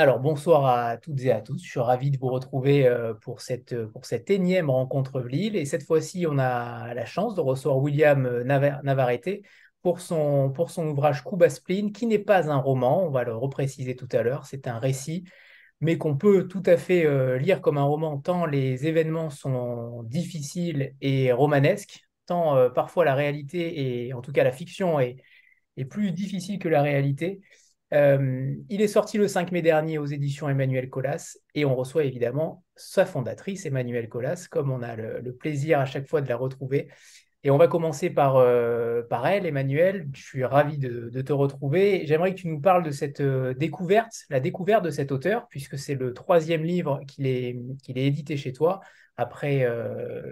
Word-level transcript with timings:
Alors, 0.00 0.18
bonsoir 0.18 0.64
à 0.64 0.96
toutes 0.96 1.20
et 1.20 1.30
à 1.30 1.42
tous. 1.42 1.62
Je 1.62 1.68
suis 1.68 1.78
ravi 1.78 2.10
de 2.10 2.16
vous 2.16 2.28
retrouver 2.30 2.86
euh, 2.86 3.12
pour 3.12 3.42
cette, 3.42 3.76
pour 3.88 4.06
cette 4.06 4.30
énième 4.30 4.70
rencontre 4.70 5.20
Lille. 5.20 5.56
Et 5.56 5.66
cette 5.66 5.82
fois-ci, 5.82 6.26
on 6.26 6.38
a 6.38 6.94
la 6.94 7.04
chance 7.04 7.34
de 7.34 7.42
recevoir 7.42 7.76
William 7.82 8.24
euh, 8.24 8.42
Navarrete 8.42 9.42
pour 9.82 10.00
son, 10.00 10.52
pour 10.52 10.70
son 10.70 10.86
ouvrage 10.86 11.22
Cuba 11.22 11.50
Spleen, 11.50 11.92
qui 11.92 12.06
n'est 12.06 12.18
pas 12.18 12.50
un 12.50 12.56
roman, 12.56 13.04
on 13.04 13.10
va 13.10 13.24
le 13.24 13.36
repréciser 13.36 13.94
tout 13.94 14.08
à 14.12 14.22
l'heure, 14.22 14.46
c'est 14.46 14.68
un 14.68 14.78
récit, 14.78 15.24
mais 15.82 15.98
qu'on 15.98 16.16
peut 16.16 16.48
tout 16.48 16.62
à 16.64 16.78
fait 16.78 17.04
euh, 17.04 17.36
lire 17.36 17.60
comme 17.60 17.76
un 17.76 17.82
roman, 17.82 18.16
tant 18.16 18.46
les 18.46 18.86
événements 18.86 19.28
sont 19.28 20.02
difficiles 20.04 20.94
et 21.02 21.30
romanesques, 21.30 22.08
tant 22.24 22.70
parfois 22.70 23.04
la 23.04 23.14
réalité, 23.14 24.06
et 24.06 24.14
en 24.14 24.22
tout 24.22 24.32
cas 24.32 24.44
la 24.44 24.52
fiction, 24.52 24.98
est, 24.98 25.16
est 25.76 25.84
plus 25.84 26.12
difficile 26.12 26.58
que 26.58 26.68
la 26.68 26.80
réalité. 26.80 27.42
Euh, 27.92 28.54
il 28.68 28.82
est 28.82 28.88
sorti 28.88 29.18
le 29.18 29.26
5 29.26 29.50
mai 29.50 29.62
dernier 29.62 29.98
aux 29.98 30.06
éditions 30.06 30.48
Emmanuel 30.48 30.88
Colas 30.88 31.36
et 31.56 31.64
on 31.64 31.74
reçoit 31.74 32.04
évidemment 32.04 32.64
sa 32.76 33.04
fondatrice, 33.04 33.66
Emmanuel 33.66 34.08
Colas, 34.08 34.46
comme 34.48 34.70
on 34.70 34.82
a 34.82 34.94
le, 34.94 35.32
plaisir 35.34 35.80
à 35.80 35.86
chaque 35.86 36.06
fois 36.06 36.20
de 36.20 36.28
la 36.28 36.36
retrouver. 36.36 36.88
Et 37.42 37.50
on 37.50 37.56
va 37.56 37.68
commencer 37.68 38.10
par, 38.10 38.36
euh, 38.36 39.02
par 39.02 39.26
elle, 39.26 39.46
Emmanuel. 39.46 40.06
Je 40.12 40.22
suis 40.22 40.44
ravi 40.44 40.76
de, 40.78 41.08
te 41.22 41.32
retrouver. 41.32 42.06
J'aimerais 42.06 42.34
que 42.34 42.40
tu 42.40 42.48
nous 42.48 42.60
parles 42.60 42.84
de 42.84 42.90
cette 42.90 43.20
euh, 43.20 43.54
découverte, 43.54 44.12
la 44.28 44.40
découverte 44.40 44.84
de 44.84 44.90
cet 44.90 45.10
auteur, 45.10 45.48
puisque 45.48 45.78
c'est 45.78 45.94
le 45.94 46.12
troisième 46.12 46.62
livre 46.62 47.00
qu'il 47.08 47.26
est, 47.26 47.58
qu'il 47.82 47.98
est 47.98 48.06
édité 48.06 48.36
chez 48.36 48.52
toi, 48.52 48.80
après 49.16 49.68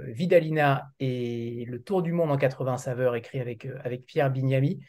Vidalina 0.06 0.90
et 0.98 1.66
Le 1.66 1.82
Tour 1.82 2.02
du 2.02 2.12
monde 2.12 2.30
en 2.30 2.38
80 2.38 2.78
saveurs, 2.78 3.16
écrit 3.16 3.38
avec, 3.38 3.66
avec 3.84 4.06
Pierre 4.06 4.30
Bignami. 4.30 4.80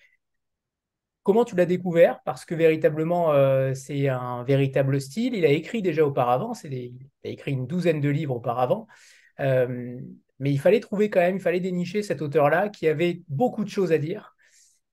Comment 1.23 1.45
tu 1.45 1.55
l'as 1.55 1.65
découvert? 1.65 2.21
Parce 2.23 2.45
que 2.45 2.55
véritablement, 2.55 3.33
euh, 3.33 3.73
c'est 3.73 4.07
un 4.07 4.43
véritable 4.43 4.99
style. 5.01 5.35
Il 5.35 5.45
a 5.45 5.49
écrit 5.49 5.81
déjà 5.81 6.05
auparavant, 6.05 6.53
il 6.63 6.97
a 7.25 7.29
écrit 7.29 7.51
une 7.51 7.67
douzaine 7.67 8.01
de 8.01 8.09
livres 8.09 8.35
auparavant. 8.35 8.87
Euh, 9.39 9.99
mais 10.39 10.51
il 10.51 10.59
fallait 10.59 10.79
trouver 10.79 11.09
quand 11.09 11.19
même, 11.19 11.35
il 11.35 11.41
fallait 11.41 11.59
dénicher 11.59 12.01
cet 12.01 12.21
auteur-là 12.21 12.69
qui 12.69 12.87
avait 12.87 13.21
beaucoup 13.27 13.63
de 13.63 13.69
choses 13.69 13.91
à 13.91 13.97
dire. 13.97 14.35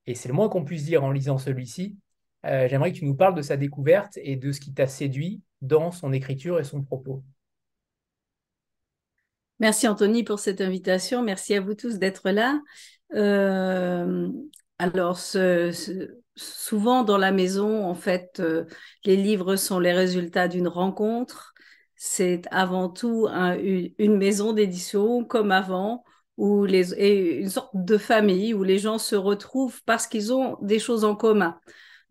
Et 0.05 0.15
c'est 0.15 0.27
le 0.27 0.33
moins 0.33 0.49
qu'on 0.49 0.65
puisse 0.65 0.83
dire 0.83 1.03
en 1.03 1.11
lisant 1.11 1.37
celui-ci. 1.37 1.97
Euh, 2.45 2.67
j'aimerais 2.67 2.91
que 2.91 2.97
tu 2.97 3.05
nous 3.05 3.15
parles 3.15 3.35
de 3.35 3.41
sa 3.41 3.57
découverte 3.57 4.17
et 4.21 4.35
de 4.35 4.51
ce 4.51 4.59
qui 4.59 4.73
t'a 4.73 4.87
séduit 4.87 5.41
dans 5.61 5.91
son 5.91 6.13
écriture 6.13 6.59
et 6.59 6.63
son 6.63 6.83
propos. 6.83 7.23
Merci 9.59 9.87
Anthony 9.87 10.23
pour 10.23 10.39
cette 10.39 10.61
invitation. 10.61 11.23
Merci 11.23 11.55
à 11.55 11.61
vous 11.61 11.73
tous 11.73 11.97
d'être 11.97 12.29
là. 12.29 12.59
Alors, 14.79 15.17
souvent 16.35 17.03
dans 17.03 17.17
la 17.17 17.31
maison, 17.31 17.85
en 17.85 17.95
fait, 17.95 18.39
euh, 18.39 18.65
les 19.05 19.15
livres 19.15 19.55
sont 19.55 19.79
les 19.79 19.93
résultats 19.93 20.47
d'une 20.47 20.67
rencontre. 20.67 21.53
C'est 21.95 22.43
avant 22.51 22.89
tout 22.89 23.27
une 23.27 24.17
maison 24.17 24.53
d'édition 24.53 25.25
comme 25.25 25.51
avant, 25.51 26.03
où 26.37 26.65
les, 26.65 26.93
et 26.93 27.37
une 27.39 27.49
sorte 27.49 27.71
de 27.73 27.97
famille 27.97 28.53
où 28.53 28.63
les 28.63 28.77
gens 28.77 28.99
se 28.99 29.15
retrouvent 29.15 29.81
parce 29.85 30.05
qu'ils 30.05 30.31
ont 30.31 30.57
des 30.61 30.77
choses 30.77 31.03
en 31.03 31.15
commun. 31.15 31.59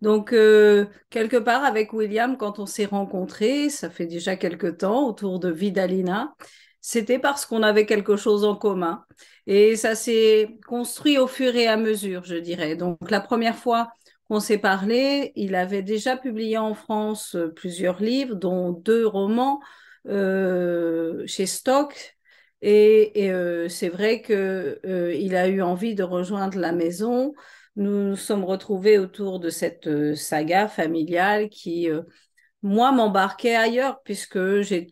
Donc, 0.00 0.32
euh, 0.32 0.86
quelque 1.08 1.36
part, 1.36 1.64
avec 1.64 1.92
William, 1.92 2.36
quand 2.36 2.58
on 2.58 2.66
s'est 2.66 2.84
rencontrés, 2.84 3.70
ça 3.70 3.88
fait 3.88 4.06
déjà 4.06 4.36
quelque 4.36 4.66
temps, 4.66 5.06
autour 5.08 5.38
de 5.38 5.50
Vidalina, 5.50 6.34
c'était 6.86 7.18
parce 7.18 7.46
qu'on 7.46 7.64
avait 7.64 7.84
quelque 7.84 8.16
chose 8.16 8.44
en 8.44 8.54
commun. 8.54 9.04
Et 9.48 9.74
ça 9.74 9.96
s'est 9.96 10.56
construit 10.68 11.18
au 11.18 11.26
fur 11.26 11.56
et 11.56 11.66
à 11.66 11.76
mesure, 11.76 12.22
je 12.24 12.36
dirais. 12.36 12.76
Donc 12.76 13.10
la 13.10 13.20
première 13.20 13.56
fois 13.56 13.90
qu'on 14.28 14.38
s'est 14.38 14.58
parlé, 14.58 15.32
il 15.34 15.56
avait 15.56 15.82
déjà 15.82 16.16
publié 16.16 16.58
en 16.58 16.74
France 16.74 17.34
euh, 17.34 17.48
plusieurs 17.48 18.00
livres, 18.00 18.36
dont 18.36 18.70
deux 18.70 19.04
romans 19.04 19.60
euh, 20.06 21.26
chez 21.26 21.46
Stock. 21.46 22.16
Et, 22.62 23.32
euh, 23.32 23.68
c'est 23.68 23.88
vrai 23.88 24.22
qu'il 24.22 25.34
a 25.36 25.48
eu 25.48 25.62
envie 25.62 25.96
de 25.96 26.04
rejoindre 26.04 26.56
la 26.56 26.70
maison. 26.70 27.34
Nous 27.74 28.10
nous 28.10 28.16
sommes 28.16 28.44
retrouvés 28.44 28.98
autour 28.98 29.40
de 29.40 29.50
cette 29.50 30.14
saga 30.14 30.68
familiale 30.68 31.48
qui, 31.48 31.88
moi, 32.62 32.92
m'embarquait 32.92 33.56
ailleurs, 33.56 34.00
puisque 34.04 34.60
j'ai 34.60 34.86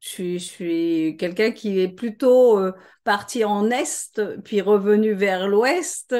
je 0.00 0.38
suis, 0.38 1.16
quelqu'un 1.18 1.52
qui 1.52 1.80
est 1.80 1.88
plutôt 1.88 2.58
euh, 2.58 2.72
parti 3.04 3.44
en 3.44 3.70
Est, 3.70 4.20
puis 4.42 4.60
revenu 4.60 5.12
vers 5.12 5.46
l'Ouest, 5.46 6.14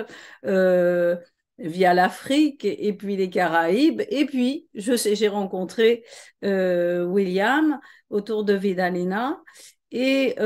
euh, 0.45 1.17
via 1.59 1.95
l'Afrique 1.95 2.65
et, 2.65 2.93
puis 2.93 3.17
les 3.17 3.31
Caraïbes. 3.31 4.03
Et 4.11 4.27
puis, 4.27 4.69
je 4.75 4.97
sais, 4.97 5.15
j'ai 5.15 5.29
rencontré 5.29 6.05
euh, 6.45 7.05
William 7.05 7.81
autour 8.11 8.45
de 8.45 8.55
Vidalina. 8.55 9.41
Et 9.93 10.37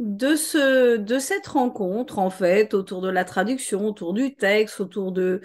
de, 0.00 0.34
ce, 0.34 0.96
de 0.96 1.18
cette 1.18 1.46
rencontre, 1.46 2.18
en 2.18 2.30
fait, 2.30 2.74
autour 2.74 3.02
de 3.02 3.10
la 3.10 3.24
traduction, 3.24 3.86
autour 3.86 4.14
du 4.14 4.34
texte, 4.34 4.80
autour 4.80 5.12
de, 5.12 5.42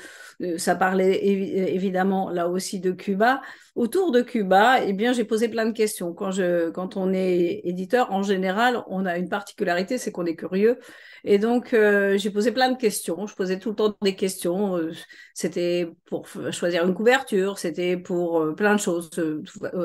ça 0.57 0.75
parlait 0.75 1.25
évidemment 1.25 2.29
là 2.29 2.47
aussi 2.47 2.79
de 2.79 2.91
Cuba, 2.91 3.41
autour 3.75 4.11
de 4.11 4.21
Cuba, 4.21 4.81
eh 4.83 4.93
bien, 4.93 5.11
j'ai 5.11 5.25
posé 5.25 5.49
plein 5.49 5.65
de 5.65 5.73
questions. 5.73 6.13
Quand, 6.13 6.31
je, 6.31 6.69
quand 6.69 6.95
on 6.95 7.13
est 7.13 7.61
éditeur, 7.65 8.11
en 8.11 8.23
général, 8.23 8.83
on 8.87 9.05
a 9.05 9.17
une 9.17 9.27
particularité, 9.27 9.97
c'est 9.97 10.11
qu'on 10.11 10.25
est 10.25 10.35
curieux. 10.35 10.79
Et 11.25 11.39
donc, 11.39 11.73
euh, 11.73 12.17
j'ai 12.17 12.29
posé 12.29 12.51
plein 12.51 12.71
de 12.71 12.77
questions. 12.77 13.27
Je 13.27 13.35
posais 13.35 13.59
tout 13.59 13.69
le 13.71 13.75
temps 13.75 13.95
des 14.01 14.15
questions. 14.15 14.77
Euh, 14.77 14.91
c'était 15.33 15.89
pour 16.05 16.27
choisir 16.51 16.85
une 16.85 16.93
couverture, 16.93 17.59
c'était 17.59 17.97
pour 17.97 18.39
euh, 18.39 18.55
plein 18.55 18.75
de 18.75 18.79
choses. 18.79 19.09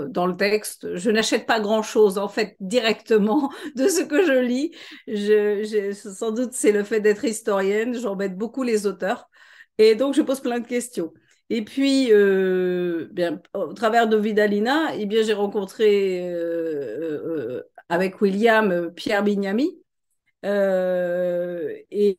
dans 0.08 0.26
le 0.26 0.36
texte, 0.36 0.94
je 0.96 1.10
n'achète 1.10 1.46
pas 1.46 1.58
grand-chose, 1.58 2.16
en 2.18 2.28
fait, 2.28 2.56
directement 2.60 3.50
de 3.76 3.88
ce 3.88 4.02
que 4.02 4.24
je 4.24 4.38
lis. 4.38 4.70
Je, 5.08 5.92
sans 5.92 6.30
doute, 6.30 6.52
c'est 6.52 6.72
le 6.72 6.84
fait 6.84 7.00
d'être 7.00 7.24
historienne. 7.24 7.98
J'embête 7.98 8.36
beaucoup 8.36 8.62
les 8.62 8.86
auteurs. 8.86 9.28
Et 9.78 9.96
donc, 9.96 10.14
je 10.14 10.22
pose 10.22 10.40
plein 10.40 10.60
de 10.60 10.66
questions. 10.66 11.12
Et 11.50 11.62
puis, 11.62 12.06
bien, 13.12 13.40
au 13.54 13.72
travers 13.74 14.08
de 14.08 14.16
Vidalina, 14.16 14.94
eh 14.96 15.06
bien, 15.06 15.22
j'ai 15.22 15.32
rencontré 15.32 16.32
avec 17.88 18.20
William 18.20 18.92
Pierre 18.94 19.24
Bignami, 19.24 19.80
euh, 20.44 21.76
et, 21.90 22.18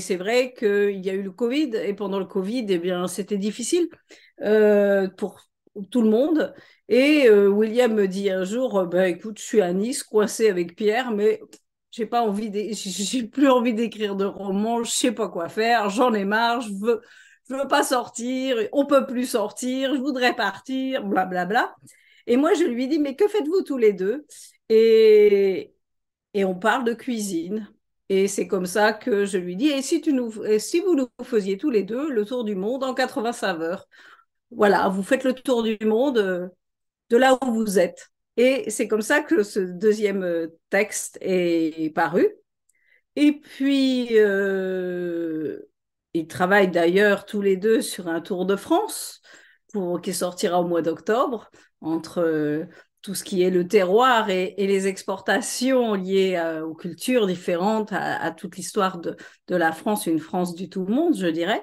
c'est 0.00 0.16
vrai 0.16 0.52
qu'il 0.54 1.04
y 1.04 1.10
a 1.10 1.14
eu 1.14 1.22
le 1.22 1.30
Covid 1.30 1.70
et 1.76 1.94
pendant 1.94 2.18
le 2.18 2.26
Covid, 2.26 2.66
eh 2.68 2.78
bien, 2.78 3.06
c'était 3.08 3.38
difficile 3.38 3.88
euh, 4.42 5.08
pour 5.08 5.40
tout 5.90 6.02
le 6.02 6.10
monde. 6.10 6.54
Et 6.88 7.28
euh, 7.28 7.48
William 7.48 7.92
me 7.94 8.06
dit 8.08 8.30
un 8.30 8.44
jour, 8.44 8.86
bah, 8.86 9.08
écoute, 9.08 9.38
je 9.38 9.44
suis 9.44 9.60
à 9.62 9.72
Nice, 9.72 10.02
coincé 10.02 10.48
avec 10.50 10.76
Pierre, 10.76 11.10
mais 11.12 11.40
j'ai 11.90 12.06
pas 12.06 12.22
envie, 12.22 12.74
j'ai 12.74 13.24
plus 13.24 13.48
envie 13.48 13.74
d'écrire 13.74 14.16
de 14.16 14.24
romans, 14.24 14.84
je 14.84 14.90
sais 14.90 15.12
pas 15.12 15.28
quoi 15.28 15.48
faire, 15.48 15.90
j'en 15.90 16.12
ai 16.14 16.24
marre, 16.24 16.60
je 16.60 16.72
veux, 16.72 17.00
je 17.48 17.54
veux 17.54 17.68
pas 17.68 17.82
sortir, 17.82 18.56
on 18.72 18.86
peut 18.86 19.06
plus 19.06 19.26
sortir, 19.26 19.94
je 19.94 20.00
voudrais 20.00 20.34
partir, 20.34 21.04
blablabla. 21.04 21.44
Bla, 21.46 21.66
bla. 21.66 21.76
Et 22.26 22.36
moi, 22.36 22.54
je 22.54 22.64
lui 22.64 22.88
dis, 22.88 22.98
mais 22.98 23.14
que 23.16 23.28
faites-vous 23.28 23.62
tous 23.62 23.78
les 23.78 23.92
deux? 23.92 24.26
Et, 24.68 25.72
on 26.34 26.54
parle 26.54 26.84
de 26.84 26.94
cuisine. 26.94 27.72
Et 28.08 28.28
c'est 28.28 28.46
comme 28.46 28.66
ça 28.66 28.92
que 28.92 29.24
je 29.26 29.38
lui 29.38 29.56
dis, 29.56 29.68
et 29.68 29.82
si, 29.82 30.00
tu 30.00 30.12
nous, 30.12 30.32
si 30.58 30.80
vous 30.80 30.94
nous 30.94 31.08
faisiez 31.24 31.58
tous 31.58 31.70
les 31.70 31.82
deux 31.82 32.10
le 32.10 32.24
tour 32.24 32.44
du 32.44 32.54
monde 32.54 32.84
en 32.84 32.94
80 32.94 33.32
saveurs 33.32 33.88
Voilà, 34.50 34.88
vous 34.88 35.02
faites 35.02 35.24
le 35.24 35.34
tour 35.34 35.62
du 35.62 35.78
monde 35.84 36.18
euh, 36.18 36.48
de 37.10 37.16
là 37.16 37.38
où 37.44 37.52
vous 37.52 37.78
êtes. 37.78 38.10
Et 38.36 38.70
c'est 38.70 38.88
comme 38.88 39.02
ça 39.02 39.22
que 39.22 39.42
ce 39.42 39.60
deuxième 39.60 40.22
euh, 40.24 40.48
texte 40.70 41.18
est 41.20 41.94
paru. 41.94 42.28
Et 43.16 43.32
puis, 43.32 44.08
euh, 44.12 45.58
ils 46.20 46.26
travaillent 46.26 46.70
d'ailleurs 46.70 47.26
tous 47.26 47.40
les 47.40 47.56
deux 47.56 47.80
sur 47.80 48.08
un 48.08 48.20
tour 48.20 48.46
de 48.46 48.56
France 48.56 49.20
pour, 49.72 50.00
qui 50.00 50.12
sortira 50.12 50.60
au 50.60 50.66
mois 50.66 50.82
d'octobre 50.82 51.50
entre 51.80 52.66
tout 53.06 53.14
ce 53.14 53.22
qui 53.22 53.42
est 53.42 53.50
le 53.50 53.68
terroir 53.68 54.30
et, 54.30 54.54
les 54.58 54.88
exportations 54.88 55.94
liées 55.94 56.42
aux 56.64 56.74
cultures 56.74 57.28
différentes, 57.28 57.92
à, 57.92 58.32
toute 58.32 58.56
l'histoire 58.56 58.98
de, 58.98 59.16
la 59.48 59.70
France, 59.70 60.06
une 60.06 60.18
France 60.18 60.56
du 60.56 60.68
tout 60.68 60.84
le 60.84 60.92
monde, 60.92 61.16
je 61.16 61.28
dirais. 61.28 61.62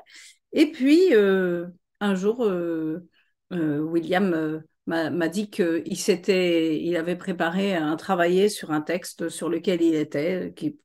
Et 0.53 0.71
puis, 0.71 1.13
euh, 1.13 1.67
un 1.99 2.15
jour, 2.15 2.45
euh, 2.45 3.05
euh, 3.51 3.79
William 3.79 4.63
m'a 4.85 5.27
dit 5.27 5.49
qu'il 5.49 5.83
il 5.85 6.95
avait 6.95 7.17
préparé 7.17 7.75
un 7.75 7.97
travailler 7.97 8.47
sur 8.47 8.71
un 8.71 8.81
texte 8.81 9.27
sur 9.27 9.49
lequel 9.49 9.81
il 9.81 9.95
était, 9.95 10.53
qui 10.55 10.67
est 10.67 10.69
une 10.69 10.77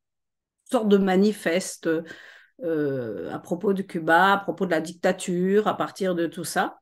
sorte 0.72 0.88
de 0.88 0.98
manifeste 0.98 1.88
à 2.62 3.38
propos 3.38 3.72
de 3.72 3.82
Cuba, 3.82 4.32
à 4.34 4.38
propos 4.38 4.66
de 4.66 4.70
la 4.70 4.80
dictature, 4.80 5.68
à 5.68 5.76
partir 5.76 6.14
de 6.14 6.26
tout 6.26 6.44
ça. 6.44 6.80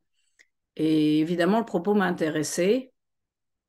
Et 0.76 1.20
évidemment, 1.20 1.58
le 1.58 1.64
propos 1.64 1.94
m'a 1.94 2.06
intéressé. 2.06 2.92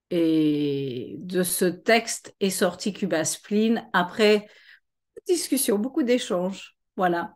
Et 0.10 1.16
de 1.20 1.44
ce 1.44 1.66
texte 1.66 2.34
est 2.40 2.50
sorti 2.50 2.94
Cuba 2.94 3.26
Spleen 3.26 3.90
après 3.92 4.48
discussion, 5.28 5.78
beaucoup 5.78 6.04
d'échanges. 6.04 6.76
Voilà. 6.96 7.34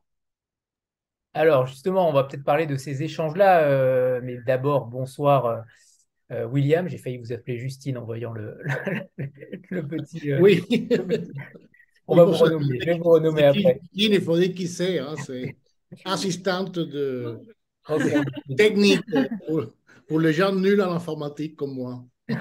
Alors 1.34 1.68
justement, 1.68 2.10
on 2.10 2.14
va 2.14 2.24
peut-être 2.24 2.44
parler 2.44 2.66
de 2.66 2.76
ces 2.76 3.04
échanges-là, 3.04 3.64
euh, 3.64 4.20
mais 4.24 4.38
d'abord, 4.46 4.88
bonsoir 4.88 5.46
euh, 5.46 5.62
euh, 6.32 6.46
William. 6.46 6.88
J'ai 6.88 6.98
failli 6.98 7.18
vous 7.18 7.32
appeler 7.32 7.58
Justine 7.58 7.98
en 7.98 8.04
voyant 8.04 8.34
le, 8.34 8.58
le, 9.70 9.88
petit, 9.88 10.34
Oui. 10.36 10.90
On 12.12 12.16
va 12.16 12.26
vous 12.26 12.34
renommer, 12.34 12.80
je 12.82 12.86
vais 12.86 12.98
vous 12.98 13.10
renommer 13.10 13.44
après. 13.44 13.80
il 13.94 14.22
faut 14.22 14.38
dire 14.38 14.54
qui 14.54 14.68
c'est, 14.68 15.00
hein, 15.00 15.16
c'est 15.26 15.56
assistante 16.04 16.78
de 16.78 17.40
technique 18.58 19.02
pour, 19.48 19.66
pour, 20.08 20.20
les 20.20 20.34
gens 20.34 20.54
nuls 20.54 20.82
en 20.82 20.92
informatique 20.92 21.56
comme 21.56 21.74
moi. 21.74 22.04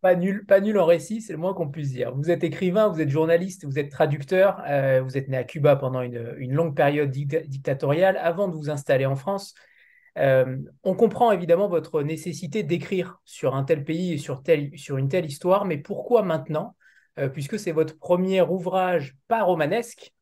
pas, 0.00 0.14
nul, 0.14 0.46
pas 0.46 0.60
nul 0.60 0.78
en 0.78 0.86
récit, 0.86 1.20
c'est 1.20 1.32
le 1.32 1.38
moins 1.40 1.52
qu'on 1.52 1.68
puisse 1.68 1.90
dire. 1.90 2.14
Vous 2.14 2.30
êtes 2.30 2.44
écrivain, 2.44 2.88
vous 2.88 3.00
êtes 3.00 3.08
journaliste, 3.08 3.64
vous 3.64 3.78
êtes 3.78 3.90
traducteur, 3.90 4.62
euh, 4.68 5.02
vous 5.02 5.16
êtes 5.16 5.28
né 5.28 5.36
à 5.36 5.44
Cuba 5.44 5.74
pendant 5.74 6.02
une, 6.02 6.34
une 6.38 6.52
longue 6.52 6.76
période 6.76 7.10
dictatoriale 7.10 8.16
avant 8.18 8.46
de 8.46 8.54
vous 8.54 8.70
installer 8.70 9.04
en 9.04 9.16
France. 9.16 9.54
Euh, 10.16 10.58
on 10.84 10.94
comprend 10.94 11.32
évidemment 11.32 11.66
votre 11.66 12.02
nécessité 12.02 12.62
d'écrire 12.62 13.20
sur 13.24 13.56
un 13.56 13.64
tel 13.64 13.84
pays 13.84 14.12
et 14.12 14.18
sur, 14.18 14.44
tel, 14.44 14.70
sur 14.78 14.96
une 14.96 15.08
telle 15.08 15.26
histoire, 15.26 15.64
mais 15.64 15.78
pourquoi 15.78 16.22
maintenant 16.22 16.76
Puisque 17.32 17.60
c'est 17.60 17.70
votre 17.70 17.96
premier 17.96 18.42
ouvrage 18.42 19.16
pas 19.28 19.44
romanesque 19.44 20.12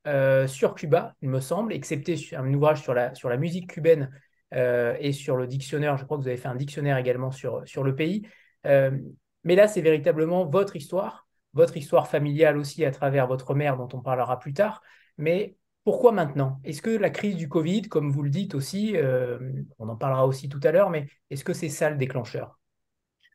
sur 0.46 0.74
Cuba, 0.74 1.14
il 1.22 1.30
me 1.30 1.40
semble, 1.40 1.72
excepté 1.72 2.16
un 2.36 2.52
ouvrage 2.52 2.82
sur 2.82 2.92
la, 2.94 3.36
musique 3.38 3.70
cubaine 3.70 4.10
et 4.52 5.12
sur 5.12 5.36
le 5.36 5.46
dictionnaire. 5.46 5.96
Je 5.96 6.04
crois 6.04 6.18
que 6.18 6.22
vous 6.22 6.28
avez 6.28 6.36
fait 6.36 6.48
un 6.48 6.54
dictionnaire 6.54 6.98
également 6.98 7.30
sur, 7.30 7.62
le 7.82 7.94
pays. 7.94 8.26
Euh, 8.66 8.90
mais 9.44 9.56
là, 9.56 9.68
c'est 9.68 9.80
véritablement 9.80 10.46
votre 10.46 10.76
histoire, 10.76 11.26
votre 11.52 11.76
histoire 11.76 12.08
familiale 12.08 12.56
aussi 12.56 12.84
à 12.84 12.90
travers 12.90 13.26
votre 13.26 13.54
mère 13.54 13.76
dont 13.76 13.88
on 13.92 14.00
parlera 14.00 14.38
plus 14.38 14.52
tard. 14.52 14.82
Mais 15.18 15.56
pourquoi 15.84 16.12
maintenant? 16.12 16.60
Est-ce 16.64 16.82
que 16.82 16.90
la 16.90 17.10
crise 17.10 17.36
du 17.36 17.48
Covid, 17.48 17.82
comme 17.82 18.10
vous 18.10 18.22
le 18.22 18.30
dites 18.30 18.54
aussi, 18.54 18.96
euh, 18.96 19.38
on 19.78 19.88
en 19.88 19.96
parlera 19.96 20.26
aussi 20.26 20.48
tout 20.48 20.60
à 20.62 20.70
l'heure, 20.70 20.90
mais 20.90 21.08
est-ce 21.30 21.44
que 21.44 21.52
c'est 21.52 21.68
ça 21.68 21.90
le 21.90 21.96
déclencheur? 21.96 22.61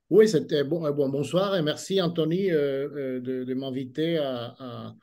Oui, 0.09 0.27
c'était 0.27 0.63
bon, 0.63 0.89
bon, 0.91 1.09
bonsoir 1.09 1.55
et 1.55 1.61
merci 1.61 2.01
Anthony 2.01 2.49
euh, 2.51 3.19
de, 3.19 3.53
m'inviter 3.53 4.17
à, 4.17 4.95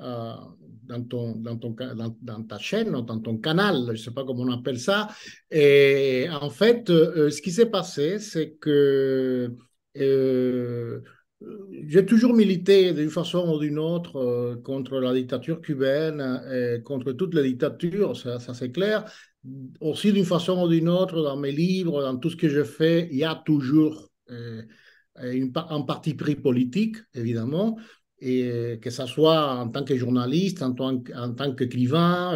dans, 0.00 1.04
ton, 1.08 1.36
dans, 1.36 1.56
ton, 1.56 1.76
dans, 2.20 2.42
ta 2.44 2.58
chaîne, 2.58 2.90
dans 2.90 3.20
ton 3.20 3.38
canal, 3.38 3.84
je 3.86 3.92
ne 3.92 3.96
sais 3.96 4.10
pas 4.10 4.24
comment 4.24 4.42
on 4.42 4.52
appelle 4.52 4.78
ça. 4.78 5.08
Et 5.50 6.26
en 6.30 6.50
fait, 6.50 6.90
euh, 6.90 7.30
ce 7.30 7.42
qui 7.42 7.52
s'est 7.52 7.70
passé, 7.70 8.18
c'est 8.18 8.52
que 8.60 9.54
euh, 9.98 11.00
j'ai 11.86 12.04
toujours 12.06 12.34
milité 12.34 12.92
d'une 12.92 13.10
façon 13.10 13.48
ou 13.54 13.58
d'une 13.58 13.78
autre 13.78 14.16
euh, 14.16 14.56
contre 14.62 14.98
la 15.00 15.14
dictature 15.14 15.60
cubaine, 15.60 16.42
et 16.52 16.82
contre 16.82 17.12
toutes 17.12 17.34
les 17.34 17.42
dictatures, 17.44 18.16
ça 18.16 18.38
c'est 18.54 18.72
clair. 18.72 19.04
Aussi 19.80 20.12
d'une 20.12 20.24
façon 20.24 20.62
ou 20.64 20.68
d'une 20.68 20.88
autre, 20.88 21.22
dans 21.22 21.36
mes 21.36 21.52
livres, 21.52 22.02
dans 22.02 22.16
tout 22.16 22.30
ce 22.30 22.36
que 22.36 22.48
je 22.48 22.62
fais, 22.62 23.08
il 23.10 23.18
y 23.18 23.24
a 23.24 23.34
toujours 23.34 24.09
une, 25.22 25.52
un 25.54 25.82
parti 25.82 26.14
pris 26.14 26.36
politique, 26.36 26.96
évidemment 27.14 27.78
et 28.22 28.78
que 28.82 28.90
ce 28.90 29.06
soit 29.06 29.54
en 29.54 29.68
tant 29.70 29.82
que 29.82 29.96
journaliste, 29.96 30.62
en 30.62 30.74
tant, 30.74 31.02
en 31.16 31.32
tant 31.32 31.54
qu'écrivain, 31.54 32.34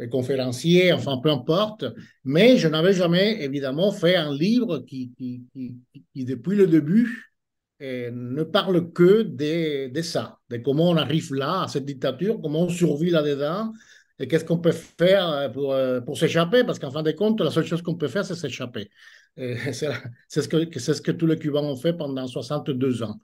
euh, 0.00 0.08
conférencier, 0.10 0.92
enfin 0.92 1.18
peu 1.22 1.30
importe, 1.30 1.84
mais 2.24 2.58
je 2.58 2.68
n'avais 2.68 2.92
jamais 2.92 3.44
évidemment 3.44 3.92
fait 3.92 4.16
un 4.16 4.32
livre 4.32 4.80
qui, 4.80 5.12
qui, 5.16 5.44
qui, 6.12 6.24
depuis 6.24 6.56
le 6.56 6.66
début, 6.66 7.32
euh, 7.82 8.10
ne 8.12 8.42
parle 8.42 8.92
que 8.92 9.22
de, 9.22 9.92
de, 9.92 10.02
ça, 10.02 10.38
de 10.50 10.56
comment 10.56 10.90
on 10.90 10.96
arrive 10.96 11.32
là, 11.34 11.62
à 11.62 11.68
cette 11.68 11.84
dictature, 11.84 12.40
comment 12.42 12.62
on 12.62 12.68
survit 12.68 13.10
là-dedans, 13.10 13.72
et 14.18 14.26
qu'est-ce 14.26 14.44
qu'on 14.44 14.58
peut 14.58 14.72
faire 14.72 15.50
pour, 15.52 15.72
euh, 15.72 16.00
pour 16.00 16.18
s'échapper, 16.18 16.64
parce 16.64 16.78
qu'en 16.78 16.90
fin 16.90 17.02
de 17.02 17.12
compte, 17.12 17.40
la 17.40 17.50
seule 17.50 17.66
chose 17.66 17.82
qu'on 17.82 17.96
peut 17.96 18.08
faire, 18.08 18.24
c'est 18.24 18.34
s'échapper. 18.34 18.90
C'est 19.36 20.42
ce, 20.42 20.48
que, 20.48 20.78
ce 20.78 21.00
que 21.00 21.10
tous 21.10 21.26
les 21.26 21.38
Cubains 21.38 21.62
ont 21.62 21.76
fait 21.76 21.92
pendant 21.92 22.26
62 22.26 23.02
ans. 23.02 23.18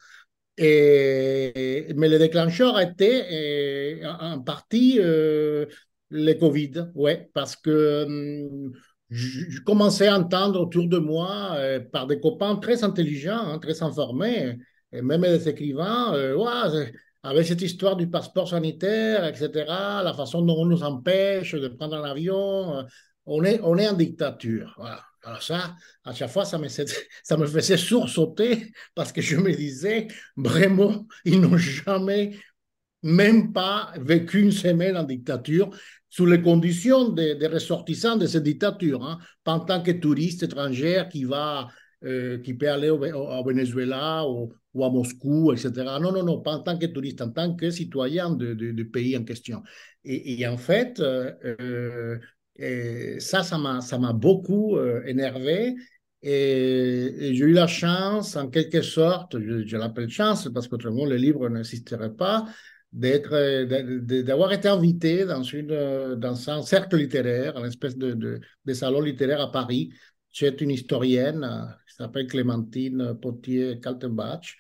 Mais 0.59 1.53
le 1.95 2.19
déclencheur 2.19 2.77
a 2.77 2.83
été 2.83 4.05
en 4.05 4.41
partie 4.41 4.99
euh, 4.99 5.67
le 6.11 6.35
Covid, 6.35 6.91
ouais, 6.95 7.31
parce 7.33 7.57
que 7.57 8.05
hum, 8.05 8.73
je, 9.11 9.61
commençais 9.63 10.09
à 10.09 10.19
entendre 10.19 10.61
autour 10.61 10.89
de 10.89 10.99
moi 10.99 11.53
euh, 11.55 11.81
par 11.81 12.07
des 12.07 12.21
copains 12.21 12.57
très 12.57 12.85
intelligents, 12.85 13.39
hein, 13.39 13.59
très 13.59 13.83
informés, 13.83 14.59
et 14.93 15.03
même 15.03 15.23
des 15.23 15.49
écrivains, 15.49 16.15
euh, 16.15 16.37
avec 17.23 17.47
cette 17.47 17.63
histoire 17.63 17.97
du 17.97 18.09
passeport 18.09 18.49
sanitaire, 18.49 19.25
etc., 19.25 20.03
la 20.03 20.15
façon 20.15 20.43
dont 20.43 20.57
on 20.59 20.67
nous 20.67 20.83
empêche 20.83 21.55
de 21.55 21.69
prendre 21.69 21.97
un 21.97 22.05
avion, 22.05 22.85
on 23.27 23.45
est, 23.45 23.61
on 23.63 23.77
est 23.79 23.89
en 23.89 23.95
dictature. 23.95 24.75
Voilà. 24.79 25.03
Alors 25.23 25.43
ça, 25.43 25.75
à 26.05 26.13
chaque 26.13 26.31
fois, 26.31 26.45
ça 26.45 26.59
me, 26.59 26.69
ça 27.23 27.37
me 27.37 27.47
faisait 27.47 27.77
sursauter 27.77 28.73
parce 28.95 29.13
que 29.13 29.21
je 29.21 29.37
me 29.37 29.53
disais, 29.55 30.09
vraiment, 30.37 31.07
ils 31.25 31.41
n'ont 31.41 31.57
jamais, 31.57 32.39
même 33.03 33.53
pas 33.53 33.93
vécu 33.99 34.41
une 34.43 34.53
semaine 34.53 34.97
en 34.97 35.05
dictature 35.05 35.71
sous 36.09 36.27
les 36.27 36.43
conditions 36.43 37.09
des, 37.11 37.35
ressortissants 37.47 38.17
de 38.17 38.27
cette 38.27 38.43
dictature, 38.43 39.05
hein, 39.05 39.19
pas 39.45 39.53
en 39.53 39.61
tant 39.61 39.83
que 39.83 39.93
touriste 39.93 40.43
étranger 40.43 41.05
qui 41.11 41.25
va, 41.25 41.69
euh, 42.05 42.39
qui 42.39 42.55
peut 42.55 42.69
aller 42.69 42.91
au, 42.91 42.99
Venezuela 43.45 44.27
ou, 44.27 44.53
à 44.85 44.91
Moscou, 44.91 45.53
etc. 45.53 45.99
Non, 46.01 46.13
non, 46.13 46.25
non, 46.25 46.41
pas 46.41 46.53
en 46.53 46.61
tant 46.61 46.77
que 46.77 46.87
touriste, 46.87 47.23
en 47.23 47.31
tant 47.31 47.55
que 47.55 47.71
citoyen 47.71 48.31
du 48.35 48.91
pays 48.91 49.17
en 49.17 49.25
question. 49.25 49.63
Et, 50.05 50.47
en 50.47 50.57
fait, 50.57 50.99
euh, 51.01 51.33
euh, 51.61 52.19
et 52.61 53.21
ça, 53.21 53.43
ça 53.43 53.57
m'a, 53.57 53.81
ça 53.81 53.99
m'a 53.99 54.13
beaucoup 54.13 54.77
euh, 54.77 55.03
énervé. 55.07 55.75
Et, 56.23 57.33
j'ai 57.35 57.45
eu 57.45 57.53
la 57.53 57.67
chance, 57.67 58.37
en 58.37 58.51
quelque 58.51 58.83
sorte, 58.83 59.39
je, 59.39 59.77
l'appelle 59.79 60.11
chance 60.11 60.49
parce 60.53 60.69
qu'autrement 60.69 61.07
le 61.07 61.17
livre 61.17 61.49
n'existerait 61.49 62.15
pas, 62.15 62.45
d'être, 62.93 63.65
d'avoir 64.23 64.53
été 64.53 64.69
invité 64.69 65.25
dans, 65.25 65.43
une, 65.43 66.17
dans 66.17 66.51
un 66.51 66.63
cercle 66.63 66.97
littéraire, 66.99 67.57
une 67.57 67.67
espèce 67.67 67.97
de, 67.97 68.13
de, 68.13 68.75
salon 68.75 69.01
littéraire 69.01 69.41
à 69.41 69.51
Paris. 69.51 69.95
C'est 70.31 70.61
une 70.61 70.71
historienne 70.71 71.43
euh, 71.45 71.65
qui 71.89 71.95
s'appelle 71.95 72.27
Clémentine 72.27 73.15
Potier-Kaltenbach. 73.23 74.55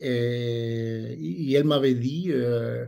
Et, 0.00 1.52
elle 1.52 1.64
m'avait 1.64 1.94
dit, 1.94 2.32
euh, 2.32 2.84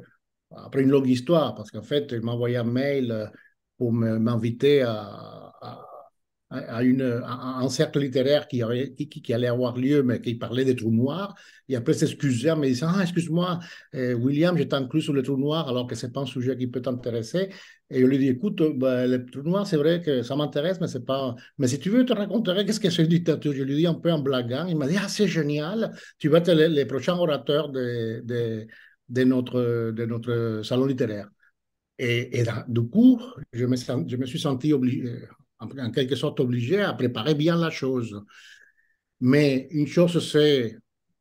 après 0.51 0.83
une 0.83 0.91
longue 0.91 1.09
histoire, 1.09 1.55
parce 1.55 1.71
qu'en 1.71 1.83
fait, 1.83 2.13
elle 2.13 2.23
m'a 2.23 2.33
envoyé 2.33 2.57
un 2.57 2.65
mail 2.65 3.31
pour 3.79 3.93
m'inviter 3.93 4.83
à, 4.83 5.53
à, 6.51 6.83
une, 6.83 7.03
un 7.03 7.69
cercle 7.69 8.01
littéraire 8.01 8.47
qui, 8.47 8.63
allait 9.33 9.47
avoir 9.49 9.77
lieu, 9.77 10.03
mais 10.03 10.21
qui 10.21 10.35
parlait 10.37 10.65
des 10.65 10.77
trous 10.77 10.93
noirs. 10.93 11.35
Et 11.69 11.77
après 11.77 11.95
s'excuser 11.95 12.51
en 12.51 12.57
me 12.57 12.67
disant 12.67 12.89
Ah, 12.95 13.03
excuse-moi, 13.03 13.59
euh, 13.95 14.15
William, 14.15 14.57
je 14.57 14.65
inclus 14.73 15.03
sur 15.03 15.13
les 15.13 15.23
trous 15.23 15.37
noirs 15.37 15.69
alors 15.69 15.87
que 15.87 15.95
ce 15.95 16.07
n'est 16.07 16.13
pas 16.13 16.21
un 16.21 16.27
sujet 16.27 16.57
qui 16.57 16.69
peut 16.69 16.81
t'intéresser. 16.83 17.51
Et 17.91 18.01
je 18.01 18.07
lui 18.07 18.19
dis 18.19 18.29
Écoute, 18.29 18.63
bah, 18.77 19.07
les 19.07 19.25
trous 19.27 19.43
noirs, 19.43 19.67
c'est 19.67 19.77
vrai 19.77 20.01
que 20.03 20.23
ça 20.23 20.37
m'intéresse, 20.37 20.81
mais 20.81 21.01
pas. 21.05 21.35
Mais 21.59 21.67
si 21.69 21.79
tu 21.81 21.91
veux, 21.91 22.01
je 22.01 22.05
te 22.05 22.13
raconterai 22.13 22.65
qu'est-ce 22.65 22.81
que 22.81 22.91
c'est 22.91 23.03
une 23.03 23.09
dictature. 23.09 23.53
Je 23.53 23.63
lui 23.63 23.77
dis 23.77 23.87
un 23.87 23.95
peu 23.95 24.13
en 24.13 24.21
blaguant. 24.21 24.67
Il 24.69 24.77
m'a 24.77 24.87
dit 24.87 24.97
Ah, 24.99 25.09
c'est 25.09 25.29
génial, 25.29 25.97
tu 26.19 26.29
vas 26.29 26.39
être 26.39 26.53
les, 26.53 26.85
prochains 26.87 27.17
orateurs 27.17 27.71
de, 27.71 28.23
de, 28.25 28.67
de, 29.09 29.25
notre, 29.25 29.91
de 29.91 30.07
notre 30.07 30.61
salon 30.65 30.87
littéraire. 30.87 31.29
Et, 31.99 32.45
du 32.69 32.89
coup, 32.89 33.23
je 33.53 33.65
me, 33.65 33.77
je 33.77 34.17
me 34.17 34.27
suis 34.27 34.39
senti 34.39 34.73
obligé, 34.73 35.27
en 35.59 35.91
quelque 35.91 36.15
sorte 36.15 36.41
obligé 36.41 36.83
à 36.83 36.93
préparer 36.93 37.35
bien 37.35 37.57
la 37.57 37.71
chose. 37.71 38.23
Mais 39.21 39.69
une 39.71 39.87
chose, 39.87 40.31
c'est 40.31 40.77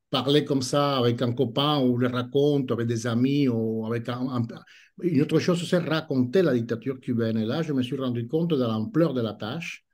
parler 0.09 0.45
comme 0.45 0.61
ça 0.61 0.97
avec 0.97 1.21
un 1.21 1.33
copain 1.33 1.79
ou 1.79 1.97
le 1.97 2.07
raconter 2.07 2.73
avec 2.73 2.87
des 2.87 3.07
amis 3.07 3.47
ou 3.47 3.85
avec 3.85 4.07
un, 4.09 4.43
une 5.01 5.21
autre 5.21 5.39
chose, 5.39 5.67
c'est 5.67 5.77
raconter 5.77 6.41
la 6.41 6.53
dictature 6.53 6.99
cubaine. 6.99 7.37
Et 7.37 7.45
là, 7.45 7.61
je 7.61 7.73
me 7.73 7.81
suis 7.81 7.97
rendu 7.97 8.27
compte 8.27 8.51
de 8.51 8.63
l'ampleur 8.63 9.13
de 9.13 9.21
la 9.21 9.33
tâche. 9.33 9.85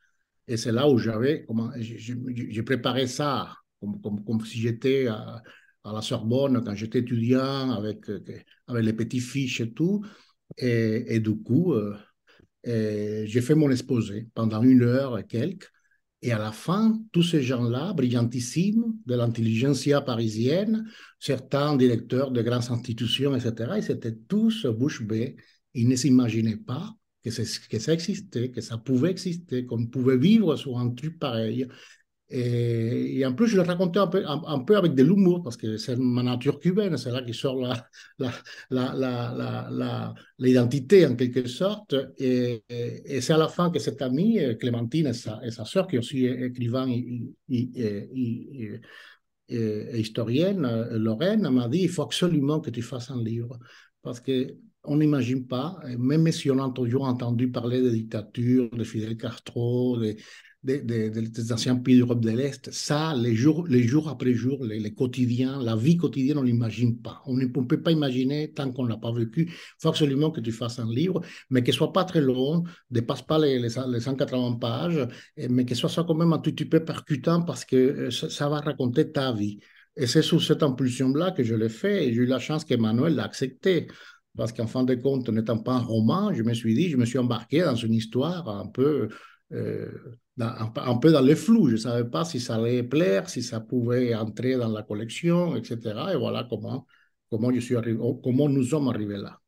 Et 0.48 0.58
c'est 0.58 0.72
là 0.72 0.90
où 0.90 0.98
j'avais, 0.98 1.46
j'ai 1.78 2.64
préparé 2.64 3.08
ça 3.08 3.56
comme, 3.80 4.02
comme, 4.02 4.24
comme 4.24 4.46
si 4.46 4.60
j'étais 4.60 5.08
à, 5.08 5.42
à, 5.84 5.94
la 5.94 6.02
Sorbonne 6.02 6.62
quand 6.64 6.76
j'étais 6.76 7.00
étudiant 7.00 7.72
avec, 7.72 8.10
avec 8.68 8.84
les 8.84 8.94
petits 8.94 9.20
fiches 9.20 9.62
et 9.62 9.74
tout. 9.74 10.04
Et, 10.58 11.20
du 11.20 11.36
coup, 11.42 11.74
euh, 11.74 11.96
j'ai 13.26 13.42
fait 13.42 13.56
mon 13.56 13.72
exposé 13.72 14.28
pendant 14.34 14.62
une 14.62 14.84
heure 14.84 15.18
et 15.18 15.26
quelques. 15.26 15.70
Et 16.24 16.32
à 16.32 16.38
la 16.38 16.52
fin, 16.52 17.02
tous 17.12 17.24
ces 17.24 17.42
gens-là, 17.42 17.94
brillantissimes, 17.94 18.94
de 19.08 19.16
l'intelligentsia 19.16 20.02
parisienne, 20.02 20.88
certains 21.20 21.76
directeurs 21.76 22.30
de 22.30 22.44
grandes 22.44 22.70
institutions, 22.70 23.36
etc., 23.36 23.80
ils 23.80 23.92
étaient 23.92 24.16
tous 24.28 24.68
bouche 24.68 25.02
bée. 25.02 25.36
Ils 25.74 25.88
ne 25.88 25.96
s'imaginaient 25.96 26.58
pas 26.58 26.94
que, 27.24 27.30
que 27.30 27.80
ça 27.80 27.94
existait, 27.94 28.52
que 28.52 28.62
ça 28.62 28.78
pouvait 28.78 29.10
exister, 29.10 29.66
qu'on 29.66 29.88
pouvait 29.88 30.18
vivre 30.18 30.56
sur 30.58 30.78
un 30.78 30.92
truc 30.92 31.18
pareil. 31.18 31.68
Et, 32.34 33.26
en 33.26 33.34
plus, 33.34 33.48
je 33.48 33.58
le 33.58 33.64
racontais 33.64 34.00
un 34.00 34.08
peu, 34.08 34.78
avec 34.78 34.96
de 34.96 35.04
l'humour, 35.04 35.44
parce 35.44 35.58
que 35.58 35.76
c'est 35.76 35.98
ma 35.98 36.24
nature 36.24 36.60
cubaine, 36.60 36.96
c'est 36.98 37.12
là 37.12 37.22
qui 37.22 37.34
sort 37.34 37.58
l'identité 40.40 41.06
en 41.06 41.16
quelque 41.16 41.48
sorte. 41.48 41.96
Et, 42.18 42.64
c'est 43.22 43.34
à 43.34 43.38
la 43.38 43.50
fin 43.50 43.70
que 43.70 43.80
cette 43.80 44.02
amie, 44.02 44.40
Clémentine 44.60 45.08
et 45.08 45.14
sa, 45.14 45.42
et 45.44 45.52
sœur, 45.52 45.88
qui 45.88 45.98
est 45.98 46.00
aussi 46.00 46.26
écrivain 46.26 46.88
et, 46.90 47.34
historienne, 49.94 50.88
Lorraine, 50.92 51.50
m'a 51.50 51.68
dit, 51.68 51.82
il 51.82 51.90
faut 51.90 52.04
absolument 52.04 52.62
que 52.62 52.70
tu 52.70 52.82
fasses 52.82 53.12
un 53.12 53.22
livre. 53.22 53.60
Parce 54.02 54.22
que 54.22 54.56
on 54.84 54.98
n'imagine 54.98 55.46
pas, 55.46 55.78
même 56.00 56.32
si 56.32 56.50
on 56.50 56.58
a 56.58 56.72
toujours 56.72 57.04
entendu 57.04 57.52
parler 57.52 57.82
de 57.82 57.92
dictature, 57.92 58.68
de 58.72 58.84
Fidel 58.84 59.16
Castro, 59.16 59.98
de, 59.98 60.16
des, 60.64 61.52
anciens 61.52 61.76
pays 61.76 61.98
d'Europe 61.98 62.22
de 62.22 62.30
l'Est, 62.30 62.72
ça, 62.72 63.16
les 63.16 63.34
jours, 63.36 63.66
les 63.68 63.84
jours 63.84 64.10
après 64.10 64.34
jour, 64.34 64.64
les, 64.64 64.94
quotidiens, 64.94 65.62
la 65.62 65.76
vie 65.76 65.98
quotidienne, 65.98 66.38
on 66.38 66.44
l'imagine 66.44 66.98
pas. 67.02 67.22
On 67.26 67.36
ne 67.36 67.46
peut 67.48 67.82
pas 67.82 67.92
imaginer 67.92 68.52
tant 68.52 68.72
qu'on 68.72 68.84
ne 68.84 68.90
l'a 68.90 68.98
pas 68.98 69.12
vécu. 69.12 69.48
Il 69.50 69.54
faut 69.80 69.90
absolument 69.90 70.30
que 70.30 70.40
tu 70.40 70.52
fasses 70.52 70.78
un 70.80 70.90
livre, 70.90 71.22
mais 71.50 71.64
qu'il 71.64 71.74
soit 71.74 71.92
pas 71.92 72.04
très 72.04 72.22
long, 72.22 72.64
ne 72.64 72.70
dépasse 72.92 73.24
pas 73.24 73.40
les, 73.40 73.60
les, 73.60 73.70
180 73.70 74.58
pages, 74.60 75.08
mais 75.50 75.66
que 75.66 75.74
soit 75.74 75.90
ça 75.90 76.04
quand 76.08 76.16
même 76.16 76.34
un 76.34 76.40
tout 76.40 76.52
petit 76.52 76.66
peu 76.66 76.84
percutant 76.86 77.42
parce 77.42 77.66
que 77.66 77.76
euh, 77.76 78.12
ça, 78.12 78.50
va 78.50 78.60
raconter 78.60 79.12
ta 79.12 79.32
vie. 79.32 79.60
Et 79.96 80.06
c'est 80.08 80.22
sous 80.22 80.40
cette 80.40 80.64
impulsion-là 80.64 81.32
que 81.32 81.44
je 81.44 81.56
l'ai 81.56 81.70
fait 81.70 82.08
et 82.08 82.14
j'ai 82.14 82.22
eu 82.22 82.26
la 82.26 82.40
chance 82.40 82.66
qu'Emmanuel 82.66 83.16
l'a 83.16 83.24
accepté. 83.24 83.88
Parce 84.38 84.54
qu'en 84.54 84.68
fin 84.68 84.84
de 84.84 84.96
compte, 84.96 85.28
n'étant 85.28 85.58
pas 85.58 85.74
un 85.74 85.80
roman, 85.80 86.34
je 86.34 86.44
me 86.44 86.54
suis 86.54 86.74
dit, 86.74 86.90
je 86.90 86.96
me 86.96 87.04
suis 87.04 87.18
embarqué 87.18 87.62
dans 87.64 87.76
une 87.76 87.94
histoire 87.94 88.48
un 88.48 88.68
peu 88.68 89.10
euh, 89.54 90.18
un, 90.40 90.98
peu 90.98 91.12
dans 91.12 91.22
le 91.22 91.36
flou. 91.36 91.68
Je 91.68 91.74
ne 91.74 91.78
savais 91.78 92.10
pas 92.10 92.26
si 92.26 92.40
ça 92.40 92.56
allait 92.56 92.84
plaire, 92.84 93.30
si 93.30 93.44
ça 93.44 93.60
pouvait 93.60 94.16
entrer 94.16 94.56
dans 94.56 94.70
la 94.70 94.84
collection, 94.84 95.56
etc. 95.56 96.14
Et 96.14 96.16
voilà 96.16 96.46
comment, 96.50 96.86
comment, 97.30 97.52
je 97.54 97.60
suis 97.60 97.76
arrivé, 97.76 98.00
comment 98.24 98.50
nous 98.50 98.64
sommes 98.64 98.88
arrivés 98.88 99.18
là. 99.18 99.40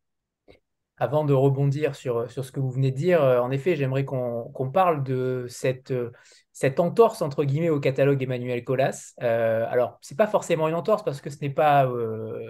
Avant 0.98 1.26
de 1.26 1.34
rebondir 1.34 1.96
sur, 1.96 2.30
sur 2.30 2.46
ce 2.46 2.52
que 2.52 2.60
vous 2.60 2.70
venez 2.70 2.92
de 2.92 2.96
dire, 2.96 3.24
euh, 3.24 3.40
en 3.40 3.50
effet, 3.50 3.76
j'aimerais 3.76 4.06
qu'on 4.06 4.72
parle 4.72 5.04
de 5.04 5.46
cette, 5.50 5.92
euh, 5.92 6.12
cette 6.52 6.80
entorse, 6.80 7.22
entre 7.22 7.44
guillemets, 7.44 7.72
au 7.72 7.80
catalogue 7.80 8.22
Emmanuel 8.22 8.64
Colas. 8.64 9.14
Alors, 9.18 9.98
ce 10.02 10.14
n'est 10.14 10.18
pas 10.18 10.28
forcément 10.28 10.68
une 10.68 10.76
entorse 10.76 11.04
parce 11.04 11.20
que 11.20 11.32
ce 11.32 11.38
n'est 11.42 11.50
pas 11.50 11.92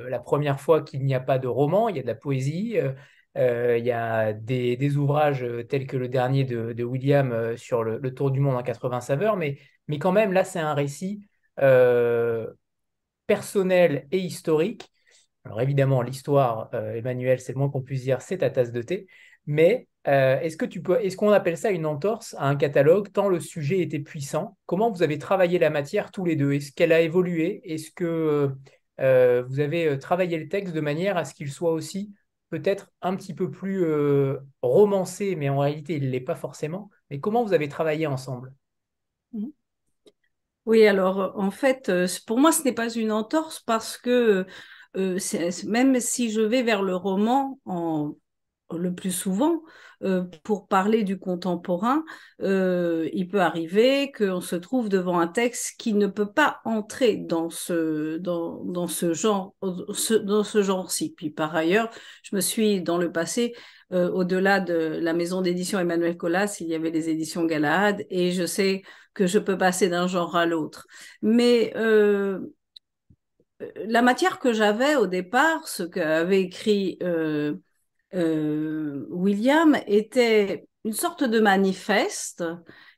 la 0.10 0.20
première 0.20 0.60
fois 0.60 0.82
qu'il 0.82 1.06
n'y 1.06 1.16
a 1.16 1.22
pas 1.22 1.40
de 1.40 1.48
roman, 1.48 1.88
il 1.88 1.96
y 1.96 2.00
a 2.00 2.02
de 2.02 2.08
la 2.08 2.16
poésie, 2.16 2.78
il 3.36 3.86
y 3.86 3.92
a 3.92 4.34
des, 4.34 4.98
ouvrages 4.98 5.44
euh, 5.44 5.64
tels 5.64 5.88
que 5.88 5.98
le 5.98 6.08
dernier 6.08 6.44
de, 6.44 6.84
William 6.84 7.32
euh, 7.32 7.58
sur 7.58 7.84
le, 7.84 8.14
Tour 8.14 8.32
du 8.32 8.40
monde 8.40 8.56
en 8.56 8.64
80 8.64 9.02
saveurs, 9.02 9.38
mais, 9.38 9.58
mais 9.88 10.00
quand 10.00 10.12
même, 10.12 10.34
là, 10.34 10.44
c'est 10.44 10.60
un 10.60 10.74
récit 10.74 11.28
personnel 13.28 14.08
et 14.12 14.20
historique. 14.20 14.92
Alors 15.46 15.62
évidemment, 15.62 16.02
l'histoire, 16.02 16.70
Emmanuel, 16.74 17.40
c'est 17.40 17.54
le 17.54 17.60
moins 17.60 17.70
qu'on 17.70 17.82
puisse 17.82 18.04
dire, 18.04 18.22
c'est 18.22 18.40
ta 18.40 18.50
tasse 18.50 18.72
de 18.72 18.82
thé. 18.82 19.08
Mais 19.46 19.88
est-ce 20.06 20.58
que 20.58 20.66
tu 20.66 20.82
peux, 20.82 21.00
est-ce 21.02 21.18
qu'on 21.18 21.32
appelle 21.32 21.58
ça 21.58 21.70
une 21.72 21.86
entorse 21.86 22.36
à 22.40 22.48
un 22.48 22.56
catalogue 22.56 23.12
tant 23.12 23.30
le 23.30 23.40
sujet 23.40 23.80
était 23.82 24.00
puissant? 24.00 24.58
Comment 24.66 24.92
vous 24.92 25.04
avez 25.04 25.18
travaillé 25.20 25.60
la 25.60 25.70
matière 25.70 26.12
tous 26.12 26.26
les 26.26 26.36
deux? 26.36 26.54
Est-ce 26.54 26.72
qu'elle 26.72 26.92
a 26.92 27.02
évolué? 27.02 27.62
Est-ce 27.66 27.92
que 27.92 28.52
vous 28.98 29.60
avez 29.60 30.00
travaillé 30.00 30.38
le 30.38 30.48
texte 30.50 30.74
de 30.74 30.82
manière 30.82 31.18
à 31.18 31.26
ce 31.26 31.34
qu'il 31.34 31.52
soit 31.52 31.72
aussi 31.72 32.14
peut-être 32.54 32.92
un 33.02 33.16
petit 33.16 33.34
peu 33.34 33.50
plus 33.50 33.84
euh, 33.84 34.38
romancé, 34.62 35.36
mais 35.36 35.50
en 35.50 35.58
réalité, 35.58 35.96
il 35.96 36.04
ne 36.06 36.10
l'est 36.12 36.20
pas 36.20 36.36
forcément. 36.36 36.92
Mais 37.10 37.20
comment 37.20 37.44
vous 37.44 37.54
avez 37.54 37.68
travaillé 37.68 38.06
ensemble? 38.06 38.54
Mmh. 39.32 39.48
Oui, 40.68 40.86
alors 40.86 41.34
en 41.36 41.50
fait, 41.50 41.90
euh, 41.90 42.06
pour 42.28 42.38
moi, 42.38 42.52
ce 42.52 42.62
n'est 42.62 42.74
pas 42.74 42.94
une 42.94 43.12
entorse 43.12 43.60
parce 43.60 43.98
que 43.98 44.46
euh, 44.96 45.20
même 45.66 46.00
si 46.00 46.30
je 46.30 46.42
vais 46.42 46.62
vers 46.62 46.84
le 46.84 46.96
roman 46.96 47.60
en, 47.66 48.16
le 48.78 48.94
plus 48.94 49.12
souvent, 49.12 49.62
euh, 50.04 50.24
pour 50.44 50.68
parler 50.68 51.04
du 51.04 51.18
contemporain, 51.18 52.04
euh, 52.42 53.10
il 53.14 53.30
peut 53.30 53.40
arriver 53.42 54.12
qu'on 54.12 54.42
se 54.42 54.58
trouve 54.58 54.90
devant 54.90 55.18
un 55.20 55.28
texte 55.28 55.76
qui 55.80 55.94
ne 55.94 56.08
peut 56.08 56.32
pas 56.32 56.60
entrer 56.66 57.16
dans 57.16 57.50
ce, 57.50 58.18
dans, 58.18 58.88
ce 58.88 59.14
genre, 59.14 59.56
dans 59.62 60.44
ce 60.44 60.62
genre-ci. 60.62 61.14
Puis 61.16 61.30
par 61.30 61.56
ailleurs, 61.56 61.90
je 62.24 62.36
me 62.36 62.42
suis 62.42 62.82
dans 62.82 62.98
le 62.98 63.14
passé, 63.14 63.54
euh, 63.94 64.10
au-delà 64.12 64.60
de 64.60 64.74
la 64.74 65.14
maison 65.14 65.42
d'édition 65.42 65.80
Emmanuel 65.80 66.18
Colas, 66.18 66.58
il 66.60 66.68
y 66.68 66.76
avait 66.76 66.92
les 66.92 67.10
éditions 67.10 67.46
Galahad, 67.46 68.06
et 68.10 68.32
je 68.32 68.46
sais 68.46 68.84
que 69.14 69.26
je 69.26 69.40
peux 69.40 69.58
passer 69.58 69.88
d'un 69.88 70.08
genre 70.08 70.36
à 70.36 70.46
l'autre. 70.46 70.86
Mais 71.22 71.72
la 73.88 74.02
matière 74.02 74.40
que 74.40 74.52
j'avais 74.52 74.96
au 74.96 75.08
départ, 75.08 75.68
ce 75.68 75.84
qu'avait 75.84 76.42
écrit 76.42 77.00
William 78.14 79.78
était 79.88 80.68
une 80.86 80.94
sorte 80.94 81.24
de 81.24 81.40
manifeste 81.40 82.44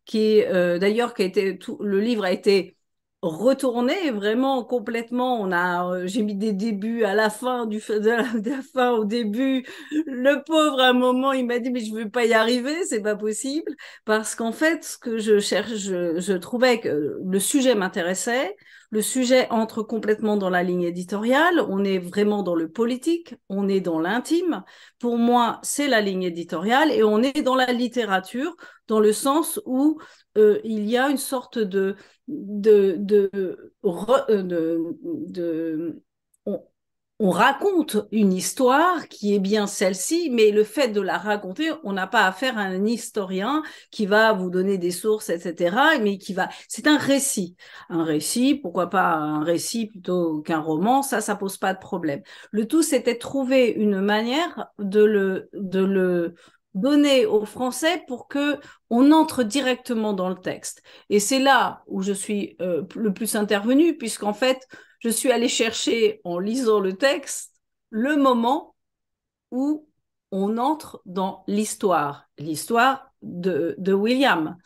qui, 0.05 0.43
euh, 0.43 0.77
d'ailleurs, 0.79 1.13
qui 1.13 1.23
a 1.23 1.25
été 1.25 1.57
le 1.79 1.99
livre 1.99 2.23
a 2.25 2.31
été 2.31 2.77
retourné 3.21 4.11
vraiment 4.11 4.63
complètement. 4.63 5.39
On 5.41 5.51
a, 5.51 5.87
euh, 5.89 6.07
j'ai 6.07 6.21
mis 6.21 6.35
des 6.35 6.53
débuts 6.53 7.03
à 7.05 7.15
la 7.15 7.29
fin 7.29 7.65
du 7.65 7.79
fin 7.79 8.91
au 8.91 9.05
début. 9.05 9.65
Le 9.91 10.43
pauvre, 10.43 10.79
à 10.79 10.89
un 10.89 10.93
moment, 10.93 11.31
il 11.33 11.45
m'a 11.45 11.59
dit 11.59 11.71
mais 11.71 11.79
je 11.83 11.93
veux 11.93 12.09
pas 12.09 12.25
y 12.25 12.33
arriver, 12.33 12.83
c'est 12.85 13.01
pas 13.01 13.15
possible 13.15 13.71
parce 14.05 14.35
qu'en 14.35 14.51
fait, 14.51 14.83
ce 14.83 14.97
que 14.97 15.17
je 15.17 15.39
cherche, 15.39 15.71
je 15.75 16.33
trouvais 16.37 16.79
que 16.79 17.17
le 17.23 17.39
sujet 17.39 17.73
m'intéressait. 17.75 18.55
Le 18.95 19.01
sujet 19.01 19.49
entre 19.49 19.83
complètement 19.83 20.37
dans 20.37 20.49
la 20.49 20.63
ligne 20.63 20.83
éditoriale. 20.83 21.59
On 21.67 21.83
est 21.83 21.99
vraiment 21.99 22.43
dans 22.43 22.55
le 22.55 22.71
politique, 22.71 23.35
on 23.49 23.67
est 23.67 23.81
dans 23.81 23.99
l'intime. 23.99 24.63
Pour 24.99 25.17
moi, 25.17 25.59
c'est 25.63 25.89
la 25.89 25.99
ligne 25.99 26.23
éditoriale 26.23 26.93
et 26.93 27.03
on 27.03 27.21
est 27.21 27.41
dans 27.41 27.55
la 27.55 27.73
littérature 27.73 28.55
dans 28.87 29.01
le 29.01 29.11
sens 29.11 29.59
où 29.65 29.99
euh, 30.37 30.61
il 30.63 30.89
y 30.89 30.95
a 30.95 31.09
une 31.09 31.17
sorte 31.17 31.59
de, 31.59 31.97
euh, 32.29 33.11
raconte 37.19 37.97
une 38.11 38.33
histoire 38.33 39.07
qui 39.07 39.33
est 39.33 39.39
bien 39.39 39.67
celle-ci, 39.67 40.29
mais 40.31 40.51
le 40.51 40.65
fait 40.65 40.89
de 40.89 40.99
la 40.99 41.17
raconter, 41.17 41.71
on 41.83 41.93
n'a 41.93 42.07
pas 42.07 42.25
affaire 42.25 42.57
à 42.57 42.63
un 42.63 42.85
historien 42.85 43.63
qui 43.89 44.05
va 44.05 44.33
vous 44.33 44.49
donner 44.49 44.77
des 44.77 44.91
sources, 44.91 45.29
etc. 45.29 45.97
Mais 46.01 46.17
qui 46.17 46.33
va, 46.33 46.49
c'est 46.67 46.87
un 46.87 46.97
récit, 46.97 47.55
un 47.89 48.03
récit. 48.03 48.55
Pourquoi 48.55 48.89
pas 48.89 49.13
un 49.13 49.43
récit 49.43 49.87
plutôt 49.87 50.41
qu'un 50.41 50.59
roman 50.59 51.03
Ça, 51.03 51.21
ça 51.21 51.35
pose 51.35 51.57
pas 51.57 51.73
de 51.73 51.79
problème. 51.79 52.21
Le 52.51 52.67
tout, 52.67 52.83
c'était 52.83 53.17
trouver 53.17 53.69
une 53.69 54.01
manière 54.01 54.67
de 54.79 55.03
le, 55.03 55.49
de 55.53 55.83
le 55.83 56.35
donner 56.73 57.25
aux 57.25 57.45
Français 57.45 58.03
pour 58.07 58.27
que 58.27 58.59
on 58.89 59.11
entre 59.11 59.43
directement 59.43 60.13
dans 60.13 60.29
le 60.29 60.35
texte. 60.35 60.83
Et 61.09 61.21
c'est 61.21 61.39
là 61.39 61.83
où 61.87 62.01
je 62.01 62.11
suis 62.11 62.57
euh, 62.61 62.83
le 62.95 63.13
plus 63.13 63.35
intervenu, 63.35 63.97
puisqu'en 63.97 64.33
fait, 64.33 64.67
je 65.05 65.09
suis 65.11 65.31
allée 65.31 65.49
chercher, 65.49 66.19
en 66.23 66.39
lisant 66.39 66.79
le 66.79 66.93
texte, 66.97 67.53
le 67.91 68.15
moment 68.15 68.75
où 69.51 69.87
on 70.31 70.57
entre 70.57 71.03
dans 71.05 71.43
l'histoire, 71.45 72.27
l'histoire 72.39 73.11
de, 73.21 73.75
William. 73.93 74.57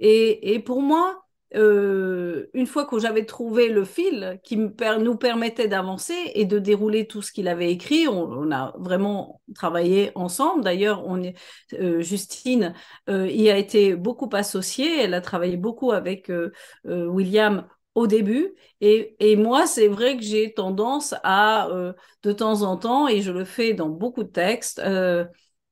Et, 0.00 0.58
pour 0.66 0.82
moi, 0.82 1.22
euh, 1.54 2.50
une 2.54 2.66
fois 2.66 2.86
que 2.86 2.98
j'avais 2.98 3.24
trouvé 3.24 3.68
le 3.68 3.84
fil 3.84 4.40
qui 4.42 4.56
nous 4.56 5.16
permettait 5.16 5.68
d'avancer 5.68 6.32
et 6.34 6.44
de 6.44 6.58
dérouler 6.58 7.06
tout 7.06 7.22
ce 7.22 7.30
qu'il 7.30 7.46
avait 7.46 7.70
écrit, 7.70 8.08
on, 8.08 8.50
a 8.50 8.74
vraiment 8.76 9.40
travaillé 9.54 10.10
ensemble. 10.16 10.64
D'ailleurs, 10.64 11.04
euh, 11.74 12.00
Justine 12.00 12.74
euh, 13.08 13.28
y 13.28 13.48
a 13.48 13.56
été 13.56 13.94
beaucoup 13.94 14.28
associée. 14.32 15.02
Elle 15.02 15.14
a 15.14 15.20
travaillé 15.20 15.56
beaucoup 15.56 15.92
avec 15.92 16.32
William 16.84 17.68
au 17.94 18.06
début. 18.06 18.54
Et, 18.80 19.16
et 19.20 19.36
moi, 19.36 19.66
c'est 19.66 19.88
vrai 19.88 20.16
que 20.16 20.22
j'ai 20.22 20.52
tendance 20.52 21.14
à, 21.22 21.68
euh, 21.68 21.92
de 22.22 22.32
temps 22.32 22.62
en 22.62 22.76
temps, 22.76 23.08
et 23.08 23.22
je 23.22 23.32
le 23.32 23.44
fais 23.44 23.74
dans 23.74 23.88
beaucoup 23.88 24.24
de 24.24 24.28
textes, 24.28 24.80
euh, 24.80 25.24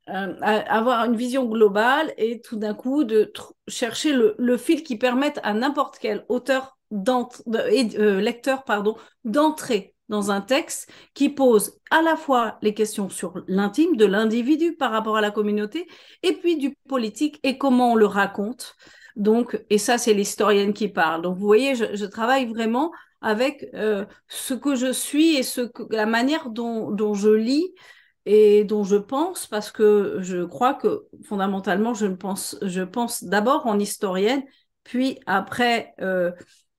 euh, 0.08 0.34
avoir 0.40 1.04
une 1.04 1.16
vision 1.16 1.46
globale 1.46 2.12
et 2.18 2.40
tout 2.40 2.56
d'un 2.56 2.74
coup 2.74 3.04
de 3.04 3.32
chercher 3.68 4.12
le, 4.12 4.56
fil 4.56 4.82
qui 4.82 4.96
permette 4.98 5.38
à 5.44 5.54
n'importe 5.54 5.98
quel 6.00 6.24
auteur 6.28 6.76
de, 6.90 8.18
lecteur 8.18 8.64
pardon 8.64 8.96
d'entrer 9.24 9.94
dans 10.08 10.32
un 10.32 10.40
texte 10.40 10.90
qui 11.14 11.28
pose 11.28 11.78
à 11.90 12.02
la 12.02 12.16
fois 12.16 12.58
les 12.62 12.74
questions 12.74 13.08
sur 13.08 13.44
l'intime 13.46 13.96
de 13.96 14.04
l'individu 14.04 14.74
par 14.74 14.90
rapport 14.90 15.16
à 15.16 15.20
la 15.20 15.30
communauté 15.30 15.86
et 16.24 16.32
puis 16.32 16.56
du 16.56 16.76
politique 16.88 17.38
et 17.44 17.56
comment 17.56 17.92
on 17.92 17.96
le 17.96 18.06
raconte 18.06 18.74
donc, 19.16 19.62
et 19.70 19.78
ça, 19.78 19.98
c'est 19.98 20.14
l'historienne 20.14 20.72
qui 20.72 20.88
parle. 20.88 21.22
Donc, 21.22 21.36
vous 21.36 21.46
voyez, 21.46 21.74
je, 21.74 22.04
travaille 22.06 22.46
vraiment 22.46 22.92
avec 23.20 23.68
euh, 23.74 24.04
ce 24.28 24.54
que 24.54 24.74
je 24.74 24.92
suis 24.92 25.36
et 25.36 25.42
la 25.90 26.06
manière 26.06 26.50
dont, 26.50 27.14
je 27.14 27.30
lis 27.30 27.74
et 28.24 28.64
dont 28.64 28.84
je 28.84 28.96
pense, 28.96 29.46
parce 29.46 29.70
que 29.70 30.18
je 30.20 30.44
crois 30.44 30.74
que 30.74 31.06
fondamentalement, 31.24 31.94
je 31.94 32.06
pense, 32.06 33.24
d'abord 33.24 33.66
en 33.66 33.78
historienne 33.78 34.42
puis 34.84 35.20
après 35.26 35.94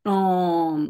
en, 0.06 0.88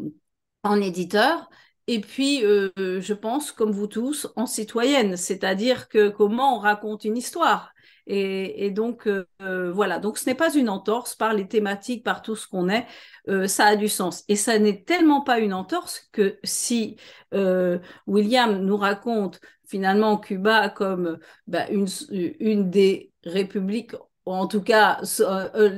en 0.64 0.80
éditeur, 0.80 1.48
et 1.86 2.00
puis, 2.00 2.40
je 2.40 3.12
pense, 3.12 3.52
comme 3.52 3.70
vous 3.72 3.86
tous, 3.86 4.28
en 4.36 4.46
citoyenne, 4.46 5.16
c'est-à-dire 5.16 5.88
que 5.88 6.08
comment 6.08 6.56
on 6.56 6.58
raconte 6.58 7.04
une 7.04 7.16
histoire. 7.16 7.73
Et, 8.06 8.70
donc, 8.70 9.08
voilà, 9.40 9.98
donc 9.98 10.18
ce 10.18 10.28
n'est 10.28 10.34
pas 10.34 10.54
une 10.54 10.68
entorse 10.68 11.14
par 11.14 11.32
les 11.32 11.48
thématiques, 11.48 12.04
par 12.04 12.22
tout 12.22 12.36
ce 12.36 12.46
qu'on 12.46 12.68
est, 12.68 12.86
ça 13.48 13.66
a 13.66 13.76
du 13.76 13.88
sens. 13.88 14.24
Et 14.28 14.36
ça 14.36 14.58
n'est 14.58 14.82
tellement 14.82 15.22
pas 15.22 15.38
une 15.38 15.54
entorse 15.54 16.08
que 16.12 16.38
si 16.44 16.96
William 17.32 18.58
nous 18.58 18.76
raconte 18.76 19.40
finalement 19.66 20.18
Cuba 20.18 20.68
comme 20.68 21.18
bah, 21.46 21.68
une, 21.70 21.86
une 22.10 22.70
des 22.70 23.12
républiques, 23.24 23.96
en 24.26 24.46
tout 24.46 24.62
cas 24.62 25.00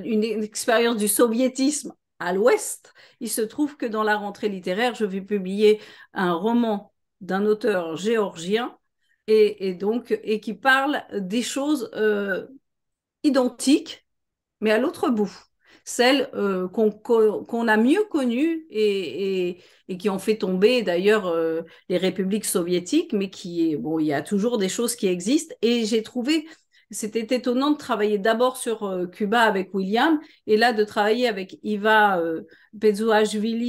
une 0.04 0.24
expérience 0.24 0.96
du 0.96 1.08
soviétisme 1.08 1.94
à 2.18 2.32
l'ouest, 2.32 2.92
il 3.20 3.30
se 3.30 3.42
trouve 3.42 3.76
que 3.76 3.86
dans 3.86 4.02
la 4.02 4.16
rentrée 4.16 4.48
littéraire, 4.48 4.94
je 4.94 5.04
vais 5.04 5.20
publier 5.20 5.80
un 6.14 6.32
roman 6.32 6.92
d'un 7.20 7.46
auteur 7.46 7.96
géorgien 7.96 8.76
et, 9.26 9.74
donc 9.74 10.18
et 10.22 10.40
qui 10.40 10.54
parle 10.54 11.02
des 11.12 11.42
choses 11.42 11.90
euh, 11.94 12.46
identiques, 13.24 14.06
mais 14.60 14.70
à 14.70 14.78
l'autre 14.78 15.10
bout, 15.10 15.32
celles 15.84 16.28
euh, 16.34 16.68
qu'on 16.68 17.68
a 17.68 17.76
mieux 17.76 18.04
connues 18.10 18.66
et, 18.70 19.58
qui 19.98 20.08
ont 20.10 20.18
fait 20.18 20.38
tomber 20.38 20.82
d'ailleurs 20.82 21.26
euh, 21.26 21.62
les 21.88 21.96
républiques 21.98 22.44
soviétiques, 22.44 23.12
mais 23.12 23.30
qui 23.30 23.76
bon, 23.76 23.98
il 23.98 24.06
y 24.06 24.12
a 24.12 24.22
toujours 24.22 24.58
des 24.58 24.68
choses 24.68 24.96
qui 24.96 25.06
existent. 25.08 25.54
Et 25.62 25.84
j'ai 25.84 26.02
trouvé 26.02 26.46
c'était 26.92 27.34
étonnant 27.34 27.72
de 27.72 27.76
travailler 27.76 28.18
d'abord 28.18 28.56
sur 28.56 29.08
Cuba 29.10 29.42
avec 29.42 29.74
William 29.74 30.20
et 30.46 30.56
là 30.56 30.72
de 30.72 30.84
travailler 30.84 31.26
avec 31.26 31.58
Iva 31.64 32.20
euh, 32.20 32.42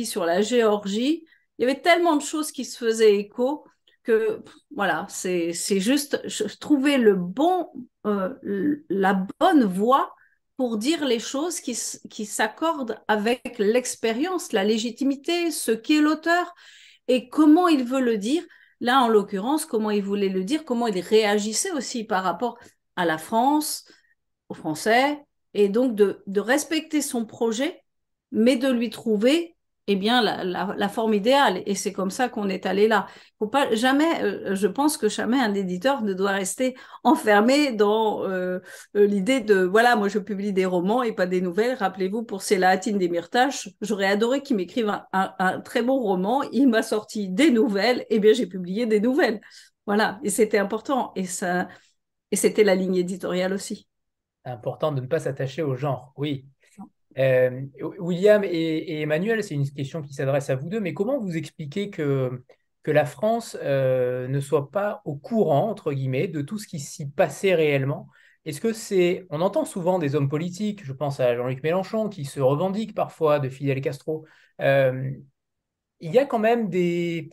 sur 0.06 0.24
la 0.24 0.42
Géorgie. 0.42 1.26
Il 1.58 1.64
y 1.64 1.66
avait 1.66 1.82
tellement 1.82 2.16
de 2.16 2.22
choses 2.22 2.52
qui 2.52 2.64
se 2.64 2.78
faisaient 2.78 3.16
écho 3.16 3.66
que 4.08 4.42
voilà, 4.74 5.06
c'est 5.10 5.52
juste 5.82 6.22
trouver 6.60 6.98
le 6.98 7.14
bon, 7.14 7.68
euh, 8.06 8.86
la 8.88 9.28
bonne 9.38 9.66
voie 9.66 10.16
pour 10.56 10.78
dire 10.78 11.06
les 11.06 11.20
choses 11.20 11.60
qui, 11.60 11.78
qui 12.10 12.26
s'accordent 12.26 13.04
avec 13.10 13.60
l'expérience, 13.60 14.54
la 14.54 14.64
légitimité, 14.64 15.52
ce 15.52 15.72
qu'est 15.72 16.00
l'auteur 16.00 16.56
et 17.10 17.28
comment 17.28 17.68
il 17.68 17.84
veut 17.84 18.00
le 18.00 18.18
dire. 18.18 18.44
Là, 18.80 19.02
en 19.02 19.10
l'occurrence, 19.10 19.66
comment 19.66 19.92
il 19.92 20.04
voulait 20.04 20.30
le 20.30 20.46
dire, 20.46 20.64
comment 20.64 20.88
il 20.88 21.00
réagissait 21.02 21.72
aussi 21.72 22.06
par 22.06 22.24
rapport 22.24 22.58
à 22.96 23.06
la 23.06 23.18
France, 23.18 23.92
aux 24.48 24.54
Français, 24.54 25.20
et 25.54 25.68
donc 25.68 25.96
de, 25.96 26.24
respecter 26.40 27.02
son 27.02 27.26
projet, 27.26 27.84
mais 28.32 28.56
de 28.56 28.70
lui 28.70 28.90
trouver 28.90 29.57
eh 29.88 29.96
bien, 29.96 30.22
la, 30.22 30.90
forme 30.90 31.14
idéale. 31.14 31.64
Et 31.66 31.74
c'est 31.74 31.94
comme 31.94 32.12
ça 32.12 32.28
qu'on 32.28 32.50
est 32.50 32.66
allé 32.66 32.88
là. 32.88 33.08
Faut 33.40 33.48
pas 33.48 33.74
jamais, 33.74 34.22
euh, 34.22 34.54
je 34.54 34.68
pense 34.68 34.98
que 34.98 35.08
jamais 35.08 35.40
un 35.40 35.54
éditeur 35.54 36.04
ne 36.04 36.14
doit 36.14 36.32
rester 36.32 36.76
enfermé 37.04 37.72
dans 37.72 38.24
euh, 38.26 38.60
euh, 38.96 39.06
l'idée 39.08 39.40
de 39.40 39.62
voilà, 39.62 39.96
moi 39.96 40.10
je 40.10 40.20
publie 40.20 40.52
des 40.52 40.66
romans 40.66 41.04
et 41.04 41.14
pas 41.14 41.26
des 41.26 41.40
nouvelles. 41.40 41.78
Rappelez-vous, 41.78 42.24
pour 42.24 42.42
Célatine 42.42 42.98
des 42.98 43.08
Myrtaches, 43.08 43.70
j'aurais 43.82 44.08
adoré 44.08 44.42
qu'il 44.42 44.58
m'écrive 44.58 44.94
un, 45.14 45.62
très 45.62 45.82
bon 45.82 46.00
roman. 46.00 46.44
Il 46.52 46.68
m'a 46.68 46.84
sorti 46.84 47.30
des 47.30 47.50
nouvelles, 47.50 48.06
eh 48.10 48.20
bien 48.20 48.34
j'ai 48.34 48.48
publié 48.48 48.86
des 48.86 49.00
nouvelles. 49.00 49.40
Voilà, 49.86 50.20
et 50.24 50.30
c'était 50.30 50.58
important. 50.58 51.14
Et 51.16 51.26
ça, 51.26 51.70
et 52.32 52.36
c'était 52.36 52.66
la 52.66 52.76
ligne 52.76 52.96
éditoriale 52.98 53.54
aussi. 53.54 53.88
Important 54.44 54.92
de 54.92 55.00
ne 55.00 55.08
pas 55.08 55.20
s'attacher 55.20 55.62
au 55.62 55.76
genre, 55.76 56.12
oui. 56.18 56.46
Euh, 57.18 57.62
William 58.00 58.44
et, 58.44 59.02
Emmanuel, 59.02 59.44
c'est 59.44 59.56
une 59.56 59.70
question 59.70 60.02
qui 60.02 60.14
s'adresse 60.14 60.50
à 60.50 60.56
vous 60.56 60.70
deux, 60.70 60.80
mais 60.80 60.94
comment 60.94 61.20
vous 61.20 61.36
expliquez 61.36 61.90
que, 61.90 62.44
que 62.84 62.92
la 62.92 63.06
France 63.06 63.58
euh, 63.62 64.28
ne 64.28 64.40
soit 64.40 64.70
pas 64.72 65.02
au 65.06 65.16
courant, 65.16 65.70
entre 65.70 65.94
guillemets, 65.94 66.28
de 66.28 66.42
tout 66.42 66.60
ce 66.60 66.68
qui 66.68 66.80
s'y 66.80 67.10
passait 67.10 67.56
réellement? 67.56 68.08
Est-ce 68.46 68.62
que 68.62 68.72
c'est... 68.72 69.26
On 69.30 69.42
entend 69.42 69.66
souvent 69.66 70.00
des 70.00 70.16
hommes 70.16 70.30
politiques, 70.30 70.84
je 70.86 70.94
pense 70.94 71.20
à 71.20 71.36
Jean-Luc 71.36 71.64
Mélenchon, 71.64 72.08
qui 72.10 72.24
se 72.24 72.40
revendiquent 72.40 72.96
parfois 72.96 73.40
de 73.40 73.50
Fidel 73.50 73.82
Castro. 73.82 74.26
Euh, 74.62 75.12
il 76.00 76.12
y 76.14 76.20
a 76.20 76.26
quand 76.26 76.40
même 76.40 76.70
des, 76.70 77.30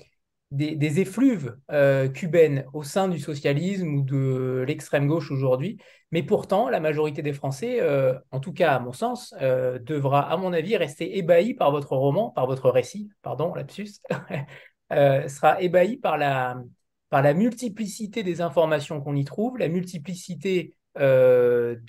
des, 0.54 1.00
effluves 1.00 1.56
euh, 1.70 2.08
cubaines 2.08 2.64
au 2.72 2.82
sein 2.82 3.08
du 3.08 3.18
socialisme 3.18 3.88
ou 3.94 4.02
de 4.02 4.64
l'extrême 4.66 5.06
gauche 5.06 5.30
aujourd'hui. 5.30 5.78
Mais 6.12 6.22
pourtant, 6.22 6.68
la 6.68 6.80
majorité 6.80 7.22
des 7.22 7.32
Français, 7.32 7.80
euh, 7.80 8.14
en 8.30 8.40
tout 8.40 8.52
cas 8.52 8.74
à 8.74 8.78
mon 8.78 8.92
sens, 8.92 9.34
euh, 9.42 9.78
devra, 9.80 10.30
à 10.30 10.36
mon 10.36 10.52
avis, 10.52 10.76
rester 10.76 11.18
ébahi 11.18 11.54
par 11.54 11.72
votre 11.72 11.96
roman, 11.96 12.30
par 12.30 12.46
votre 12.46 12.70
récit, 12.70 13.10
pardon, 13.22 13.52
lapsus, 13.54 14.00
sera 14.90 15.60
ébahi 15.60 15.96
par 15.96 16.18
la, 16.18 16.62
par 17.10 17.22
la 17.22 17.34
multiplicité 17.34 18.22
des 18.22 18.40
informations 18.40 19.00
qu'on 19.00 19.16
y 19.16 19.24
trouve, 19.24 19.58
la 19.58 19.68
multiplicité 19.68 20.76
de, 20.96 21.80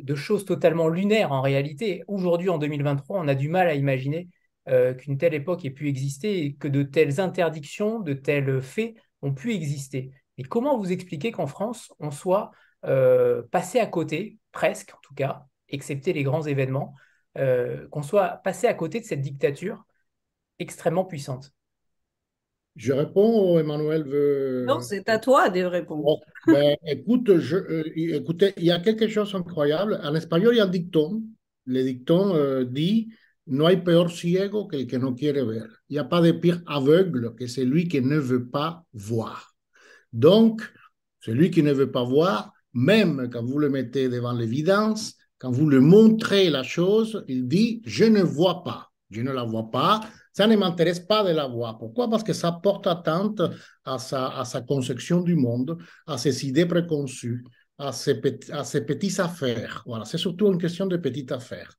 de, 0.00 0.14
choses 0.14 0.44
totalement 0.44 0.86
lunaires 0.86 1.32
en 1.32 1.40
réalité. 1.40 2.04
Aujourd'hui, 2.06 2.48
en 2.48 2.58
2023, 2.58 3.18
on 3.18 3.26
a 3.26 3.34
du 3.34 3.48
mal 3.48 3.66
à 3.66 3.74
imaginer 3.74 4.28
euh, 4.68 4.94
qu'une 4.94 5.18
telle 5.18 5.34
époque 5.34 5.64
ait 5.64 5.70
pu 5.70 5.88
exister 5.88 6.44
et 6.44 6.54
que 6.54 6.68
de 6.68 6.84
telles 6.84 7.20
interdictions, 7.20 7.98
de 7.98 8.12
tels 8.12 8.62
faits 8.62 8.94
ont 9.20 9.34
pu 9.34 9.52
exister. 9.54 10.12
Et 10.38 10.44
comment 10.44 10.78
vous 10.78 10.92
expliquez 10.92 11.32
qu'en 11.32 11.48
France, 11.48 11.92
on 11.98 12.12
soit 12.12 12.52
euh, 12.84 13.42
passé 13.50 13.80
à 13.80 13.86
côté, 13.86 14.38
presque 14.52 14.94
en 14.94 15.00
tout 15.02 15.14
cas, 15.14 15.46
excepté 15.68 16.12
les 16.12 16.22
grands 16.22 16.42
événements, 16.42 16.94
euh, 17.38 17.88
qu'on 17.88 18.02
soit 18.02 18.40
passé 18.44 18.68
à 18.68 18.74
côté 18.74 19.00
de 19.00 19.04
cette 19.04 19.20
dictature 19.20 19.84
extrêmement 20.60 21.04
puissante? 21.04 21.52
Je 22.76 22.92
réponds, 22.92 23.58
Emmanuel 23.58 24.04
veut... 24.04 24.64
Non, 24.66 24.80
c'est 24.80 25.08
à 25.08 25.18
toi 25.18 25.50
de 25.50 25.62
répondre. 25.62 26.20
Ben, 26.46 26.76
écoute, 26.86 27.36
je, 27.38 27.82
écoutez, 27.96 28.54
il 28.56 28.64
y 28.64 28.70
a 28.70 28.78
quelque 28.78 29.08
chose 29.08 29.32
d'incroyable. 29.32 30.00
En 30.04 30.14
espagnol, 30.14 30.54
il 30.54 30.58
y 30.58 30.60
a 30.60 30.64
un 30.64 30.68
dicton. 30.68 31.22
Le 31.66 31.82
dicton 31.82 32.62
dit 32.64 33.12
No 33.46 33.66
hay 33.66 33.78
peor 33.78 34.10
ciego 34.10 34.68
que 34.68 34.76
el 34.76 34.86
que 34.86 34.98
no 34.98 35.14
quiere 35.14 35.42
ver. 35.44 35.68
Il 35.88 35.94
n'y 35.94 35.98
a 35.98 36.08
pas 36.08 36.20
de 36.20 36.32
pire 36.32 36.62
aveugle 36.66 37.34
que 37.34 37.48
celui 37.48 37.88
qui 37.88 38.00
ne 38.00 38.18
veut 38.18 38.48
pas 38.48 38.84
voir. 38.92 39.54
Donc, 40.12 40.62
celui 41.20 41.50
qui 41.50 41.62
ne 41.62 41.72
veut 41.72 41.90
pas 41.90 42.04
voir, 42.04 42.52
même 42.72 43.28
quand 43.32 43.44
vous 43.44 43.58
le 43.58 43.68
mettez 43.68 44.08
devant 44.08 44.32
l'évidence, 44.32 45.14
quand 45.38 45.50
vous 45.50 45.68
le 45.68 45.80
montrez 45.80 46.50
la 46.50 46.62
chose, 46.62 47.24
il 47.26 47.48
dit, 47.48 47.82
je 47.84 48.04
ne 48.04 48.22
vois 48.22 48.62
pas, 48.62 48.90
je 49.10 49.22
ne 49.22 49.32
la 49.32 49.42
vois 49.42 49.70
pas, 49.70 50.00
ça 50.32 50.46
ne 50.46 50.56
m'intéresse 50.56 51.00
pas 51.00 51.24
de 51.24 51.30
la 51.30 51.46
voir. 51.46 51.78
Pourquoi? 51.78 52.08
Parce 52.08 52.22
que 52.22 52.32
ça 52.32 52.52
porte 52.52 52.86
atteinte 52.86 53.42
à 53.84 53.98
sa, 53.98 54.60
conception 54.66 55.20
du 55.20 55.34
monde, 55.34 55.78
à 56.06 56.16
ses 56.16 56.46
idées 56.46 56.66
préconçues, 56.66 57.44
à 57.78 57.92
ses, 57.92 58.20
à 58.50 58.64
ses 58.64 58.86
petites 58.86 59.18
affaires. 59.20 59.82
Voilà, 59.84 60.04
c'est 60.04 60.18
surtout 60.18 60.46
une 60.46 60.58
question 60.58 60.86
de 60.86 60.96
petites 60.96 61.32
affaires. 61.32 61.74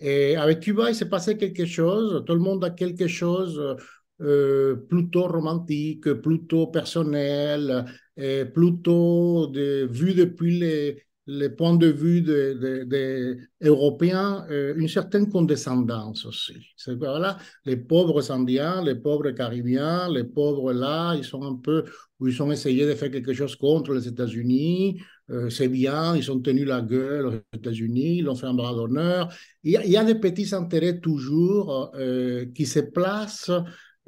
Et 0.00 0.36
avec 0.36 0.60
Cuba, 0.60 0.90
il 0.90 0.94
s'est 0.94 1.08
passé 1.08 1.36
quelque 1.36 1.66
chose. 1.66 2.22
Tout 2.26 2.34
le 2.34 2.40
monde 2.40 2.64
a 2.64 2.70
quelque 2.70 3.08
chose 3.08 3.76
euh, 4.20 4.76
plutôt 4.76 5.26
romantique, 5.26 6.12
plutôt 6.14 6.68
personnel, 6.68 7.84
et 8.16 8.44
plutôt 8.44 9.50
vu 9.52 10.14
depuis 10.14 10.58
les, 10.58 11.02
les 11.28 11.50
points 11.50 11.76
de 11.76 11.86
vue 11.88 12.22
des 12.22 12.54
de, 12.54 13.38
Européens, 13.60 14.46
euh, 14.50 14.74
une 14.76 14.88
certaine 14.88 15.28
condescendance 15.28 16.24
aussi. 16.24 16.54
Voilà, 16.96 17.36
les 17.66 17.76
pauvres 17.76 18.30
Indiens, 18.32 18.82
les 18.82 18.94
pauvres 18.94 19.30
Caribéens, 19.32 20.10
les 20.10 20.24
pauvres 20.24 20.72
là, 20.72 21.14
ils 21.14 21.24
sont 21.24 21.42
un 21.42 21.56
peu, 21.56 21.84
ils 22.20 22.42
ont 22.42 22.50
essayé 22.50 22.86
de 22.86 22.94
faire 22.94 23.10
quelque 23.10 23.34
chose 23.34 23.56
contre 23.56 23.92
les 23.92 24.08
États-Unis, 24.08 25.02
euh, 25.30 25.50
c'est 25.50 25.68
bien, 25.68 26.16
ils 26.16 26.30
ont 26.32 26.40
tenu 26.40 26.64
la 26.64 26.80
gueule 26.80 27.26
aux 27.26 27.34
États-Unis, 27.54 28.18
ils 28.18 28.28
ont 28.28 28.34
fait 28.34 28.46
un 28.46 28.54
bras 28.54 28.74
d'honneur. 28.74 29.32
Il, 29.62 29.72
y 29.72 29.96
a 29.96 30.04
des 30.04 30.14
petits 30.14 30.54
intérêts 30.54 31.00
toujours 31.00 31.92
euh, 31.94 32.46
qui 32.54 32.64
se 32.64 32.80
placent 32.80 33.50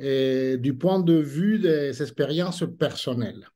euh, 0.00 0.56
du 0.56 0.74
point 0.74 1.00
de 1.00 1.14
vue 1.14 1.58
des 1.58 2.00
expériences 2.00 2.64
personnelles. 2.78 3.46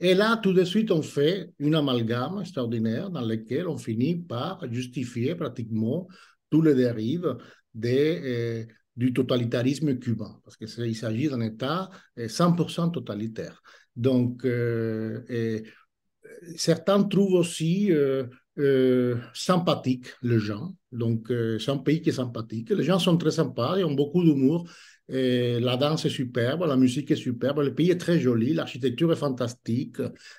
Et 0.00 0.14
là, 0.14 0.36
tout 0.36 0.52
de 0.52 0.64
suite, 0.64 0.90
on 0.90 1.00
fait 1.00 1.50
une 1.58 1.74
amalgame 1.74 2.40
extraordinaire 2.40 3.10
dans 3.10 3.22
laquelle 3.22 3.68
on 3.68 3.78
finit 3.78 4.16
par 4.16 4.60
justifier 4.70 5.34
pratiquement 5.34 6.08
toutes 6.50 6.66
les 6.66 6.74
dérives 6.74 7.36
du 7.74 9.12
totalitarisme 9.14 9.98
cubain, 9.98 10.40
parce 10.44 10.56
qu'il 10.56 10.68
s'agit 10.68 11.28
d'un 11.28 11.40
État 11.40 11.88
100% 12.18 12.90
totalitaire. 12.90 13.62
Donc, 13.96 14.44
et, 14.44 15.62
certains 16.56 17.02
trouvent 17.02 17.34
aussi 17.34 17.92
euh, 17.92 18.24
euh, 18.58 19.16
sympathique 19.34 20.06
les 20.22 20.38
gens. 20.38 20.74
Donc, 20.92 21.30
euh, 21.30 21.58
c'est 21.58 21.70
un 21.70 21.78
pays 21.78 22.02
qui 22.02 22.10
est 22.10 22.12
sympathique. 22.12 22.70
Les 22.70 22.84
gens 22.84 22.98
sont 22.98 23.16
très 23.16 23.30
sympas, 23.30 23.78
ils 23.78 23.84
ont 23.84 23.94
beaucoup 23.94 24.22
d'humour. 24.22 24.68
La 25.08 25.76
danse 25.76 26.06
est 26.06 26.10
superbe, 26.10 26.64
la 26.66 26.76
musique 26.76 27.10
est 27.10 27.16
superbe, 27.16 27.60
le 27.60 27.74
pays 27.74 27.90
est 27.90 27.98
très 27.98 28.18
joli, 28.18 28.54
l'architecture 28.54 29.12
est 29.12 29.16
fantastique, 29.16 29.98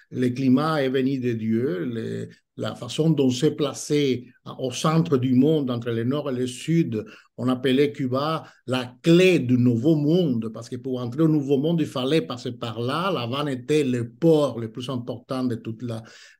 le 0.09 0.29
climat 0.29 0.81
est 0.81 0.89
venu 0.89 1.19
de 1.19 1.33
Dieu, 1.33 2.29
la 2.57 2.75
façon 2.75 3.09
dont 3.09 3.29
s'est 3.29 3.51
placé 3.51 4.27
au 4.59 4.71
centre 4.71 5.17
du 5.17 5.33
monde, 5.33 5.69
entre 5.71 5.89
le 5.89 6.03
nord 6.03 6.29
et 6.29 6.33
le 6.33 6.47
sud, 6.47 7.05
on 7.37 7.49
appelait 7.49 7.91
Cuba 7.91 8.45
la 8.65 8.95
clé 9.01 9.39
du 9.39 9.57
nouveau 9.57 9.95
monde, 9.95 10.49
parce 10.53 10.69
que 10.69 10.77
pour 10.77 11.01
entrer 11.01 11.23
au 11.23 11.27
nouveau 11.27 11.57
monde, 11.57 11.81
il 11.81 11.87
fallait 11.87 12.21
passer 12.21 12.53
par 12.53 12.79
là. 12.79 13.11
La 13.11 13.51
était 13.51 13.83
le 13.83 14.09
port 14.09 14.59
le 14.59 14.71
plus 14.71 14.89
important 14.89 15.43
de 15.43 15.55
toute 15.55 15.83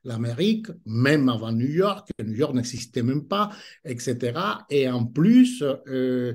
l'Amérique, 0.04 0.68
même 0.86 1.28
avant 1.28 1.52
New 1.52 1.68
York. 1.68 2.08
New 2.24 2.34
York 2.34 2.54
n'existait 2.54 3.02
même 3.02 3.26
pas, 3.26 3.50
etc. 3.84 4.64
Et 4.70 4.88
en 4.88 5.04
plus, 5.04 5.62
euh, 5.88 6.34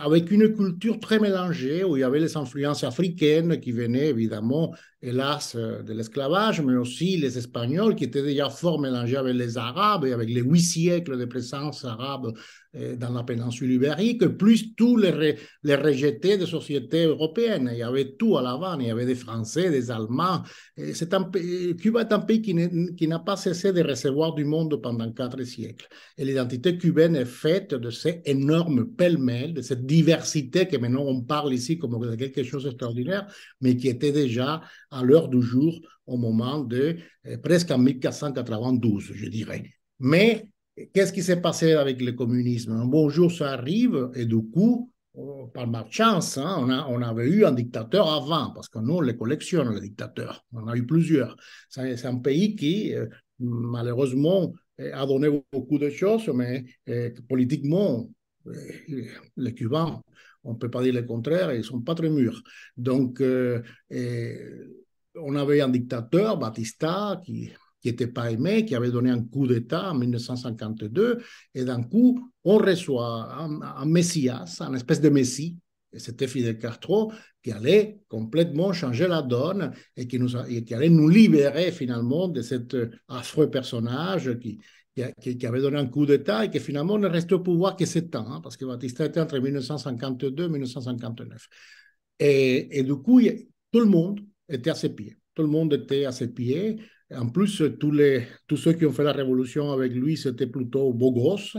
avec 0.00 0.30
une 0.30 0.54
culture 0.54 1.00
très 1.00 1.18
mélangée, 1.18 1.82
où 1.82 1.96
il 1.96 2.00
y 2.00 2.04
avait 2.04 2.20
les 2.20 2.36
influences 2.36 2.84
africaines 2.84 3.58
qui 3.58 3.72
venaient 3.72 4.08
évidemment, 4.08 4.72
hélas, 5.00 5.54
de 5.56 5.92
l'esclavage, 5.92 6.60
mais 6.60 6.76
aussi 6.76 7.16
les 7.16 7.38
Espagnols 7.38 7.94
qui 7.94 8.04
étaient 8.04 8.22
déjà 8.22 8.50
fort 8.50 8.80
mélangés 8.80 9.16
avec 9.16 9.34
les 9.34 9.56
Arabes 9.56 10.04
et 10.04 10.12
avec 10.12 10.28
les 10.28 10.40
huit 10.40 10.60
siècles 10.62 11.18
de 11.18 11.24
présence 11.24 11.84
arabe 11.84 12.26
euh, 12.26 12.32
dans 12.74 13.10
la 13.10 13.22
péninsule 13.22 13.72
ibérique, 13.72 14.26
plus 14.28 14.74
tous 14.74 14.96
les, 14.96 15.36
rejetés 15.74 16.36
des 16.36 16.46
sociétés 16.46 17.04
européennes. 17.04 17.70
Il 17.72 17.78
y 17.78 17.82
avait 17.82 18.16
tout 18.16 18.36
à 18.36 18.42
l'avant, 18.42 18.78
il 18.78 18.88
y 18.88 18.90
avait 18.90 19.06
des 19.06 19.14
Français, 19.14 19.70
des 19.70 19.90
Allemands. 19.90 20.42
Un, 20.76 21.30
Cuba 21.74 22.02
est 22.02 22.12
un 22.12 22.20
pays 22.20 22.42
qui 22.42 23.08
n'a 23.08 23.18
pas 23.18 23.36
cessé 23.36 23.72
de 23.72 23.82
recevoir 23.82 24.34
du 24.34 24.44
monde 24.44 24.80
pendant 24.82 25.10
quatre 25.12 25.42
siècles. 25.44 25.88
Et 26.16 26.24
l'identité 26.24 26.76
cubaine 26.76 27.16
est 27.16 27.24
faite 27.24 27.74
de 27.74 27.90
ces 27.90 28.20
énormes 28.24 28.88
pêle-mêle, 28.94 29.54
de 29.54 29.62
cette 29.62 29.86
diversité 29.86 30.66
que 30.66 30.76
maintenant 30.76 31.04
on 31.06 31.22
parle 31.22 31.54
ici 31.54 31.78
comme 31.78 32.16
quelque 32.16 32.42
chose 32.42 32.64
d'extraordinaire, 32.64 33.26
mais 33.60 33.76
qui 33.76 33.88
était 33.88 34.12
déjà 34.12 34.62
à 34.90 35.02
l'heure 35.02 35.28
du 35.28 35.40
jour 35.42 35.80
au 36.06 36.16
moment 36.16 36.60
de 36.60 36.96
euh, 37.26 37.38
presque 37.38 37.70
en 37.70 37.78
1492, 37.78 39.12
je 39.14 39.28
dirais. 39.28 39.64
Mais 40.00 40.48
Qu'est-ce 40.92 41.12
qui 41.12 41.22
s'est 41.22 41.40
passé 41.40 41.72
avec 41.72 42.00
le 42.00 42.12
communisme? 42.12 42.72
Un 42.72 42.86
bon 42.86 43.08
jour, 43.08 43.32
ça 43.32 43.52
arrive 43.52 44.10
et 44.14 44.26
du 44.26 44.42
coup, 44.50 44.92
par 45.52 45.66
malchance, 45.66 46.38
hein, 46.38 46.56
on, 46.60 46.70
a, 46.70 46.86
on 46.88 47.02
avait 47.02 47.28
eu 47.28 47.44
un 47.44 47.52
dictateur 47.52 48.08
avant, 48.08 48.52
parce 48.52 48.68
que 48.68 48.78
nous, 48.78 48.94
on 48.94 49.00
les 49.00 49.16
collectionne, 49.16 49.74
les 49.74 49.80
dictateurs. 49.80 50.44
On 50.52 50.68
a 50.68 50.76
eu 50.76 50.86
plusieurs. 50.86 51.36
C'est 51.68 52.04
un 52.04 52.18
pays 52.18 52.54
qui, 52.54 52.94
euh, 52.94 53.06
malheureusement, 53.40 54.54
a 54.78 55.04
donné 55.06 55.28
beaucoup 55.52 55.78
de 55.78 55.90
choses, 55.90 56.28
mais 56.28 56.64
euh, 56.88 57.10
politiquement, 57.28 58.08
euh, 58.46 58.54
les 59.36 59.54
Cubains, 59.54 60.00
on 60.44 60.52
ne 60.52 60.58
peut 60.58 60.70
pas 60.70 60.82
dire 60.82 60.94
le 60.94 61.02
contraire, 61.02 61.52
ils 61.52 61.58
ne 61.58 61.62
sont 61.62 61.80
pas 61.80 61.96
très 61.96 62.10
mûrs. 62.10 62.40
Donc, 62.76 63.20
on 63.20 63.62
avait 65.34 65.60
un 65.60 65.68
dictateur, 65.68 66.38
Batista, 66.38 67.20
qui 67.24 67.50
qui 67.80 67.88
n'était 67.88 68.08
pas 68.08 68.30
aimé, 68.30 68.64
qui 68.64 68.74
avait 68.74 68.90
donné 68.90 69.10
un 69.10 69.22
coup 69.22 69.46
d'État 69.46 69.90
en 69.90 69.94
1952, 69.94 71.18
et 71.54 71.64
d'un 71.64 71.82
coup, 71.82 72.30
on 72.44 72.58
reçoit 72.58 73.32
un, 73.34 73.84
Messias, 73.86 74.58
un 74.60 74.74
espèce 74.74 75.00
de 75.00 75.08
Messie, 75.08 75.56
et 75.92 75.98
c'était 75.98 76.26
Fidel 76.26 76.58
Castro, 76.58 77.12
qui 77.42 77.52
allait 77.52 78.00
complètement 78.08 78.72
changer 78.72 79.06
la 79.06 79.22
donne 79.22 79.72
et 79.96 80.06
qui, 80.06 80.18
nous 80.18 80.36
allait 80.36 80.90
nous 80.90 81.08
libérer 81.08 81.72
finalement 81.72 82.28
de 82.28 82.42
cet 82.42 82.76
affreux 83.08 83.50
personnage 83.50 84.38
qui, 84.38 84.58
avait 85.46 85.60
donné 85.60 85.78
un 85.78 85.86
coup 85.86 86.04
d'État 86.04 86.44
et 86.44 86.50
qui 86.50 86.60
finalement 86.60 86.98
ne 86.98 87.06
restait 87.06 87.34
au 87.34 87.40
pouvoir 87.40 87.76
que 87.76 87.86
sept 87.86 88.14
ans, 88.16 88.26
hein, 88.28 88.40
parce 88.42 88.56
que 88.56 88.64
Batista 88.64 89.06
était 89.06 89.20
entre 89.20 89.38
1952 89.38 90.44
et 90.44 90.48
1959. 90.48 91.48
Et, 92.18 92.80
et 92.80 92.82
du 92.82 92.96
coup, 92.96 93.20
tout 93.72 93.80
le 93.80 93.86
monde 93.86 94.20
était 94.48 94.70
à 94.70 94.74
ses 94.74 94.90
pieds. 94.90 95.16
Tout 95.34 95.42
le 95.42 95.48
monde 95.48 95.72
était 95.72 96.04
à 96.04 96.12
ses 96.12 96.28
pieds. 96.28 96.78
En 97.14 97.28
plus, 97.28 97.62
tous, 97.80 97.90
les, 97.90 98.26
tous 98.46 98.56
ceux 98.56 98.74
qui 98.74 98.84
ont 98.84 98.92
fait 98.92 99.04
la 99.04 99.12
révolution 99.12 99.72
avec 99.72 99.92
lui, 99.92 100.16
c'était 100.16 100.46
plutôt 100.46 100.92
beau 100.92 101.12
gosse. 101.12 101.56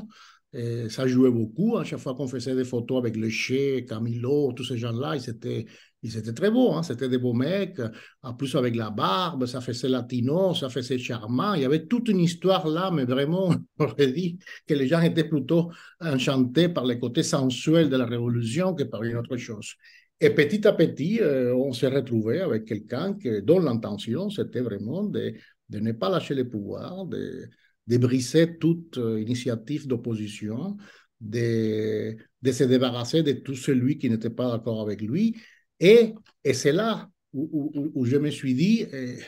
Et 0.52 0.90
ça 0.90 1.08
jouait 1.08 1.30
beaucoup. 1.30 1.78
À 1.78 1.84
chaque 1.84 2.00
fois 2.00 2.16
qu'on 2.16 2.28
faisait 2.28 2.56
des 2.56 2.64
photos 2.64 2.98
avec 2.98 3.16
le 3.16 3.30
Che, 3.30 3.86
Camilo, 3.86 4.52
tous 4.54 4.64
ces 4.64 4.78
gens-là, 4.78 5.16
ils 5.16 5.30
étaient, 5.30 5.66
ils 6.02 6.18
étaient 6.18 6.34
très 6.34 6.50
beaux. 6.50 6.74
Hein. 6.74 6.82
C'était 6.82 7.08
des 7.08 7.20
beaux 7.20 7.34
mecs. 7.34 7.80
En 8.24 8.34
plus, 8.34 8.56
avec 8.56 8.76
la 8.76 8.90
barbe, 8.90 9.46
ça 9.46 9.62
faisait 9.62 9.90
latino, 9.90 10.56
ça 10.56 10.70
faisait 10.70 10.98
charmant. 10.98 11.54
Il 11.54 11.62
y 11.62 11.66
avait 11.66 11.86
toute 11.86 12.10
une 12.10 12.20
histoire 12.20 12.68
là, 12.68 12.90
mais 12.92 13.06
vraiment, 13.06 13.54
on 13.80 13.84
aurait 13.84 14.12
dit 14.12 14.40
que 14.68 14.74
les 14.74 14.88
gens 14.88 15.02
étaient 15.02 15.28
plutôt 15.28 15.72
enchantés 16.00 16.70
par 16.70 16.86
le 16.86 16.96
côté 16.96 17.22
sensuel 17.22 17.90
de 17.90 17.98
la 17.98 18.06
révolution 18.06 18.74
que 18.74 18.84
par 18.84 19.04
une 19.04 19.18
autre 19.18 19.38
chose. 19.38 19.76
Et 20.22 20.32
petit 20.32 20.68
à 20.68 20.74
petit, 20.74 21.22
euh, 21.22 21.56
on 21.56 21.72
s'est 21.72 21.88
retrouvé 21.88 22.42
avec 22.42 22.66
quelqu'un 22.66 23.18
dont 23.44 23.60
l'intention, 23.60 24.30
c'était 24.30 24.60
vraiment 24.60 25.04
de, 25.04 25.34
ne 25.70 25.92
pas 25.94 26.10
lâcher 26.10 26.36
le 26.36 26.50
pouvoir, 26.50 27.06
de, 27.06 27.50
briser 27.88 28.58
toute 28.58 28.98
euh, 28.98 29.22
initiative 29.22 29.88
d'opposition, 29.88 30.76
de, 31.22 32.18
se 32.46 32.64
débarrasser 32.66 33.24
de 33.24 33.32
tout 33.32 33.56
celui 33.56 33.98
qui 33.98 34.10
n'était 34.10 34.30
pas 34.30 34.52
d'accord 34.52 34.82
avec 34.82 35.02
lui. 35.02 35.38
Et, 35.80 36.14
c'est 36.54 36.74
là 36.74 37.10
où, 37.32 38.06
je 38.06 38.18
me 38.18 38.30
suis 38.30 38.54
dit, 38.54 38.86
et, 38.92 39.20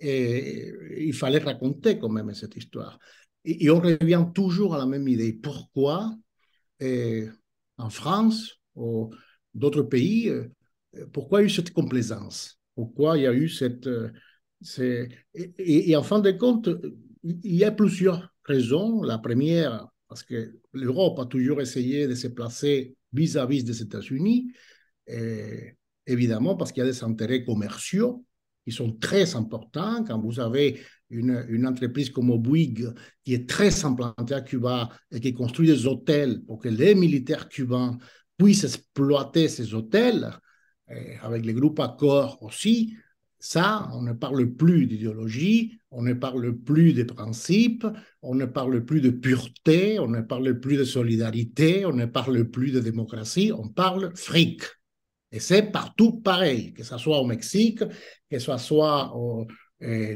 et, 0.00 0.72
il 0.98 1.14
fallait 1.14 1.38
raconter 1.38 1.98
quand 1.98 2.08
même 2.08 2.34
cette 2.34 2.56
histoire. 2.56 2.98
Et, 3.44 3.70
on 3.70 3.80
revient 3.80 4.26
toujours 4.34 4.74
à 4.74 4.78
la 4.78 4.86
même 4.86 5.06
idée. 5.06 5.32
Pourquoi 5.32 6.12
en 7.76 7.90
France, 7.90 8.60
d'autres 9.54 9.82
pays, 9.82 10.28
euh, 10.28 10.48
pourquoi 11.12 11.40
il 11.40 11.44
y 11.44 11.46
a 11.46 11.46
eu 11.46 11.50
cette 11.50 11.72
complaisance? 11.72 12.58
Pourquoi 12.74 13.18
il 13.18 13.22
y 13.22 13.26
a 13.26 13.32
eu 13.32 13.48
cette... 13.48 13.86
Euh, 13.86 14.10
et, 15.58 15.94
en 15.94 16.02
fin 16.02 16.20
de 16.20 16.30
compte, 16.30 16.70
il 17.22 17.54
y 17.54 17.64
a 17.64 17.70
plusieurs 17.70 18.32
raisons. 18.44 19.02
La 19.02 19.18
première, 19.18 19.86
parce 20.08 20.22
que 20.22 20.58
l'Europe 20.72 21.18
a 21.18 21.26
toujours 21.26 21.60
essayé 21.60 22.06
de 22.06 22.14
se 22.14 22.28
placer 22.28 22.96
vis-à-vis 23.12 23.62
des 23.62 23.82
États-Unis, 23.82 24.52
évidemment 26.06 26.56
parce 26.56 26.72
qu'il 26.72 26.82
y 26.82 26.86
a 26.86 26.90
des 26.90 27.04
intérêts 27.04 27.44
commerciaux 27.44 28.24
qui 28.64 28.72
sont 28.72 28.92
très 28.92 29.36
importants. 29.36 30.02
Quand 30.04 30.18
vous 30.18 30.40
avez 30.40 30.80
une, 31.10 31.44
une, 31.48 31.66
entreprise 31.66 32.08
comme 32.08 32.34
Bouygues 32.38 32.88
qui 33.22 33.34
est 33.34 33.46
très 33.46 33.84
implantée 33.84 34.34
à 34.34 34.40
Cuba 34.40 34.88
et 35.10 35.20
qui 35.20 35.34
construit 35.34 35.68
des 35.68 35.86
hôtels 35.86 36.42
pour 36.46 36.58
que 36.58 36.70
les 36.70 36.94
militaires 36.94 37.50
cubains 37.50 37.98
puisse 38.38 38.64
exploiter 38.64 39.48
ces 39.48 39.74
hôtels, 39.74 40.30
avec 41.22 41.44
les 41.44 41.54
groupes 41.54 41.80
accords 41.80 42.42
aussi, 42.42 42.94
ça, 43.38 43.90
on 43.92 44.00
ne 44.00 44.14
parle 44.14 44.54
plus 44.54 44.86
d'idéologie, 44.86 45.78
on 45.90 46.02
ne 46.02 46.14
parle 46.14 46.56
plus 46.56 46.94
de 46.94 47.02
principes, 47.02 47.86
on 48.22 48.34
ne 48.34 48.46
parle 48.46 48.86
plus 48.86 49.02
de 49.02 49.10
pureté, 49.10 49.98
on 49.98 50.08
ne 50.08 50.22
parle 50.22 50.60
plus 50.60 50.78
de 50.78 50.84
solidarité, 50.84 51.84
on 51.84 51.92
ne 51.92 52.06
parle 52.06 52.44
plus 52.44 52.72
de 52.72 52.80
démocratie, 52.80 53.52
on 53.52 53.68
parle 53.68 54.16
fric. 54.16 54.62
Et 55.30 55.40
c'est 55.40 55.70
partout 55.70 56.20
pareil, 56.20 56.72
que 56.72 56.84
ce 56.84 56.96
soit 56.96 57.18
au 57.18 57.26
Mexique, 57.26 57.84
que 58.30 58.38
ce 58.38 58.56
soit 58.56 59.14
au, 59.14 59.46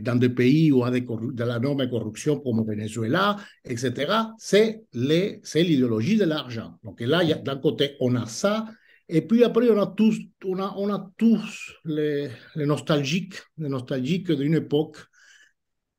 dans 0.00 0.18
des 0.18 0.30
pays 0.30 0.72
où 0.72 0.86
il 0.86 0.94
y 0.94 0.96
a 0.96 1.00
de 1.00 1.44
la 1.44 1.86
corruption 1.86 2.40
comme 2.40 2.66
Venezuela, 2.66 3.36
etc., 3.64 4.12
c'est 4.38 4.82
l'idéologie 4.94 6.16
de 6.16 6.24
l'argent. 6.24 6.74
Donc 6.84 7.00
là, 7.00 7.24
d'un 7.24 7.56
côté, 7.56 7.96
on 8.00 8.14
a 8.14 8.26
ça, 8.26 8.66
et 9.08 9.22
puis 9.22 9.42
après, 9.42 9.70
on 9.70 9.80
a 9.80 9.86
tous, 9.86 10.18
on 10.44 10.58
a, 10.58 10.74
on 10.76 10.92
a 10.92 11.10
tous 11.16 11.72
les, 11.84 12.28
nostalgiques, 12.56 13.36
les 13.56 13.68
nostalgiques 13.68 14.30
d'une 14.30 14.54
époque, 14.54 14.98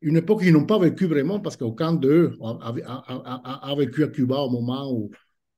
une 0.02 0.18
époque 0.18 0.44
qu'ils 0.44 0.54
n'ont 0.54 0.66
pas 0.66 0.78
vécu 0.78 1.08
vraiment 1.08 1.40
parce 1.40 1.58
qu'aucun 1.58 1.94
d'eux 1.94 2.38
a, 2.42 3.76
vécu 3.76 4.04
à 4.04 4.08
Cuba 4.10 4.38
au 4.38 4.50
moment 4.52 4.92
où, 4.92 5.10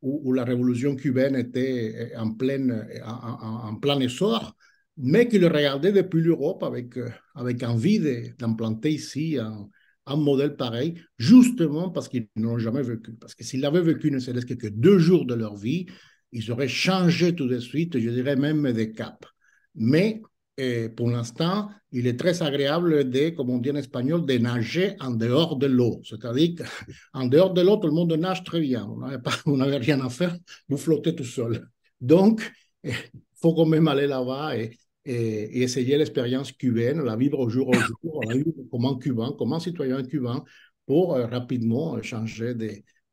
où, 0.01 0.31
la 0.33 0.45
révolution 0.45 0.95
cubaine 0.95 1.35
était 1.35 2.13
en, 2.17 2.33
pleine, 2.33 2.87
en 3.03 3.75
plein 3.75 3.99
essor 3.99 4.55
mais 4.97 5.27
qui 5.27 5.39
le 5.39 5.47
regardait 5.47 5.91
depuis 5.91 6.21
l'Europe 6.21 6.63
avec, 6.63 6.97
euh, 6.97 7.09
avec 7.35 7.63
envie 7.63 7.99
d'implanter 8.37 8.91
ici 8.91 9.37
un, 9.39 9.69
un, 10.05 10.15
modèle 10.15 10.55
pareil, 10.55 10.95
justement 11.17 11.89
parce 11.89 12.09
qu'ils 12.09 12.27
n'ont 12.35 12.57
jamais 12.57 12.83
vécu. 12.83 13.13
Parce 13.13 13.35
que 13.35 13.43
s'ils 13.43 13.61
l'avaient 13.61 13.81
vécu 13.81 14.11
ne 14.11 14.19
serait-ce 14.19 14.45
que 14.45 14.67
deux 14.67 14.99
jours 14.99 15.25
de 15.25 15.33
leur 15.33 15.55
vie, 15.55 15.85
ils 16.31 16.51
auraient 16.51 16.67
changé 16.67 17.35
tout 17.35 17.47
de 17.47 17.59
suite, 17.59 17.99
je 17.99 18.09
dirais 18.09 18.35
même 18.35 18.71
des 18.71 18.91
caps. 18.91 19.27
Mais 19.75 20.21
euh, 20.59 20.89
pour 20.89 21.09
l'instant, 21.09 21.69
il 21.91 22.07
est 22.07 22.17
très 22.19 22.43
agréable 22.43 23.09
de, 23.09 23.29
comme 23.29 23.49
on 23.49 23.57
dit 23.57 23.71
en 23.71 23.75
espagnol, 23.75 24.25
de 24.25 24.37
nager 24.37 24.95
en 24.99 25.11
dehors 25.11 25.55
de 25.55 25.67
l'eau. 25.67 26.01
C'est-à-dire 26.03 26.55
qu'en 27.13 27.25
dehors 27.27 27.53
de 27.53 27.61
l'eau, 27.61 27.77
tout 27.77 27.87
le 27.87 27.93
monde 27.93 28.13
nage 28.13 28.43
très 28.43 28.59
bien. 28.59 28.87
Vous 29.45 29.57
n'avez 29.57 29.77
rien 29.77 30.01
à 30.01 30.09
faire, 30.09 30.37
vous 30.69 30.77
flottez 30.77 31.15
tout 31.15 31.23
seul. 31.23 31.67
Donc, 31.99 32.51
il 32.83 32.93
faut 33.41 33.53
quand 33.53 33.65
même 33.65 33.87
aller 33.87 34.07
là-bas 34.07 34.57
et, 34.57 34.77
essayer 35.03 35.97
l'expérience 35.97 36.51
cubaine, 36.51 37.01
la 37.01 37.15
vivre 37.15 37.39
au 37.39 37.49
jour 37.49 37.69
au 37.69 37.73
jour, 37.73 38.23
la 38.23 38.35
vivre 38.35 38.51
comme 38.69 38.85
un 38.85 38.99
cubain, 38.99 39.33
comme 39.35 39.51
un 39.51 39.59
citoyen 39.59 40.03
cubain, 40.03 40.43
pour 40.85 41.15
euh, 41.15 41.25
rapidement 41.25 41.95
euh, 41.95 42.03
changer 42.03 42.53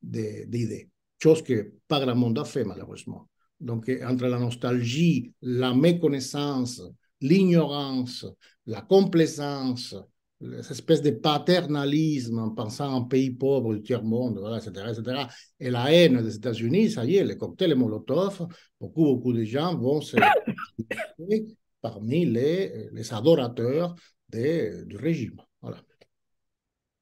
d'idée. 0.02 0.90
Chose 1.22 1.42
que 1.42 1.72
pas 1.88 2.00
grand 2.00 2.14
monde 2.14 2.38
a 2.38 2.44
fait, 2.44 2.64
malheureusement. 2.64 3.28
Donc, 3.58 3.88
euh, 3.88 4.06
entre 4.06 4.26
la 4.26 4.38
nostalgie, 4.38 5.32
la 5.40 5.72
méconnaissance, 5.74 6.82
l'ignorance, 7.20 8.26
la 8.66 8.82
complaisance 8.82 9.96
cette 10.40 10.70
espèce 10.70 11.02
de 11.02 11.10
paternalisme 11.10 12.38
en 12.38 12.50
pensant 12.50 12.92
en 12.92 13.04
pays 13.04 13.30
pauvres 13.30 13.74
du 13.74 13.82
tiers-monde, 13.82 14.38
voilà, 14.38 14.58
etc., 14.58 14.86
etc., 14.90 15.26
et 15.58 15.70
la 15.70 15.92
haine 15.92 16.22
des 16.22 16.36
États-Unis, 16.36 16.90
ça 16.90 17.04
y 17.04 17.16
est, 17.16 17.24
les 17.24 17.36
cocktails 17.36 17.74
Molotov, 17.74 18.46
beaucoup, 18.80 19.04
beaucoup 19.04 19.32
de 19.32 19.42
gens 19.44 19.76
vont 19.76 20.00
se 20.00 20.16
parmi 21.80 22.24
les, 22.24 22.88
les 22.92 23.14
adorateurs 23.14 23.94
des, 24.28 24.84
du 24.84 24.96
régime. 24.96 25.40
Voilà. 25.60 25.78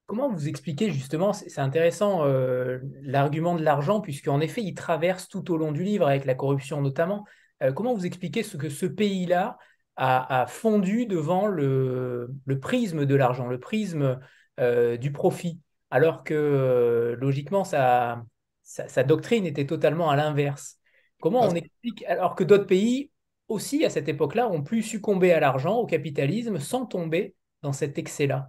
Comment 0.07 0.31
vous 0.31 0.49
expliquez 0.49 0.93
justement, 0.93 1.33
c'est 1.33 1.59
intéressant, 1.59 2.25
euh, 2.25 2.79
l'argument 3.03 3.57
de 3.57 3.63
l'argent, 3.63 4.01
puisqu'en 4.01 4.41
effet, 4.41 4.63
il 4.63 4.75
traverse 4.75 5.29
tout 5.29 5.51
au 5.53 5.57
long 5.57 5.73
du 5.73 5.83
livre, 5.83 6.07
avec 6.07 6.25
la 6.25 6.37
corruption 6.37 6.81
notamment. 6.81 7.25
Euh, 7.63 7.73
comment 7.73 7.93
vous 7.93 8.07
expliquez 8.07 8.45
ce 8.45 8.57
que 8.57 8.69
ce 8.69 8.87
pays-là 8.87 9.59
a, 9.97 10.47
fondu 10.49 11.07
devant 11.07 11.47
le, 11.47 12.31
prisme 12.61 13.07
de 13.07 13.15
l'argent, 13.15 13.47
le 13.47 13.59
prisme 13.59 14.19
euh, 14.61 14.97
du 14.97 15.13
profit, 15.13 15.61
alors 15.91 16.25
que 16.25 17.17
logiquement, 17.21 17.65
sa, 17.65 18.23
sa, 18.63 19.05
doctrine 19.05 19.47
était 19.47 19.67
totalement 19.67 20.11
à 20.11 20.17
l'inverse 20.17 20.79
Comment 21.21 21.43
on 21.43 21.55
explique, 21.55 22.05
alors 22.05 22.35
que 22.35 22.45
d'autres 22.45 22.67
pays 22.67 23.11
aussi, 23.49 23.85
à 23.85 23.91
cette 23.91 24.09
époque-là, 24.09 24.49
ont 24.49 24.63
pu 24.63 24.83
succomber 24.83 25.33
à 25.33 25.41
l'argent, 25.41 25.77
au 25.77 25.87
capitalisme, 25.87 26.59
sans 26.59 26.85
tomber 26.85 27.35
dans 27.63 27.73
cet 27.73 27.99
excès-là? 27.99 28.49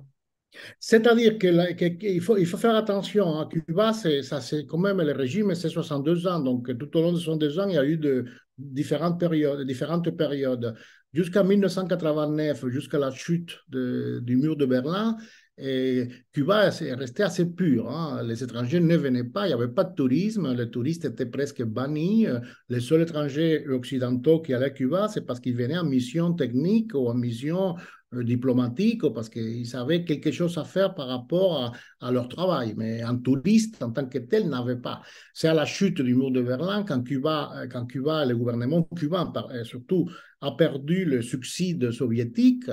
C'est-à-dire 0.79 1.37
qu'il 1.37 2.21
faut, 2.21 2.37
il 2.37 2.45
faut 2.45 2.57
faire 2.57 2.75
attention. 2.75 3.39
À. 3.39 3.47
Cuba, 3.47 3.93
ça, 3.93 4.41
c'est 4.41 4.65
quand 4.65 4.77
même 4.77 5.01
le 5.01 5.11
régime, 5.11 5.53
c'est 5.55 5.69
62 5.69 6.27
ans. 6.27 6.39
Donc, 6.39 6.75
tout 6.77 6.97
au 6.97 7.01
long 7.01 7.11
de 7.11 7.17
62 7.17 7.59
ans, 7.59 7.67
il 7.67 7.75
y 7.75 7.77
a 7.77 7.85
eu 7.85 7.97
de, 7.97 8.25
différentes 8.57 9.19
périodes. 9.19 9.65
Différentes 9.65 10.09
périodes. 10.11 10.75
Jusqu'à 11.13 11.43
1989, 11.43 12.67
jusqu'à 12.67 12.99
la 12.99 13.11
chute 13.11 13.57
du 13.69 14.37
mur 14.37 14.55
de 14.55 14.65
Berlin, 14.65 15.17
et 15.59 16.09
Cuba 16.33 16.67
est 16.67 16.93
resté 16.93 17.23
assez 17.23 17.45
pur. 17.45 17.89
Hein. 17.89 18.21
Les 18.23 18.43
étrangers 18.43 18.79
ne 18.79 18.95
venaient 18.95 19.23
pas, 19.23 19.45
il 19.45 19.47
n'y 19.47 19.53
avait 19.55 19.73
pas 19.73 19.85
de 19.85 19.95
tourisme, 19.95 20.53
les 20.53 20.69
touristes 20.69 21.05
étaient 21.05 21.25
presque 21.25 21.63
bannis. 21.63 22.27
Les 22.69 22.79
seuls 22.79 23.01
étrangers 23.01 23.67
occidentaux 23.67 24.39
qui 24.41 24.53
allaient 24.53 24.65
à 24.65 24.69
Cuba, 24.69 25.07
c'est 25.07 25.25
parce 25.25 25.39
qu'ils 25.39 25.55
venaient 25.55 25.79
en 25.79 25.85
mission 25.85 26.33
technique 26.33 26.93
ou 26.93 27.07
en 27.07 27.15
mission 27.15 27.75
diplomatique 28.13 29.03
ou 29.03 29.11
parce 29.11 29.29
qu'ils 29.29 29.65
savaient 29.65 30.05
quelque 30.05 30.31
chose 30.31 30.57
à 30.57 30.63
faire 30.63 30.93
par 30.93 31.07
rapport 31.07 31.73
à, 31.99 32.11
leur 32.11 32.27
travail. 32.27 32.73
Mais 32.77 33.01
un 33.01 33.17
touriste 33.17 33.81
en 33.83 33.91
tant 33.91 34.07
que 34.07 34.19
tel 34.19 34.47
n'avait 34.49 34.77
pas. 34.77 35.01
C'est 35.33 35.47
à 35.47 35.53
la 35.53 35.65
chute 35.65 36.01
du 36.01 36.15
mur 36.15 36.31
de 36.31 36.41
Berlin, 36.41 36.83
quand 36.83 37.03
Cuba, 37.03 37.51
euh, 37.55 37.67
quand 37.67 37.85
Cuba 37.85 38.25
le 38.25 38.35
gouvernement 38.35 38.83
cubain 38.95 39.31
surtout 39.63 40.09
a 40.41 40.51
perdu 40.51 41.05
le 41.05 41.21
subside 41.21 41.91
soviétique, 41.91 42.69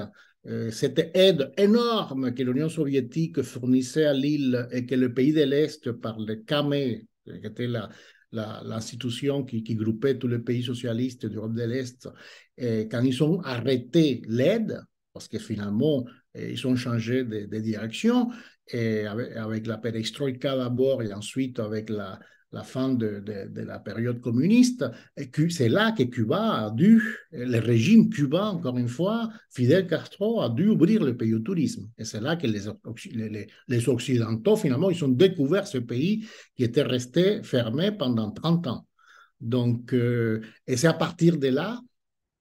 euh, 0.46 0.70
cette 0.70 1.10
aide 1.14 1.52
énorme 1.56 2.34
que 2.34 2.42
l'Union 2.42 2.68
soviétique 2.68 3.42
fournissait 3.42 4.04
à 4.04 4.12
l'île 4.12 4.68
et 4.70 4.84
que 4.84 4.94
le 4.94 5.12
pays 5.12 5.32
de 5.32 5.42
l'Est, 5.42 5.90
par 5.92 6.18
le 6.20 6.36
CAME, 6.36 7.00
qui 7.24 7.46
était 7.46 7.66
la, 7.66 7.88
l'institution 8.30 9.44
qui, 9.44 9.62
qui, 9.62 9.74
groupait 9.74 10.18
tous 10.18 10.28
les 10.28 10.40
pays 10.40 10.62
socialistes 10.62 11.24
d'Europe 11.24 11.54
de 11.54 11.62
l'Est, 11.62 12.08
quand 12.58 13.02
ils 13.02 13.22
ont 13.22 13.40
arrêté 13.40 14.22
l'aide, 14.26 14.82
parce 15.14 15.28
que 15.28 15.38
finalement, 15.38 16.04
eh, 16.34 16.52
ils 16.52 16.66
ont 16.66 16.76
changé 16.76 17.24
de, 17.24 17.58
direction, 17.60 18.30
et 18.68 19.06
avec, 19.06 19.66
la 19.66 19.78
perestroïka 19.78 20.56
d'abord 20.56 21.02
et 21.02 21.12
ensuite 21.12 21.60
avec 21.60 21.88
la, 21.88 22.18
fin 22.64 22.92
de, 22.92 23.22
la 23.54 23.78
période 23.78 24.20
communiste, 24.20 24.84
et 25.16 25.30
c'est 25.50 25.68
là 25.68 25.92
que 25.92 26.02
Cuba 26.02 26.66
a 26.66 26.70
dû, 26.70 27.00
le 27.30 27.58
régime 27.60 28.10
cubain, 28.10 28.48
encore 28.48 28.76
une 28.76 28.88
fois, 28.88 29.30
Fidel 29.50 29.86
Castro 29.86 30.40
a 30.40 30.50
dû 30.50 30.68
ouvrir 30.68 31.04
le 31.04 31.16
pays 31.16 31.34
au 31.34 31.40
tourisme. 31.40 31.88
Et 31.96 32.04
c'est 32.04 32.20
là 32.20 32.36
que 32.36 32.46
les, 32.48 33.88
Occidentaux, 33.88 34.56
finalement, 34.56 34.90
ils 34.90 35.04
ont 35.04 35.08
découvert 35.08 35.66
ce 35.66 35.78
pays 35.78 36.26
qui 36.56 36.64
était 36.64 36.82
resté 36.82 37.42
fermé 37.44 37.92
pendant 37.92 38.30
30 38.32 38.66
ans. 38.66 38.86
Donc, 39.40 39.92
euh, 39.92 40.40
et 40.66 40.76
c'est 40.76 40.86
à 40.86 40.94
partir 40.94 41.38
de 41.38 41.48
là 41.48 41.80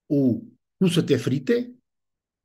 où 0.09 0.49
tout 0.79 0.89
s'était 0.89 1.17
frité, 1.17 1.73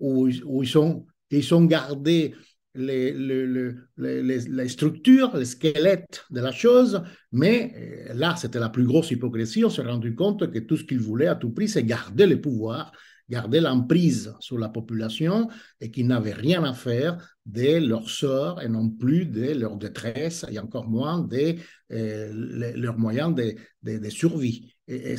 où, 0.00 0.28
ils, 0.28 0.78
ont, 0.78 1.06
ils 1.30 1.54
ont 1.54 1.64
gardé 1.64 2.34
les, 2.74 3.12
les, 3.12 3.72
les, 3.96 4.38
les, 4.38 4.68
structures, 4.68 5.37
les 5.37 5.44
squelettes 5.44 6.24
de 6.30 6.40
la 6.40 6.52
chose, 6.52 7.02
mais 7.32 7.72
euh, 8.11 8.14
là, 8.14 8.37
c'était 8.37 8.61
la 8.61 8.68
plus 8.68 8.84
grosse 8.84 9.11
hypocrisie. 9.11 9.64
On 9.64 9.70
s'est 9.70 9.82
rendu 9.82 10.14
compte 10.14 10.50
que 10.50 10.58
tout 10.61 10.76
ce 10.76 10.84
qu'ils 10.84 11.00
voulaient 11.00 11.26
à 11.26 11.34
tout 11.34 11.50
prix, 11.50 11.68
c'est 11.68 11.82
garder 11.82 12.26
le 12.26 12.40
pouvoir, 12.40 12.92
garder 13.28 13.61
l'emprise 13.61 14.34
sur 14.40 14.58
la 14.58 14.68
population 14.68 15.48
et 15.80 15.90
qu'ils 15.90 16.06
n'avaient 16.06 16.32
rien 16.32 16.62
à 16.64 16.72
faire 16.72 17.37
de 17.46 17.87
leur 17.87 18.08
sort 18.08 18.62
et 18.62 18.68
non 18.68 18.90
plus 18.90 19.26
de 19.26 19.52
leur 19.52 19.76
détresse 19.76 20.46
et 20.50 20.58
encore 20.58 20.88
moins 20.88 21.20
de 21.20 21.56
euh, 21.92 22.72
leurs 22.76 22.98
moyens 22.98 23.34
de, 23.34 23.54
de, 23.82 24.11
survie. 24.11 24.74
Et, 24.87 25.14
et 25.14 25.16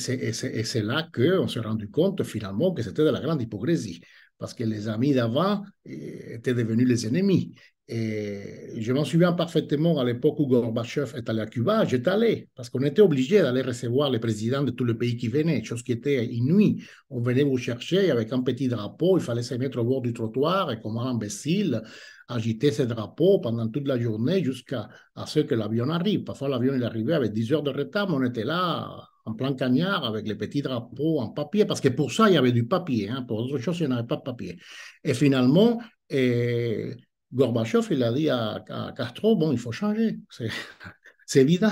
c'est 0.63 0.81
là 0.81 1.07
qu'on 1.13 1.47
s'est 1.47 1.59
rendu 1.59 1.89
compte 1.89 2.23
finalement 2.23 2.73
que 2.73 2.83
c'était 2.83 3.03
de 3.03 3.09
la 3.09 3.21
grande 3.21 3.41
hypocrisie 3.41 4.01
parce 4.39 4.55
que 4.55 4.63
les 4.63 4.87
amis 4.87 5.13
d'avant 5.13 5.63
eh, 5.85 6.35
étaient 6.35 6.55
devenus 6.55 6.87
les 6.87 7.05
ennemis. 7.05 7.53
Et 7.91 8.71
je 8.77 8.93
m'en 8.93 9.03
souviens 9.03 9.33
parfaitement 9.33 9.99
à 9.99 10.03
l'époque 10.03 10.39
où 10.39 10.45
Gorbatchev 10.45 11.17
est 11.17 11.27
allé 11.27 11.41
à 11.41 11.47
Cuba, 11.47 11.85
j'étais 11.85 12.11
allé, 12.11 12.47
parce 12.53 12.69
qu'on 12.69 12.83
était 12.83 13.01
obligé 13.01 13.41
d'aller 13.41 13.63
recevoir 13.63 14.11
les 14.11 14.19
présidents 14.19 14.61
de 14.61 14.69
tous 14.69 14.85
les 14.85 14.93
pays 14.93 15.17
qui 15.17 15.27
venaient, 15.27 15.63
chose 15.63 15.81
qui 15.81 15.93
était 15.93 16.23
inouïe. 16.23 16.83
On 17.09 17.19
venait 17.19 17.41
vous 17.41 17.57
chercher 17.57 18.11
avec 18.11 18.31
un 18.31 18.41
petit 18.41 18.67
drapeau, 18.67 19.17
il 19.17 19.23
fallait 19.23 19.41
se 19.41 19.55
mettre 19.55 19.79
au 19.79 19.83
bord 19.83 20.01
du 20.01 20.13
trottoir 20.13 20.71
et 20.71 20.79
comme 20.79 20.99
un 20.99 21.07
imbécile, 21.07 21.81
agiter 22.27 22.71
ce 22.71 22.83
drapeau 22.83 23.39
pendant 23.39 23.67
toute 23.67 23.87
la 23.87 23.99
journée 23.99 24.43
jusqu'à 24.43 24.87
ce 25.25 25.39
que 25.39 25.55
l'avion 25.55 25.89
arrive. 25.89 26.23
Parfois, 26.23 26.47
l'avion 26.47 26.75
il 26.75 26.83
arrivait 26.83 27.13
avec 27.13 27.33
10 27.33 27.53
heures 27.53 27.63
de 27.63 27.71
retard, 27.71 28.07
mais 28.07 28.17
on 28.17 28.23
était 28.23 28.43
là 28.43 29.08
en 29.25 29.33
plein 29.33 29.53
cagnard 29.53 30.05
avec 30.05 30.27
les 30.27 30.35
petits 30.35 30.61
drapeaux 30.61 31.19
en 31.19 31.29
papier, 31.29 31.65
parce 31.65 31.81
que 31.81 31.89
pour 31.89 32.11
ça, 32.11 32.29
il 32.29 32.33
y 32.33 32.37
avait 32.37 32.51
du 32.51 32.65
papier. 32.65 33.09
Hein. 33.09 33.23
Pour 33.23 33.39
autre 33.39 33.57
chose, 33.57 33.79
il 33.79 33.87
n'y 33.87 33.93
avait 33.93 34.07
pas 34.07 34.17
de 34.17 34.21
papier. 34.21 34.57
Et 35.03 35.13
finalement, 35.13 35.79
et 36.09 36.95
Gorbachev, 37.33 37.87
il 37.91 38.03
a 38.03 38.11
dit 38.11 38.29
à, 38.29 38.63
Castro, 38.95 39.35
bon, 39.35 39.51
il 39.51 39.59
faut 39.59 39.71
changer. 39.71 40.17
C'est 41.25 41.41
évident. 41.41 41.71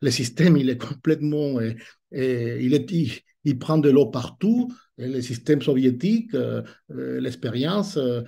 Le 0.00 0.10
système, 0.10 0.56
il 0.56 0.70
est 0.70 0.78
complètement... 0.78 1.60
Et, 1.60 1.76
il, 2.12 2.74
est, 2.74 2.90
il, 3.44 3.58
prend 3.58 3.78
de 3.78 3.90
l'eau 3.90 4.06
partout. 4.06 4.72
Le 4.96 5.20
système 5.20 5.60
soviétique, 5.60 6.32
euh, 6.34 6.62
euh, 6.92 7.20
l'expérience 7.20 7.96
euh, 7.96 8.22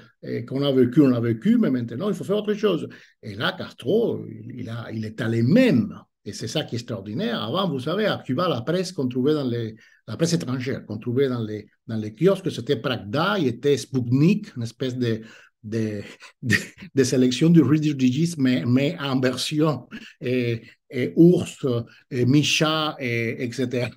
qu'on 0.48 0.62
a 0.62 0.72
vécu, 0.72 1.00
on 1.00 1.06
l'a 1.06 1.20
vécu, 1.20 1.56
mais 1.56 1.70
maintenant, 1.70 2.08
il 2.08 2.14
faut 2.16 2.24
faire 2.24 2.38
autre 2.38 2.54
chose. 2.54 2.88
Et 3.22 3.36
là, 3.36 3.54
Castro, 3.56 4.26
il, 4.28 4.68
a, 4.68 4.90
il 4.92 5.04
est 5.04 5.20
allé 5.20 5.42
même 5.44 5.94
et 6.26 6.32
c'est 6.32 6.48
ça 6.48 6.64
qui 6.64 6.74
est 6.74 6.78
extraordinaire. 6.78 7.40
Avant, 7.40 7.68
vous 7.70 7.78
savez, 7.78 8.04
à 8.06 8.18
Cuba, 8.18 8.48
la 8.48 8.60
presse 8.60 8.90
qu'on 8.90 9.06
trouvait 9.06 9.32
dans 9.32 9.48
les, 9.48 9.76
la 10.08 10.16
presse 10.16 10.32
étrangère 10.32 10.84
qu'on 10.84 10.98
trouvait 10.98 11.28
dans 11.28 11.42
les, 11.42 11.68
dans 11.86 11.96
les 11.96 12.12
kiosques, 12.12 12.50
c'était 12.50 12.76
Pragda, 12.76 13.38
il 13.38 13.46
était 13.46 13.76
Sputnik, 13.76 14.54
une 14.56 14.64
espèce 14.64 14.96
de, 14.96 15.22
de, 15.62 16.02
de, 16.94 17.04
sélection 17.04 17.48
du 17.48 17.62
Reader's 17.62 18.36
mais, 18.38 18.64
mais 18.66 18.96
en 18.98 19.20
version 19.20 19.88
ours, 21.16 21.64
et 22.10 22.26
Micha, 22.26 22.96
et, 22.98 23.44
etc. 23.44 23.90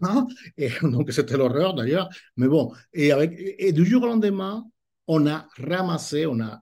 Et 0.55 0.69
donc, 0.83 1.11
c'était 1.11 1.35
l'horreur 1.35 1.73
d'ailleurs. 1.73 2.09
Mais 2.37 2.47
bon, 2.47 2.71
et, 2.93 3.11
avec, 3.11 3.33
et 3.37 3.71
du 3.71 3.85
jour 3.85 4.03
au 4.03 4.07
lendemain, 4.07 4.63
on 5.07 5.25
a 5.25 5.47
ramassé, 5.57 6.27
on 6.27 6.39
a 6.41 6.61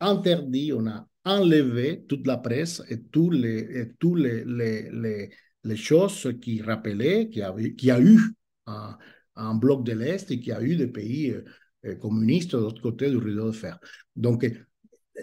interdit, 0.00 0.72
on 0.72 0.88
a 0.88 1.06
enlever 1.24 2.04
toute 2.08 2.26
la 2.26 2.36
presse 2.36 2.82
et 2.88 3.02
tous 3.02 3.30
les, 3.30 3.90
choses 5.76 6.32
qui 6.40 6.62
rappelaient 6.62 7.28
qu'il 7.28 7.42
y, 7.82 7.90
a 7.90 8.00
eu 8.00 8.20
un, 8.66 9.54
bloc 9.54 9.84
de 9.84 9.92
l'Est 9.92 10.30
et 10.30 10.38
qu'il 10.38 10.48
y 10.48 10.52
a 10.52 10.62
eu 10.62 10.76
des 10.76 10.86
pays 10.86 11.30
euh, 11.30 11.44
euh, 11.86 11.94
communistes 11.96 12.52
de 12.52 12.58
l'autre 12.58 12.82
côté 12.82 13.10
du 13.10 13.16
rideau 13.16 13.46
de 13.46 13.52
fer. 13.52 13.78
Donc, 14.16 14.46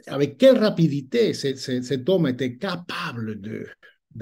avec 0.07 0.37
quelle 0.37 0.57
rapidité 0.57 1.33
cet 1.33 2.09
homme 2.09 2.27
était 2.27 2.57
capable 2.57 3.39
de, 3.41 3.67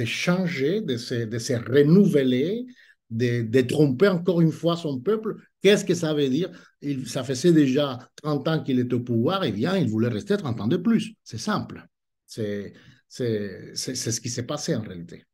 changer, 0.06 0.82
de 0.82 0.98
se 0.98 1.54
renouveler, 1.54 2.65
de, 3.10 3.62
tromper 3.62 4.08
encore 4.08 4.41
une 4.41 4.52
fois 4.52 4.76
son 4.76 5.00
peuple. 5.00 5.36
Qu'est-ce 5.62 5.86
que 5.86 5.93
ça 5.95 6.13
veut 6.13 6.30
dire? 6.30 6.50
Il, 6.82 7.08
Ça 7.08 7.24
faisait 7.24 7.52
déjà 7.52 8.00
30 8.17 8.48
ans 8.48 8.63
qu'il 8.63 8.80
était 8.80 8.93
au 8.93 9.00
pouvoir, 9.00 9.43
et 9.43 9.52
bien, 9.52 9.78
il 9.78 9.89
voulait 9.89 10.10
rester 10.10 10.38
30 10.38 10.62
ans 10.62 10.67
de 10.67 10.78
plus. 10.78 11.13
C'est 11.24 11.38
simple. 11.39 11.86
C'est 12.26 12.74
ce 13.08 14.22
qui 14.22 14.30
s'est 14.30 14.45
passé 14.45 14.76
en 14.76 14.82
réalité. 14.82 15.26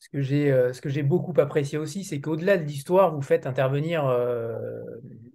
Ce 0.00 0.08
que 0.08 0.22
j'ai 0.22 0.50
euh, 0.50 0.72
ce 0.72 0.80
que 0.80 0.88
j'ai 0.88 1.02
beaucoup 1.02 1.34
apprécié 1.38 1.76
aussi, 1.76 2.04
c'est 2.04 2.22
qu'au-delà 2.22 2.56
de 2.56 2.64
l'histoire, 2.64 3.14
vous 3.14 3.20
faites 3.20 3.46
intervenir 3.46 4.06
euh, 4.06 4.56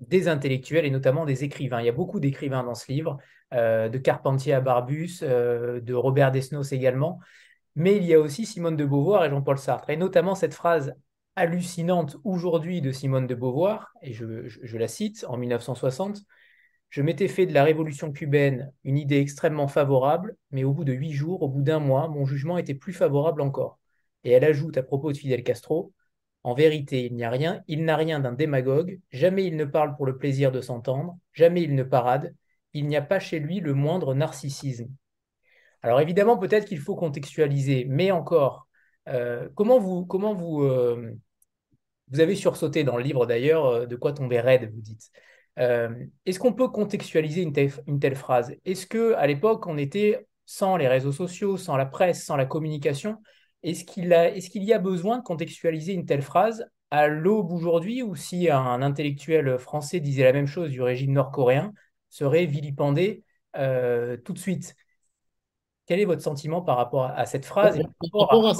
des 0.01 0.27
intellectuels 0.27 0.85
et 0.85 0.89
notamment 0.89 1.23
des 1.23 1.43
écrivains. 1.43 1.81
Il 1.81 1.85
y 1.85 1.89
a 1.89 1.93
beaucoup 1.93 2.19
d'écrivains 2.19 2.63
dans 2.63 2.73
ce 2.73 2.91
livre, 2.91 3.19
euh, 3.53 3.89
de 3.89 3.99
Carpentier 3.99 4.53
à 4.53 4.61
Barbus, 4.61 5.19
de 5.21 5.93
Robert 5.93 6.31
Desnos 6.31 6.71
également. 6.71 7.19
Mais 7.75 7.97
il 7.97 8.03
y 8.03 8.13
a 8.13 8.19
aussi 8.19 8.45
Simone 8.45 8.77
de 8.77 8.85
Beauvoir 8.85 9.25
et 9.25 9.29
Jean-Paul 9.29 9.57
Sartre. 9.57 9.89
Et 9.89 9.97
notamment 9.97 10.35
cette 10.35 10.53
phrase 10.53 10.93
hallucinante 11.35 12.17
aujourd'hui 12.23 12.81
de 12.81 12.91
Simone 12.91 13.27
de 13.27 13.35
Beauvoir, 13.35 13.91
et 14.01 14.13
je, 14.13 14.77
la 14.77 14.87
cite 14.87 15.25
en 15.27 15.37
1960, 15.37 16.21
Je 16.89 17.01
m'étais 17.01 17.27
fait 17.27 17.45
de 17.45 17.53
la 17.53 17.63
révolution 17.63 18.11
cubaine 18.13 18.71
une 18.85 18.97
idée 18.97 19.19
extrêmement 19.19 19.67
favorable, 19.67 20.37
mais 20.51 20.63
au 20.63 20.73
bout 20.73 20.85
de 20.85 20.93
huit 20.93 21.13
jours, 21.13 21.41
au 21.43 21.49
bout 21.49 21.61
d'un 21.61 21.79
mois, 21.79 22.07
mon 22.07 22.25
jugement 22.25 22.57
était 22.57 22.73
plus 22.75 22.93
favorable 22.93 23.41
encore. 23.41 23.79
Et 24.23 24.31
elle 24.31 24.45
ajoute 24.45 24.77
à 24.77 24.83
propos 24.83 25.11
de 25.11 25.17
Fidel 25.17 25.43
Castro, 25.43 25.93
en 26.43 26.53
vérité, 26.53 27.05
il 27.05 27.15
n'y 27.15 27.23
a 27.23 27.31
rien, 27.31 27.63
il 27.67 27.85
n'a 27.85 27.97
rien 27.97 28.19
d'un 28.19 28.31
démagogue, 28.31 28.99
jamais 29.11 29.45
il 29.45 29.57
ne 29.57 29.65
parle 29.65 29.95
pour 29.95 30.05
le 30.05 30.17
plaisir 30.17 30.51
de 30.51 30.61
s'entendre, 30.61 31.17
jamais 31.33 31.63
il 31.63 31.73
ne 31.75 31.83
parade, 31.83 32.35
il 32.73 32.87
n'y 32.87 32.95
a 32.95 33.01
pas 33.01 33.19
chez 33.19 33.39
lui 33.39 33.59
le 33.61 33.73
moindre 33.73 34.13
narcissisme. 34.13 34.87
Alors 35.85 36.01
évidemment, 36.01 36.35
peut-être 36.35 36.65
qu'il 36.65 36.79
faut 36.79 36.95
contextualiser, 36.95 37.85
mais 37.87 38.09
encore, 38.09 38.67
euh, 39.07 39.49
comment 39.53 39.77
vous, 39.77 40.63
euh, 40.63 41.13
vous 42.07 42.19
avez 42.19 42.33
sursauté 42.33 42.83
dans 42.83 42.97
le 42.97 43.03
livre 43.03 43.27
d'ailleurs, 43.27 43.67
euh, 43.67 43.85
de 43.85 43.95
quoi 43.95 44.11
tomber 44.11 44.39
raide, 44.39 44.71
vous 44.73 44.81
dites. 44.81 45.11
Est-ce 45.57 46.39
qu'on 46.39 46.53
peut 46.53 46.69
contextualiser 46.69 47.43
une 47.43 47.99
telle, 47.99 48.15
phrase? 48.15 48.55
Est-ce 48.65 48.87
que 48.87 49.13
à 49.13 49.27
l'époque, 49.27 49.67
on 49.67 49.77
était 49.77 50.27
sans 50.47 50.75
les 50.75 50.87
réseaux 50.87 51.11
sociaux, 51.11 51.55
sans 51.55 51.77
la 51.77 51.85
presse, 51.85 52.25
sans 52.25 52.35
la 52.35 52.47
communication? 52.47 53.17
Est-ce 53.61 53.85
qu'il 53.85 54.11
est 54.11 54.39
qu'il 54.49 54.63
y 54.63 54.73
a 54.73 54.79
besoin 54.79 55.19
de 55.19 55.23
contextualiser 55.23 55.93
une 55.93 56.07
telle 56.07 56.23
phrase 56.23 56.65
à 56.89 57.07
l'aube 57.07 57.51
aujourd'hui, 57.51 58.01
ou 58.01 58.15
si 58.15 58.49
un 58.49 58.81
intellectuel 58.81 59.59
français 59.59 59.99
disait 59.99 60.23
la 60.23 60.33
même 60.33 60.47
chose 60.47 60.71
du 60.71 60.81
régime 60.81 61.11
nord-coréen, 61.11 61.73
serait 62.09 62.47
vilipendé 62.47 63.23
tout 63.53 64.33
de 64.33 64.39
suite? 64.39 64.75
Quel 65.85 65.99
est 65.99 66.05
votre 66.05 66.21
sentiment 66.21 66.61
par 66.61 66.77
rapport 66.77 67.05
à 67.05 67.25
cette 67.25 67.45
phrase 67.45 67.79
Par 68.11 68.21
rapport 68.21 68.59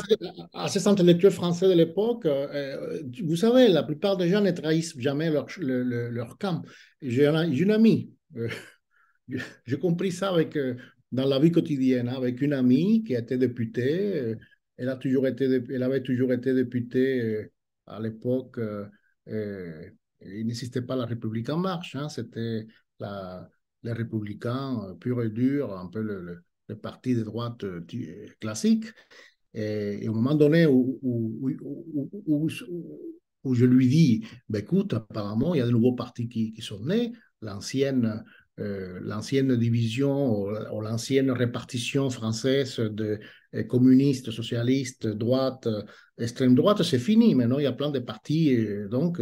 à, 0.54 0.68
ces, 0.68 0.88
intellectuels 0.88 1.32
français 1.32 1.68
de 1.68 1.74
l'époque, 1.74 2.26
euh, 2.26 3.02
vous 3.24 3.36
savez, 3.36 3.68
la 3.68 3.84
plupart 3.84 4.16
des 4.18 4.30
gens 4.30 4.42
ne 4.42 4.52
trahissent 4.52 4.98
jamais 5.00 5.32
leur, 5.32 5.48
leur 5.60 6.38
camp. 6.38 6.62
J'ai 7.02 7.28
une 7.28 7.72
amie, 7.72 8.12
euh, 8.36 8.48
j'ai 9.66 9.80
compris 9.80 10.12
ça 10.12 10.30
avec, 10.30 10.56
euh, 10.56 10.76
dans 11.12 11.26
la 11.26 11.40
vie 11.40 11.52
quotidienne, 11.52 12.10
hein, 12.10 12.16
avec 12.16 12.42
une 12.42 12.54
amie 12.54 13.04
qui 13.04 13.14
était 13.16 13.38
députée. 13.38 14.36
elle, 14.78 14.90
a 14.90 14.96
toujours 14.96 15.26
été, 15.28 15.46
elle 15.46 15.84
avait 15.84 16.04
toujours 16.04 16.32
été 16.32 16.54
députée 16.54 17.50
à 17.88 18.00
l'époque. 18.00 18.60
il 19.28 20.46
n'existait 20.46 20.82
pas 20.82 20.96
la 20.96 21.06
République 21.06 21.50
en 21.50 21.58
marche, 21.58 21.96
hein, 21.96 22.08
c'était 22.10 22.68
les 23.00 23.92
républicains 23.92 24.96
purs 25.00 25.24
et 25.24 25.30
durs, 25.30 25.76
un 25.78 25.88
peu 25.88 26.02
le 26.02 26.22
le 26.22 26.44
parti 26.74 27.14
de 27.14 27.24
droite 27.24 27.64
euh, 27.64 27.86
classique. 28.40 28.86
Et, 29.54 30.10
au 30.10 30.14
moment 30.14 30.36
donné 30.36 30.66
où, 30.66 31.00
où, 31.02 32.50
où, 33.44 33.54
je 33.54 33.66
lui 33.66 33.88
dis, 33.88 34.26
ben 34.50 34.60
écoute, 34.60 34.94
apparemment, 34.94 35.54
il 35.54 35.60
y 35.60 35.62
a 35.62 35.66
de 35.66 35.72
nouveaux 35.72 35.94
partis 35.94 36.28
qui, 36.28 36.52
qui 36.52 36.62
sont 36.62 36.84
nés, 36.84 37.14
l'ancienne 37.42 38.24
euh, 38.60 39.56
division 39.58 40.42
ou, 40.42 40.82
l'ancienne 40.82 41.32
répartition 41.32 42.10
française 42.10 42.80
de 42.80 43.20
euh, 43.54 43.64
communistes, 43.64 44.32
socialistes, 44.32 45.08
droite, 45.08 45.70
extrême 46.18 46.56
droite, 46.56 46.84
c'est 46.84 47.00
fini. 47.00 47.36
Maintenant, 47.36 47.60
il 47.60 47.64
y 47.64 47.68
a 47.68 47.72
plein 47.72 47.92
de 47.92 48.00
partis, 48.00 48.58
donc, 48.90 49.22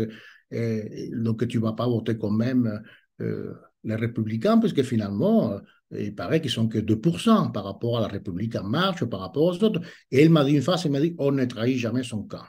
donc 0.49 1.47
tu 1.47 1.57
ne 1.57 1.63
vas 1.63 1.73
pas 1.73 1.87
voter 1.87 2.17
quand 2.17 2.31
même 2.31 2.81
les 3.19 3.95
républicains, 3.95 4.57
puisque 4.57 4.83
finalement, 4.83 5.59
il 5.97 6.15
paraît 6.15 6.41
qu'ils 6.41 6.51
sont 6.51 6.67
que 6.67 6.79
2% 6.79 7.51
par 7.51 7.63
rapport 7.63 7.97
à 7.97 8.01
la 8.01 8.07
République 8.07 8.55
en 8.55 8.63
marche, 8.63 9.05
par 9.05 9.19
rapport 9.21 9.43
aux 9.43 9.63
autres. 9.63 9.81
Et 10.11 10.23
il 10.23 10.29
m'a 10.29 10.43
dit 10.43 10.53
une 10.53 10.61
fois, 10.61 10.75
il 10.83 10.91
m'a 10.91 10.99
dit, 10.99 11.15
on 11.17 11.31
ne 11.31 11.45
trahit 11.45 11.77
jamais 11.77 12.03
son 12.03 12.23
camp. 12.23 12.43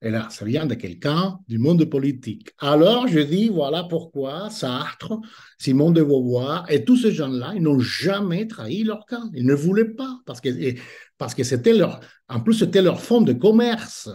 Et 0.00 0.10
là, 0.10 0.28
ça 0.30 0.44
vient 0.44 0.64
de 0.64 0.74
quelqu'un 0.74 1.40
du 1.48 1.58
monde 1.58 1.84
politique. 1.84 2.50
Alors, 2.58 3.08
je 3.08 3.18
dis, 3.18 3.48
voilà 3.48 3.82
pourquoi 3.82 4.48
Sartre, 4.48 5.18
Simon 5.58 5.90
de 5.90 6.02
Beauvoir 6.02 6.70
et 6.70 6.84
tous 6.84 6.98
ces 6.98 7.10
gens-là, 7.12 7.52
ils 7.56 7.62
n'ont 7.62 7.80
jamais 7.80 8.46
trahi 8.46 8.84
leur 8.84 9.06
camp. 9.06 9.28
Ils 9.34 9.44
ne 9.44 9.54
voulaient 9.54 9.92
pas, 9.96 10.20
parce 10.24 10.40
que, 10.40 10.50
parce 11.16 11.34
que 11.34 11.42
c'était 11.42 11.72
leur, 11.72 11.98
en 12.28 12.40
plus, 12.40 12.54
c'était 12.54 12.82
leur 12.82 13.00
fond 13.00 13.22
de 13.22 13.32
commerce. 13.32 14.08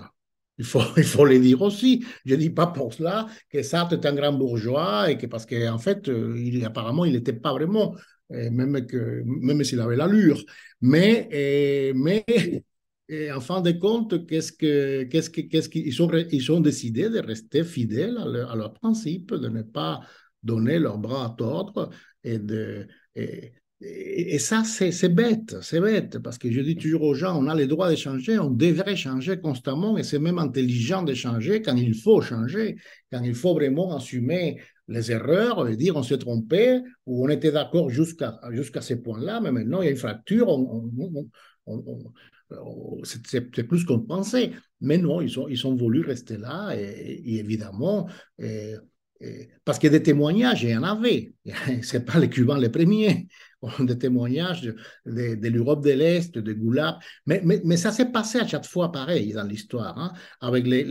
Il 0.57 0.63
faut, 0.63 0.81
il 0.97 1.03
faut 1.03 1.25
le 1.25 1.37
dire 1.39 1.61
aussi. 1.61 2.05
Je 2.23 2.35
ne 2.35 2.39
dis 2.39 2.49
pas 2.49 2.67
pour 2.67 2.93
cela 2.93 3.27
que 3.49 3.61
Sartre 3.61 3.93
est 3.93 4.05
un 4.05 4.13
grand 4.13 4.31
bourgeois 4.31 5.11
et 5.11 5.17
que 5.17 5.27
parce 5.27 5.45
qu'en 5.45 5.73
en 5.73 5.79
fait, 5.79 6.07
euh, 6.07 6.33
il, 6.37 6.63
apparemment, 6.63 7.03
il 7.03 7.11
n'était 7.11 7.33
pas 7.33 7.51
vraiment 7.51 7.93
même, 8.51 8.85
que, 8.85 9.23
même 9.25 9.63
s'il 9.63 9.79
avait 9.79 9.95
l'allure. 9.95 10.43
Mais, 10.81 11.93
mais 11.95 12.25
en 13.33 13.41
fin 13.41 13.61
de 13.61 13.71
compte, 13.71 14.25
qu'est-ce 14.27 14.51
que, 14.51 15.03
qu'est-ce 15.03 15.29
que, 15.29 15.41
qu'est-ce 15.41 15.69
qu'ils 15.69 16.01
ont, 16.01 16.11
ils 16.31 16.51
ont 16.51 16.59
décidé 16.59 17.09
de 17.09 17.19
rester 17.19 17.63
fidèles 17.63 18.17
à 18.17 18.55
leur, 18.55 18.73
principe, 18.73 19.33
de 19.33 19.49
ne 19.49 19.61
pas 19.61 20.01
donner 20.41 20.79
leur 20.79 20.97
bras 20.97 21.25
à 21.25 21.29
tordre 21.37 21.89
et 22.23 22.39
de. 22.39 22.87
Et, 23.85 24.39
ça, 24.39 24.63
c'est 24.63 25.09
bête, 25.09 25.57
c'est 25.61 25.81
bête, 25.81 26.19
parce 26.19 26.37
que 26.37 26.49
je 26.51 26.61
dis 26.61 26.75
toujours 26.77 27.01
aux 27.03 27.13
gens, 27.13 27.37
on 27.37 27.47
a 27.47 27.55
le 27.55 27.67
droit 27.67 27.89
de 27.89 27.95
changer, 27.95 28.39
on 28.39 28.49
devrait 28.49 28.95
changer 28.95 29.39
constamment, 29.39 29.97
et 29.97 30.03
c'est 30.03 30.19
même 30.19 30.39
intelligent 30.39 31.03
de 31.03 31.13
changer 31.13 31.61
quand 31.61 31.75
il 31.75 31.93
faut 31.95 32.21
changer, 32.21 32.77
quand 33.11 33.21
il 33.23 33.35
faut 33.35 33.53
vraiment 33.53 33.95
assumer 33.95 34.57
les 34.87 35.11
erreurs, 35.11 35.67
et 35.67 35.75
dire 35.75 35.97
on 35.97 36.03
s'est 36.03 36.17
trompé, 36.17 36.79
ou 37.05 37.25
on 37.25 37.29
était 37.29 37.51
d'accord 37.51 37.89
jusqu'à 37.89 38.39
jusqu'à 38.51 38.81
ce 38.81 38.93
point-là, 38.93 39.41
mais 39.41 39.51
maintenant 39.51 39.81
il 39.81 39.85
y 39.85 39.87
a 39.89 39.91
une 39.91 39.97
fracture, 39.97 40.47
c'est 43.03 43.63
plus 43.67 43.83
qu'on 43.83 43.99
pensait. 43.99 44.51
Mais 44.79 44.97
non, 44.97 45.21
ils 45.21 45.39
ont, 45.39 45.47
ils 45.47 45.65
ont 45.65 45.75
voulu 45.75 46.01
rester 46.01 46.37
là, 46.37 46.73
et, 46.77 47.39
évidemment, 47.39 48.07
parce 49.65 49.79
que 49.79 49.87
des 49.87 50.03
témoignages, 50.03 50.63
il 50.63 50.69
y 50.69 50.77
en 50.77 50.83
avait. 50.83 51.33
Ce 51.83 51.97
pas 51.97 52.19
les 52.19 52.29
Cubains 52.29 52.59
les 52.59 52.69
premiers. 52.69 53.27
Des 53.79 53.97
témoignages 53.97 54.61
de, 55.05 55.47
l'Europe 55.47 55.83
de 55.83 55.91
l'Est, 55.91 56.37
de 56.37 56.53
Goulard. 56.53 56.99
Mais, 57.25 57.77
ça 57.77 57.91
s'est 57.91 58.11
passé 58.11 58.39
à 58.39 58.47
chaque 58.47 58.65
fois 58.65 58.91
pareil 58.91 59.33
dans 59.33 59.43
l'histoire, 59.43 59.97
hein, 59.97 60.13
avec, 60.41 60.65
les, 60.65 60.83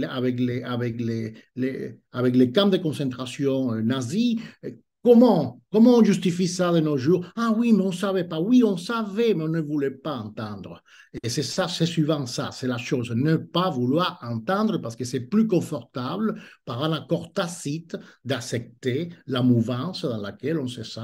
camps 2.53 2.69
de 2.69 2.77
concentration 2.79 3.75
euh, 3.75 3.83
nazis. 3.83 4.41
Comment, 5.05 5.61
comment 5.73 5.97
on 5.97 6.05
justifie 6.05 6.47
ça 6.47 6.71
de 6.71 6.79
nos 6.79 6.97
jours? 6.97 7.27
Ah 7.35 7.53
oui, 7.57 7.73
mais 7.73 7.83
on 7.83 7.89
ne 7.89 7.93
savait 7.93 8.23
pas. 8.23 8.39
Oui, 8.39 8.63
on 8.63 8.77
savait, 8.77 9.35
mais 9.35 9.43
on 9.43 9.49
ne 9.49 9.61
voulait 9.61 9.91
pas 9.91 10.15
entendre. 10.15 10.81
Et 11.25 11.29
c'est 11.29 11.43
ça, 11.43 11.67
c'est 11.67 11.87
suivant 11.87 12.25
ça, 12.27 12.51
c'est 12.53 12.69
la 12.69 12.79
chose. 12.79 13.11
Ne 13.11 13.35
pas 13.35 13.69
vouloir 13.69 14.21
entendre 14.23 14.79
parce 14.79 14.95
que 14.95 15.05
c'est 15.05 15.19
plus 15.19 15.49
confortable 15.49 16.41
par 16.65 16.85
un 16.85 16.93
accord 16.93 17.33
tacite 17.33 17.97
d'accepter 18.25 19.09
la 19.27 19.43
mouvance 19.43 20.05
dans 20.05 20.21
laquelle 20.21 20.61
on 20.61 20.69
se 20.69 20.85
sent 20.85 21.01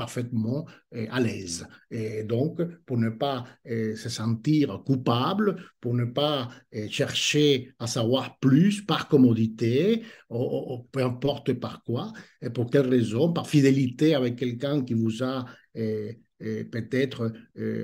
parfaitement 0.00 0.64
euh, 0.94 1.06
à 1.10 1.20
l'aise. 1.20 1.66
Et 1.90 2.24
donc, 2.24 2.62
pour 2.86 2.96
ne 2.96 3.10
pas 3.10 3.44
euh, 3.68 3.94
se 3.96 4.08
sentir 4.08 4.82
coupable, 4.86 5.56
pour 5.78 5.92
ne 5.92 6.06
pas 6.06 6.48
euh, 6.74 6.88
chercher 6.88 7.74
à 7.78 7.86
savoir 7.86 8.38
plus 8.38 8.80
par 8.80 9.08
commodité, 9.08 10.02
ou, 10.30 10.86
peu 10.90 11.02
importe 11.04 11.52
par 11.52 11.82
quoi, 11.84 12.14
et 12.40 12.48
pour 12.48 12.70
quelle 12.70 12.88
raison, 12.88 13.30
par 13.30 13.46
fidélité 13.46 14.14
avec 14.14 14.36
quelqu'un 14.36 14.82
qui 14.82 14.94
vous 14.94 15.22
a 15.22 15.44
peut-être 16.72 17.32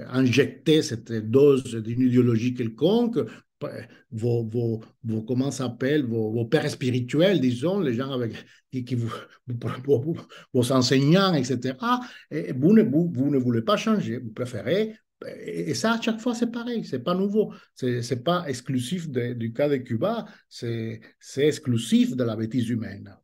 injecté 0.08 0.82
cette 0.82 1.12
dose 1.12 1.74
d'une 1.74 2.00
idéologie 2.00 2.54
quelconque, 2.54 3.18
vos, 4.10 4.44
vos, 4.44 4.84
vos 5.04 5.22
comment 5.22 5.50
s'appelle, 5.50 6.04
vos, 6.04 6.32
vos, 6.32 6.44
pères 6.44 6.70
spirituels, 6.70 7.40
disons, 7.40 7.80
les 7.80 7.94
gens 7.94 8.10
avec, 8.10 8.32
qui, 8.70 8.84
qui 8.84 8.94
vous, 8.94 9.12
vos, 10.52 10.72
enseignants, 10.72 11.34
etc. 11.34 11.76
Et 12.30 12.52
vous 12.52 12.72
ne, 12.72 12.82
vous, 12.82 13.10
vous, 13.12 13.30
ne 13.30 13.38
voulez 13.38 13.62
pas 13.62 13.76
changer, 13.76 14.18
vous 14.18 14.32
préférez. 14.32 14.96
Et 15.46 15.72
ça, 15.74 15.94
à 15.94 16.00
chaque 16.00 16.20
fois, 16.20 16.34
c'est 16.34 16.50
pareil, 16.50 16.84
c'est 16.84 17.02
pas 17.02 17.14
nouveau. 17.14 17.54
C'est 17.74 18.22
pas 18.22 18.44
exclusif 18.48 19.08
du 19.08 19.52
cas 19.52 19.68
de 19.68 19.76
Cuba, 19.76 20.26
c'est 20.48 21.00
exclusif 21.36 22.14
de 22.14 22.24
la 22.24 22.36
bêtise 22.36 22.68
humaine. 22.68 23.16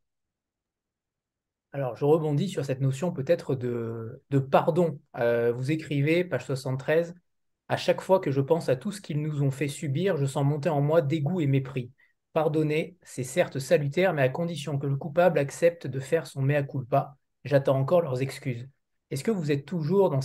Alors, 1.71 1.95
je 1.95 2.05
rebondis 2.05 2.49
sur 2.49 2.63
cette 2.63 2.81
notion 2.81 3.11
peut-être 3.11 3.55
de, 3.55 4.21
de, 4.29 4.37
pardon. 4.37 4.99
Euh, 5.17 5.51
vous 5.51 5.71
écrivez, 5.71 6.23
page 6.23 6.45
73, 6.45 7.15
à 7.69 7.77
chaque 7.77 8.01
fois 8.01 8.19
que 8.19 8.31
je 8.31 8.41
pense 8.41 8.69
à 8.69 8.75
tout 8.75 8.91
ce 8.91 9.01
qu'ils 9.01 9.21
nous 9.21 9.41
ont 9.41 9.51
fait 9.51 9.67
subir, 9.67 10.17
je 10.17 10.25
sens 10.25 10.45
monter 10.45 10.69
en 10.69 10.81
moi 10.81 11.01
dégoût 11.01 11.41
et 11.41 11.47
mépris. 11.47 11.91
Pardonner, 12.33 12.97
c'est 13.03 13.23
certes 13.23 13.59
salutaire, 13.59 14.13
mais 14.13 14.23
à 14.23 14.29
condition 14.29 14.77
que 14.77 14.87
le 14.87 14.97
coupable 14.97 15.39
accepte 15.39 15.87
de 15.87 15.99
faire 15.99 16.27
son 16.27 16.41
mea 16.41 16.63
culpa. 16.63 17.15
J'attends 17.45 17.77
encore 17.77 18.01
leurs 18.01 18.21
excuses. 18.21 18.67
Est-ce 19.11 19.23
que 19.23 19.31
vous 19.31 19.51
êtes 19.51 19.65
toujours 19.65 20.09
dans, 20.09 20.21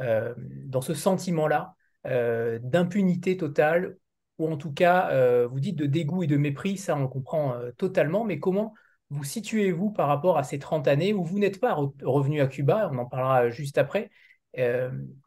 euh, 0.00 0.34
ce 0.82 0.94
sentiment-là 0.94 1.74
euh, 2.06 2.58
d'impunité 2.62 3.36
totale, 3.36 3.96
ou 4.38 4.48
en 4.48 4.56
tout 4.56 4.72
cas, 4.72 5.10
euh, 5.12 5.46
vous 5.46 5.60
dites 5.60 5.76
de 5.76 5.86
dégoût 5.86 6.24
et 6.24 6.26
de 6.26 6.36
mépris, 6.36 6.76
ça 6.76 6.96
on 6.96 7.08
comprend 7.08 7.54
totalement, 7.78 8.24
mais 8.24 8.38
comment 8.40 8.74
vous 9.10 9.24
situez-vous 9.24 9.90
par 9.92 10.08
rapport 10.08 10.36
à 10.36 10.42
ces 10.42 10.58
30 10.58 10.88
années 10.88 11.12
où 11.12 11.24
vous 11.24 11.38
n'êtes 11.38 11.60
pas 11.60 11.74
revenu 12.02 12.40
à 12.40 12.48
Cuba, 12.48 12.90
on 12.92 12.98
en 12.98 13.06
parlera 13.06 13.48
juste 13.50 13.78
après, 13.78 14.10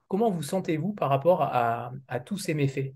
Comment 0.10 0.32
vous 0.32 0.44
sentez-vous 0.44 0.94
par 0.94 1.10
rapport 1.10 1.44
à, 1.44 1.94
tous 2.26 2.38
ces 2.38 2.56
méfaits? 2.56 2.94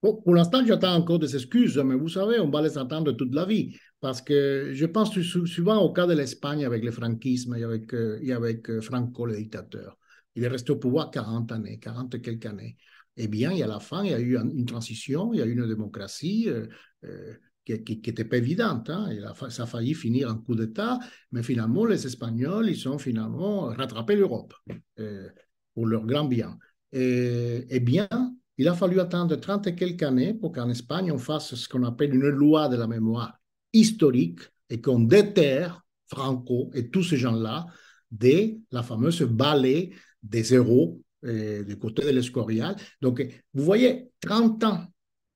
Pour 0.00 0.34
l'instant, 0.34 0.64
j'attends 0.66 0.94
encore 0.94 1.18
des 1.18 1.34
excuses, 1.34 1.78
mais 1.78 1.94
vous 1.94 2.08
savez, 2.08 2.38
on 2.38 2.50
va 2.50 2.60
les 2.62 2.76
attendre 2.76 3.12
toute 3.12 3.34
la 3.34 3.46
vie. 3.46 3.74
parce 4.00 4.20
que 4.20 4.72
je 4.74 4.86
pense 4.86 5.18
souvent 5.20 5.78
au 5.78 5.92
cas 5.92 6.06
de 6.06 6.12
l'Espagne 6.12 6.64
avec 6.64 6.84
le 6.84 6.90
franquisme 6.90 7.54
et 7.54 7.64
avec, 7.64 7.94
et 8.20 8.32
avec 8.32 8.80
Franco, 8.80 9.24
le 9.24 9.36
dictateur. 9.36 9.96
Il 10.34 10.44
est 10.44 10.48
resté 10.48 10.72
au 10.72 10.76
pouvoir 10.76 11.10
40 11.10 11.50
années, 11.52 11.78
40 11.78 12.16
et 12.16 12.20
quelques 12.20 12.46
années. 12.46 12.76
Eh 13.16 13.28
bien, 13.28 13.52
y 13.52 13.62
a 13.62 13.66
la 13.66 13.80
fin, 13.80 14.04
il 14.04 14.10
y 14.10 14.14
a 14.14 14.20
eu 14.20 14.36
une 14.36 14.66
transition, 14.66 15.32
il 15.32 15.38
y 15.38 15.42
a 15.42 15.46
eu 15.46 15.52
une 15.52 15.66
démocratie 15.66 16.48
euh, 16.48 16.66
euh, 17.04 17.34
qui 17.64 17.72
n'était 17.72 18.24
pas 18.24 18.36
évidente. 18.36 18.90
Hein. 18.90 19.08
ça 19.48 19.62
a 19.62 19.66
failli 19.66 19.94
finir 19.94 20.28
en 20.28 20.36
coup 20.36 20.54
d'État, 20.54 20.98
mais 21.32 21.42
finalement, 21.42 21.86
les 21.86 22.06
Espagnols, 22.06 22.68
ils 22.68 22.88
ont 22.88 22.98
finalement 22.98 23.66
rattrapé 23.66 24.16
l'Europe 24.16 24.54
euh, 24.98 25.28
pour 25.76 25.86
leur 25.86 26.06
grand 26.06 26.24
bien. 26.24 26.58
Eh 26.92 27.80
bien, 27.80 28.08
il 28.56 28.66
a 28.66 28.74
fallu 28.74 28.98
attendre 28.98 29.36
30 29.36 29.66
et 29.66 29.74
quelques 29.74 30.02
années 30.02 30.32
pour 30.32 30.52
qu'en 30.52 30.70
Espagne, 30.70 31.12
on 31.12 31.18
fasse 31.18 31.54
ce 31.54 31.68
qu'on 31.68 31.84
appelle 31.84 32.14
une 32.14 32.28
loi 32.28 32.68
de 32.68 32.76
la 32.76 32.86
mémoire 32.86 33.38
historique 33.74 34.40
et 34.70 34.80
qu'on 34.80 35.00
déterre 35.00 35.84
Franco 36.08 36.70
et 36.72 36.88
tous 36.88 37.02
ces 37.02 37.18
gens-là 37.18 37.66
de 38.10 38.54
la 38.70 38.82
fameuse 38.82 39.20
balai 39.22 39.90
des 40.22 40.54
héros 40.54 41.02
euh, 41.24 41.64
du 41.64 41.76
côté 41.78 42.02
de 42.02 42.10
l'Escorial. 42.10 42.76
Donc, 43.02 43.20
vous 43.52 43.64
voyez, 43.64 44.10
30 44.20 44.64
ans 44.64 44.86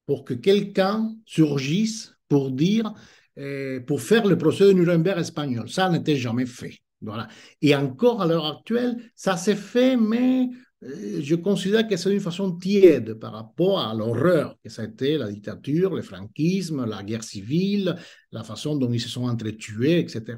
pour 0.06 0.24
que 0.24 0.32
quelqu'un 0.32 1.14
surgisse 1.26 2.14
pour 2.28 2.50
dire, 2.50 2.94
euh, 3.38 3.80
pour 3.80 4.00
faire 4.00 4.26
le 4.26 4.38
procès 4.38 4.64
de 4.64 4.72
Nuremberg 4.72 5.18
espagnol. 5.18 5.68
Ça 5.68 5.90
n'était 5.90 6.16
jamais 6.16 6.46
fait. 6.46 6.78
Voilà. 7.00 7.28
Et 7.62 7.74
encore 7.74 8.22
à 8.22 8.26
l'heure 8.26 8.46
actuelle, 8.46 8.96
ça 9.14 9.36
s'est 9.36 9.56
fait, 9.56 9.96
mais 9.96 10.48
euh, 10.82 11.20
je 11.22 11.34
considère 11.34 11.88
que 11.88 11.96
c'est 11.96 12.12
une 12.12 12.20
façon 12.20 12.56
tiède 12.56 13.14
par 13.14 13.32
rapport 13.32 13.80
à 13.80 13.94
l'horreur 13.94 14.56
que 14.62 14.70
ça 14.70 14.82
a 14.82 14.84
été 14.86 15.16
la 15.18 15.30
dictature, 15.30 15.94
le 15.94 16.02
franquisme, 16.02 16.84
la 16.84 17.02
guerre 17.02 17.24
civile, 17.24 17.96
la 18.32 18.44
façon 18.44 18.76
dont 18.76 18.92
ils 18.92 19.00
se 19.00 19.08
sont 19.08 19.28
entretués, 19.28 19.98
etc. 20.00 20.36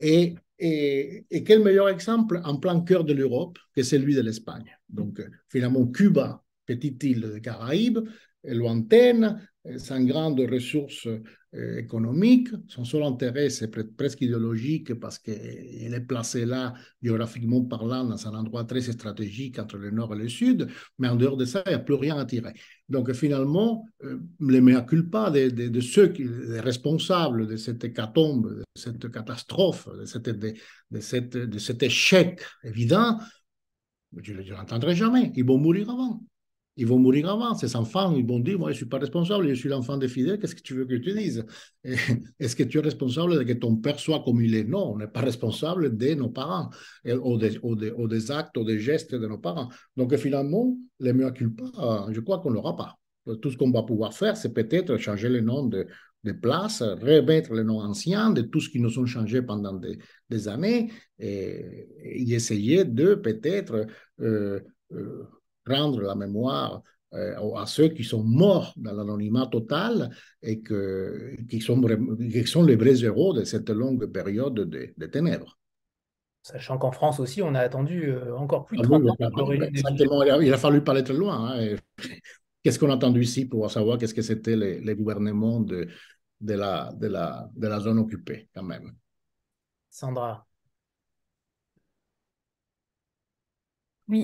Et 0.00 0.34
et, 0.64 1.42
quel 1.44 1.60
meilleur 1.60 1.88
exemple 1.88 2.40
en 2.44 2.56
plein 2.56 2.80
cœur 2.82 3.02
de 3.02 3.12
l'Europe 3.12 3.58
que 3.74 3.82
celui 3.82 4.14
de 4.14 4.20
l'Espagne. 4.20 4.78
Donc, 4.88 5.20
finalement, 5.48 5.84
Cuba, 5.88 6.44
petite 6.66 7.02
île 7.02 7.32
des 7.34 7.40
Caraïbes, 7.40 7.98
lointaine, 8.44 9.44
sans 9.78 10.04
grandes 10.04 10.40
ressources 10.40 11.08
euh, 11.54 11.78
économiques. 11.78 12.48
Son 12.66 12.84
seul 12.84 13.02
intérêt, 13.02 13.50
c'est 13.50 13.68
presque 13.94 14.22
idéologique 14.22 14.94
parce 14.94 15.18
qu'il 15.18 15.34
est 15.36 16.06
placé 16.06 16.46
là, 16.46 16.72
géographiquement 17.02 17.62
parlant, 17.62 18.04
dans 18.04 18.26
un 18.26 18.34
endroit 18.34 18.64
très 18.64 18.80
stratégique 18.80 19.58
entre 19.58 19.76
le 19.76 19.90
nord 19.90 20.14
et 20.14 20.18
le 20.18 20.28
sud. 20.28 20.68
Mais 20.98 21.08
en 21.08 21.16
dehors 21.16 21.36
de 21.36 21.44
ça, 21.44 21.62
il 21.66 21.70
n'y 21.70 21.74
a 21.74 21.78
plus 21.78 21.94
rien 21.94 22.16
à 22.16 22.24
tirer. 22.24 22.54
Donc 22.88 23.12
finalement, 23.12 23.86
euh, 24.02 24.18
les 24.40 24.62
mea 24.62 24.80
culpa 24.80 25.30
de, 25.30 25.50
de, 25.50 25.80
ceux 25.80 26.08
qui, 26.08 26.24
les 26.24 26.60
responsables 26.60 27.46
de 27.46 27.56
cette 27.56 27.84
hécatombe, 27.84 28.58
de 28.58 28.64
cette 28.74 29.10
catastrophe, 29.10 29.88
de, 29.94 30.06
cette, 30.06 30.28
de, 30.30 31.00
cette, 31.00 31.36
de 31.36 31.58
cet 31.58 31.82
échec 31.82 32.40
évident, 32.64 33.18
je 34.22 34.32
ne 34.32 34.50
l'entendrai 34.50 34.94
jamais. 34.94 35.32
Ils 35.36 35.44
vont 35.44 35.58
mourir 35.58 35.90
avant 35.90 36.22
ils 36.76 36.86
vont 36.86 36.98
mourir 36.98 37.28
avant. 37.28 37.54
Ces 37.54 37.76
enfants, 37.76 38.14
ils 38.16 38.26
vont 38.26 38.38
dire, 38.38 38.58
moi, 38.58 38.70
je 38.70 38.74
ne 38.74 38.76
suis 38.78 38.86
pas 38.86 38.98
responsable, 38.98 39.48
je 39.48 39.54
suis 39.54 39.68
l'enfant 39.68 39.96
des 39.96 40.08
fidèles, 40.08 40.38
qu'est-ce 40.38 40.54
que 40.54 40.62
tu 40.62 40.74
veux 40.74 40.84
que 40.86 40.96
je 40.96 41.02
te 41.02 41.10
dise 41.10 41.44
Est-ce 42.40 42.56
que 42.56 42.62
tu 42.62 42.78
es 42.78 42.80
responsable 42.80 43.38
de 43.38 43.42
que 43.44 43.52
ton 43.52 43.76
père 43.76 43.98
soit 43.98 44.22
comme 44.24 44.40
il 44.40 44.54
est? 44.54 44.64
Non, 44.64 44.92
on 44.94 44.98
n'est 44.98 45.08
pas 45.08 45.20
responsable 45.20 45.96
de 45.96 46.14
nos 46.14 46.30
parents, 46.30 46.70
ou 47.04 47.36
des, 47.36 48.30
actes, 48.30 48.56
ou 48.56 48.64
des 48.64 48.78
gestes 48.78 49.14
de 49.14 49.26
nos 49.26 49.38
parents. 49.38 49.68
Donc, 49.96 50.14
finalement, 50.16 50.76
les 51.00 51.12
mea 51.12 51.30
culpa, 51.30 52.06
je 52.10 52.20
crois 52.20 52.40
qu'on 52.40 52.52
n'aura 52.52 52.76
pas. 52.76 52.96
Tout 53.40 53.50
ce 53.50 53.56
qu'on 53.56 53.70
va 53.70 53.82
pouvoir 53.82 54.14
faire, 54.14 54.36
c'est 54.36 54.52
peut-être 54.52 54.96
changer 54.96 55.28
le 55.28 55.40
nom 55.40 55.66
de, 55.66 55.86
de 56.24 56.32
places, 56.32 56.82
remettre 56.82 57.52
les 57.52 57.64
noms 57.64 57.80
anciens 57.80 58.30
de 58.30 58.42
tout 58.42 58.60
ce 58.60 58.68
qui 58.68 58.80
nous 58.80 58.98
ont 58.98 59.06
changé 59.06 59.42
pendant 59.42 59.74
des, 59.74 60.48
années 60.48 60.90
et, 61.18 61.86
essayer 62.32 62.84
de 62.84 63.14
peut-être 63.14 63.86
euh, 64.20 64.60
euh, 64.92 65.28
rendre 65.66 66.00
la 66.00 66.14
mémoire 66.14 66.82
euh, 67.14 67.54
à 67.56 67.66
ceux 67.66 67.88
qui 67.88 68.04
sont 68.04 68.22
morts 68.22 68.72
dans 68.76 68.94
l'anonymat 68.94 69.46
total 69.46 70.10
et 70.40 70.62
que, 70.62 71.36
qui, 71.48 71.60
sont, 71.60 71.78
qui 71.80 72.46
sont 72.46 72.64
les 72.64 72.74
vrais 72.74 73.04
héros 73.04 73.34
de 73.34 73.44
cette 73.44 73.68
longue 73.68 74.06
période 74.06 74.54
de, 74.54 75.06
ténèbres. 75.06 75.58
Sachant 76.42 76.78
qu'en 76.78 76.90
France 76.90 77.20
aussi, 77.20 77.42
on 77.42 77.54
a 77.54 77.60
attendu 77.60 78.08
euh, 78.08 78.34
encore 78.36 78.64
plus 78.64 78.78
de 78.78 78.82
30 78.82 79.02
ah 79.20 80.38
il, 80.40 80.52
a, 80.52 80.58
fallu 80.58 80.82
pas 80.82 80.98
être 80.98 81.12
loin. 81.12 81.52
Hein, 81.52 81.76
qu'est-ce 82.64 82.78
qu'on 82.78 82.90
a 82.90 82.94
attendu 82.94 83.20
ici 83.20 83.44
pour 83.44 83.70
savoir 83.70 83.98
qu'est-ce 83.98 84.14
que 84.14 84.22
c'était 84.22 84.56
les, 84.56 84.80
les, 84.80 84.94
gouvernements 84.94 85.60
de, 85.60 85.88
de, 86.40 86.54
la, 86.54 86.92
de, 86.94 87.08
la, 87.08 87.46
de 87.54 87.68
la 87.68 87.78
zone 87.78 87.98
occupée, 87.98 88.48
quand 88.54 88.64
même? 88.64 88.90
Sandra. 89.90 90.46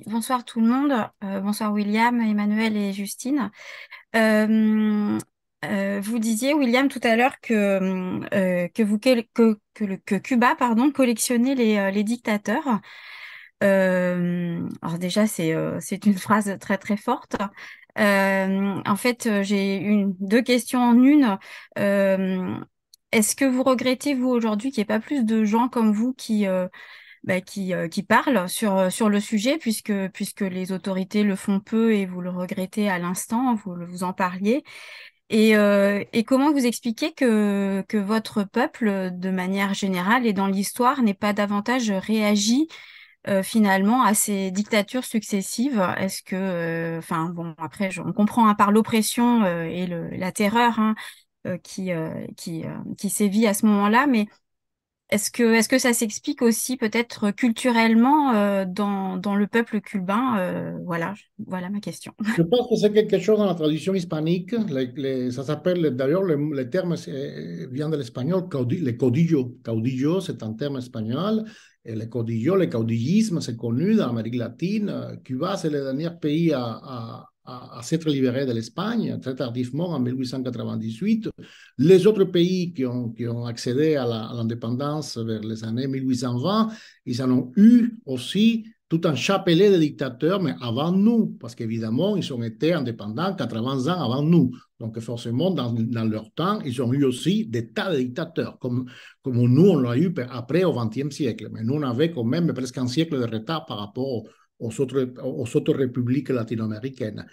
Bonsoir 0.06 0.44
tout 0.44 0.60
le 0.60 0.66
monde. 0.66 0.92
Euh, 1.24 1.40
bonsoir 1.40 1.72
William, 1.72 2.20
Emmanuel 2.20 2.76
et 2.76 2.92
Justine. 2.92 3.50
Euh, 4.14 5.18
euh, 5.64 6.00
vous 6.02 6.18
disiez, 6.18 6.52
William, 6.52 6.88
tout 6.88 7.00
à 7.02 7.16
l'heure 7.16 7.40
que, 7.40 8.68
Cuba 10.18 10.56
pardon, 10.58 10.90
collectionnait 10.90 11.54
les, 11.54 12.04
dictateurs. 12.04 12.80
alors 13.62 14.98
déjà, 14.98 15.26
c'est 15.26 16.04
une 16.04 16.18
phrase 16.18 16.58
très 16.60 16.76
très 16.76 16.98
forte. 16.98 17.36
en 17.96 18.96
fait, 18.96 19.42
j'ai 19.42 20.04
deux 20.20 20.42
questions 20.42 20.80
en 20.80 21.02
une. 21.02 21.38
Est-ce 23.12 23.34
que 23.34 23.46
vous 23.46 23.62
regrettez, 23.62 24.12
vous, 24.12 24.28
aujourd'hui, 24.28 24.70
qu'il 24.70 24.82
n'y 24.82 24.82
ait 24.82 24.98
pas 24.98 25.00
plus 25.00 25.24
de 25.24 25.44
gens 25.44 25.68
comme 25.70 25.92
vous 25.92 26.12
qui 26.12 26.46
bah, 27.24 27.40
qui, 27.40 27.74
euh, 27.74 27.88
qui 27.88 28.02
parle 28.02 28.48
sur, 28.48 28.76
euh, 28.76 28.90
sur 28.90 29.08
le 29.08 29.20
sujet, 29.20 29.58
puisque, 29.58 29.92
puisque 30.12 30.42
les 30.42 30.72
autorités 30.72 31.22
le 31.22 31.36
font 31.36 31.60
peu 31.60 31.94
et 31.94 32.06
vous 32.06 32.20
le 32.20 32.30
regrettez 32.30 32.88
à 32.88 32.98
l'instant, 32.98 33.54
vous, 33.54 33.74
vous 33.86 34.04
en 34.04 34.12
parliez. 34.12 34.62
Et, 35.30 35.56
euh, 35.56 36.02
et 36.12 36.24
comment 36.24 36.52
vous 36.52 36.64
expliquez 36.64 37.12
que, 37.12 37.84
que 37.88 37.98
votre 37.98 38.44
peuple, 38.44 39.10
de 39.12 39.30
manière 39.30 39.74
générale 39.74 40.26
et 40.26 40.32
dans 40.32 40.46
l'histoire, 40.46 41.02
n'est 41.02 41.14
pas 41.14 41.32
davantage 41.32 41.90
réagi 41.90 42.68
finalement 43.42 44.04
à 44.04 44.14
ces 44.14 44.50
dictatures 44.50 45.04
successives? 45.04 45.86
Est-ce 45.98 46.22
que, 46.22 46.96
enfin 46.96 47.28
bon, 47.28 47.54
après, 47.58 47.90
on 47.98 48.14
comprend 48.14 48.48
hein, 48.48 48.54
par 48.54 48.72
l'oppression 48.72 49.44
et 49.44 49.86
le, 49.86 50.08
la 50.16 50.32
terreur 50.32 50.78
hein, 50.78 50.94
qui, 51.62 51.90
qui, 52.38 52.64
qui 52.96 53.10
sévit 53.10 53.46
à 53.46 53.52
ce 53.52 53.66
moment-là, 53.66 54.06
mais 54.06 54.28
est-ce 55.10 55.30
que, 55.30 55.54
est 55.54 55.68
que 55.68 55.78
ça 55.78 55.92
s'explique 55.94 56.42
aussi 56.42 56.76
peut-être 56.76 57.30
culturellement 57.30 58.34
euh, 58.34 58.64
dans, 58.66 59.16
dans, 59.16 59.34
le 59.34 59.46
peuple 59.46 59.80
cubain 59.80 60.38
euh, 60.38 60.76
voilà, 60.84 61.14
voilà 61.46 61.70
ma 61.70 61.80
question. 61.80 62.12
Je 62.36 62.42
pense 62.42 62.68
que 62.68 62.76
c'est 62.76 62.92
quelque 62.92 63.18
chose 63.18 63.38
dans 63.38 63.46
la 63.46 63.54
tradition 63.54 63.94
hispanique. 63.94 64.54
ça 65.30 65.44
s'appelle, 65.44 65.96
d'ailleurs, 65.96 66.22
le, 66.22 66.68
terme 66.68 66.94
vient 67.72 67.88
de 67.88 67.96
l'espagnol, 67.96 68.48
le 68.52 68.92
caudillo. 68.92 69.56
Caudillo, 69.64 70.20
c'est 70.20 70.42
un 70.42 70.52
terme 70.52 70.76
espagnol. 70.76 71.44
Et 71.84 71.94
le 71.94 72.04
caudillo, 72.04 72.56
le 72.56 72.66
caudillisme, 72.66 73.40
c'est 73.40 73.56
connu 73.56 73.94
dans 73.94 74.08
l'Amérique 74.08 74.36
latine. 74.36 75.18
Cuba, 75.24 75.56
c'est 75.56 75.70
le 75.70 75.82
dernier 75.84 76.10
pays 76.20 76.52
à, 76.52 77.24
s'être 77.82 78.08
libéré 78.08 78.46
de 78.46 78.52
l'Espagne 78.52 79.18
très 79.20 79.34
tardivement 79.34 79.90
en 79.90 80.00
1898. 80.00 81.30
Les 81.78 82.06
autres 82.06 82.24
pays 82.24 82.72
qui 82.72 82.84
ont, 82.84 83.10
qui 83.10 83.26
ont 83.26 83.46
accédé 83.46 83.96
à 83.96 84.06
l'indépendance 84.06 85.16
vers 85.16 85.40
les 85.40 85.64
années 85.64 85.86
1820, 85.86 86.68
ils 87.06 87.22
en 87.22 87.30
ont 87.30 87.52
eu 87.56 87.98
aussi 88.06 88.66
tout 88.88 89.02
un 89.04 89.14
chapelet 89.14 89.70
de 89.70 89.76
dictateurs, 89.76 90.40
mais 90.40 90.54
avant 90.62 90.92
nous, 90.92 91.36
parce 91.40 91.54
qu'évidemment, 91.54 92.16
ils 92.16 92.32
ont 92.32 92.42
été 92.42 92.72
indépendants 92.72 93.34
80 93.34 93.92
ans 93.92 94.02
avant 94.02 94.22
nous. 94.22 94.50
Donc, 94.80 94.98
forcément, 95.00 95.50
dans, 95.50 95.72
dans, 95.72 96.04
leur 96.04 96.32
temps, 96.32 96.60
ils 96.62 96.80
ont 96.80 96.92
eu 96.94 97.04
aussi 97.04 97.46
des 97.46 97.70
tas 97.70 97.92
de 97.92 97.98
dictateurs, 97.98 98.58
comme, 98.58 98.86
comme 99.22 99.36
nous, 99.36 99.68
on 99.68 99.78
l'a 99.78 99.98
eu 99.98 100.14
après 100.30 100.64
au 100.64 100.72
XXe 100.72 101.14
siècle. 101.14 101.48
Mais 101.52 101.62
nous, 101.64 101.74
on 101.74 101.82
avait 101.82 102.10
quand 102.10 102.24
même 102.24 102.50
presque 102.54 102.78
un 102.78 102.86
siècle 102.86 103.18
de 103.18 103.24
retard 103.24 103.66
par 103.66 103.78
rapport 103.78 104.24
aux 104.58 104.80
autres, 104.80 105.12
aux 105.22 105.56
autres 105.56 105.74
républiques 105.74 106.30
latino-américaines. 106.30 107.26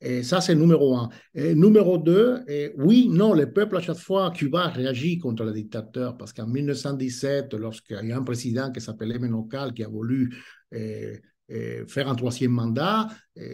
Et 0.00 0.22
ça, 0.22 0.40
c'est 0.40 0.54
numéro 0.54 0.96
un. 0.96 1.10
Et 1.34 1.54
numéro 1.54 1.98
deux, 1.98 2.40
et 2.48 2.72
oui, 2.78 3.08
non, 3.10 3.34
le 3.34 3.52
peuple, 3.52 3.76
à 3.76 3.80
chaque 3.80 3.98
fois, 3.98 4.30
Cuba 4.30 4.68
réagit 4.68 5.18
contre 5.18 5.44
le 5.44 5.52
dictateur, 5.52 6.16
parce 6.16 6.32
qu'en 6.32 6.46
1917, 6.46 7.52
lorsqu'il 7.54 8.06
y 8.06 8.12
a 8.12 8.16
un 8.16 8.22
président 8.22 8.72
qui 8.72 8.80
s'appelait 8.80 9.18
Menocal 9.18 9.74
qui 9.74 9.84
a 9.84 9.88
voulu 9.88 10.34
faire 10.70 12.08
un 12.08 12.14
troisième 12.14 12.52
mandat, 12.52 13.08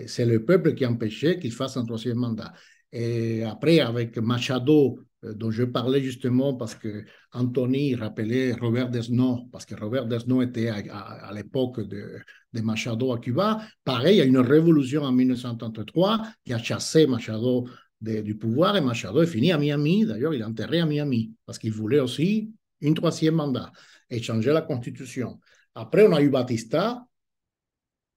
c'est 0.07 0.25
le 0.25 0.45
peuple 0.45 0.75
qui 0.75 0.85
a 0.85 0.91
empêché 0.91 1.41
qu'il 1.41 1.51
fasse 1.51 1.77
un 1.79 1.85
troisième 1.85 2.19
mandat. 2.19 2.53
Et 2.93 3.43
après, 3.43 3.81
avec 3.81 4.17
Machado, 4.19 5.01
dont 5.23 5.51
je 5.51 5.65
parlais 5.65 6.03
justement 6.03 6.55
parce 6.55 6.75
que 6.75 7.05
Anthony 7.33 7.95
rappelait 7.95 8.53
Robert 8.53 8.91
Desnos, 8.91 9.49
parce 9.51 9.65
que 9.65 9.75
Robert 9.75 10.07
Desnos 10.07 10.43
était 10.43 10.69
à, 10.69 11.31
l'époque 11.35 11.81
de, 11.81 12.19
de, 12.53 12.61
Machado 12.61 13.13
à 13.13 13.19
Cuba. 13.19 13.61
Pareil, 13.85 14.17
il 14.17 14.19
y 14.19 14.23
a 14.23 14.25
une 14.25 14.39
révolution 14.39 15.03
en 15.03 15.13
1933 15.13 16.23
qui 16.45 16.53
a 16.53 16.59
chassé 16.59 17.07
Machado 17.07 17.67
du 18.01 18.37
pouvoir 18.37 18.77
et 18.77 18.81
Machado 18.81 19.23
est 19.23 19.27
fini 19.27 19.53
à 19.53 19.59
Miami. 19.59 20.05
D'ailleurs, 20.05 20.35
il 20.35 20.41
est 20.41 20.45
enterré 20.45 20.81
à 20.81 20.87
Miami 20.87 21.33
parce 21.45 21.59
qu'il 21.59 21.73
voulait 21.73 22.01
aussi 22.01 22.53
une 22.81 22.95
troisième 22.95 23.35
mandat 23.35 23.73
et 24.11 24.23
changer 24.23 24.53
la 24.53 24.63
constitution. 24.63 25.41
Après, 25.75 26.07
on 26.07 26.13
a 26.13 26.23
eu 26.23 26.29
Batista 26.29 27.07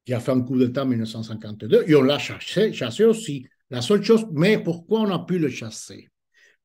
qui 0.05 0.13
a 0.13 0.19
fait 0.19 0.31
un 0.31 0.41
coup 0.41 0.57
d'État 0.57 0.83
en 0.83 0.87
1952 0.87 1.85
et 1.87 1.95
on 1.95 2.01
l'a 2.01 2.19
chassé, 2.19 2.73
chassé 2.73 3.05
aussi. 3.05 3.47
La 3.69 3.81
seule 3.81 4.03
chose, 4.03 4.25
mais 4.31 4.61
pourquoi 4.61 5.01
on 5.01 5.11
a 5.13 5.19
pu 5.19 5.37
le 5.37 5.49
chasser? 5.49 6.09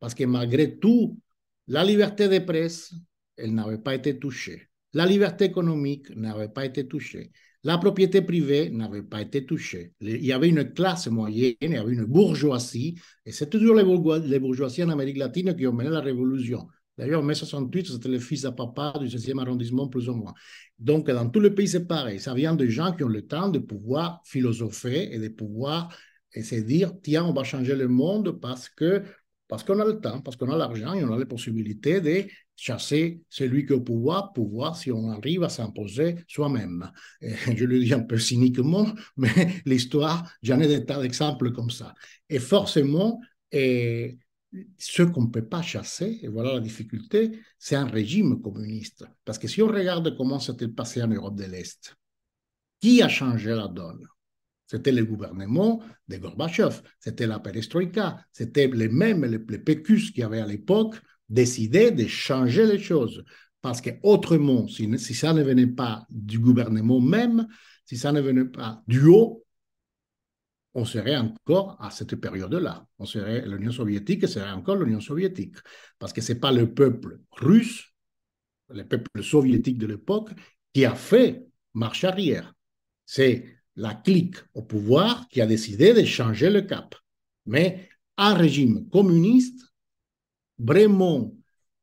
Parce 0.00 0.14
que 0.14 0.24
malgré 0.24 0.78
tout, 0.78 1.18
la 1.68 1.84
liberté 1.84 2.28
de 2.28 2.38
presse, 2.38 2.94
elle 3.36 3.54
n'avait 3.54 3.78
pas 3.78 3.94
été 3.94 4.18
touchée. 4.18 4.68
La 4.92 5.06
liberté 5.06 5.46
économique 5.46 6.14
n'avait 6.14 6.48
pas 6.48 6.64
été 6.64 6.86
touchée. 6.86 7.32
La 7.64 7.78
propriété 7.78 8.20
privée 8.20 8.68
n'avait 8.70 9.02
pas 9.02 9.22
été 9.22 9.46
touchée. 9.46 9.94
Il 10.00 10.24
y 10.24 10.32
avait 10.32 10.50
une 10.50 10.72
classe 10.72 11.06
moyenne, 11.08 11.56
il 11.62 11.72
y 11.72 11.76
avait 11.76 11.94
une 11.94 12.04
bourgeoisie, 12.04 12.94
et 13.24 13.32
c'est 13.32 13.48
toujours 13.48 13.74
les, 13.74 14.38
bourgeoisies 14.38 14.84
en 14.84 14.90
Amérique 14.90 15.16
latine 15.16 15.56
qui 15.56 15.66
ont 15.66 15.72
mené 15.72 15.88
la 15.88 16.00
révolution. 16.00 16.68
D'ailleurs, 16.98 17.22
mai 17.22 17.34
68, 17.34 17.86
c'était 17.86 18.08
le 18.10 18.18
fils 18.18 18.44
à 18.44 18.52
papa 18.52 18.94
du 19.00 19.06
16e 19.06 19.40
arrondissement, 19.40 19.88
plus 19.88 20.08
ou 20.10 20.14
moins. 20.14 20.34
Donc, 20.78 21.10
dans 21.10 21.28
tous 21.28 21.40
les 21.40 21.50
pays, 21.50 21.66
c'est 21.66 21.86
pareil. 21.86 22.20
Ça 22.20 22.34
vient 22.34 22.54
de 22.54 22.66
gens 22.66 22.92
qui 22.92 23.02
ont 23.02 23.08
le 23.08 23.22
temps 23.22 23.48
de 23.48 23.58
pouvoir 23.58 24.20
philosopher 24.26 25.08
et 25.12 25.18
de 25.18 25.28
pouvoir 25.28 25.88
et 26.34 26.42
se 26.42 26.56
dire, 26.56 26.92
tiens, 27.02 27.24
on 27.24 27.32
va 27.32 27.44
changer 27.44 27.74
le 27.74 27.88
monde 27.88 28.38
parce 28.40 28.68
que 28.68 29.02
parce 29.48 29.62
qu'on 29.62 29.78
a 29.78 29.84
le 29.84 30.00
temps, 30.00 30.20
parce 30.20 30.36
qu'on 30.36 30.50
a 30.50 30.56
l'argent 30.56 30.94
et 30.94 31.04
on 31.04 31.12
a 31.12 31.18
les 31.18 31.26
possibilités 31.26 32.00
de 32.00 32.24
chasser 32.56 33.20
celui 33.28 33.66
qui 33.66 33.72
est 33.72 33.76
au 33.76 33.80
pouvoir 33.80 34.32
pour 34.32 34.74
si 34.76 34.90
on 34.90 35.10
arrive 35.10 35.42
à 35.42 35.48
s'imposer 35.48 36.16
soi-même. 36.28 36.90
Je 37.20 37.64
le 37.64 37.78
dis 37.80 37.92
un 37.92 38.00
peu 38.00 38.18
cyniquement, 38.18 38.86
mais 39.16 39.62
l'histoire, 39.66 40.32
j'en 40.42 40.60
ai 40.60 40.68
des 40.68 40.84
tas 40.84 41.00
d'exemples 41.00 41.52
comme 41.52 41.70
ça. 41.70 41.94
Et 42.28 42.38
forcément, 42.38 43.20
et 43.52 44.18
ce 44.78 45.02
qu'on 45.02 45.22
ne 45.22 45.30
peut 45.30 45.46
pas 45.46 45.62
chasser, 45.62 46.20
et 46.22 46.28
voilà 46.28 46.54
la 46.54 46.60
difficulté, 46.60 47.38
c'est 47.58 47.76
un 47.76 47.86
régime 47.86 48.40
communiste. 48.40 49.04
Parce 49.24 49.38
que 49.38 49.48
si 49.48 49.62
on 49.62 49.68
regarde 49.68 50.16
comment 50.16 50.38
s'était 50.38 50.68
passé 50.68 51.02
en 51.02 51.08
Europe 51.08 51.36
de 51.36 51.44
l'Est, 51.44 51.94
qui 52.80 53.02
a 53.02 53.08
changé 53.08 53.50
la 53.50 53.68
donne? 53.68 54.06
C'était 54.66 54.92
le 54.92 55.04
gouvernement 55.04 55.82
de 56.08 56.16
Gorbatchev, 56.16 56.80
c'était 56.98 57.26
la 57.26 57.38
perestroïka, 57.38 58.24
c'était 58.32 58.68
les 58.68 58.88
mêmes, 58.88 59.24
les, 59.24 59.38
les 59.46 59.58
PQS 59.58 60.12
qui 60.12 60.22
avaient 60.22 60.40
à 60.40 60.46
l'époque 60.46 60.96
décidé 61.28 61.90
de 61.90 62.06
changer 62.06 62.66
les 62.66 62.78
choses. 62.78 63.24
Parce 63.64 63.80
que 63.80 63.90
autrement, 64.02 64.68
si, 64.68 64.86
ça 65.14 65.32
ne 65.32 65.42
venait 65.42 65.66
pas 65.66 66.06
du 66.10 66.38
gouvernement 66.38 67.00
même, 67.00 67.46
si 67.86 67.96
ça 67.96 68.12
ne 68.12 68.20
venait 68.20 68.44
pas 68.44 68.82
du 68.86 69.06
haut, 69.06 69.42
on 70.74 70.84
serait 70.84 71.16
encore 71.16 71.76
à 71.80 71.90
cette 71.90 72.16
période-là. 72.16 72.86
On 72.98 73.06
serait 73.06 73.46
l'Union 73.46 73.70
soviétique 73.70 74.28
serait 74.28 74.50
encore 74.50 74.76
l'Union 74.76 75.00
soviétique. 75.00 75.56
Parce 75.98 76.12
que 76.12 76.20
ce 76.20 76.32
n'est 76.32 76.40
pas 76.40 76.52
le 76.52 76.74
peuple 76.74 77.20
russe, 77.32 77.94
le 78.68 78.86
peuple 78.86 79.22
soviétique 79.22 79.78
de 79.78 79.86
l'époque, 79.86 80.32
qui 80.74 80.84
a 80.84 80.94
fait 80.94 81.46
marche 81.72 82.04
arrière. 82.04 82.52
C'est 83.06 83.46
la 83.76 83.94
clique 83.94 84.36
au 84.54 84.62
pouvoir 84.62 85.28
qui 85.28 85.40
a 85.40 85.46
décidé 85.46 85.94
de 85.94 86.04
changer 86.04 86.50
le 86.50 86.62
cap. 86.62 86.94
Mais 87.46 87.88
un 88.16 88.34
régime 88.34 88.88
communiste, 88.88 89.60
vraiment, 90.58 91.34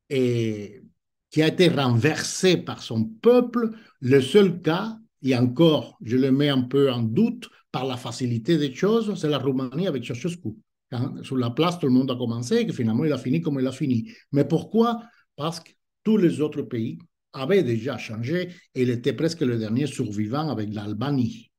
et 0.09 0.81
qui 1.29 1.41
a 1.41 1.47
été 1.47 1.69
renversé 1.69 2.57
par 2.57 2.81
son 2.81 3.05
peuple, 3.05 3.69
le 3.99 4.21
seul 4.21 4.61
cas, 4.61 4.97
et 5.23 5.35
encore, 5.35 5.97
je 6.01 6.17
le 6.17 6.31
mets 6.31 6.49
un 6.49 6.61
peu 6.61 6.91
en 6.91 7.01
doute, 7.01 7.49
par 7.71 7.85
la 7.85 7.95
facilité 7.95 8.57
des 8.57 8.73
choses, 8.73 9.17
c'est 9.19 9.29
la 9.29 9.37
Roumanie 9.37 9.87
avec 9.87 10.03
Ceausescu. 10.03 10.49
Quand, 10.91 11.23
sur 11.23 11.37
la 11.37 11.51
place, 11.51 11.79
tout 11.79 11.85
le 11.85 11.93
monde 11.93 12.11
a 12.11 12.15
commencé 12.15 12.65
et 12.67 12.73
finalement, 12.73 13.05
il 13.05 13.13
a 13.13 13.17
fini 13.17 13.39
comme 13.39 13.59
il 13.59 13.67
a 13.67 13.71
fini. 13.71 14.11
Mais 14.33 14.43
pourquoi? 14.43 15.01
Parce 15.37 15.61
que 15.61 15.71
tous 16.03 16.17
les 16.17 16.41
autres 16.41 16.63
pays 16.63 16.99
avaient 17.31 17.63
déjà 17.63 17.97
changé 17.97 18.49
et 18.75 18.81
il 18.81 18.89
était 18.89 19.13
presque 19.13 19.39
le 19.39 19.57
dernier 19.57 19.87
survivant 19.87 20.49
avec 20.49 20.73
l'Albanie. 20.73 21.50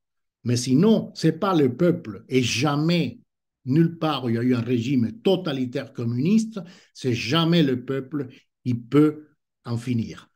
Mais 0.45 0.57
sinon, 0.57 1.13
ce 1.15 1.29
n'est 1.29 1.33
pas 1.33 1.55
le 1.55 1.75
peuple 1.75 2.25
et 2.29 2.43
jamais, 2.43 3.21
nulle 3.65 3.99
part 3.99 4.25
où 4.25 4.29
il 4.29 4.35
y 4.35 4.39
a 4.39 4.43
eu 4.43 4.55
un 4.55 4.61
régime 4.61 5.13
totalitaire 5.23 5.93
communiste, 5.93 6.61
c'est 6.95 7.15
jamais 7.15 7.63
le 7.63 7.85
peuple 7.85 8.29
qui 8.65 8.75
peut 8.75 9.29
en 9.65 9.77
finir. 9.77 10.29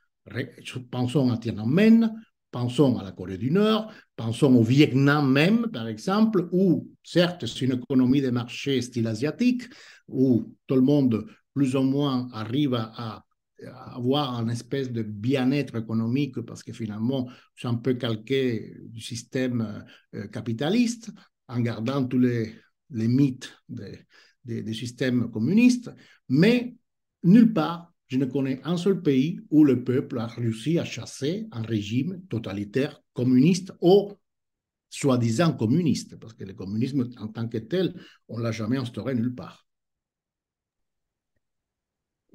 Pensons 0.91 1.31
à 1.31 1.39
Tiananmen, 1.39 2.13
Pensons 2.57 2.97
à 2.97 3.03
la 3.03 3.13
Corée 3.13 3.37
du 3.37 3.51
Nord, 3.51 3.93
pensons 4.17 4.55
au 4.55 4.63
Vietnam 4.63 5.31
même, 5.31 5.67
par 5.71 5.89
exemple, 5.89 6.49
où 6.53 6.89
certes 7.03 7.45
c'est 7.45 7.67
une 7.67 7.73
économie 7.73 8.23
de 8.23 8.31
marché 8.31 8.81
style 8.81 9.09
asiatique, 9.09 9.65
où 10.09 10.55
tout 10.67 10.75
le 10.75 10.81
monde 10.81 11.27
plus 11.53 11.77
ou 11.77 11.83
moins 11.83 12.31
arrive 12.33 12.73
à, 12.73 13.26
avoir 13.65 14.41
une 14.41 14.51
espèce 14.51 14.91
de 14.93 15.03
bien-être 15.03 15.77
économique 15.77 16.41
parce 16.41 16.63
que 16.63 16.73
finalement 16.73 17.29
c'est 17.55 17.69
un 17.69 17.75
peu 17.75 17.95
calqué 17.95 18.75
du 18.85 19.01
système 19.01 19.85
euh, 20.15 20.27
capitaliste 20.29 21.11
en 21.49 21.61
gardant 21.61 22.05
tous 22.07 22.19
les, 22.19 22.55
les 22.91 23.09
mythes 23.09 23.57
des, 23.69 24.05
des 24.45 24.75
systèmes 24.75 25.31
communistes, 25.31 25.91
mais 26.29 26.77
nulle 27.23 27.53
part 27.53 27.93
je 28.09 28.19
ne 28.19 28.25
connais 28.25 28.61
un 28.63 28.77
seul 28.77 29.03
pays 29.03 29.41
où 29.51 29.65
le 29.65 29.83
peuple 29.83 30.19
a 30.19 30.27
réussi 30.27 30.79
à 30.79 30.85
chasser 30.85 31.49
un 31.51 31.63
régime 31.63 32.23
totalitaire 32.29 33.03
communiste 33.15 33.73
ou 33.81 34.13
soi-disant 34.91 35.53
communiste, 35.53 36.17
parce 36.19 36.35
que 36.35 36.45
le 36.45 36.55
communisme 36.55 37.09
en 37.19 37.29
tant 37.29 37.49
que 37.49 37.59
tel, 37.59 38.01
on 38.29 38.39
ne 38.39 38.45
l'a 38.45 38.53
jamais 38.53 38.77
instauré 38.77 39.15
nulle 39.15 39.35
part. 39.35 39.66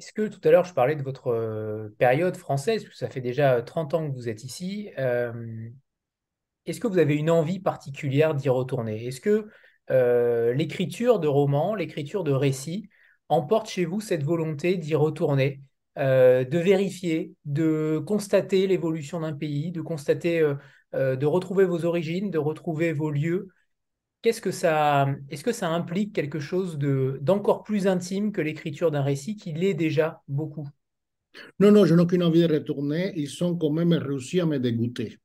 Est-ce 0.02 0.14
que 0.14 0.28
tout 0.28 0.42
à 0.48 0.50
l'heure, 0.50 0.66
je 0.66 0.74
parlais 0.74 0.96
de 0.96 1.04
votre 1.04 1.28
euh, 1.28 1.94
période 2.00 2.36
française, 2.36 2.88
ça 2.92 3.08
fait 3.08 3.22
déjà 3.22 3.62
30 3.62 3.94
ans 3.94 4.10
que 4.10 4.16
vous 4.16 4.30
êtes 4.30 4.44
ici. 4.44 4.90
Euh, 4.98 5.32
est-ce 6.66 6.80
que 6.80 6.88
vous 6.88 6.98
avez 6.98 7.16
une 7.16 7.30
envie 7.30 7.60
particulière 7.60 8.34
d'y 8.34 8.50
retourner? 8.50 9.06
Est-ce 9.06 9.22
que 9.22 9.48
euh, 9.92 10.54
l'écriture 10.54 11.20
de 11.20 11.28
romans, 11.28 11.76
l'écriture 11.76 12.24
de 12.24 12.32
récits, 12.32 12.90
emporte 13.30 13.70
chez 13.70 13.86
vous 13.86 14.02
cette 14.02 14.24
volonté 14.24 14.76
d'y 14.78 14.96
retourner, 14.96 15.62
euh, 16.00 16.46
de 16.46 16.58
vérifier, 16.58 17.36
de 17.46 18.02
constater 18.08 18.66
l'évolution 18.66 19.20
d'un 19.20 19.34
pays, 19.34 19.72
de 19.72 19.82
constater, 19.82 20.40
euh, 20.40 20.56
euh, 20.96 21.16
de 21.16 21.28
retrouver 21.28 21.66
vos 21.66 21.86
origines, 21.86 22.32
de 22.32 22.40
retrouver 22.40 22.92
vos 22.92 23.12
lieux. 23.12 23.50
Qu'est-ce 24.22 24.42
que 24.42 24.52
ça, 24.52 25.08
est-ce 25.30 25.44
que 25.44 25.52
ça 25.52 25.70
implique 25.70 26.14
quelque 26.14 26.40
chose 26.40 26.78
de 26.78 27.18
d'encore 27.22 27.64
plus 27.64 27.88
intime 27.88 28.32
que 28.32 28.42
l'écriture 28.42 28.92
d'un 28.92 29.02
récit 29.02 29.36
qui 29.36 29.52
l'est 29.52 29.74
déjà 29.74 30.22
beaucoup? 30.28 30.68
Non, 31.60 31.72
non, 31.72 31.86
je 31.86 31.96
n'ai 31.96 32.02
aucune 32.02 32.24
envie 32.24 32.42
de 32.42 32.54
retourner. 32.54 33.14
Ils 33.16 33.30
sont 33.30 33.58
quand 33.58 33.72
même 33.72 33.94
réussi 33.94 34.40
à 34.40 34.46
me 34.46 34.60
dégoûter. 34.60 35.18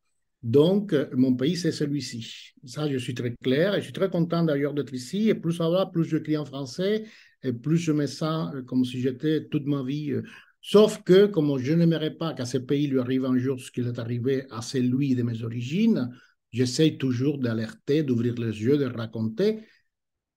Donc, 0.42 0.94
mon 1.12 1.34
pays, 1.34 1.56
c'est 1.56 1.72
celui-ci. 1.72 2.52
Ça, 2.64 2.88
je 2.88 2.98
suis 2.98 3.14
très 3.14 3.34
clair 3.42 3.74
et 3.74 3.78
je 3.78 3.84
suis 3.84 3.92
très 3.92 4.08
content 4.08 4.44
d'ailleurs 4.44 4.74
d'être 4.74 4.94
ici. 4.94 5.28
Et 5.28 5.34
plus 5.34 5.54
ça 5.54 5.68
va, 5.68 5.86
plus 5.86 6.04
je 6.04 6.36
en 6.36 6.44
français 6.44 7.04
et 7.42 7.52
plus 7.52 7.78
je 7.78 7.92
me 7.92 8.06
sens 8.06 8.54
euh, 8.54 8.62
comme 8.62 8.84
si 8.84 9.00
j'étais 9.00 9.46
toute 9.48 9.66
ma 9.66 9.82
vie. 9.82 10.12
Euh. 10.12 10.22
Sauf 10.60 11.02
que, 11.02 11.26
comme 11.26 11.58
je 11.58 11.72
n'aimerais 11.72 12.12
pas 12.12 12.34
qu'à 12.34 12.44
ce 12.44 12.58
pays 12.58 12.86
lui 12.86 12.98
arrive 12.98 13.24
un 13.24 13.38
jour 13.38 13.60
ce 13.60 13.70
qui 13.70 13.80
est 13.80 13.98
arrivé 13.98 14.46
à 14.50 14.62
celui 14.62 15.14
de 15.14 15.22
mes 15.22 15.42
origines, 15.42 16.10
j'essaie 16.56 16.96
toujours 16.96 17.38
d'alerter, 17.38 18.02
d'ouvrir 18.02 18.34
les 18.34 18.62
yeux, 18.62 18.78
de 18.78 18.86
raconter, 18.86 19.60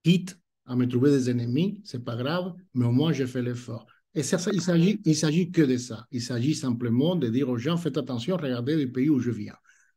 quitte 0.04 0.38
à 0.66 0.76
me 0.76 0.86
trouver 0.86 1.12
des 1.12 1.30
ennemis, 1.30 1.82
c'est 1.86 2.04
pas 2.04 2.18
grave, 2.18 2.54
mais 2.74 2.86
au 2.86 2.92
moins 2.92 3.14
j'ai 3.14 3.26
fait 3.26 3.42
l'effort. 3.42 3.88
Et 4.14 4.20
il 4.20 4.62
s'agit, 4.62 5.00
s'agit 5.14 5.50
que 5.50 5.62
de 5.62 5.78
ça. 5.78 6.06
Il 6.12 6.22
s'agit 6.22 6.56
simplement 6.56 7.16
de 7.16 7.30
dire 7.30 7.48
aux 7.48 7.58
gens, 7.58 7.78
faites 7.78 7.98
attention, 7.98 8.36
regardez 8.36 8.76
le 8.76 8.92
pays 8.92 9.10
où 9.10 9.20
je 9.20 9.32
viens. 9.32 9.56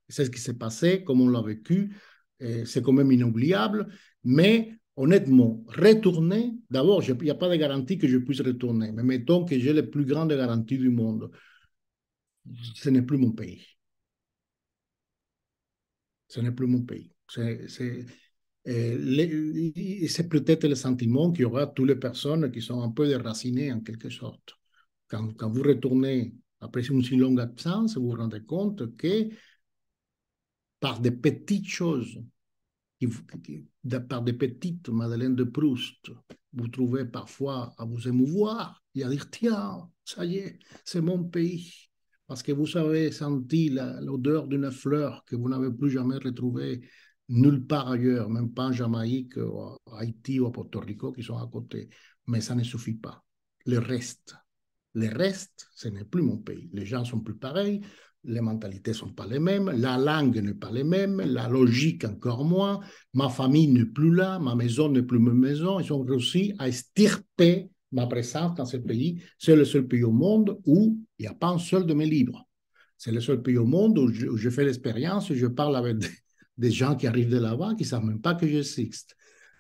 C'est 0.09 0.25
ce 0.27 0.31
qui 0.31 0.41
s'est 0.41 0.59
passé, 0.59 1.03
comme 1.03 1.21
on 1.21 1.29
l'a 1.29 1.43
vécu, 1.43 1.97
c'est 2.39 2.83
quand 2.83 2.93
même 2.93 3.11
inoubliable, 3.11 3.89
mais 4.23 4.79
honnêtement, 4.97 5.65
retourner, 5.67 6.53
d'abord, 6.71 7.03
il 7.03 7.17
n'y 7.17 7.31
a 7.31 7.35
pas 7.35 7.49
de 7.49 7.57
garantie 7.57 7.99
que 7.99 8.07
je 8.07 8.19
puisse 8.19 8.43
retourner, 8.43 8.93
mais 8.93 9.03
mettons 9.03 9.45
que 9.45 9.59
j'ai 9.59 9.73
les 9.73 9.83
plus 9.83 10.05
grandes 10.05 10.33
garanties 10.33 10.79
du 10.79 10.91
monde. 10.91 11.31
Ce 12.75 12.91
n'est 12.91 13.03
plus 13.03 13.19
mon 13.19 13.33
pays. 13.33 13.65
Ce 16.33 16.41
n'est 16.41 16.53
plus 16.53 16.67
mon 16.67 16.81
pays. 16.81 17.13
C'est 17.29 17.67
c'est 18.65 20.29
peut-être 20.29 20.67
le 20.67 20.75
sentiment 20.75 21.31
qu'il 21.31 21.43
y 21.43 21.45
aura 21.45 21.67
toutes 21.67 21.89
les 21.89 21.97
personnes 21.97 22.51
qui 22.51 22.63
sont 22.63 22.81
un 22.81 22.91
peu 22.91 23.07
déracinées 23.07 23.71
en 23.71 23.81
quelque 23.81 24.09
sorte. 24.09 24.55
Quand, 25.09 25.51
vous 25.51 25.63
retournez 25.63 26.35
après 26.61 26.87
une 26.87 27.03
si 27.03 27.17
longue 27.17 27.41
absence, 27.41 27.97
vous 27.97 28.11
vous 28.11 28.17
rendez 28.17 28.43
compte 28.45 28.97
que 28.97 29.29
par 30.81 31.01
des 31.01 31.11
petites 31.11 31.69
choses 31.69 32.19
par 34.09 34.23
des 34.23 34.33
petites 34.33 34.89
Madeleines 34.89 35.35
de 35.35 35.45
Proust, 35.45 36.13
vous 36.53 36.69
trouvez 36.69 37.05
parfois 37.05 37.75
à 37.77 37.85
vous 37.85 38.07
émouvoir 38.07 38.81
et 38.95 39.03
à 39.03 39.09
dire 39.09 39.29
tiens, 39.29 39.91
ça 40.05 40.25
y 40.25 40.37
est, 40.37 40.59
c'est 40.85 41.01
mon 41.01 41.25
pays. 41.25 41.91
Parce 42.33 42.43
que 42.43 42.53
vous 42.53 42.79
avez 42.79 43.13
senti 43.13 43.69
l'odeur 43.69 44.47
d'une 44.47 44.71
fleur 44.71 45.23
que 45.27 45.37
vous 45.37 45.51
n'avez 45.51 45.71
plus 45.71 45.91
jamais 45.91 46.17
retrouvée 46.17 46.81
nulle 47.29 47.67
part 47.67 47.91
ailleurs, 47.91 48.31
même 48.31 48.55
pas 48.55 48.69
en 48.69 48.73
Jamaïque, 48.73 49.35
Haïti 49.99 50.41
ou 50.41 50.47
à 50.47 50.51
Porto 50.51 50.81
Rico 50.81 51.13
qui 51.13 51.23
sont 51.23 51.37
à 51.37 51.47
côté. 51.53 51.91
Mais 52.27 52.41
ça 52.41 52.55
ne 52.55 52.63
suffit 52.65 52.95
pas. 52.95 53.23
Le 53.67 53.77
reste, 53.77 54.35
le 54.95 55.09
reste, 55.15 55.69
ce 55.75 55.89
n'est 55.89 56.07
plus 56.07 56.23
mon 56.23 56.39
pays. 56.39 56.71
Les 56.73 56.87
gens 56.87 57.05
sont 57.05 57.21
plus 57.21 57.37
pareils, 57.37 57.83
les 58.25 58.41
mentalités 58.41 58.95
sont 58.95 59.13
pas 59.13 59.27
les 59.27 59.39
mêmes, 59.39 59.71
la 59.71 59.99
langue 59.99 60.39
n'est 60.39 60.55
pas 60.55 60.71
les 60.71 60.85
mêmes, 60.85 61.21
la 61.21 61.51
logique 61.51 62.07
encore 62.07 62.47
moins, 62.47 62.81
ma 63.13 63.29
famille 63.29 63.69
n'est 63.69 63.85
plus 63.85 64.15
là, 64.15 64.39
ma 64.39 64.55
maison 64.55 64.89
n'est 64.89 65.03
plus 65.03 65.19
ma 65.19 65.35
maison. 65.35 65.81
Ils 65.81 65.93
ont 65.93 66.03
réussi 66.03 66.55
à 66.59 66.69
estirper 66.69 67.69
ma 67.93 68.07
présence 68.07 68.55
dans 68.55 68.65
ce 68.65 68.79
pays. 68.79 69.23
C'est 69.39 69.55
le 69.55 69.65
seul 69.65 69.87
pays 69.87 70.03
au 70.03 70.13
monde 70.13 70.59
où 70.67 70.99
il 71.19 71.23
n'y 71.23 71.29
a 71.29 71.35
pas 71.35 71.49
un 71.49 71.59
seul 71.59 71.87
de 71.87 71.95
mes 71.95 72.07
livres. 72.07 72.49
C'est 72.97 73.13
le 73.13 73.21
seul 73.21 73.43
pays 73.43 73.59
au 73.59 73.67
monde 73.67 73.99
où 73.99 74.13
je, 74.13 74.51
fais 74.51 74.65
l'expérience 74.65 75.33
je 75.33 75.47
parle 75.47 75.77
avec 75.77 75.97
des, 76.57 76.71
gens 76.71 76.95
qui 76.95 77.07
arrivent 77.07 77.31
de 77.31 77.39
là-bas 77.39 77.75
qui 77.77 77.83
ne 77.83 77.89
savent 77.89 78.05
même 78.05 78.21
pas 78.21 78.35
que 78.35 78.47
j'existe. 78.47 79.17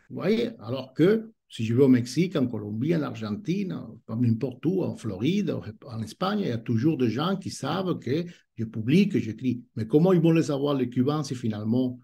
Vous 0.08 0.16
voyez? 0.16 0.50
Alors 0.60 0.94
que 0.94 1.32
si 1.48 1.66
je 1.66 1.74
vais 1.74 1.82
au 1.82 1.88
Mexique, 1.88 2.34
en 2.36 2.46
Colombie, 2.46 2.96
en 2.96 3.02
Argentine, 3.02 3.78
n'importe 4.08 4.64
où, 4.64 4.82
en 4.82 4.96
Floride, 4.96 5.54
en 5.84 6.02
Espagne, 6.02 6.40
il 6.40 6.48
y 6.48 6.50
a 6.50 6.56
toujours 6.56 6.96
des 6.96 7.10
gens 7.10 7.36
qui 7.36 7.50
savent 7.50 7.98
que 7.98 8.24
je 8.56 8.64
publie, 8.64 9.08
que 9.08 9.18
j'écris. 9.18 9.62
Mais 9.76 9.86
comment 9.86 10.14
ils 10.14 10.20
vont 10.20 10.32
les 10.32 10.44
savoir, 10.44 10.74
les 10.74 10.88
Cubains, 10.88 11.22
si 11.22 11.34
finalement 11.34 12.00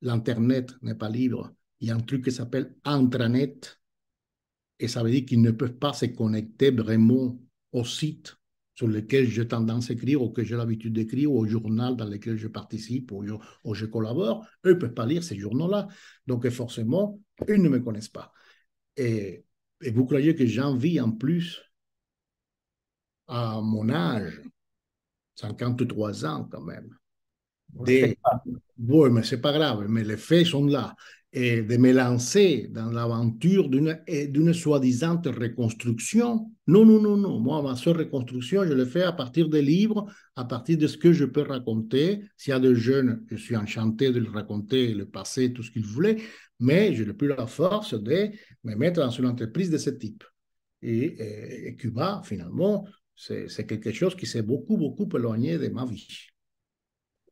l'Internet 0.00 0.72
n'est 0.80 0.94
pas 0.94 1.10
libre? 1.10 1.52
Il 1.80 1.88
y 1.88 1.90
a 1.90 1.94
un 1.94 2.00
truc 2.00 2.24
qui 2.24 2.32
s'appelle 2.32 2.74
intranet, 2.84 3.78
et 4.78 4.88
ça 4.88 5.02
veut 5.02 5.10
dire 5.10 5.24
qu'ils 5.24 5.42
ne 5.42 5.50
peuvent 5.50 5.76
pas 5.76 5.92
se 5.92 6.06
connecter 6.06 6.70
vraiment 6.70 7.38
au 7.72 7.84
site 7.84 8.36
sur 8.74 8.88
lequel 8.88 9.28
j'ai 9.28 9.48
tendance 9.48 9.90
à 9.90 9.94
écrire 9.94 10.22
ou 10.22 10.30
que 10.30 10.44
j'ai 10.44 10.54
l'habitude 10.54 10.92
d'écrire 10.92 11.32
ou 11.32 11.38
au 11.38 11.46
journal 11.46 11.96
dans 11.96 12.04
lequel 12.04 12.36
je 12.36 12.46
participe 12.46 13.10
ou, 13.10 13.24
ou 13.64 13.74
je 13.74 13.86
collabore. 13.86 14.46
Eux 14.66 14.74
ne 14.74 14.78
peuvent 14.78 14.92
pas 14.92 15.06
lire 15.06 15.24
ces 15.24 15.38
journaux-là. 15.38 15.88
Donc 16.26 16.46
forcément, 16.50 17.18
ils 17.48 17.62
ne 17.62 17.70
me 17.70 17.80
connaissent 17.80 18.10
pas. 18.10 18.32
Et, 18.96 19.44
et 19.80 19.90
vous 19.90 20.04
croyez 20.04 20.34
que 20.34 20.44
j'envie 20.44 21.00
en 21.00 21.10
plus 21.10 21.62
à 23.28 23.60
mon 23.62 23.88
âge, 23.88 24.42
53 25.36 26.26
ans 26.26 26.44
quand 26.50 26.62
même. 26.62 26.94
Des... 27.70 28.16
Oui, 28.78 29.10
mais 29.10 29.22
c'est 29.22 29.40
pas 29.40 29.52
grave, 29.52 29.86
mais 29.88 30.04
les 30.04 30.16
faits 30.16 30.46
sont 30.46 30.66
là 30.66 30.94
et 31.32 31.62
de 31.62 31.76
me 31.76 31.92
lancer 31.92 32.68
dans 32.70 32.90
l'aventure 32.90 33.68
d'une 33.68 34.52
soi-disant 34.54 35.20
reconstruction. 35.24 36.50
Non, 36.66 36.84
non, 36.86 37.00
non, 37.00 37.16
non. 37.16 37.40
Moi, 37.40 37.60
ma 37.62 37.76
seule 37.76 37.98
reconstruction, 37.98 38.64
je 38.64 38.72
le 38.72 38.84
fais 38.84 39.02
à 39.02 39.12
partir 39.12 39.48
des 39.48 39.60
livres, 39.60 40.06
à 40.34 40.44
partir 40.44 40.78
de 40.78 40.86
ce 40.86 40.96
que 40.96 41.12
je 41.12 41.24
peux 41.24 41.42
raconter. 41.42 42.22
S'il 42.36 42.52
y 42.52 42.54
a 42.54 42.60
des 42.60 42.74
jeunes, 42.74 43.24
je 43.30 43.36
suis 43.36 43.56
enchanté 43.56 44.12
de 44.12 44.20
le 44.20 44.30
raconter, 44.30 44.94
le 44.94 45.06
passé, 45.06 45.52
tout 45.52 45.62
ce 45.62 45.70
qu'ils 45.70 45.84
voulaient, 45.84 46.16
mais 46.58 46.94
je 46.94 47.04
n'ai 47.04 47.12
plus 47.12 47.28
la 47.28 47.46
force 47.46 47.94
de 47.94 48.30
me 48.64 48.74
mettre 48.74 49.00
dans 49.00 49.10
une 49.10 49.26
entreprise 49.26 49.70
de 49.70 49.78
ce 49.78 49.90
type. 49.90 50.24
Et, 50.82 51.74
Cuba, 51.78 52.22
finalement, 52.24 52.86
c'est 53.14 53.66
quelque 53.66 53.92
chose 53.92 54.14
qui 54.14 54.26
s'est 54.26 54.42
beaucoup, 54.42 54.76
beaucoup 54.76 55.08
éloigné 55.16 55.58
de 55.58 55.68
ma 55.68 55.84
vie. 55.84 56.08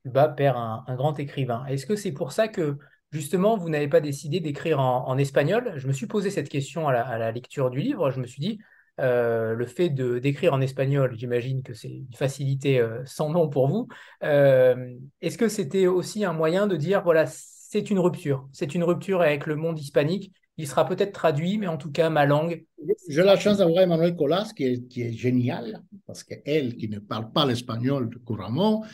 Cuba 0.02 0.28
perd 0.28 0.56
un, 0.56 0.84
un 0.86 0.96
grand 0.96 1.18
écrivain. 1.18 1.64
Est-ce 1.66 1.86
que 1.86 1.96
c'est 1.96 2.12
pour 2.12 2.32
ça 2.32 2.48
que 2.48 2.76
justement, 3.14 3.56
vous 3.56 3.68
n'avez 3.68 3.88
pas 3.88 4.00
décidé 4.00 4.40
d'écrire 4.40 4.80
en, 4.80 5.16
espagnol 5.16 5.72
Je 5.76 5.86
me 5.86 5.92
suis 5.92 6.06
posé 6.06 6.30
cette 6.30 6.48
question 6.48 6.88
à 6.88 7.18
la, 7.18 7.32
lecture 7.32 7.70
du 7.70 7.80
livre. 7.80 8.10
Je 8.10 8.20
me 8.20 8.26
suis 8.26 8.40
dit, 8.40 8.58
euh, 9.00 9.54
le 9.54 9.66
fait 9.66 9.88
d'écrire 9.88 10.52
en 10.52 10.60
espagnol, 10.60 11.14
j'imagine 11.16 11.62
que 11.62 11.74
c'est 11.74 11.88
une 11.88 12.14
facilité 12.14 12.80
euh, 12.80 13.02
sans 13.06 13.30
nom 13.30 13.48
pour 13.48 13.68
vous. 13.68 13.88
Euh, 14.22 14.94
est-ce 15.22 15.38
que 15.38 15.48
c'était 15.48 15.86
aussi 15.86 16.24
un 16.24 16.32
moyen 16.32 16.66
de 16.66 16.76
dire, 16.76 17.02
voilà, 17.02 17.24
c'est 17.26 17.90
une 17.90 18.00
rupture, 18.00 18.48
c'est 18.52 18.74
une 18.74 18.84
rupture 18.84 19.22
avec 19.22 19.46
le 19.46 19.56
monde 19.56 19.78
hispanique 19.78 20.32
il 20.56 20.68
sera 20.68 20.86
peut-être 20.86 21.12
traduit, 21.12 21.58
mais 21.58 21.66
en 21.66 21.76
tout 21.76 21.90
cas, 21.90 22.10
ma 22.10 22.26
langue. 22.26 22.64
J'ai 23.08 23.22
la 23.22 23.36
chance 23.36 23.58
d'avoir 23.58 23.82
Emmanuel 23.82 24.14
Colas, 24.14 24.52
qui 24.54 24.64
est, 24.64 24.88
qui 24.88 25.02
est 25.02 25.12
génial, 25.12 25.82
parce 26.06 26.22
qu'elle, 26.22 26.76
qui 26.76 26.88
ne 26.88 27.00
parle 27.00 27.32
pas 27.32 27.44
l'espagnol 27.44 28.10
couramment, 28.24 28.84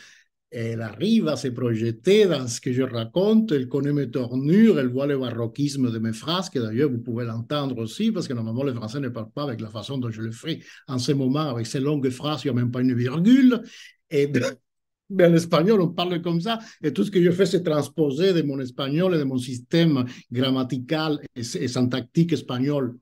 elle 0.51 0.81
arrive 0.81 1.29
à 1.29 1.37
se 1.37 1.47
projeter 1.47 2.25
dans 2.25 2.45
ce 2.45 2.59
que 2.59 2.73
je 2.73 2.81
raconte, 2.81 3.53
elle 3.53 3.69
connaît 3.69 3.93
mes 3.93 4.11
tournures, 4.11 4.79
elle 4.79 4.89
voit 4.89 5.07
le 5.07 5.17
baroquisme 5.17 5.89
de 5.89 5.97
mes 5.97 6.11
phrases, 6.11 6.49
que 6.49 6.59
d'ailleurs 6.59 6.91
vous 6.91 6.99
pouvez 6.99 7.23
l'entendre 7.23 7.77
aussi, 7.77 8.11
parce 8.11 8.27
que 8.27 8.33
normalement 8.33 8.63
les 8.63 8.73
Français 8.73 8.99
ne 8.99 9.07
parlent 9.07 9.31
pas 9.31 9.43
avec 9.43 9.61
la 9.61 9.69
façon 9.69 9.97
dont 9.97 10.11
je 10.11 10.21
le 10.21 10.31
fais 10.31 10.59
en 10.89 10.99
ce 10.99 11.13
moment, 11.13 11.49
avec 11.49 11.65
ces 11.65 11.79
longues 11.79 12.09
phrases, 12.09 12.43
il 12.43 12.51
n'y 12.51 12.59
a 12.59 12.61
même 12.61 12.71
pas 12.71 12.81
une 12.81 12.93
virgule. 12.93 13.61
Et 14.09 14.29
mais 15.09 15.25
en 15.25 15.33
espagnol, 15.33 15.81
on 15.81 15.89
parle 15.89 16.21
comme 16.21 16.41
ça, 16.41 16.59
et 16.81 16.93
tout 16.93 17.03
ce 17.03 17.11
que 17.11 17.21
je 17.21 17.31
fais, 17.31 17.45
c'est 17.45 17.63
transposer 17.63 18.33
de 18.33 18.41
mon 18.41 18.59
espagnol 18.59 19.15
et 19.15 19.19
de 19.19 19.23
mon 19.23 19.37
système 19.37 20.05
grammatical 20.31 21.19
et 21.35 21.43
syntactique 21.43 22.33
espagnol 22.33 22.97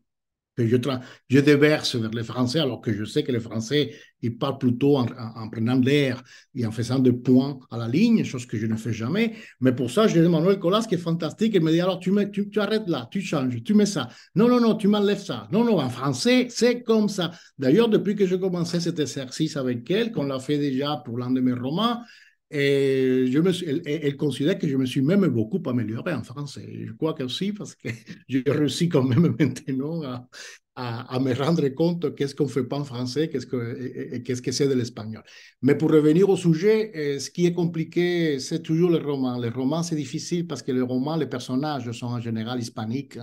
je, 0.68 1.40
déverse 1.40 1.96
vers 1.96 2.12
les 2.12 2.24
Français, 2.24 2.60
alors 2.60 2.82
que 2.82 2.94
je 2.94 3.04
sais 3.04 3.24
que 3.24 3.32
les 3.32 3.40
Français, 3.40 3.96
ils 4.22 4.38
parlent 4.38 4.58
plutôt 4.58 4.98
en, 4.98 5.06
prenant 5.50 5.80
l'air 5.80 6.22
et 6.56 6.66
en 6.66 6.72
faisant 6.72 7.00
des 7.00 7.14
points 7.14 7.60
à 7.72 7.78
la 7.78 7.88
ligne, 7.88 8.24
chose 8.24 8.46
que 8.46 8.58
je 8.58 8.66
ne 8.66 8.76
fais 8.76 8.94
jamais. 8.94 9.36
Mais 9.62 9.74
pour 9.74 9.90
ça, 9.92 10.08
j'ai 10.08 10.28
Manuel 10.28 10.60
Colas 10.60 10.86
qui 10.88 10.96
est 10.96 11.00
fantastique. 11.00 11.54
Il 11.56 11.62
me 11.62 11.72
dit, 11.72 11.82
alors 11.82 12.00
tu, 12.00 12.12
tu, 12.32 12.60
arrêtes 12.60 12.88
là, 12.88 13.08
tu 13.12 13.22
changes, 13.22 13.64
tu 13.64 13.74
mets 13.74 13.86
ça. 13.86 14.10
Non, 14.36 14.48
non, 14.48 14.60
non, 14.60 14.76
tu 14.76 14.88
m'enlèves 14.88 15.24
ça. 15.24 15.48
Non, 15.52 15.64
non, 15.64 15.80
en 15.80 15.90
français, 15.90 16.48
c'est 16.50 16.84
comme 16.84 17.10
ça. 17.10 17.32
D'ailleurs, 17.58 17.90
depuis 17.90 18.16
que 18.16 18.26
j'ai 18.26 18.40
commencé 18.40 18.80
cet 18.80 19.00
exercice 19.00 19.56
avec 19.58 19.90
elle, 19.92 20.12
qu'on 20.12 20.26
l'a 20.26 20.40
fait 20.40 20.58
déjà 20.58 21.02
pour 21.06 21.18
l'un 21.18 21.32
de 21.32 21.42
mes 21.42 21.54
romans, 21.54 22.02
et 22.52 23.28
je 23.32 23.40
me 23.40 23.52
elle, 23.88 24.18
considère 24.18 24.58
que 24.58 24.68
je 24.68 24.76
me 24.76 24.86
suis 24.86 25.02
même 25.02 25.28
beaucoup 25.28 25.62
amélioré 25.70 26.14
en 26.14 26.24
français. 26.24 26.68
Je 26.86 26.94
crois 26.94 27.14
que 27.14 27.24
aussi 27.24 27.54
parce 27.54 27.76
que 27.76 27.90
j'ai 28.28 28.44
réussi 28.46 28.90
quand 28.90 29.04
même 29.04 29.36
maintenant 29.40 30.02
à, 30.02 30.28
à, 31.16 31.20
me 31.20 31.34
rendre 31.34 31.68
compte 31.70 32.16
qu'est-ce 32.16 32.34
qu'on 32.34 32.46
ne 32.46 32.50
fait 32.50 32.64
pas 32.64 32.80
en 32.80 32.84
français, 32.84 33.30
qu'est-ce 33.30 33.46
que, 33.46 34.14
et, 34.14 34.24
qu'est-ce 34.24 34.42
que 34.42 34.52
c'est 34.52 34.68
de 34.68 34.74
l'espagnol. 34.74 35.24
Mais 35.62 35.76
pour 35.76 35.92
revenir 35.92 36.30
au 36.30 36.38
sujet, 36.38 36.92
euh, 36.96 37.20
ce 37.20 37.30
qui 37.30 37.46
est 37.46 37.54
compliqué, 37.54 38.40
c'est 38.40 38.62
toujours 38.62 38.90
les 38.92 39.00
romans. 39.00 39.38
Les 39.38 39.50
romans, 39.50 39.84
c'est 39.84 39.96
difficile 39.96 40.48
parce 40.48 40.64
que 40.64 40.72
les 40.72 40.82
romans, 40.82 41.18
les 41.18 41.28
personnages 41.28 41.92
sont 41.92 42.08
en 42.08 42.20
général 42.20 42.60
hispaniques. 42.60 43.20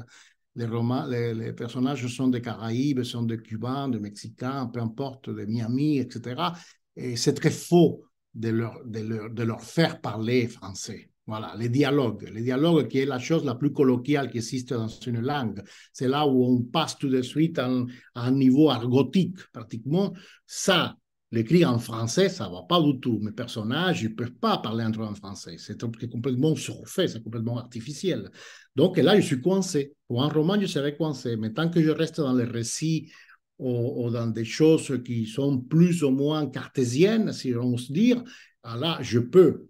Les, 0.55 0.67
romans, 0.67 1.07
les, 1.07 1.53
personnages 1.53 2.07
sont 2.07 2.29
des 2.29 2.41
Caraïbes, 2.41 3.03
sont 3.03 3.23
des 3.23 3.39
Cubains, 3.39 3.89
des 3.89 4.01
Mexicains, 4.01 4.67
peu 4.67 4.81
importe, 4.81 5.31
de 5.31 5.45
Miami, 5.45 5.99
etc. 5.99 6.53
Et 6.95 7.17
c'est 7.17 7.35
très 7.35 7.51
faux 7.51 8.06
de 8.37 8.51
leur, 8.51 8.81
de 8.85 9.01
leur, 9.01 9.31
de 9.31 9.43
leur 9.43 9.63
faire 9.63 10.01
parler 10.01 10.47
français. 10.47 11.11
Voilà, 11.27 11.55
les 11.59 11.69
dialogues. 11.69 12.31
Les 12.33 12.43
dialogues 12.43 12.87
qui 12.87 12.99
est 12.99 13.07
la 13.07 13.19
chose 13.19 13.45
la 13.45 13.57
plus 13.57 13.73
colloquiale 13.73 14.31
qui 14.31 14.37
existe 14.37 14.73
dans 14.73 14.87
une 14.87 15.21
langue. 15.21 15.63
C'est 15.93 16.07
là 16.07 16.27
où 16.27 16.45
on 16.45 16.63
passe 16.63 16.97
tout 16.97 17.09
de 17.09 17.21
suite 17.23 17.59
à 17.59 17.69
un, 18.15 18.31
niveau 18.31 18.71
argotique, 18.71 19.39
pratiquement. 19.53 20.13
Ça, 20.47 20.97
l'écrire 21.33 21.73
en 21.73 21.81
français, 21.81 22.29
ça 22.29 22.49
va 22.49 22.63
pas 22.69 22.81
du 22.81 23.01
tout. 23.01 23.19
Mes 23.21 23.33
personnages, 23.33 24.03
ils 24.03 24.15
peuvent 24.15 24.35
pas 24.35 24.59
parler 24.59 24.85
entre 24.85 25.01
eux 25.01 25.07
en 25.07 25.17
français. 25.17 25.57
C'est 25.59 25.81
complètement 26.09 26.55
surfait, 26.55 27.09
c'est 27.09 27.25
complètement 27.25 27.59
artificiel. 27.59 28.31
Donc 28.77 28.97
là, 28.97 29.19
je 29.19 29.27
suis 29.27 29.41
coincé. 29.41 29.95
Pour 30.07 30.23
un 30.23 30.29
roman, 30.29 30.61
je 30.61 30.67
serais 30.67 30.97
coincé. 30.97 31.37
Mais 31.37 31.53
tant 31.53 31.69
que 31.69 31.83
je 31.83 31.91
reste 31.91 32.21
dans 32.21 32.35
les 32.35 32.45
récits 32.45 33.11
ou, 33.59 34.11
dans 34.11 34.27
des 34.27 34.45
choses 34.45 35.03
qui 35.05 35.27
sont 35.27 35.59
plus 35.59 36.03
ou 36.03 36.11
moins 36.11 36.47
cartésiennes, 36.47 37.33
si 37.33 37.55
on 37.55 37.77
se 37.77 37.93
dire, 37.93 38.23
ah 38.63 38.77
là, 38.77 38.99
je 39.01 39.19
peux, 39.19 39.67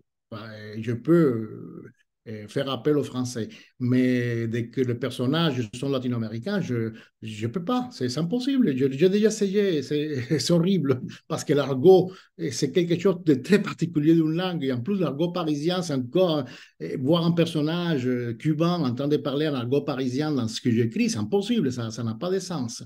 je 0.79 0.93
peux 0.93 1.93
euh, 2.29 2.49
faire 2.49 2.69
appel 2.69 2.97
au 2.97 3.05
français. 3.05 3.49
Mais 3.79 4.49
dès 4.49 4.69
que 4.69 4.81
les 4.81 4.97
personnages 4.97 5.63
sont 5.79 5.89
latino-américains, 5.89 6.61
je 6.61 6.91
ne 7.23 7.47
peux 7.47 7.65
pas, 7.65 7.89
c'est 7.93 8.19
impossible. 8.19 8.77
J'ai 8.77 9.09
déjà 9.09 9.29
essayé, 9.29 9.81
c'est 9.83 10.51
horrible, 10.51 11.03
parce 11.29 11.45
que 11.45 11.53
l'argot, 11.53 12.13
c'est 12.51 12.73
quelque 12.73 12.99
chose 12.99 13.23
de 13.25 13.35
très 13.35 13.63
particulier 13.63 14.15
d'une 14.15 14.35
langue. 14.35 14.65
Et 14.65 14.73
en 14.73 14.81
plus, 14.81 14.99
l'argot 14.99 15.31
parisien, 15.31 15.83
c'est 15.83 15.95
encore, 15.95 16.45
euh, 16.83 16.97
voir 16.99 17.25
un 17.25 17.31
personnage 17.31 18.09
euh, 18.09 18.35
cubain 18.35 18.81
entendre 18.83 19.17
parler 19.19 19.47
en 19.47 19.55
argot 19.55 19.83
parisien 19.83 20.33
dans 20.33 20.49
ce 20.49 20.61
que 20.61 20.73
j'écris, 20.73 21.11
c'est 21.11 21.19
impossible, 21.19 21.71
ça 21.71 22.03
n'a 22.03 22.15
pas 22.15 22.31
de 22.31 22.41
sens. 22.41 22.83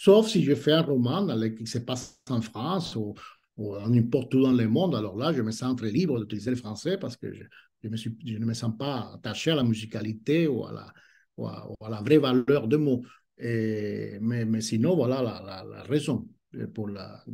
Sauf 0.00 0.28
si 0.28 0.44
je 0.44 0.54
fais 0.54 0.70
un 0.70 0.82
roman 0.82 1.26
qui 1.56 1.66
se 1.66 1.78
passe 1.78 2.20
en 2.30 2.40
France 2.40 2.94
ou, 2.94 3.14
ou 3.56 3.76
n'importe 3.88 4.32
où 4.32 4.42
dans 4.42 4.52
le 4.52 4.68
monde, 4.68 4.94
alors 4.94 5.16
là, 5.16 5.32
je 5.32 5.42
me 5.42 5.50
sens 5.50 5.74
très 5.74 5.90
libre 5.90 6.20
d'utiliser 6.20 6.50
le 6.50 6.56
français 6.56 6.98
parce 6.98 7.16
que 7.16 7.32
je, 7.32 7.42
ne 7.82 8.44
me 8.44 8.54
sens 8.54 8.72
pas 8.78 9.10
attaché 9.14 9.50
à 9.50 9.56
la 9.56 9.64
musicalité 9.64 10.46
ou 10.46 10.64
à 10.64 10.92
la, 11.36 12.00
vraie 12.02 12.18
valeur 12.18 12.68
de 12.68 12.76
mots. 12.76 13.02
Mais, 13.40 14.60
sinon, 14.60 14.94
voilà 14.94 15.20
la, 15.20 15.82
raison 15.82 16.28
pour, 16.74 16.86
la, 16.86 17.24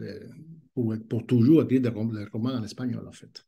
pour, 0.72 1.26
toujours 1.26 1.64
écrire 1.64 1.82
des 1.82 1.90
romans 2.32 2.54
en 2.54 2.64
espagnol, 2.64 3.06
en 3.06 3.12
fait 3.12 3.44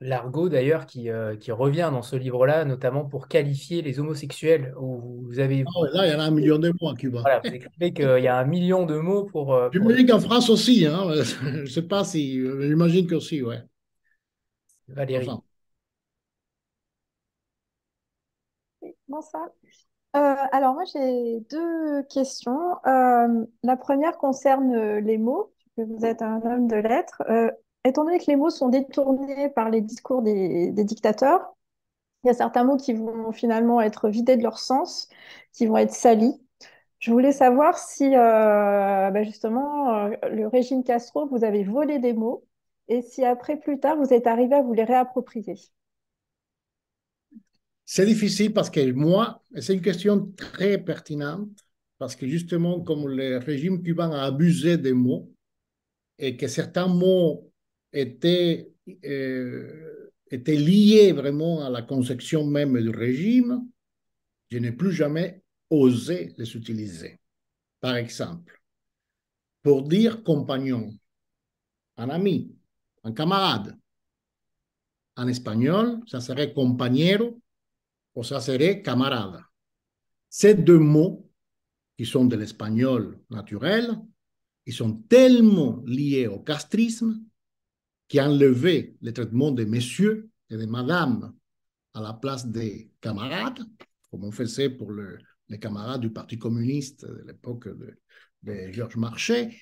l'argot 0.00 0.48
d'ailleurs 0.48 0.86
qui, 0.86 1.10
euh, 1.10 1.36
qui, 1.36 1.52
revient 1.52 1.90
dans 1.92 2.02
ce 2.02 2.16
livre-là, 2.16 2.64
notamment 2.64 3.04
pour 3.04 3.28
qualifier 3.28 3.82
les 3.82 3.98
homosexuels. 3.98 4.74
Où 4.78 5.22
vous 5.26 5.38
avez. 5.38 5.64
Ah 5.66 5.80
là, 5.92 6.06
il 6.06 6.12
y 6.12 6.14
en 6.14 6.20
a 6.20 6.24
un 6.24 6.30
million 6.30 6.58
de 6.58 6.72
mots 6.80 6.88
à 6.88 6.94
Cuba. 6.94 7.20
Voilà, 7.20 7.40
vous 7.44 7.54
écrivez 7.54 7.92
qu'il 7.92 8.22
y 8.22 8.28
a 8.28 8.38
un 8.38 8.44
million 8.44 8.86
de 8.86 8.98
mots 8.98 9.24
pour. 9.24 9.54
Euh, 9.54 9.68
j'imagine 9.72 10.06
qu'en 10.06 10.20
France 10.20 10.50
aussi, 10.50 10.86
hein. 10.86 11.08
je 11.42 11.60
ne 11.60 11.66
sais 11.66 11.82
pas 11.82 12.04
si. 12.04 12.40
J'imagine 12.40 13.06
qu'aussi, 13.06 13.42
ouais. 13.42 13.62
Valérie. 14.88 15.28
bonsoir. 19.08 19.48
Euh, 20.14 20.34
alors 20.52 20.74
moi 20.74 20.84
j'ai 20.84 21.40
deux 21.50 22.02
questions. 22.04 22.76
Euh, 22.86 23.44
la 23.62 23.76
première 23.76 24.16
concerne 24.18 24.98
les 24.98 25.18
mots, 25.18 25.52
puisque 25.58 25.88
vous 25.90 26.04
êtes 26.04 26.22
un 26.22 26.40
homme 26.42 26.68
de 26.68 26.76
lettres. 26.76 27.22
Euh, 27.86 27.90
étant 27.90 28.04
donné 28.04 28.18
que 28.18 28.26
les 28.28 28.36
mots 28.36 28.50
sont 28.50 28.68
détournés 28.68 29.48
par 29.50 29.70
les 29.70 29.80
discours 29.80 30.22
des, 30.22 30.72
dictateurs, 30.72 31.54
il 32.24 32.28
y 32.28 32.30
a 32.30 32.34
certains 32.34 32.64
mots 32.64 32.76
qui 32.76 32.92
vont 32.92 33.32
finalement 33.32 33.80
être 33.80 34.08
vidés 34.08 34.36
de 34.36 34.42
leur 34.42 34.58
sens, 34.58 35.08
qui 35.52 35.66
vont 35.66 35.76
être 35.76 35.92
salis. 35.92 36.34
Je 36.98 37.12
voulais 37.12 37.32
savoir 37.32 37.78
si 37.78 38.10
bah, 38.10 39.22
justement 39.22 40.08
le 40.08 40.46
régime 40.48 40.82
Castro 40.82 41.28
vous 41.28 41.44
avez 41.44 41.62
volé 41.62 41.98
des 41.98 42.14
mots 42.14 42.44
et 42.88 43.02
si 43.02 43.24
après 43.24 43.56
plus 43.56 43.78
tard 43.78 43.96
vous 43.96 44.12
êtes 44.12 44.26
arrivé 44.26 44.54
à 44.56 44.62
vous 44.62 44.72
les 44.72 44.84
réapproprier. 44.84 45.56
C'est 47.84 48.06
difficile 48.06 48.52
parce 48.52 48.70
que 48.70 48.92
moi, 48.92 49.42
c'est 49.60 49.74
une 49.74 49.82
question 49.82 50.32
très 50.36 50.78
pertinente, 50.78 51.48
parce 51.98 52.16
que 52.16 52.26
justement, 52.26 52.80
comme 52.80 53.06
le 53.06 53.36
régime 53.36 53.82
cubain 53.82 54.10
a 54.10 54.24
abusé 54.24 54.76
des 54.76 54.92
mots 54.92 55.30
et 56.18 56.36
que 56.36 56.48
certains 56.48 56.88
mots 56.88 57.52
étaient, 57.96 58.70
euh, 59.04 60.10
étaient 60.30 60.56
liés 60.56 61.12
vraiment 61.12 61.64
à 61.64 61.70
la 61.70 61.82
conception 61.82 62.46
même 62.46 62.80
du 62.80 62.90
régime, 62.90 63.66
je 64.50 64.58
n'ai 64.58 64.72
plus 64.72 64.92
jamais 64.92 65.42
osé 65.70 66.34
les 66.36 66.56
utiliser. 66.56 67.20
Par 67.80 67.96
exemple, 67.96 68.60
pour 69.62 69.82
dire 69.82 70.22
compagnon, 70.22 70.94
un 71.96 72.10
ami, 72.10 72.54
un 73.02 73.12
camarade, 73.12 73.76
en 75.16 75.28
espagnol, 75.28 76.00
ça 76.06 76.20
serait 76.20 76.52
compañero 76.52 77.40
o 78.16 78.22
sea, 78.22 78.40
seré 78.40 78.82
camarada. 78.82 79.42
Ces 80.28 80.54
deux 80.54 80.78
mots, 80.78 81.30
qui 81.96 82.04
sont 82.04 82.24
de 82.24 82.36
l'espagnol 82.36 83.20
naturel, 83.30 83.90
ils 84.64 84.72
sont 84.72 84.94
tellement 85.08 85.82
liés 85.86 86.26
au 86.26 86.40
castrisme 86.40 87.22
qui 88.08 88.18
a 88.18 88.28
enlevé 88.28 88.96
le 89.02 89.12
traitement 89.12 89.50
de 89.50 89.64
messieurs 89.64 90.30
et 90.50 90.56
de 90.56 90.66
madame 90.66 91.34
à 91.94 92.00
la 92.00 92.12
place 92.12 92.46
des 92.46 92.90
camarades, 93.00 93.60
comme 94.10 94.24
on 94.24 94.30
faisait 94.30 94.70
pour 94.70 94.92
le, 94.92 95.18
les 95.48 95.58
camarades 95.58 96.00
du 96.00 96.10
Parti 96.10 96.38
communiste 96.38 97.04
de 97.06 97.24
l'époque 97.26 97.68
de, 97.68 97.98
Georges 98.72 98.96
Marchais. 98.96 99.56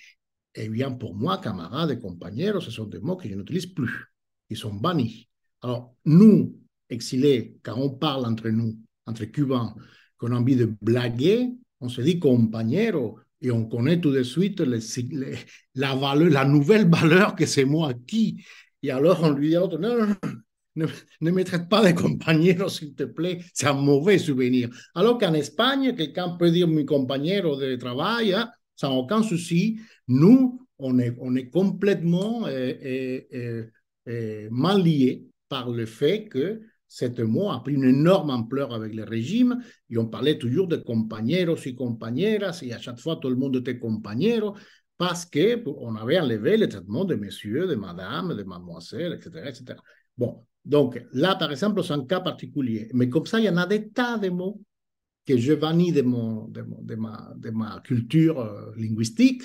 Eh 0.55 0.69
bien, 0.69 0.93
pour 0.93 1.15
moi, 1.15 1.39
camarades 1.39 1.93
et 1.93 1.99
compagnons, 1.99 2.61
ce 2.61 2.71
sont 2.71 2.85
des 2.85 2.99
mots 2.99 3.17
que 3.17 3.29
je 3.29 3.35
n'utilise 3.35 3.67
plus. 3.67 4.13
Ils 4.51 4.57
sont 4.57 4.75
bannis. 4.75 5.29
Alors, 5.63 5.95
nous, 6.05 6.61
exilés, 6.91 7.57
quand 7.63 7.77
on 7.79 7.91
parle 7.91 8.27
entre 8.27 8.51
nous, 8.51 8.79
entre 9.07 9.25
Cubains, 9.25 9.75
qu'on 10.19 10.33
a 10.33 10.37
envie 10.37 10.57
de 10.57 10.73
blaguer, 10.83 11.49
on 11.81 11.89
se 11.89 12.03
dit 12.03 12.19
compañero 12.19 13.19
et 13.45 13.51
on 13.51 13.67
connaît 13.67 14.01
tout 14.01 14.11
de 14.11 14.23
suite 14.23 14.61
la, 14.61 16.45
nouvelle 16.45 16.89
valeur 16.89 17.37
que 17.37 17.47
c'est 17.47 17.65
moi 17.65 17.93
qui. 18.07 18.43
Et 18.83 18.91
alors 18.91 19.23
on 19.23 19.31
lui 19.31 19.51
dit 19.51 19.57
à 19.57 19.61
l'autre, 19.61 19.79
non, 19.79 20.07
non, 20.07 20.17
ne, 20.77 20.87
ne, 21.21 21.31
me 21.31 21.45
traite 21.45 21.69
pas 21.69 21.85
de 21.85 21.97
compañero, 21.97 22.69
s'il 22.69 22.95
te 22.95 23.05
plaît, 23.05 23.41
c'est 23.53 23.67
un 23.67 23.75
mauvais 23.75 24.19
souvenir. 24.19 24.71
Alors 24.95 25.19
qu'en 25.19 25.35
Espagne, 25.35 25.95
quelqu'un 25.95 26.31
peut 26.31 26.51
dire 26.51 26.67
mi 26.67 26.85
compañero 26.85 27.57
de 27.57 27.77
travail, 27.77 28.33
hein, 28.33 28.51
sans 28.77 28.97
aucun 28.97 29.23
souci. 29.23 29.79
Nous, 30.09 30.67
on 30.79 30.99
est, 30.99 31.15
on 31.21 31.37
est 31.37 31.49
complètement 31.51 32.47
euh, 32.47 32.73
euh, 32.85 33.65
euh, 34.09 34.49
mal 34.51 34.83
liés 34.83 35.27
par 35.49 35.71
le 35.71 35.87
fait 35.87 36.27
que 36.29 36.63
cet 36.89 37.19
mot 37.21 37.51
a 37.51 37.63
pris 37.63 37.75
une 37.75 37.85
énorme 37.85 38.31
ampleur 38.31 38.73
avec 38.73 38.95
le 38.95 39.05
régime 39.05 39.59
et 39.91 39.99
on 39.99 40.07
parlait 40.07 40.39
toujours 40.39 40.69
de 40.69 40.77
compañeros 40.77 41.57
y 41.67 41.75
compañeras 41.75 42.61
et 42.63 42.73
à 42.73 42.79
chaque 42.79 43.01
fois 43.01 43.17
tout 43.17 43.29
le 43.29 43.37
monde 43.37 43.57
était 43.57 43.79
compañero 43.79 44.55
parce 44.97 45.27
qu'on 45.27 45.97
avait 45.97 46.21
enlevé 46.21 46.57
le 46.57 46.69
traitement 46.69 47.05
de 47.05 47.15
messieurs, 47.17 47.67
de 47.67 47.75
madame, 47.75 48.35
de 48.37 48.43
mademoiselle, 48.45 49.15
etc., 49.15 49.49
etc. 49.49 49.79
Bon, 50.17 50.47
donc 50.65 51.03
là, 51.13 51.35
par 51.35 51.51
exemple, 51.51 51.83
c'est 51.83 51.93
un 51.93 52.07
cas 52.07 52.21
particulier. 52.21 52.89
Mais 52.95 53.09
comme 53.09 53.27
ça, 53.27 53.41
il 53.41 53.45
y 53.45 53.49
en 53.49 53.57
a 53.57 53.67
des 53.67 53.89
tas 53.89 54.19
de 54.19 54.29
mots 54.29 54.63
que 55.27 55.37
je 55.37 55.53
vannis 55.53 55.93
de, 55.93 56.03
de, 56.03 56.65
de 56.85 57.51
ma 57.51 57.81
culture 57.83 58.41
euh, 58.41 58.73
linguistique 58.77 59.43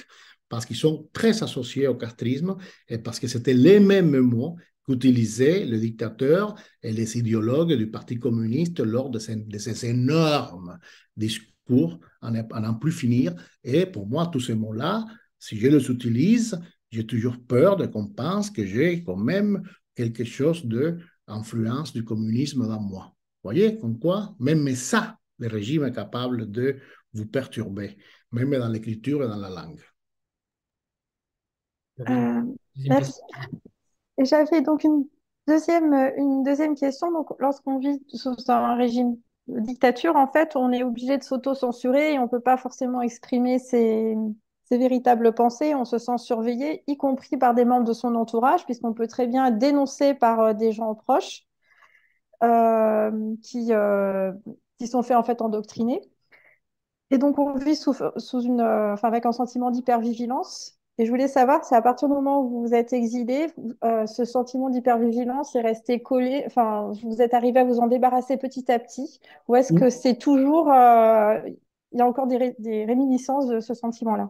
parce 0.49 0.65
qu'ils 0.65 0.75
sont 0.75 1.07
très 1.13 1.41
associés 1.43 1.87
au 1.87 1.95
castrisme 1.95 2.57
et 2.87 2.97
parce 2.97 3.19
que 3.19 3.27
c'était 3.27 3.53
les 3.53 3.79
mêmes 3.79 4.19
mots 4.19 4.57
qu'utilisaient 4.89 5.65
le 5.65 5.77
dictateur 5.77 6.55
et 6.81 6.91
les 6.91 7.17
idéologues 7.17 7.73
du 7.73 7.91
Parti 7.91 8.17
communiste 8.17 8.79
lors 8.79 9.11
de 9.11 9.19
ces, 9.19 9.35
de 9.35 9.57
ces 9.59 9.85
énormes 9.85 10.79
discours 11.15 11.99
à 12.21 12.31
n'en 12.31 12.73
plus 12.73 12.91
finir. 12.91 13.35
Et 13.63 13.85
pour 13.85 14.07
moi, 14.07 14.27
tous 14.27 14.39
ces 14.39 14.55
mots-là, 14.55 15.05
si 15.37 15.59
je 15.59 15.67
les 15.67 15.91
utilise, 15.91 16.59
j'ai 16.91 17.05
toujours 17.05 17.37
peur 17.37 17.77
de 17.77 17.85
qu'on 17.85 18.07
pense 18.07 18.49
que 18.49 18.65
j'ai 18.65 19.03
quand 19.03 19.17
même 19.17 19.61
quelque 19.93 20.23
chose 20.23 20.65
d'influence 20.65 21.93
du 21.93 22.03
communisme 22.03 22.67
dans 22.67 22.81
moi. 22.81 23.13
Vous 23.43 23.51
voyez, 23.51 23.77
comme 23.77 23.99
quoi, 23.99 24.35
même 24.39 24.67
ça, 24.75 25.17
le 25.37 25.47
régime 25.47 25.83
est 25.83 25.93
capable 25.93 26.49
de 26.49 26.77
vous 27.13 27.27
perturber, 27.27 27.97
même 28.31 28.51
dans 28.57 28.69
l'écriture 28.69 29.23
et 29.23 29.27
dans 29.27 29.37
la 29.37 29.49
langue. 29.49 29.81
Euh, 32.07 32.41
merci. 32.75 33.13
J'avais 34.19 34.61
donc 34.61 34.83
une 34.83 35.05
deuxième, 35.47 35.93
une 36.17 36.43
deuxième 36.43 36.75
question. 36.75 37.11
Donc, 37.11 37.29
lorsqu'on 37.39 37.79
vit 37.79 38.03
sous 38.09 38.35
un 38.49 38.75
régime 38.75 39.17
de 39.47 39.59
dictature, 39.61 40.15
en 40.15 40.27
fait, 40.27 40.55
on 40.55 40.71
est 40.71 40.83
obligé 40.83 41.17
de 41.17 41.23
s'auto-censurer 41.23 42.13
et 42.13 42.19
on 42.19 42.23
ne 42.23 42.27
peut 42.27 42.39
pas 42.41 42.57
forcément 42.57 43.01
exprimer 43.01 43.59
ses, 43.59 44.15
véritables 44.71 45.33
pensées. 45.33 45.73
On 45.73 45.85
se 45.85 45.97
sent 45.97 46.17
surveillé, 46.17 46.83
y 46.87 46.97
compris 46.97 47.37
par 47.37 47.55
des 47.55 47.65
membres 47.65 47.85
de 47.85 47.93
son 47.93 48.13
entourage, 48.15 48.65
puisqu'on 48.65 48.93
peut 48.93 49.07
très 49.07 49.25
bien 49.27 49.51
dénoncé 49.51 50.13
par 50.13 50.39
euh, 50.41 50.53
des 50.53 50.71
gens 50.71 50.93
proches 50.95 51.47
euh, 52.43 53.35
qui, 53.43 53.73
euh, 53.73 54.31
qui 54.77 54.87
sont 54.87 55.03
faits 55.03 55.17
en 55.17 55.23
fait 55.23 55.41
endoctriner. 55.41 56.01
Et 57.11 57.17
donc, 57.17 57.39
on 57.39 57.53
vit 57.55 57.75
sous, 57.75 57.95
sous 58.17 58.41
une, 58.41 58.61
euh, 58.61 58.93
enfin, 58.93 59.07
avec 59.07 59.25
un 59.25 59.31
sentiment 59.31 59.71
d'hypervigilance 59.71 60.78
et 60.99 61.05
je 61.05 61.09
voulais 61.09 61.29
savoir 61.29 61.63
si 61.63 61.73
à 61.73 61.81
partir 61.81 62.09
du 62.09 62.13
moment 62.13 62.41
où 62.41 62.49
vous 62.49 62.61
vous 62.67 62.73
êtes 62.75 62.91
exilé, 62.91 63.47
euh, 63.85 64.05
ce 64.05 64.25
sentiment 64.25 64.69
d'hypervigilance 64.69 65.55
est 65.55 65.61
resté 65.61 66.01
collé, 66.01 66.43
enfin, 66.45 66.91
vous 67.03 67.21
êtes 67.21 67.33
arrivé 67.33 67.61
à 67.61 67.63
vous 67.63 67.79
en 67.79 67.87
débarrasser 67.87 68.35
petit 68.35 68.69
à 68.69 68.77
petit, 68.79 69.21
ou 69.47 69.55
est-ce 69.55 69.71
que 69.71 69.89
c'est 69.89 70.17
toujours, 70.17 70.69
euh, 70.71 71.39
il 71.93 71.99
y 71.99 72.01
a 72.01 72.05
encore 72.05 72.27
des, 72.27 72.53
des 72.59 72.83
réminiscences 72.83 73.47
de 73.47 73.61
ce 73.61 73.73
sentiment-là? 73.73 74.29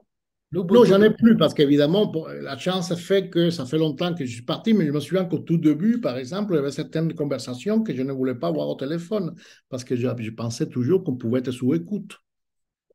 Non, 0.51 0.83
j'en 0.83 1.01
ai 1.01 1.11
plus 1.11 1.37
parce 1.37 1.53
qu'évidemment, 1.55 2.11
la 2.41 2.57
chance 2.57 2.93
fait 2.95 3.29
que 3.29 3.49
ça 3.51 3.65
fait 3.65 3.77
longtemps 3.77 4.15
que 4.15 4.25
je 4.25 4.31
suis 4.31 4.41
parti, 4.41 4.73
mais 4.73 4.85
je 4.85 4.91
me 4.91 4.99
souviens 4.99 5.25
qu'au 5.25 5.39
tout 5.39 5.57
début, 5.57 6.01
par 6.01 6.17
exemple, 6.17 6.53
il 6.53 6.55
y 6.55 6.59
avait 6.59 6.71
certaines 6.71 7.13
conversations 7.13 7.83
que 7.83 7.93
je 7.95 8.01
ne 8.01 8.11
voulais 8.11 8.33
pas 8.35 8.47
avoir 8.47 8.67
au 8.67 8.75
téléphone 8.75 9.35
parce 9.69 9.83
que 9.83 9.95
je, 9.95 10.07
je 10.19 10.31
pensais 10.31 10.67
toujours 10.67 11.03
qu'on 11.03 11.15
pouvait 11.15 11.39
être 11.39 11.51
sous 11.51 11.73
écoute. 11.75 12.17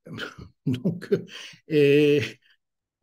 Donc, 0.66 1.10
et, 1.68 2.22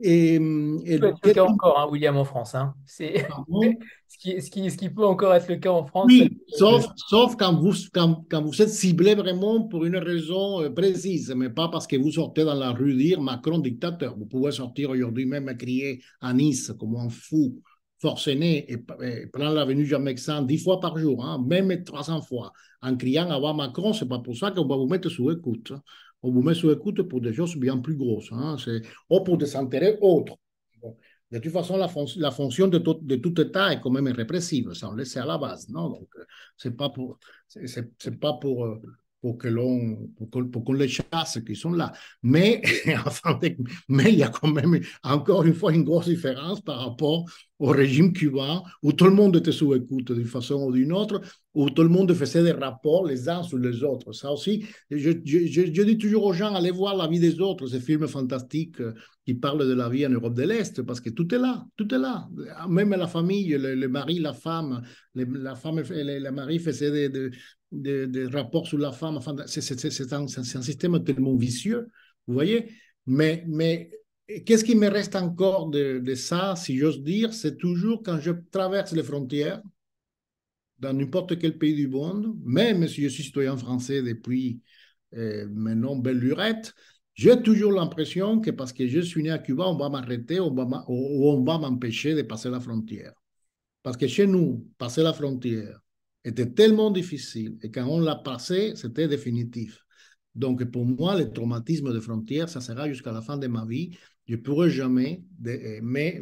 et, 0.04 0.36
et 0.36 1.00
peut 1.00 1.08
être 1.08 1.26
le 1.26 1.34
cas 1.34 1.44
encore, 1.44 1.80
hein, 1.80 1.88
William, 1.90 2.18
en 2.18 2.26
France. 2.26 2.56
Hein. 2.56 2.74
C'est 2.86 3.26
ce, 4.08 4.18
qui, 4.18 4.42
ce, 4.42 4.50
qui, 4.50 4.70
ce 4.70 4.78
qui 4.78 4.90
peut 4.90 5.06
encore 5.06 5.34
être 5.34 5.48
le 5.48 5.58
cas 5.58 5.72
en 5.72 5.86
France. 5.86 6.06
Oui, 6.08 6.42
sauf, 6.48 6.86
sauf 6.96 7.36
quand, 7.36 7.54
vous, 7.60 7.74
quand, 7.94 8.26
quand, 8.30 8.42
vous 8.42 8.62
êtes 8.62 8.70
ciblé 8.70 9.16
vraiment 9.16 9.68
pour 9.68 9.86
une 9.86 9.98
raison 9.98 10.62
euh, 10.62 10.70
précise, 10.70 11.34
mais 11.36 11.50
pas 11.50 11.70
parce 11.70 11.88
que 11.88 11.96
vous 11.96 12.12
sortez 12.12 12.44
dans 12.44 12.56
la 12.56 12.72
rue 12.72 12.96
dire 12.96 13.22
Macron 13.22 13.60
dictateur. 13.60 14.18
Vous 14.18 14.26
pouvez 14.26 14.52
sortir 14.52 14.90
aujourd'hui 14.90 15.26
même 15.26 15.50
et 15.50 15.58
crier 15.58 16.02
à 16.20 16.34
Nice 16.34 16.74
comme 16.80 16.96
un 16.96 17.10
fou 17.10 17.62
forcené 18.02 18.72
et, 18.72 18.84
et 19.04 19.28
prendre 19.28 19.54
l'avenue 19.54 19.86
Jean-Mexan 19.86 20.42
dix 20.42 20.58
fois 20.58 20.80
par 20.80 20.98
jour, 20.98 21.24
hein, 21.24 21.44
même 21.48 21.84
300 21.84 22.24
fois, 22.24 22.52
en 22.82 22.98
criant 22.98 23.30
à 23.30 23.38
voir 23.38 23.54
Macron, 23.54 23.94
c'est 23.94 24.08
pas 24.08 24.18
pour 24.20 24.36
ça 24.36 24.50
qu'on 24.50 24.66
va 24.66 24.76
vous 24.76 24.88
mettre 24.88 25.08
sous 25.10 25.30
écoute 25.32 25.72
on 26.24 26.32
vous 26.32 26.42
met 26.42 26.54
sous 26.54 26.72
écoute 26.72 27.02
pour 27.04 27.22
des 27.22 27.34
choses 27.34 27.56
bien 27.56 27.78
plus 27.78 27.96
grosses, 27.96 28.32
hein, 28.32 28.56
ou 29.10 29.22
pour 29.24 29.38
des 29.38 29.56
intérêts 29.56 29.98
autres. 30.02 30.38
De 31.32 31.40
toute 31.40 31.54
façon, 31.54 31.78
la, 31.78 31.88
fon 31.88 32.06
la 32.18 32.32
fonction 32.32 32.68
de 32.68 32.78
tout, 32.78 33.00
de 33.02 33.16
tout, 33.16 33.40
État 33.40 33.72
est 33.72 33.80
quand 33.80 33.90
même 33.90 34.08
répressive, 34.08 34.74
ça 34.74 34.90
on 34.90 34.94
le 34.94 35.06
sait 35.06 35.20
à 35.20 35.26
la 35.26 35.38
base, 35.38 35.70
non? 35.70 35.90
Donc, 35.90 36.10
euh, 36.18 36.26
c'est 36.58 36.76
pas 36.76 36.90
pour, 36.90 37.18
c'est 37.48 38.20
pas 38.20 38.34
pour, 38.34 38.66
euh, 38.66 38.82
pour 39.22 39.38
que 39.38 39.48
l'on, 39.48 40.10
pour 40.52 40.64
qu'on 40.64 40.74
les 40.74 40.88
chasse 40.88 41.40
qui 41.46 41.56
sont 41.56 41.72
là. 41.72 41.92
Mais, 42.24 42.62
mais 43.88 44.12
il 44.12 44.18
y 44.18 44.24
a 44.24 44.30
quand 44.30 44.52
même 44.52 44.80
encore 45.04 45.44
une 45.44 45.54
fois 45.54 45.74
une 45.74 45.84
grosse 45.84 46.08
différence 46.08 46.62
par 46.62 46.80
rapport 46.80 47.26
au 47.60 47.68
régime 47.68 48.12
cubain 48.12 48.64
où 48.82 48.92
tout 48.92 49.06
le 49.06 49.12
monde 49.12 49.36
était 49.36 49.52
sous 49.52 49.76
écoute 49.76 50.12
d'une 50.12 50.26
façon 50.26 50.56
ou 50.64 50.72
d'une 50.72 50.92
autre 50.92 51.22
où 51.54 51.70
tout 51.70 51.84
le 51.84 51.90
monde 51.90 52.14
faisait 52.14 52.44
des 52.44 52.54
rapports 52.54 53.06
les 53.06 53.28
uns 53.30 53.44
sur 53.44 53.58
les 53.58 53.84
autres. 53.84 54.14
Ça 54.14 54.32
aussi, 54.32 54.66
je, 54.90 55.12
dis 55.12 55.98
toujours 55.98 56.26
aux 56.26 56.34
gens, 56.34 56.56
allez 56.56 56.72
voir 56.72 56.96
la 56.96 57.08
vie 57.08 57.20
des 57.20 57.40
autres, 57.40 57.68
ces 57.68 57.80
films 57.80 58.08
fantastiques 58.08 58.80
euh, 58.80 58.94
qui 59.26 59.34
parlent 59.34 59.68
de 59.68 59.74
la 59.74 59.90
vie 59.90 60.06
en 60.08 60.10
Europe 60.10 60.34
de 60.34 60.44
l'Est, 60.44 60.82
parce 60.82 61.02
que 61.02 61.10
tout 61.10 61.34
est 61.36 61.38
là, 61.38 61.66
tout 61.76 61.94
est 61.94 62.00
là. 62.00 62.28
Même 62.70 62.92
la 62.92 63.08
famille, 63.08 63.50
le, 63.50 63.88
mari, 63.88 64.20
la 64.20 64.34
femme, 64.34 64.82
la 65.14 65.56
femme 65.56 65.80
et 65.80 66.20
le, 66.20 66.32
mari 66.32 66.58
faisaient 66.58 66.92
des, 66.92 67.10
des, 67.10 67.32
des, 67.72 68.26
rapports 68.28 68.68
sur 68.68 68.78
la 68.78 68.92
femme. 68.92 69.20
C'est 69.48 69.86
un, 70.14 70.62
système 70.62 71.04
tellement 71.04 71.36
vicieux, 71.36 71.90
vous 72.28 72.34
voyez. 72.34 72.72
Mais, 73.06 73.44
mais 73.48 73.92
qu'est-ce 74.46 74.64
qui 74.64 74.76
me 74.76 74.88
reste 74.88 75.16
encore 75.16 75.70
de, 75.70 76.00
de 76.00 76.16
ça, 76.16 76.56
si 76.56 76.78
j'ose 76.78 77.02
dire 77.02 77.34
C'est 77.34 77.58
toujours 77.58 78.04
quand 78.04 78.20
je 78.20 78.32
traverse 78.52 78.92
les 78.94 79.04
frontières, 79.04 79.62
dans 80.80 80.94
n'importe 80.94 81.38
quel 81.38 81.58
pays 81.58 81.76
du 81.76 81.88
monde, 81.88 82.36
même 82.44 82.88
si 82.88 83.04
je 83.04 83.08
suis 83.08 83.24
citoyen 83.24 83.56
français 83.56 84.02
depuis 84.02 84.62
euh, 85.14 85.48
maintenant 85.52 85.96
belle 85.96 86.18
lurette, 86.18 86.74
j'ai 87.14 87.40
toujours 87.42 87.72
l'impression 87.74 88.40
que 88.40 88.52
parce 88.52 88.74
que 88.74 88.88
je 88.88 89.00
suis 89.00 89.22
né 89.22 89.30
à 89.30 89.38
Cuba, 89.38 89.66
on 89.68 89.78
va 89.78 89.90
m'arrêter 89.90 90.40
ou 90.40 90.46
on 90.48 91.44
va 91.44 91.58
m'empêcher 91.60 92.16
de 92.16 92.24
passer 92.24 92.50
la 92.50 92.60
frontière. 92.60 93.14
Parce 93.84 93.98
que 93.98 94.08
chez 94.08 94.26
nous, 94.26 94.68
passer 94.78 95.04
la 95.04 95.14
frontière 95.14 95.81
était 96.24 96.52
tellement 96.52 96.92
difficile 96.92 97.58
et 97.62 97.72
quand 97.72 97.86
on 97.88 98.00
l'a 98.00 98.16
passé, 98.16 98.74
c'était 98.76 99.08
définitif. 99.08 99.84
Donc 100.36 100.64
pour 100.66 100.86
moi, 100.86 101.18
le 101.18 101.32
traumatisme 101.32 101.94
de 101.94 102.00
frontière, 102.00 102.50
ça 102.50 102.62
sera 102.62 102.88
jusqu'à 102.88 103.12
la 103.12 103.22
fin 103.22 103.38
de 103.38 103.48
ma 103.48 103.66
vie. 103.66 103.98
Je 104.28 104.36
ne 104.36 104.42
pourrai 104.42 104.70
jamais 104.70 105.24
me, 105.42 106.22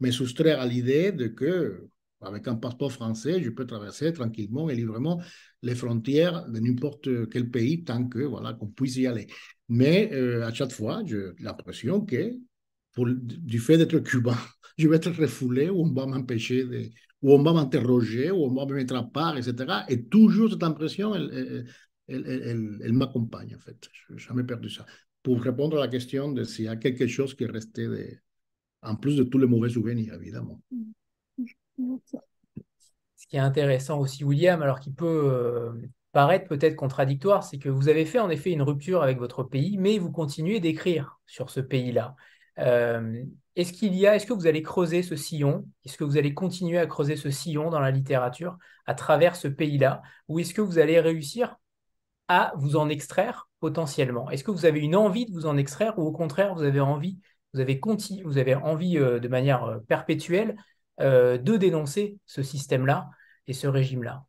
me, 0.00 0.10
soustraire 0.10 0.60
à 0.60 0.66
l'idée 0.66 1.12
de 1.12 1.28
que 1.28 1.88
avec 2.22 2.48
un 2.48 2.56
passeport 2.56 2.90
français, 2.90 3.42
je 3.42 3.50
peux 3.50 3.66
traverser 3.66 4.12
tranquillement 4.12 4.70
et 4.70 4.74
librement 4.74 5.22
les 5.62 5.74
frontières 5.74 6.48
de 6.48 6.58
n'importe 6.58 7.28
quel 7.30 7.50
pays 7.50 7.84
tant 7.84 8.08
que 8.08 8.20
voilà 8.20 8.54
qu'on 8.54 8.68
puisse 8.68 8.96
y 8.96 9.06
aller. 9.06 9.26
Mais 9.68 10.10
euh, 10.12 10.44
à 10.46 10.52
chaque 10.52 10.72
fois, 10.72 11.02
j'ai 11.04 11.26
l'impression 11.38 12.00
que 12.00 12.32
du 12.96 13.58
fait 13.58 13.76
d'être 13.76 13.98
cubain, 13.98 14.38
je 14.78 14.88
vais 14.88 14.96
être 14.96 15.10
refoulé 15.10 15.68
ou 15.68 15.82
on 15.82 15.92
va 15.92 16.06
m'empêcher 16.06 16.64
de, 16.64 16.90
ou 17.26 17.32
on 17.32 17.42
va 17.42 17.52
m'interroger 17.52 18.30
ou 18.30 18.44
on 18.44 18.54
va 18.54 18.66
me 18.66 18.74
mettre 18.76 18.94
à 18.94 19.02
part, 19.02 19.36
etc. 19.36 19.84
Et 19.88 20.04
toujours 20.04 20.48
cette 20.52 20.62
impression, 20.62 21.12
elle, 21.12 21.66
elle, 22.06 22.78
elle, 22.84 22.92
m'accompagne 22.92 23.56
en 23.56 23.58
fait. 23.58 23.88
Je 23.92 24.12
n'ai 24.12 24.18
jamais 24.20 24.44
perdu 24.44 24.70
ça. 24.70 24.86
Pour 25.24 25.42
répondre 25.42 25.76
à 25.76 25.80
la 25.80 25.88
question 25.88 26.30
de 26.30 26.44
s'il 26.44 26.66
y 26.66 26.68
a 26.68 26.76
quelque 26.76 27.08
chose 27.08 27.34
qui 27.34 27.42
est 27.42 27.50
resté 27.50 27.88
de, 27.88 28.06
en 28.82 28.94
plus 28.94 29.16
de 29.16 29.24
tous 29.24 29.38
les 29.38 29.48
mauvais 29.48 29.70
souvenirs, 29.70 30.14
évidemment. 30.14 30.62
Mm. 30.70 31.96
Ce 33.16 33.26
qui 33.26 33.34
est 33.34 33.40
intéressant 33.40 33.98
aussi, 33.98 34.22
William, 34.22 34.62
alors 34.62 34.78
qu'il 34.78 34.94
peut 34.94 35.30
euh, 35.32 35.72
paraître 36.12 36.46
peut-être 36.46 36.76
contradictoire, 36.76 37.42
c'est 37.42 37.58
que 37.58 37.68
vous 37.68 37.88
avez 37.88 38.04
fait 38.04 38.20
en 38.20 38.30
effet 38.30 38.52
une 38.52 38.62
rupture 38.62 39.02
avec 39.02 39.18
votre 39.18 39.42
pays, 39.42 39.78
mais 39.78 39.98
vous 39.98 40.12
continuez 40.12 40.60
d'écrire 40.60 41.18
sur 41.26 41.50
ce 41.50 41.58
pays-là. 41.58 42.14
Euh, 42.60 43.24
est-ce 43.56 43.72
qu'il 43.72 43.94
y 43.94 44.06
a, 44.06 44.14
est-ce 44.14 44.26
que 44.26 44.34
vous 44.34 44.46
allez 44.46 44.62
creuser 44.62 45.02
ce 45.02 45.16
sillon? 45.16 45.66
Est-ce 45.84 45.96
que 45.96 46.04
vous 46.04 46.18
allez 46.18 46.34
continuer 46.34 46.78
à 46.78 46.86
creuser 46.86 47.16
ce 47.16 47.30
sillon 47.30 47.70
dans 47.70 47.80
la 47.80 47.90
littérature 47.90 48.58
à 48.84 48.94
travers 48.94 49.34
ce 49.34 49.48
pays-là? 49.48 50.02
Ou 50.28 50.38
est-ce 50.40 50.52
que 50.52 50.60
vous 50.60 50.78
allez 50.78 51.00
réussir 51.00 51.56
à 52.28 52.52
vous 52.56 52.76
en 52.76 52.90
extraire 52.90 53.48
potentiellement? 53.60 54.30
Est-ce 54.30 54.44
que 54.44 54.50
vous 54.50 54.66
avez 54.66 54.80
une 54.80 54.94
envie 54.94 55.24
de 55.24 55.32
vous 55.32 55.46
en 55.46 55.56
extraire 55.56 55.98
ou 55.98 56.02
au 56.02 56.12
contraire 56.12 56.54
vous 56.54 56.64
avez 56.64 56.80
envie, 56.80 57.18
vous 57.54 57.60
avez, 57.60 57.80
vous 58.24 58.38
avez 58.38 58.54
envie 58.54 58.98
euh, 58.98 59.18
de 59.18 59.28
manière 59.28 59.80
perpétuelle 59.88 60.56
euh, 61.00 61.38
de 61.38 61.56
dénoncer 61.56 62.18
ce 62.26 62.42
système-là 62.42 63.08
et 63.46 63.54
ce 63.54 63.66
régime-là? 63.66 64.26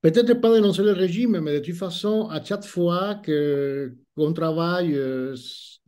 Peut-être 0.00 0.34
pas 0.34 0.52
dénoncer 0.52 0.82
le 0.82 0.92
régime, 0.92 1.40
mais 1.40 1.54
de 1.54 1.64
toute 1.64 1.76
façon, 1.76 2.28
à 2.30 2.42
chaque 2.42 2.64
fois 2.64 3.20
qu'on 3.24 4.32
travaille 4.32 4.94
euh, 4.94 5.34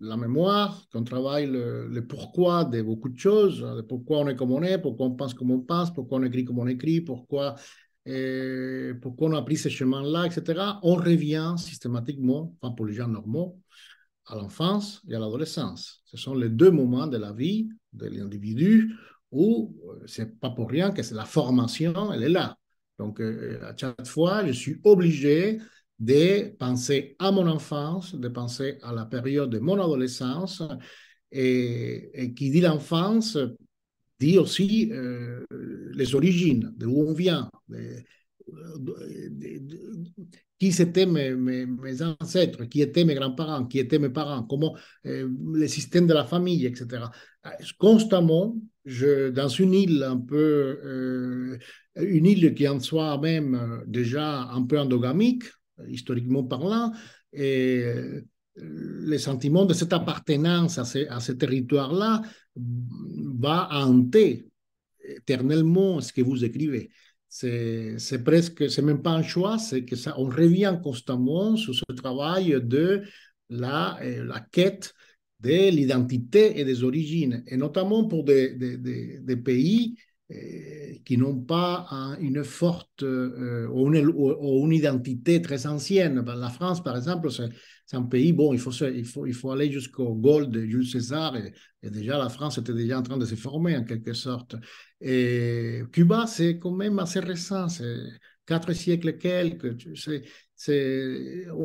la 0.00 0.16
mémoire, 0.16 0.86
qu'on 0.92 1.04
travaille 1.04 1.46
le, 1.46 2.04
pourquoi 2.08 2.64
de 2.64 2.80
beaucoup 2.82 3.10
de 3.10 3.18
choses, 3.18 3.84
pourquoi 3.88 4.20
on 4.20 4.28
est 4.28 4.36
comme 4.36 4.52
on 4.52 4.62
est, 4.62 4.78
pourquoi 4.78 5.06
on 5.06 5.14
pense 5.14 5.34
comme 5.34 5.50
on 5.50 5.60
pense, 5.60 5.92
pourquoi 5.92 6.18
on 6.18 6.22
écrit 6.22 6.44
comme 6.44 6.58
on 6.58 6.66
écrit, 6.66 7.02
pourquoi, 7.02 7.56
euh, 8.08 8.94
pourquoi 9.02 9.28
on 9.28 9.34
a 9.34 9.42
pris 9.42 9.56
ce 9.56 9.68
chemin-là, 9.68 10.26
etc., 10.26 10.78
on 10.82 10.94
revient 10.94 11.54
systématiquement, 11.58 12.54
enfin 12.60 12.74
pour 12.74 12.86
les 12.86 12.94
gens 12.94 13.08
normaux, 13.08 13.60
à 14.26 14.36
l'enfance 14.36 15.02
et 15.08 15.14
à 15.14 15.18
l'adolescence. 15.18 16.02
Ce 16.06 16.16
sont 16.16 16.34
les 16.34 16.48
deux 16.48 16.70
moments 16.70 17.06
de 17.06 17.18
la 17.18 17.32
vie 17.32 17.68
de 17.92 18.06
l'individu 18.06 18.94
ou 19.30 19.76
euh, 19.86 20.02
c'est 20.06 20.40
pas 20.40 20.50
pour 20.50 20.70
rien 20.70 20.92
que 20.92 21.02
c'est 21.02 21.14
la 21.14 21.24
formation, 21.24 22.12
elle 22.12 22.22
est 22.22 22.28
là. 22.28 22.56
Donc, 22.98 23.20
euh, 23.20 23.60
à 23.62 23.76
chaque 23.76 24.06
fois, 24.06 24.46
je 24.46 24.52
suis 24.52 24.80
obligé 24.84 25.58
de 26.00 26.56
penser 26.56 27.14
à 27.18 27.30
mon 27.30 27.46
enfance, 27.46 28.14
de 28.14 28.28
penser 28.28 28.78
à 28.82 28.92
la 28.92 29.04
période 29.04 29.50
de 29.50 29.58
mon 29.58 29.74
adolescence. 29.74 30.62
Et, 31.32 32.32
qui 32.34 32.50
dit 32.50 32.60
l'enfance 32.60 33.38
dit 34.18 34.36
aussi 34.36 34.90
euh, 34.92 35.44
les 35.94 36.14
origines, 36.14 36.74
de 36.76 36.86
où 36.86 37.08
on 37.08 37.12
vient, 37.12 37.48
qui 40.58 40.68
étaient 40.68 41.06
mes, 41.06 42.02
ancêtres, 42.02 42.64
qui 42.64 42.82
étaient 42.82 43.04
mes 43.04 43.14
grands-parents, 43.14 43.66
qui 43.66 43.78
étaient 43.78 43.98
mes 43.98 44.10
parents, 44.10 44.42
comment 44.42 44.76
le 45.04 45.66
système 45.68 46.06
de 46.06 46.14
la 46.14 46.24
famille, 46.24 46.66
etc. 46.66 47.04
Constamment, 47.78 48.56
dans 48.84 49.48
une 49.48 49.74
île 49.74 50.02
un 50.02 50.18
peu, 50.18 50.80
euh, 50.84 51.58
une 51.96 52.26
île 52.26 52.54
qui 52.54 52.68
en 52.68 52.80
soi-même 52.80 53.54
euh, 53.54 53.84
déjà 53.86 54.42
un 54.42 54.64
peu 54.64 54.78
endogamique, 54.78 55.44
historiquement 55.88 56.44
parlant, 56.44 56.92
et 57.32 57.82
euh, 57.84 58.22
le 58.56 59.18
sentiment 59.18 59.64
de 59.64 59.74
cette 59.74 59.92
appartenance 59.92 60.78
à 60.78 60.84
ce, 60.84 61.08
à 61.08 61.20
ce 61.20 61.32
territoire-là 61.32 62.22
va 62.56 63.68
hanter 63.72 64.48
éternellement 65.04 66.00
ce 66.00 66.12
que 66.12 66.22
vous 66.22 66.44
écrivez. 66.44 66.90
C'est 67.28 68.24
presque, 68.24 68.68
c'est 68.68 68.82
même 68.82 69.02
pas 69.02 69.12
un 69.12 69.22
choix, 69.22 69.58
c'est 69.58 69.84
que 69.84 69.94
ça, 69.94 70.14
on 70.18 70.24
revient 70.24 70.76
constamment 70.82 71.56
sur 71.56 71.74
ce 71.74 71.92
travail 71.92 72.60
de 72.60 73.02
la, 73.48 73.98
la 74.02 74.40
quête 74.40 74.94
de 75.40 75.70
l'identité 75.70 76.58
et 76.60 76.64
des 76.64 76.84
origines, 76.84 77.42
et 77.46 77.56
notamment 77.56 78.06
pour 78.06 78.24
des, 78.24 78.54
des, 78.54 78.76
des, 79.20 79.36
pays 79.36 79.96
euh, 79.96 80.09
qui 81.04 81.16
n'ont 81.16 81.40
pas 81.40 82.16
une 82.20 82.44
forte 82.44 83.02
euh, 83.02 83.66
ou, 83.68 83.92
une, 83.92 84.72
identité 84.72 85.42
très 85.42 85.66
ancienne. 85.66 86.24
La 86.24 86.50
France, 86.50 86.82
par 86.82 86.96
exemple, 86.96 87.30
c'est 87.30 87.96
un 87.96 88.02
pays, 88.02 88.32
bon, 88.32 88.52
il 88.52 88.60
faut, 88.60 88.70
il 88.70 89.04
faut, 89.04 89.26
il 89.26 89.34
faut 89.34 89.50
aller 89.50 89.70
jusqu'au 89.72 90.14
Gaulle 90.14 90.50
de 90.50 90.60
Jules 90.64 90.86
César, 90.86 91.36
et, 91.36 91.52
déjà 91.90 92.18
la 92.18 92.28
France 92.28 92.58
était 92.58 92.74
déjà 92.74 92.98
en 92.98 93.02
train 93.02 93.16
de 93.16 93.24
se 93.24 93.34
former 93.34 93.76
en 93.76 93.84
quelque 93.84 94.12
sorte. 94.12 94.54
Et 95.00 95.82
Cuba, 95.92 96.26
c'est 96.26 96.58
quand 96.58 96.76
même 96.76 96.98
assez 96.98 97.20
récent, 97.20 97.68
c'est 97.68 97.96
quatre 98.46 98.72
siècles 98.72 99.18
quelques. 99.18 99.76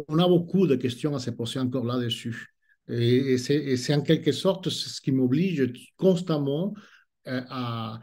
On 0.07 0.19
a 0.19 0.27
beaucoup 0.27 0.65
de 0.67 0.75
questions 0.75 1.15
à 1.15 1.19
se 1.19 1.31
poser 1.31 1.59
encore 1.59 1.85
là-dessus. 1.85 2.55
Et, 2.87 3.37
c'est 3.37 3.93
en 3.93 4.01
quelque 4.01 4.31
sorte 4.31 4.69
ce 4.69 5.01
qui 5.01 5.11
m'oblige 5.11 5.71
constamment 5.97 6.73
euh, 7.27 7.41
à, 7.49 7.99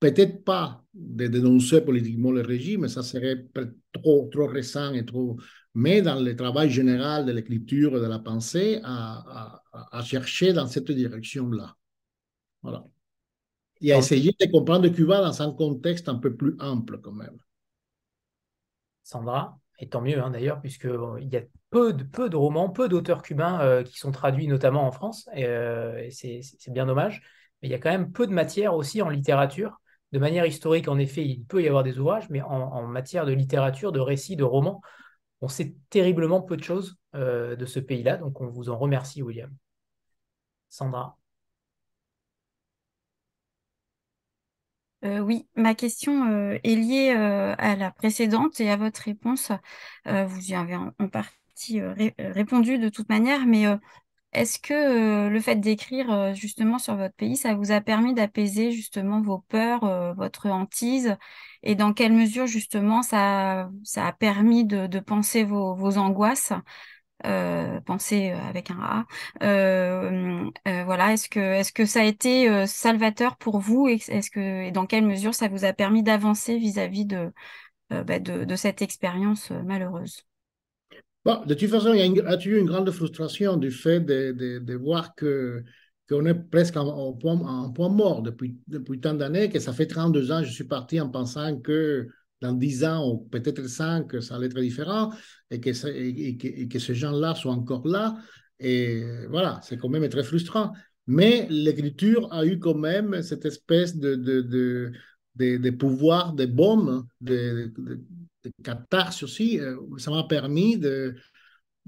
peut-être 0.00 0.44
pas 0.44 0.82
de 0.94 1.26
dénoncer 1.26 1.80
politiquement 1.80 2.30
le 2.30 2.42
régime, 2.42 2.88
ça 2.88 3.02
serait 3.02 3.46
trop, 3.92 4.28
trop 4.32 4.46
récent 4.46 4.92
et 4.92 5.04
trop, 5.04 5.36
mais 5.74 6.02
dans 6.02 6.20
le 6.20 6.36
travail 6.36 6.70
général 6.70 7.26
de 7.26 7.32
l'écriture 7.32 7.96
et 7.96 8.00
de 8.00 8.06
la 8.06 8.18
pensée, 8.18 8.80
à, 8.84 9.62
à, 9.92 10.02
chercher 10.02 10.52
dans 10.52 10.66
cette 10.66 10.90
direction-là. 10.90 11.76
Voilà. 12.62 12.84
Et 13.80 13.92
à 13.92 13.98
essayer 13.98 14.34
de 14.38 14.50
comprendre 14.50 14.88
Cuba 14.88 15.20
dans 15.20 15.42
un 15.42 15.52
contexte 15.52 16.08
un 16.08 16.16
peu 16.16 16.34
plus 16.34 16.56
ample 16.58 16.98
quand 17.00 17.12
même. 17.12 17.38
Sandra, 19.04 19.58
et 19.78 19.88
tant 19.88 20.00
mieux 20.00 20.20
hein, 20.20 20.30
d'ailleurs, 20.30 20.60
puisqu'il 20.60 20.98
il 21.20 21.28
y 21.28 21.36
a 21.36 21.42
peu 21.70 21.92
de, 21.92 22.02
peu 22.02 22.28
de 22.28 22.36
romans, 22.36 22.68
peu 22.70 22.88
d'auteurs 22.88 23.22
cubains 23.22 23.60
euh, 23.60 23.82
qui 23.82 23.98
sont 23.98 24.10
traduits 24.10 24.48
notamment 24.48 24.86
en 24.86 24.90
France, 24.90 25.28
et, 25.34 25.46
euh, 25.46 26.08
c'est 26.10 26.42
bien 26.70 26.86
dommage. 26.86 27.22
Il 27.62 27.70
y 27.70 27.74
a 27.74 27.78
quand 27.78 27.90
même 27.90 28.12
peu 28.12 28.26
de 28.26 28.32
matière 28.32 28.74
aussi 28.74 29.02
en 29.02 29.08
littérature. 29.08 29.80
De 30.12 30.18
manière 30.18 30.46
historique, 30.46 30.88
en 30.88 30.98
effet, 30.98 31.24
il 31.24 31.44
peut 31.44 31.62
y 31.62 31.68
avoir 31.68 31.82
des 31.82 31.98
ouvrages, 31.98 32.30
mais 32.30 32.40
en, 32.40 32.86
matière 32.86 33.26
de 33.26 33.32
littérature, 33.32 33.92
de 33.92 34.00
récits, 34.00 34.36
de 34.36 34.44
romans, 34.44 34.80
on 35.40 35.48
sait 35.48 35.74
terriblement 35.90 36.40
peu 36.40 36.56
de 36.56 36.64
choses 36.64 36.96
euh, 37.14 37.56
de 37.56 37.66
ce 37.66 37.78
pays-là, 37.78 38.16
donc 38.16 38.40
on 38.40 38.48
vous 38.48 38.70
en 38.70 38.78
remercie, 38.78 39.22
William. 39.22 39.50
Sandra. 40.68 41.16
Euh, 45.04 45.20
oui, 45.20 45.46
ma 45.54 45.74
question 45.74 46.28
euh, 46.30 46.58
est 46.64 46.74
liée 46.74 47.10
à 47.10 47.76
la 47.76 47.90
précédente 47.90 48.60
et 48.60 48.70
à 48.70 48.76
votre 48.76 49.02
réponse. 49.02 49.52
vous 50.06 50.50
y 50.50 50.54
avez 50.54 50.76
en, 50.76 50.90
partie 51.08 51.80
répondu 52.18 52.78
de 52.78 52.88
toute 52.88 53.08
manière, 53.08 53.46
mais 53.46 53.66
Est-ce 54.32 54.58
que 54.58 55.28
le 55.28 55.40
fait 55.40 55.56
d'écrire 55.56 56.34
justement 56.34 56.78
sur 56.78 56.96
votre 56.96 57.14
pays, 57.14 57.36
ça 57.36 57.54
vous 57.54 57.72
a 57.72 57.80
permis 57.80 58.12
d'apaiser 58.14 58.72
justement 58.72 59.22
vos 59.22 59.38
peurs, 59.38 60.14
votre 60.14 60.48
hantise, 60.48 61.16
et 61.62 61.74
dans 61.74 61.94
quelle 61.94 62.12
mesure 62.12 62.46
justement 62.46 63.02
ça, 63.02 63.70
ça 63.84 64.06
a 64.06 64.12
permis 64.12 64.64
de, 64.66 64.98
penser 65.00 65.44
vos, 65.44 65.74
vos 65.74 65.96
angoisses, 65.96 66.52
penser 67.86 68.30
avec 68.30 68.70
un 68.70 68.78
A. 68.80 69.06
voilà, 70.84 71.12
est-ce 71.14 71.28
que, 71.30 71.40
est-ce 71.40 71.72
que 71.72 71.86
ça 71.86 72.00
a 72.02 72.04
été 72.04 72.66
salvateur 72.66 73.36
pour 73.38 73.60
vous, 73.60 73.88
et 73.88 73.98
que, 73.98 74.64
et 74.64 74.70
dans 74.72 74.86
quelle 74.86 75.06
mesure 75.06 75.34
ça 75.34 75.48
vous 75.48 75.64
a 75.64 75.72
permis 75.72 76.02
d'avancer 76.02 76.58
vis-à-vis 76.58 77.06
de, 77.06 77.32
bah, 77.90 78.18
de, 78.18 78.44
de 78.44 78.56
cette 78.56 78.82
expérience 78.82 79.50
malheureuse? 79.50 80.27
Bon, 81.24 81.44
de 81.44 81.54
toute 81.54 81.68
façon, 81.68 81.92
il 81.92 82.00
y 82.00 82.20
a, 82.20 82.46
eu 82.46 82.58
une 82.58 82.66
grande 82.66 82.90
frustration 82.90 83.56
du 83.56 83.70
fait 83.70 84.00
de, 84.00 84.32
de, 84.32 84.58
de 84.58 84.74
voir 84.74 85.14
que 85.14 85.62
qu'on 86.08 86.24
est 86.24 86.34
presque 86.34 86.76
en, 86.76 87.12
point, 87.12 87.34
en 87.34 87.70
point 87.70 87.90
mort 87.90 88.22
depuis, 88.22 88.56
depuis 88.66 88.98
tant 88.98 89.14
d'années, 89.14 89.50
que 89.50 89.58
ça 89.58 89.72
fait 89.72 89.86
32 89.86 90.32
ans, 90.32 90.42
je 90.42 90.50
suis 90.50 90.64
parti 90.64 91.00
en 91.00 91.10
pensant 91.10 91.60
que 91.60 92.08
dans 92.40 92.52
10 92.52 92.84
ans 92.84 93.10
ou 93.10 93.18
peut-être 93.18 93.68
5, 93.68 94.22
ça 94.22 94.36
allait 94.36 94.46
être 94.46 94.60
différent 94.60 95.12
et 95.50 95.60
que, 95.60 95.70
que, 95.70 96.64
que, 96.64 96.78
ces 96.78 96.94
gens-là 96.94 97.34
soient 97.34 97.52
encore 97.52 97.86
là. 97.86 98.16
Et 98.58 99.04
voilà, 99.28 99.60
c'est 99.62 99.76
quand 99.76 99.88
même 99.88 100.08
très 100.08 100.22
frustrant. 100.22 100.72
Mais 101.06 101.46
l'écriture 101.50 102.32
a 102.32 102.44
eu 102.44 102.58
quand 102.58 102.74
même 102.74 103.22
cette 103.22 103.44
espèce 103.44 103.96
de, 103.96 104.14
de, 104.14 104.42
de, 104.42 104.92
de, 105.36 105.70
pouvoir, 105.70 106.32
de 106.32 106.46
bombe, 106.46 107.06
de, 107.20 107.72
de 108.44 109.24
aussi. 109.24 109.60
Ça 109.98 110.10
m'a 110.10 110.24
permis 110.24 110.78
de, 110.78 111.14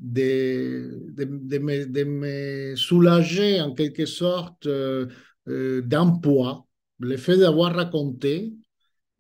de, 0.00 1.04
de, 1.12 1.58
me, 1.58 1.86
de, 1.86 2.04
me, 2.04 2.76
soulager 2.76 3.60
en 3.60 3.74
quelque 3.74 4.06
sorte 4.06 4.66
euh, 4.66 5.06
euh, 5.48 5.82
d'un 5.82 6.10
poids. 6.10 6.66
Le 6.98 7.16
fait 7.16 7.36
d'avoir 7.36 7.74
raconté, 7.74 8.54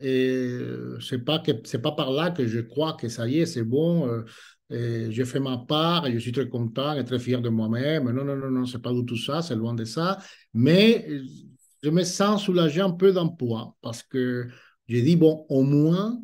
et 0.00 0.58
c'est 1.00 1.24
pas 1.24 1.38
que 1.40 1.52
c'est 1.64 1.80
pas 1.80 1.92
par 1.92 2.10
là 2.10 2.30
que 2.30 2.46
je 2.46 2.60
crois 2.60 2.94
que 2.94 3.08
ça 3.08 3.28
y 3.28 3.40
est, 3.40 3.46
c'est 3.46 3.64
bon. 3.64 4.08
Euh, 4.08 4.24
et 4.70 5.10
j'ai 5.10 5.24
fait 5.24 5.40
ma 5.40 5.58
part 5.58 6.10
je 6.10 6.18
suis 6.18 6.32
très 6.32 6.48
content 6.48 6.94
et 6.94 7.04
très 7.04 7.18
fier 7.18 7.40
de 7.40 7.48
moi-même. 7.48 8.10
Non, 8.10 8.24
non, 8.24 8.36
non, 8.36 8.50
non, 8.50 8.66
c'est 8.66 8.80
pas 8.80 8.92
du 8.92 9.04
tout 9.04 9.16
ça, 9.16 9.42
c'est 9.42 9.56
loin 9.56 9.74
de 9.74 9.84
ça. 9.84 10.18
Mais 10.54 11.06
je 11.82 11.90
me 11.90 12.04
sens 12.04 12.44
soulagé 12.44 12.80
un 12.80 12.92
peu 12.92 13.12
d'un 13.12 13.28
poids 13.28 13.76
parce 13.82 14.02
que 14.02 14.48
j'ai 14.88 15.02
dit, 15.02 15.16
bon, 15.16 15.44
au 15.48 15.62
moins, 15.62 16.20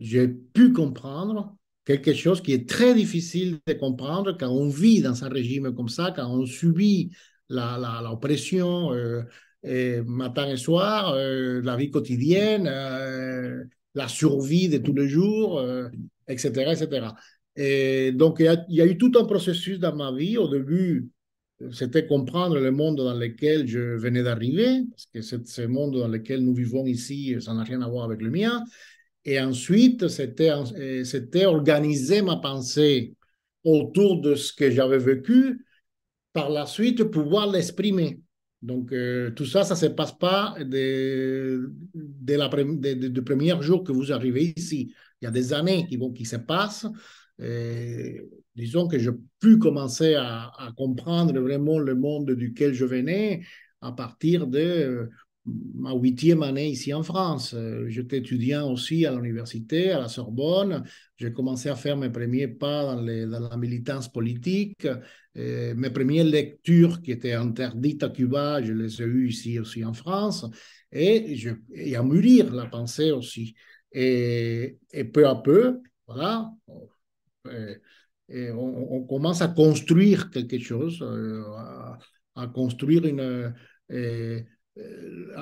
j'ai 0.00 0.28
pu 0.28 0.72
comprendre 0.72 1.54
quelque 1.84 2.14
chose 2.14 2.40
qui 2.40 2.52
est 2.52 2.68
très 2.68 2.94
difficile 2.94 3.58
de 3.66 3.72
comprendre 3.74 4.36
quand 4.38 4.48
on 4.48 4.68
vit 4.68 5.02
dans 5.02 5.24
un 5.24 5.28
régime 5.28 5.74
comme 5.74 5.88
ça, 5.88 6.12
quand 6.14 6.28
on 6.28 6.46
subit 6.46 7.10
l'oppression 7.48 8.90
la, 8.90 9.24
euh, 9.66 10.04
matin 10.04 10.48
et 10.48 10.56
soir, 10.56 11.14
euh, 11.14 11.60
la 11.62 11.76
vie 11.76 11.90
quotidienne, 11.90 12.66
euh, 12.66 13.64
la 13.94 14.08
survie 14.08 14.68
de 14.68 14.78
tous 14.78 14.94
les 14.94 15.08
jours, 15.08 15.62
etc., 16.28 16.72
etc. 16.72 17.08
Et 17.56 18.12
donc, 18.12 18.36
il 18.38 18.44
y, 18.44 18.48
a, 18.48 18.64
il 18.68 18.76
y, 18.76 18.80
a, 18.80 18.86
eu 18.86 18.96
tout 18.96 19.12
un 19.16 19.24
processus 19.24 19.80
dans 19.80 19.94
ma 19.94 20.12
vie. 20.12 20.38
Au 20.38 20.48
début, 20.48 21.10
c'était 21.72 22.06
comprendre 22.06 22.58
le 22.58 22.70
monde 22.70 22.96
dans 22.96 23.12
lequel 23.12 23.66
je 23.66 23.80
venais 23.80 24.22
d'arriver, 24.22 24.84
parce 24.90 25.06
que 25.06 25.20
ce 25.44 25.62
monde 25.62 25.98
dans 25.98 26.08
lequel 26.08 26.44
nous 26.44 26.54
vivons 26.54 26.86
ici, 26.86 27.36
ça 27.40 27.52
n'a 27.52 27.64
rien 27.64 27.82
à 27.82 27.88
voir 27.88 28.04
avec 28.04 28.22
le 28.22 28.30
mien. 28.30 28.64
Et 29.24 29.40
ensuite, 29.40 30.08
c'était, 30.08 30.50
euh, 30.50 31.04
c'était 31.04 31.46
organiser 31.46 32.22
ma 32.22 32.36
pensée 32.36 33.14
autour 33.64 34.20
de 34.20 34.34
ce 34.34 34.52
que 34.52 34.70
j'avais 34.70 34.98
vécu, 34.98 35.64
par 36.32 36.48
la 36.48 36.66
suite 36.66 37.04
pouvoir 37.04 37.50
l'exprimer. 37.50 38.20
Donc, 38.62 38.92
euh, 38.92 39.30
tout 39.30 39.46
ça, 39.46 39.64
ça 39.64 39.74
ne 39.74 39.80
se 39.80 39.86
passe 39.86 40.16
pas 40.16 40.54
dès, 40.64 41.56
de 41.94 42.34
la, 42.34 42.48
de, 42.48 43.20
premier 43.20 43.60
jour 43.62 43.84
que 43.84 43.92
vous 43.92 44.12
arrivez 44.12 44.52
ici. 44.56 44.94
Il 45.20 45.24
y 45.24 45.28
a 45.28 45.30
des 45.30 45.52
années 45.52 45.86
qui, 45.86 45.96
vont, 45.96 46.12
qui 46.12 46.24
se 46.24 46.36
passent. 46.36 46.86
Et, 47.42 48.20
disons 48.54 48.86
que 48.86 48.98
je 48.98 49.10
pu 49.40 49.58
commencer 49.58 50.14
à, 50.14 50.52
comprendre 50.76 51.38
vraiment 51.40 51.78
le 51.78 51.94
monde 51.94 52.30
duquel 52.32 52.74
je 52.74 52.84
venais 52.84 53.42
à 53.80 53.92
partir 53.92 54.46
de 54.46 55.08
ma 55.46 55.94
huitième 55.94 56.42
année 56.42 56.68
ici 56.68 56.92
en 56.92 57.02
France. 57.02 57.54
Euh, 57.54 57.88
j'étais 57.88 58.18
étudiant 58.18 58.70
aussi 58.70 59.06
à 59.06 59.12
l'université, 59.12 59.90
à 59.90 60.00
la 60.00 60.08
Sorbonne. 60.08 60.84
J'ai 61.16 61.32
commencé 61.32 61.68
à 61.68 61.76
faire 61.76 61.96
mes 61.96 62.10
premiers 62.10 62.48
pas 62.48 62.94
dans, 62.94 63.00
la 63.00 63.56
militance 63.56 64.10
politique. 64.10 64.86
Et 65.34 65.74
mes 65.74 65.90
premières 65.90 66.24
lectures 66.24 67.00
qui 67.00 67.12
étaient 67.12 67.34
interdites 67.34 68.02
à 68.02 68.10
Cuba, 68.10 68.62
je 68.62 68.72
les 68.72 69.00
ai 69.00 69.04
eues 69.04 69.28
ici 69.28 69.58
aussi 69.58 69.84
en 69.84 69.94
France. 69.94 70.46
Et, 70.92 71.36
à 71.96 72.02
mûrir 72.02 72.52
la 72.52 72.66
pensée 72.66 73.12
aussi. 73.12 73.54
Et, 73.92 74.78
peu 75.12 75.26
à 75.26 75.36
peu, 75.36 75.80
voilà, 76.06 76.50
on, 78.28 79.06
commence 79.08 79.40
à 79.42 79.48
construire 79.48 80.30
quelque 80.30 80.58
chose, 80.58 81.00
euh, 81.02 81.42
à, 82.34 82.46
construire 82.48 83.06
une... 83.06 83.54
Euh, 84.80 85.34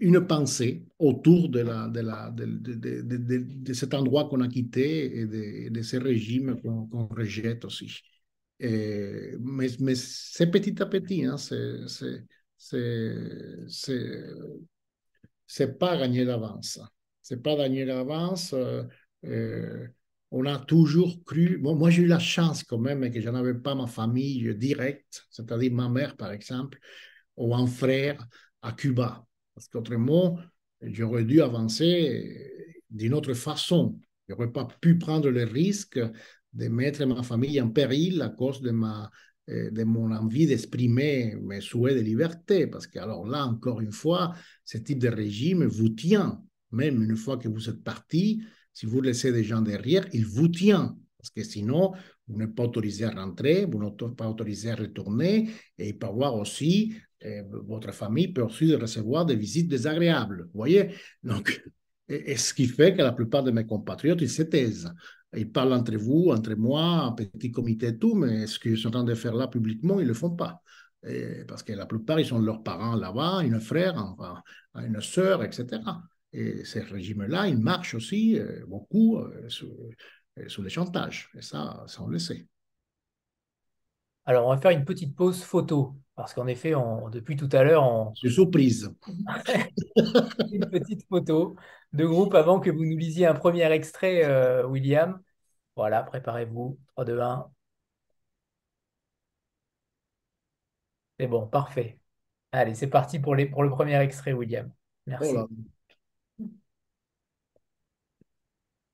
une 0.00 0.26
pensée 0.26 0.86
autour 0.98 1.50
de, 1.50 1.60
la, 1.60 1.88
de, 1.88 2.00
la, 2.00 2.30
de, 2.30 2.46
de, 2.46 3.02
de, 3.02 3.72
cet 3.74 3.92
endroit 3.92 4.26
qu'on 4.26 4.40
a 4.40 4.48
quitté 4.48 5.18
et 5.18 5.26
de, 5.70 5.82
ces 5.82 5.98
régimes 5.98 6.58
qu'on 6.62 6.86
qu 6.86 7.14
rejette 7.14 7.64
aussi. 7.66 8.00
Mais 8.58 9.68
mais 9.80 9.94
c'est 9.94 10.50
petit 10.50 10.80
à 10.82 10.86
petit, 10.86 11.26
hein, 11.26 11.36
c'est 15.46 15.78
pas 15.78 15.96
gagné 15.98 16.24
d'avance. 16.24 16.80
C'est 17.22 17.42
pas 17.42 17.56
gagné 17.56 17.84
d'avance. 17.84 18.52
Euh, 18.54 18.84
euh, 19.24 19.86
on 20.30 20.46
a 20.46 20.58
toujours 20.58 21.24
cru. 21.24 21.58
Moi, 21.58 21.90
j'ai 21.90 22.02
eu 22.02 22.06
la 22.06 22.18
chance 22.18 22.64
quand 22.64 22.78
même 22.78 23.10
que 23.10 23.20
je 23.20 23.28
n'avais 23.28 23.54
pas 23.54 23.74
ma 23.74 23.86
famille 23.86 24.54
directe, 24.54 25.26
c'est-à-dire 25.30 25.72
ma 25.72 25.88
mère, 25.88 26.16
par 26.16 26.32
exemple, 26.32 26.78
ou 27.36 27.54
un 27.54 27.66
frère 27.66 28.26
à 28.62 28.72
Cuba. 28.72 29.26
Parce 29.54 29.68
qu'autrement, 29.68 30.38
j'aurais 30.82 31.24
dû 31.24 31.40
avancer 31.40 32.82
d'une 32.90 33.14
autre 33.14 33.34
façon. 33.34 33.98
Je 34.28 34.34
n'aurais 34.34 34.52
pas 34.52 34.66
pu 34.80 34.98
prendre 34.98 35.30
le 35.30 35.44
risque 35.44 36.00
de 36.52 36.68
mettre 36.68 37.04
ma 37.06 37.22
famille 37.22 37.60
en 37.60 37.70
péril 37.70 38.22
à 38.22 38.28
cause 38.28 38.60
de, 38.60 38.70
ma, 38.70 39.10
euh, 39.48 39.70
de 39.70 39.84
mon 39.84 40.10
envie 40.10 40.46
d'exprimer 40.46 41.36
mes 41.42 41.60
souhaits 41.60 41.96
de 41.96 42.00
liberté. 42.00 42.66
Parce 42.66 42.86
que 42.86 42.98
alors 42.98 43.26
là, 43.26 43.46
encore 43.46 43.80
une 43.80 43.92
fois, 43.92 44.34
ce 44.64 44.78
type 44.78 44.98
de 44.98 45.08
régime 45.08 45.64
vous 45.64 45.90
tient. 45.90 46.42
Même 46.72 47.02
une 47.02 47.16
fois 47.16 47.36
que 47.36 47.48
vous 47.48 47.68
êtes 47.68 47.82
parti, 47.84 48.42
si 48.72 48.86
vous 48.86 49.00
laissez 49.00 49.32
des 49.32 49.44
gens 49.44 49.62
derrière, 49.62 50.06
il 50.12 50.26
vous 50.26 50.48
tient. 50.48 50.96
Parce 51.18 51.30
que 51.30 51.42
sinon, 51.42 51.92
vous 52.28 52.38
n'êtes 52.38 52.54
pas 52.54 52.64
autorisé 52.64 53.04
à 53.04 53.10
rentrer, 53.10 53.64
vous 53.64 53.82
n'êtes 53.82 54.16
pas 54.16 54.28
autorisé 54.28 54.70
à 54.70 54.76
retourner, 54.76 55.48
et 55.78 55.88
il 55.88 55.98
peut 55.98 56.06
y 56.06 56.10
avoir 56.10 56.34
aussi 56.36 56.94
votre 57.66 57.92
famille 57.92 58.28
peut 58.28 58.42
aussi 58.42 58.74
recevoir 58.74 59.26
des 59.26 59.36
visites 59.36 59.68
désagréables. 59.68 60.48
Voyez? 60.54 60.94
Donc, 61.22 61.62
et, 62.08 62.36
ce 62.36 62.54
qui 62.54 62.66
fait 62.66 62.94
que 62.94 63.02
la 63.02 63.12
plupart 63.12 63.42
de 63.42 63.50
mes 63.50 63.66
compatriotes, 63.66 64.20
ils 64.20 64.30
se 64.30 64.42
taisent. 64.42 64.92
Ils 65.34 65.50
parlent 65.50 65.72
entre 65.72 65.96
vous, 65.96 66.30
entre 66.30 66.54
moi, 66.54 66.82
un 66.82 67.12
petit 67.12 67.50
comité 67.50 67.88
et 67.88 67.98
tout, 67.98 68.14
mais 68.14 68.46
ce 68.46 68.58
qu'ils 68.58 68.78
sont 68.78 68.88
en 68.88 68.92
train 68.92 69.04
de 69.04 69.14
faire 69.14 69.34
là 69.34 69.48
publiquement, 69.48 69.98
ils 69.98 70.04
ne 70.04 70.08
le 70.08 70.14
font 70.14 70.30
pas. 70.30 70.62
parce 71.48 71.62
que 71.62 71.72
la 71.72 71.86
plupart, 71.86 72.20
ils 72.20 72.26
sont 72.26 72.38
leurs 72.38 72.62
parents 72.62 72.94
là-bas, 72.94 73.42
une 73.42 73.60
frère, 73.60 74.16
une 74.74 75.00
sœur, 75.00 75.42
etc. 75.42 75.80
Et 76.32 76.64
ces 76.64 76.80
régimes-là, 76.80 77.48
ils 77.48 77.58
marchent 77.58 77.94
aussi 77.94 78.38
euh, 78.38 78.64
beaucoup 78.66 79.16
euh, 79.16 79.48
sous, 79.48 79.74
euh, 80.38 80.48
sous, 80.48 80.62
les 80.62 80.68
chantages. 80.68 81.30
Et 81.34 81.40
ça, 81.40 81.86
on 81.98 82.08
le 82.08 82.18
sait. 82.18 82.46
Alors, 84.26 84.46
on 84.46 84.50
va 84.50 84.58
faire 84.58 84.72
une 84.72 84.84
petite 84.84 85.16
pause 85.16 85.42
photo, 85.42 85.96
parce 86.16 86.32
qu'en 86.32 86.46
effet, 86.46 86.72
depuis 87.12 87.36
tout 87.36 87.48
à 87.52 87.62
l'heure, 87.62 87.84
on... 87.84 88.14
C'est 88.14 88.30
surprise. 88.30 88.90
une 90.50 90.68
petite 90.70 91.06
photo 91.06 91.56
de 91.92 92.06
groupe 92.06 92.34
avant 92.34 92.58
que 92.58 92.70
vous 92.70 92.84
nous 92.86 92.96
lisiez 92.96 93.26
un 93.26 93.34
premier 93.34 93.70
extrait, 93.70 94.24
euh, 94.24 94.66
William. 94.66 95.20
Voilà, 95.76 96.02
préparez-vous. 96.02 96.78
3, 96.94 97.04
2, 97.04 97.20
1. 97.20 97.50
C'est 101.20 101.26
bon, 101.26 101.46
parfait. 101.46 101.98
Allez, 102.50 102.74
c'est 102.74 102.88
parti 102.88 103.18
pour, 103.18 103.34
les, 103.34 103.44
pour 103.44 103.62
le 103.62 103.68
premier 103.68 104.00
extrait, 104.00 104.32
William. 104.32 104.72
Merci. 105.06 105.34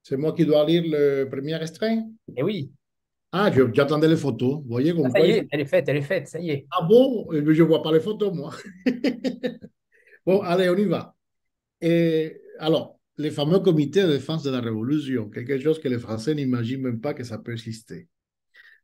C'est 0.03 0.17
moi 0.17 0.33
qui 0.33 0.45
dois 0.45 0.65
lire 0.65 0.83
le 0.85 1.29
premier 1.31 1.61
extrait? 1.63 1.99
Eh 2.37 2.43
oui. 2.43 2.73
Ah, 3.33 3.51
j'attendais 3.73 4.09
les 4.09 4.17
photos. 4.17 4.57
Vous 4.57 4.69
voyez 4.69 4.95
ah, 5.05 5.11
ça 5.11 5.21
y 5.21 5.31
est, 5.31 5.49
elle 5.51 5.61
est 5.61 5.67
faite, 5.67 5.89
elle 5.89 5.97
est 5.97 6.03
faite, 6.03 6.29
ça 6.29 6.39
y 6.39 6.51
est. 6.51 6.67
Ah 6.71 6.83
bon? 6.83 7.27
Je 7.33 7.39
ne 7.39 7.63
vois 7.63 7.83
pas 7.83 7.91
les 7.91 8.01
photos, 8.01 8.33
moi. 8.35 8.55
bon, 10.27 10.43
allez, 10.43 10.69
on 10.69 10.77
y 10.77 10.85
va. 10.85 11.17
Et 11.81 12.41
alors, 12.59 13.01
les 13.17 13.31
fameux 13.31 13.61
comités 13.61 14.03
de 14.03 14.13
défense 14.13 14.43
de 14.43 14.51
la 14.51 14.61
Révolution, 14.61 15.31
quelque 15.31 15.59
chose 15.59 15.81
que 15.81 15.89
les 15.89 15.99
Français 15.99 16.35
n'imaginent 16.35 16.83
même 16.83 17.01
pas 17.01 17.15
que 17.15 17.25
ça 17.25 17.39
peut 17.39 17.53
exister. 17.53 18.09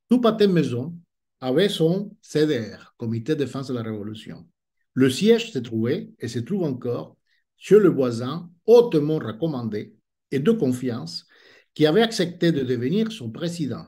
Tout 0.09 0.21
pâté 0.21 0.47
maison, 0.47 0.99
avait 1.41 1.69
son 1.69 2.17
CDR, 2.23 2.95
Comité 2.97 3.35
de 3.35 3.45
défense 3.45 3.69
de 3.69 3.75
la 3.75 3.83
Révolution. 3.83 4.49
Le 4.95 5.11
siège 5.11 5.53
se 5.53 5.59
trouvait, 5.59 6.09
et 6.19 6.27
se 6.27 6.39
trouve 6.39 6.65
encore, 6.65 7.17
chez 7.59 7.79
le 7.79 7.89
voisin 7.89 8.51
hautement 8.67 9.19
recommandé 9.19 9.95
et 10.31 10.39
de 10.39 10.53
confiance 10.53 11.27
qui 11.75 11.87
avait 11.87 12.03
accepté 12.03 12.51
de 12.51 12.63
devenir 12.63 13.13
son 13.13 13.31
président. 13.31 13.85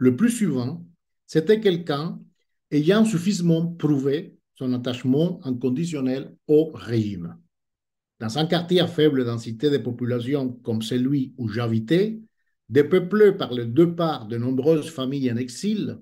Le 0.00 0.16
plus 0.16 0.30
souvent, 0.30 0.82
c'était 1.26 1.60
quelqu'un 1.60 2.18
ayant 2.70 3.04
suffisamment 3.04 3.66
prouvé 3.66 4.34
son 4.54 4.72
attachement 4.72 5.40
inconditionnel 5.44 6.34
au 6.48 6.70
régime. 6.72 7.36
Dans 8.18 8.38
un 8.38 8.46
quartier 8.46 8.80
à 8.80 8.86
faible 8.86 9.26
densité 9.26 9.68
de 9.68 9.76
population 9.76 10.54
comme 10.62 10.80
celui 10.80 11.34
où 11.36 11.48
j'habitais, 11.48 12.18
dépeuplé 12.70 13.32
par 13.32 13.52
les 13.52 13.66
deux 13.66 13.94
parts 13.94 14.26
de 14.26 14.38
nombreuses 14.38 14.88
familles 14.88 15.30
en 15.32 15.36
exil 15.36 15.98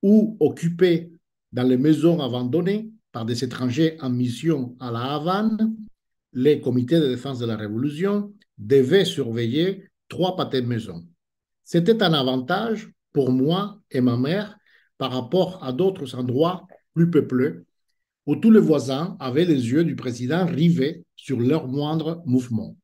ou 0.00 0.36
occupé 0.38 1.10
dans 1.50 1.64
les 1.64 1.76
maisons 1.76 2.20
abandonnées 2.20 2.92
par 3.10 3.24
des 3.24 3.42
étrangers 3.42 3.96
en 4.00 4.10
mission 4.10 4.76
à 4.78 4.92
la 4.92 5.16
Havane, 5.16 5.74
les 6.34 6.60
comités 6.60 7.00
de 7.00 7.08
défense 7.08 7.40
de 7.40 7.46
la 7.46 7.56
Révolution 7.56 8.32
devaient 8.58 9.04
surveiller 9.04 9.88
trois 10.08 10.36
pâtés 10.36 10.62
de 10.62 10.68
maison. 10.68 11.04
C'était 11.64 12.00
un 12.00 12.12
avantage 12.12 12.94
pour 13.14 13.32
moi 13.32 13.80
et 13.90 14.02
ma 14.02 14.18
mère 14.18 14.58
par 14.98 15.12
rapport 15.12 15.64
à 15.64 15.72
d'autres 15.72 16.14
endroits 16.14 16.66
plus 16.92 17.10
peuplés 17.10 17.54
où 18.26 18.36
tous 18.36 18.50
les 18.50 18.60
voisins 18.60 19.16
avaient 19.20 19.44
les 19.44 19.70
yeux 19.70 19.84
du 19.84 19.96
président 19.96 20.44
rivés 20.44 21.04
sur 21.16 21.40
leurs 21.40 21.68
moindres 21.68 22.22
mouvements. 22.26 22.76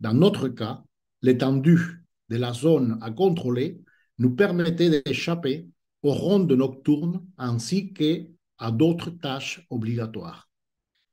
Dans 0.00 0.14
notre 0.14 0.48
cas, 0.48 0.82
l'étendue 1.20 2.04
de 2.28 2.36
la 2.36 2.52
zone 2.52 2.98
à 3.02 3.10
contrôler 3.10 3.80
nous 4.18 4.34
permettait 4.34 5.02
d'échapper 5.02 5.68
aux 6.02 6.12
rondes 6.12 6.52
nocturnes 6.52 7.24
ainsi 7.38 7.92
qu'à 7.92 8.70
d'autres 8.70 9.10
tâches 9.10 9.66
obligatoires. 9.70 10.48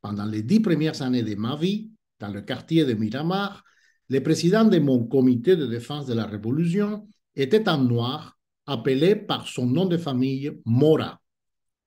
Pendant 0.02 0.26
les 0.26 0.44
dix 0.44 0.60
premières 0.60 1.02
années 1.02 1.24
de 1.24 1.36
ma 1.36 1.56
vie, 1.56 1.90
dans 2.20 2.30
le 2.30 2.42
quartier 2.42 2.86
de 2.86 2.94
Miramar, 2.94 3.64
le 4.10 4.22
président 4.22 4.66
de 4.66 4.80
mon 4.80 5.06
comité 5.06 5.56
de 5.56 5.68
défense 5.68 6.06
de 6.06 6.14
la 6.14 6.26
Révolution 6.26 7.08
était 7.36 7.70
un 7.70 7.78
noir 7.78 8.39
appelé 8.70 9.16
par 9.16 9.48
son 9.48 9.66
nom 9.66 9.86
de 9.86 9.98
famille 9.98 10.52
Mora. 10.66 11.20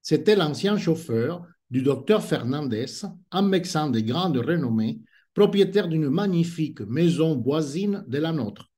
C'était 0.01 0.37
l'ancien 0.37 0.77
chauffeur 0.77 1.47
du 1.71 1.83
docteur 1.83 2.23
Fernandez, 2.23 2.87
un 3.31 3.43
médecin 3.43 3.89
de 3.89 4.01
grande 4.01 4.37
renommée, 4.37 5.01
propriétaire 5.33 5.89
d'une 5.89 6.11
magnifique 6.11 6.81
maison 6.81 7.41
voisine 7.41 8.05
de 8.09 8.19
la 8.19 8.33
nôtre. 8.33 8.71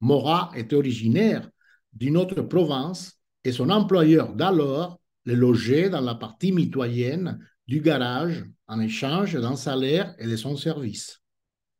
Mora 0.00 0.50
était 0.56 0.74
originaire 0.74 1.48
d'une 1.92 2.16
autre 2.16 2.42
province 2.42 3.20
et 3.44 3.52
son 3.52 3.70
employeur 3.70 4.34
d'alors 4.34 4.98
le 5.24 5.34
logeait 5.34 5.90
dans 5.90 6.00
la 6.00 6.14
partie 6.14 6.52
mitoyenne 6.52 7.38
du 7.66 7.80
garage 7.80 8.44
en 8.66 8.80
échange 8.80 9.34
d'un 9.34 9.56
salaire 9.56 10.14
et 10.18 10.26
de 10.26 10.36
son 10.36 10.56
service. 10.56 11.20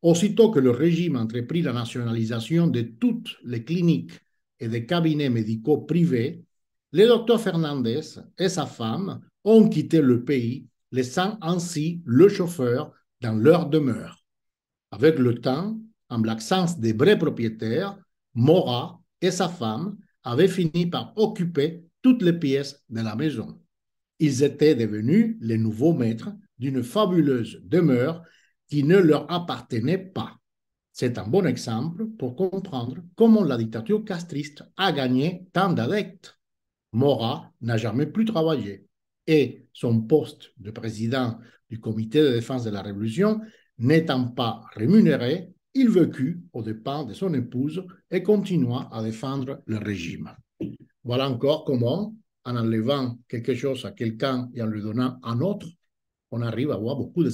Aussitôt 0.01 0.51
que 0.51 0.59
le 0.59 0.71
régime 0.71 1.15
entreprit 1.15 1.63
la 1.63 1.73
nationalisation 1.73 2.67
de 2.67 2.81
toutes 2.81 3.37
les 3.43 3.63
cliniques 3.63 4.19
et 4.59 4.67
des 4.67 4.85
cabinets 4.85 5.29
médicaux 5.29 5.79
privés, 5.79 6.43
le 6.91 7.07
docteur 7.07 7.41
Fernandez 7.41 8.01
et 8.37 8.49
sa 8.49 8.65
femme 8.65 9.21
ont 9.43 9.67
quitté 9.67 10.01
le 10.01 10.23
pays, 10.23 10.67
laissant 10.91 11.37
ainsi 11.41 12.01
le 12.05 12.29
chauffeur 12.29 12.91
dans 13.21 13.35
leur 13.35 13.69
demeure. 13.69 14.23
Avec 14.91 15.19
le 15.19 15.35
temps, 15.35 15.77
en 16.09 16.21
l'absence 16.21 16.79
des 16.79 16.93
vrais 16.93 17.17
propriétaires, 17.17 17.97
Mora 18.33 19.01
et 19.21 19.31
sa 19.31 19.49
femme 19.49 19.97
avaient 20.23 20.47
fini 20.47 20.87
par 20.87 21.13
occuper 21.15 21.83
toutes 22.01 22.21
les 22.21 22.33
pièces 22.33 22.83
de 22.89 23.01
la 23.01 23.15
maison. 23.15 23.59
Ils 24.19 24.43
étaient 24.43 24.75
devenus 24.75 25.37
les 25.41 25.57
nouveaux 25.57 25.93
maîtres 25.93 26.31
d'une 26.57 26.83
fabuleuse 26.83 27.59
demeure 27.63 28.23
qui 28.69 28.83
ne 28.83 28.97
leur 28.97 29.29
appartenait 29.31 29.97
pas. 29.97 30.37
C'est 30.97 31.17
un 31.17 31.27
bon 31.27 31.45
exemple 31.45 32.07
pour 32.17 32.37
comprendre 32.37 33.03
comment 33.17 33.43
la 33.43 33.57
dictature 33.57 34.05
castriste 34.05 34.63
a 34.77 34.93
gagné 34.93 35.45
tant 35.51 35.73
d'adeptes. 35.73 36.39
Mora 36.93 37.51
n'a 37.59 37.75
jamais 37.75 38.05
plus 38.05 38.23
travaillé 38.23 38.87
et 39.27 39.67
son 39.73 39.99
poste 39.99 40.53
de 40.57 40.71
président 40.71 41.37
du 41.69 41.81
comité 41.81 42.21
de 42.21 42.29
défense 42.29 42.63
de 42.63 42.69
la 42.69 42.81
Révolution 42.81 43.41
n'étant 43.77 44.29
pas 44.29 44.61
rémunéré, 44.73 45.49
il 45.73 45.89
vécut 45.89 46.41
aux 46.53 46.63
dépens 46.63 47.03
de 47.03 47.13
son 47.13 47.33
épouse 47.33 47.85
et 48.09 48.23
continua 48.23 48.87
à 48.93 49.03
défendre 49.03 49.61
le 49.65 49.77
régime. 49.77 50.31
Voilà 51.03 51.29
encore 51.29 51.65
comment, 51.65 52.15
en 52.45 52.55
enlevant 52.55 53.17
quelque 53.27 53.53
chose 53.53 53.83
à 53.83 53.91
quelqu'un 53.91 54.49
et 54.53 54.61
en 54.61 54.67
lui 54.67 54.81
donnant 54.81 55.19
un 55.23 55.41
autre, 55.41 55.67
on 56.31 56.41
arrive 56.41 56.71
à 56.71 56.75
avoir 56.75 56.95
beaucoup 56.95 57.25
de. 57.25 57.31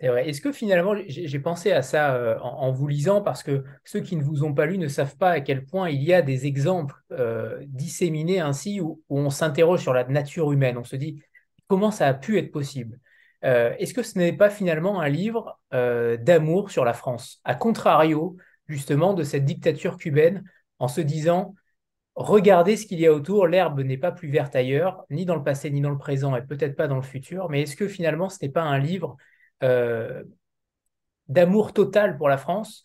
Est-ce 0.00 0.40
que 0.40 0.50
finalement, 0.50 0.94
j'ai 1.06 1.38
pensé 1.40 1.72
à 1.72 1.82
ça 1.82 2.14
euh, 2.14 2.38
en, 2.40 2.72
vous 2.72 2.88
lisant, 2.88 3.20
parce 3.20 3.42
que 3.42 3.64
ceux 3.84 4.00
qui 4.00 4.16
ne 4.16 4.22
vous 4.22 4.44
ont 4.44 4.54
pas 4.54 4.64
lu 4.64 4.78
ne 4.78 4.88
savent 4.88 5.16
pas 5.16 5.30
à 5.30 5.40
quel 5.40 5.66
point 5.66 5.90
il 5.90 6.02
y 6.02 6.14
a 6.14 6.22
des 6.22 6.46
exemples 6.46 6.94
euh, 7.12 7.62
disséminés 7.66 8.40
ainsi 8.40 8.80
où, 8.80 9.02
on 9.10 9.28
s'interroge 9.28 9.82
sur 9.82 9.92
la 9.92 10.04
nature 10.04 10.52
humaine. 10.52 10.78
On 10.78 10.84
se 10.84 10.96
dit 10.96 11.22
comment 11.68 11.90
ça 11.90 12.08
a 12.08 12.14
pu 12.14 12.38
être 12.38 12.50
possible? 12.50 12.98
Euh, 13.44 13.74
est-ce 13.78 13.92
que 13.92 14.02
ce 14.02 14.18
n'est 14.18 14.32
pas 14.32 14.48
finalement 14.48 15.00
un 15.00 15.08
livre 15.08 15.60
d'amour 15.70 16.70
sur 16.70 16.84
la 16.84 16.94
France, 16.94 17.40
à 17.44 17.54
contrario 17.54 18.36
justement 18.66 19.14
de 19.14 19.22
cette 19.22 19.44
dictature 19.44 19.98
cubaine, 19.98 20.44
en 20.78 20.88
se 20.88 21.00
disant 21.00 21.54
regardez 22.14 22.76
ce 22.76 22.86
qu'il 22.86 23.00
y 23.00 23.06
a 23.06 23.12
autour, 23.12 23.46
l'herbe 23.46 23.80
n'est 23.80 23.98
pas 23.98 24.12
plus 24.12 24.28
verte 24.28 24.56
ailleurs, 24.56 25.04
ni 25.10 25.24
dans 25.24 25.36
le 25.36 25.42
passé, 25.42 25.70
ni 25.70 25.80
dans 25.80 25.90
le 25.90 25.98
présent, 25.98 26.36
et 26.36 26.42
peut-être 26.42 26.76
pas 26.76 26.88
dans 26.88 26.96
le 26.96 27.02
futur, 27.02 27.48
mais 27.50 27.62
est-ce 27.62 27.76
que 27.76 27.88
finalement 27.88 28.28
ce 28.28 28.38
n'est 28.42 28.50
pas 28.50 28.62
un 28.62 28.78
livre 28.78 29.16
euh, 29.62 30.22
d'amour 31.28 31.72
total 31.72 32.16
pour 32.16 32.28
la 32.28 32.38
France 32.38 32.82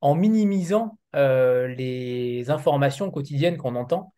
en 0.00 0.14
minimisant 0.14 0.98
euh, 1.14 1.68
les 1.68 2.50
informations 2.50 3.10
quotidiennes 3.10 3.56
qu'on 3.56 3.76
entend. 3.76 4.12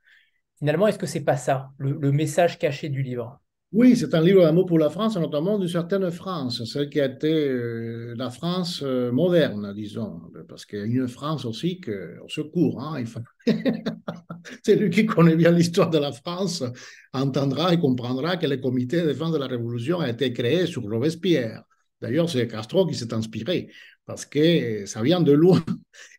Finalement, 0.59 0.86
est-ce 0.86 0.98
que 0.98 1.07
c'est 1.07 1.24
pas 1.24 1.36
ça, 1.36 1.70
le, 1.78 2.11
message 2.12 2.59
caché 2.59 2.88
du 2.88 3.02
livre? 3.02 3.38
Oui, 3.72 3.94
c'est 3.96 4.14
un 4.14 4.22
livre 4.22 4.42
d'amour 4.42 4.64
pour 4.64 4.78
la 4.78 4.88
France, 4.88 5.16
notamment 5.18 5.59
d'une 5.59 5.68
certaine 5.68 6.11
France, 6.11 6.64
celle 6.64 6.88
qui 6.88 7.00
a 7.00 7.07
été 7.07 7.30
euh, 7.30 8.14
la 8.16 8.30
France 8.30 8.82
moderne, 8.82 9.74
disons, 9.74 10.22
parce 10.48 10.64
qu'il 10.64 10.78
y 10.78 10.82
a 10.82 11.02
une 11.02 11.09
France 11.09 11.44
aussi 11.44 11.78
que, 11.78 12.18
au 12.24 12.28
secours, 12.28 12.80
hein, 12.80 13.04
c'est 14.64 14.76
lui 14.76 14.88
qui 14.88 15.04
connaît 15.04 15.36
bien 15.36 15.50
l'histoire 15.50 15.90
de 15.90 15.98
la 15.98 16.12
France, 16.12 16.64
entendra 17.12 17.74
et 17.74 17.78
comprendra 17.78 18.38
que 18.38 18.46
le 18.46 18.57
comité 18.57 19.02
de 19.02 19.09
défense 19.09 19.32
de 19.32 19.38
la 19.38 19.46
Révolution 19.46 20.00
a 20.00 20.09
été 20.09 20.32
créé 20.32 20.66
sur 20.66 20.82
Robespierre. 20.82 21.64
D'ailleurs, 22.01 22.28
c'est 22.28 22.47
Castro 22.49 22.86
qui 22.86 22.94
s'est 22.94 23.14
inspiré 23.14 23.70
parce 24.05 24.24
que 24.24 24.86
ça 24.86 25.03
vient 25.03 25.20
de 25.20 25.32
loin. 25.32 25.64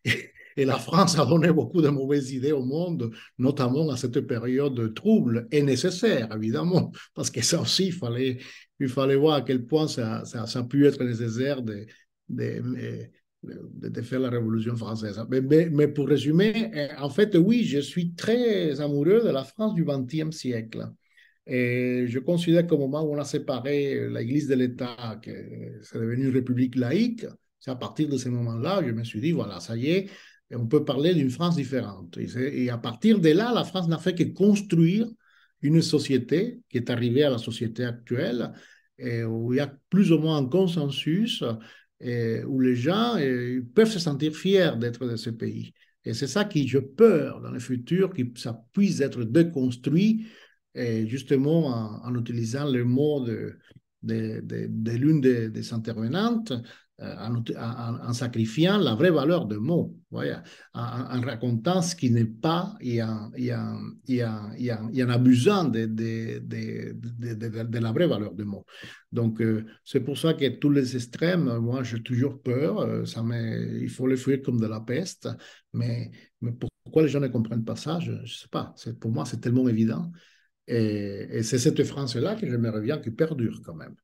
Et 0.57 0.65
la 0.65 0.79
France 0.79 1.19
a 1.19 1.25
donné 1.25 1.51
beaucoup 1.53 1.83
de 1.83 1.89
mauvaises 1.89 2.31
idées 2.31 2.51
au 2.51 2.65
monde, 2.65 3.11
notamment 3.37 3.87
à 3.91 3.95
cette 3.95 4.21
période 4.21 4.93
trouble 4.95 5.47
et 5.51 5.61
nécessaire, 5.61 6.35
évidemment, 6.35 6.91
parce 7.13 7.29
que 7.29 7.43
ça 7.43 7.61
aussi, 7.61 7.87
il 7.87 7.93
fallait, 7.93 8.39
il 8.79 8.89
fallait 8.89 9.15
voir 9.15 9.35
à 9.35 9.41
quel 9.43 9.65
point 9.65 9.87
ça, 9.87 10.23
a 10.33 10.63
pu 10.63 10.87
être 10.87 11.03
nécessaire 11.03 11.61
de, 11.61 11.85
de, 12.29 13.07
de, 13.43 14.01
faire 14.01 14.19
la 14.19 14.31
Révolution 14.31 14.75
française. 14.75 15.21
Mais, 15.29 15.69
mais, 15.69 15.87
pour 15.87 16.07
résumer, 16.07 16.71
en 16.97 17.11
fait, 17.11 17.35
oui, 17.35 17.63
je 17.63 17.79
suis 17.79 18.15
très 18.15 18.81
amoureux 18.81 19.21
de 19.23 19.29
la 19.29 19.43
France 19.43 19.75
du 19.75 19.85
XXe 19.85 20.35
siècle. 20.35 20.89
Et 21.47 22.05
je 22.07 22.19
considère 22.19 22.67
qu'au 22.67 22.77
moment 22.77 23.03
où 23.03 23.15
on 23.15 23.19
a 23.19 23.23
séparé 23.23 24.09
l'Église 24.09 24.47
de 24.47 24.55
l'État, 24.55 25.19
que 25.21 25.31
c'est 25.81 25.97
devenu 25.97 26.25
une 26.25 26.33
république 26.33 26.75
laïque, 26.75 27.25
c'est 27.59 27.71
à 27.71 27.75
partir 27.75 28.09
de 28.09 28.17
ce 28.17 28.27
moment-là, 28.29 28.81
je 28.85 28.91
me 28.91 29.03
suis 29.03 29.21
dit, 29.21 29.31
voilà, 29.31 29.61
ça 29.61 29.77
y 29.77 29.87
est, 29.91 30.09
on 30.51 30.67
peut 30.67 30.83
parler 30.83 31.13
d'une 31.13 31.29
France 31.29 31.55
différente. 31.55 32.17
Et, 32.17 32.69
à 32.69 32.77
partir 32.77 33.19
de 33.19 33.29
là, 33.29 33.53
la 33.53 33.63
France 33.63 33.87
n'a 33.87 33.97
fait 33.97 34.13
que 34.13 34.23
construire 34.23 35.07
une 35.61 35.81
société 35.81 36.59
qui 36.69 36.77
est 36.77 36.89
arrivée 36.89 37.23
à 37.23 37.29
la 37.29 37.37
société 37.37 37.85
actuelle, 37.85 38.51
et 38.99 39.23
où 39.23 39.53
il 39.53 39.57
y 39.57 39.59
a 39.59 39.73
plus 39.89 40.11
ou 40.11 40.19
moins 40.19 40.37
un 40.37 40.45
consensus, 40.45 41.43
et 42.01 42.43
où 42.43 42.59
les 42.59 42.75
gens 42.75 43.15
peuvent 43.73 43.89
se 43.89 43.99
sentir 43.99 44.35
fiers 44.35 44.71
d'être 44.77 45.07
de 45.07 45.15
ce 45.15 45.29
pays. 45.29 45.73
Et 46.03 46.13
c'est 46.13 46.27
ça 46.27 46.45
qui, 46.45 46.67
je 46.67 46.77
peur 46.77 47.41
dans 47.41 47.51
le 47.51 47.59
futur, 47.59 48.11
que 48.13 48.21
ça 48.35 48.61
puisse 48.73 48.99
être 49.01 49.23
déconstruit 49.23 50.27
et 50.75 51.07
justement 51.07 51.67
en, 52.03 52.15
utilisant 52.15 52.69
le 52.69 52.83
mot 52.83 53.25
de, 53.25 53.57
l'une 54.03 55.21
des, 55.21 55.73
intervenantes, 55.73 56.53
euh, 56.99 57.15
en, 57.59 58.13
sacrifiant 58.13 58.79
la 58.79 58.95
vraie 58.95 59.11
valeur 59.11 59.45
de 59.45 59.57
mots, 59.57 59.95
en, 60.11 61.21
racontant 61.21 61.81
ce 61.83 61.95
qui 61.95 62.09
n'est 62.09 62.25
pas 62.25 62.75
et 62.79 63.03
en, 63.03 63.31
et 63.35 63.53
en, 64.23 65.09
abusant 65.09 65.65
de, 65.65 65.87
la 67.79 67.91
vraie 67.91 68.07
valeur 68.07 68.33
de 68.33 68.43
mots. 68.43 68.65
Donc, 69.11 69.41
euh, 69.41 69.65
c'est 69.83 69.99
pour 70.01 70.17
ça 70.17 70.33
que 70.33 70.47
tous 70.57 70.71
les 70.71 70.95
extrêmes, 70.95 71.57
moi, 71.59 71.83
j'ai 71.83 72.01
toujours 72.01 72.41
peur. 72.41 72.79
Euh, 72.79 73.05
ça 73.05 73.23
il 73.31 73.89
faut 73.89 74.07
les 74.07 74.17
fuir 74.17 74.41
comme 74.43 74.59
de 74.59 74.67
la 74.67 74.79
peste. 74.79 75.29
Mais, 75.73 76.11
mais 76.41 76.51
pour 76.51 76.69
pourquoi 76.87 77.01
les 77.01 77.09
gens 77.09 77.19
ne 77.19 77.27
comprennent 77.27 77.65
pas 77.65 77.75
ça 77.75 77.99
Je 77.99 78.13
ne 78.13 78.25
sais 78.25 78.47
pas. 78.49 78.73
Pour 79.01 79.11
moi, 79.11 79.25
c'est 79.25 79.41
tellement 79.41 79.67
évident. 79.67 80.09
Et, 80.67 81.43
c'est 81.43 81.59
cette 81.59 81.83
France-là 81.83 82.35
que 82.35 82.47
j'aimerais 82.47 82.81
bien 82.81 82.99
qui 82.99 83.11
perdure 83.11 83.61
quand 83.65 83.75
même, 83.75 83.95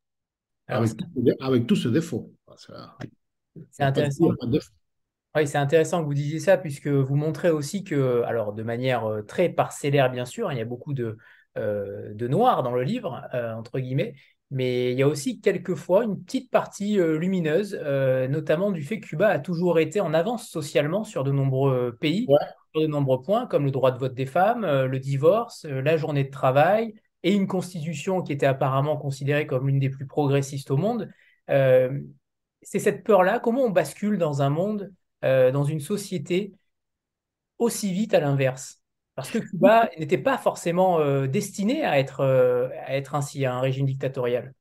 avec, 0.67 0.91
avec 1.39 1.67
tous 1.67 1.75
ses 1.75 1.91
défauts. 1.91 2.33
C'est 3.71 3.83
intéressant. 3.83 4.31
Oui, 5.35 5.47
c'est 5.47 5.57
intéressant 5.57 6.01
que 6.01 6.05
vous 6.05 6.13
disiez 6.13 6.39
ça, 6.39 6.57
puisque 6.57 6.87
vous 6.87 7.15
montrez 7.15 7.49
aussi 7.49 7.83
que, 7.83 8.21
alors 8.23 8.53
de 8.53 8.61
manière 8.61 9.05
euh, 9.05 9.23
très 9.23 9.49
parcellaire, 9.49 10.11
bien 10.11 10.25
sûr, 10.25 10.49
hein, 10.49 10.53
il 10.53 10.59
y 10.59 10.61
a 10.61 10.65
beaucoup 10.65 10.93
de, 10.93 11.17
euh, 11.57 12.13
de 12.13 12.27
noir 12.27 12.61
dans 12.61 12.73
le 12.75 12.83
livre, 12.83 13.27
euh, 13.33 13.53
entre 13.53 13.79
guillemets, 13.79 14.13
mais 14.53 14.91
il 14.91 14.97
y 14.97 15.03
a 15.03 15.07
aussi 15.07 15.41
quelquefois 15.41 16.03
une 16.03 16.23
petite 16.23 16.49
partie 16.49 16.97
lumineuse, 16.97 17.75
notamment 18.29 18.71
du 18.71 18.83
fait 18.83 18.99
que 18.99 19.07
Cuba 19.07 19.27
a 19.27 19.39
toujours 19.39 19.79
été 19.79 19.99
en 19.99 20.13
avance 20.13 20.47
socialement 20.47 21.03
sur 21.03 21.23
de 21.23 21.31
nombreux 21.31 21.97
pays, 21.99 22.27
sur 22.71 22.81
de 22.81 22.87
nombreux 22.87 23.21
points, 23.21 23.47
comme 23.47 23.65
le 23.65 23.71
droit 23.71 23.91
de 23.91 23.97
vote 23.97 24.13
des 24.13 24.25
femmes, 24.25 24.65
le 24.65 24.99
divorce, 24.99 25.65
la 25.65 25.97
journée 25.97 26.23
de 26.23 26.29
travail, 26.29 26.93
et 27.23 27.33
une 27.33 27.47
constitution 27.47 28.21
qui 28.21 28.31
était 28.31 28.45
apparemment 28.45 28.97
considérée 28.97 29.47
comme 29.47 29.67
l'une 29.67 29.79
des 29.79 29.89
plus 29.89 30.07
progressistes 30.07 30.71
au 30.71 30.77
monde. 30.77 31.09
c'est 31.47 32.79
cette 32.79 33.03
peur-là, 33.03 33.39
comment 33.39 33.63
on 33.63 33.69
bascule 33.69 34.17
dans 34.17 34.41
un 34.41 34.49
monde 34.49 34.91
euh, 35.23 35.51
dans 35.51 35.63
une 35.63 35.79
société 35.79 36.53
aussi 37.57 37.93
vite 37.93 38.13
à 38.13 38.19
l'inverse? 38.19 38.82
Parce 39.15 39.29
que 39.29 39.37
Cuba 39.37 39.89
n'était 39.99 40.17
pas 40.17 40.37
forcément 40.37 40.99
euh, 40.99 41.27
destiné 41.27 41.83
à 41.83 41.99
être, 41.99 42.21
euh, 42.21 42.67
à 42.85 42.95
être 42.95 43.15
ainsi, 43.15 43.45
un 43.45 43.59
régime 43.59 43.85
dictatorial. 43.85 44.53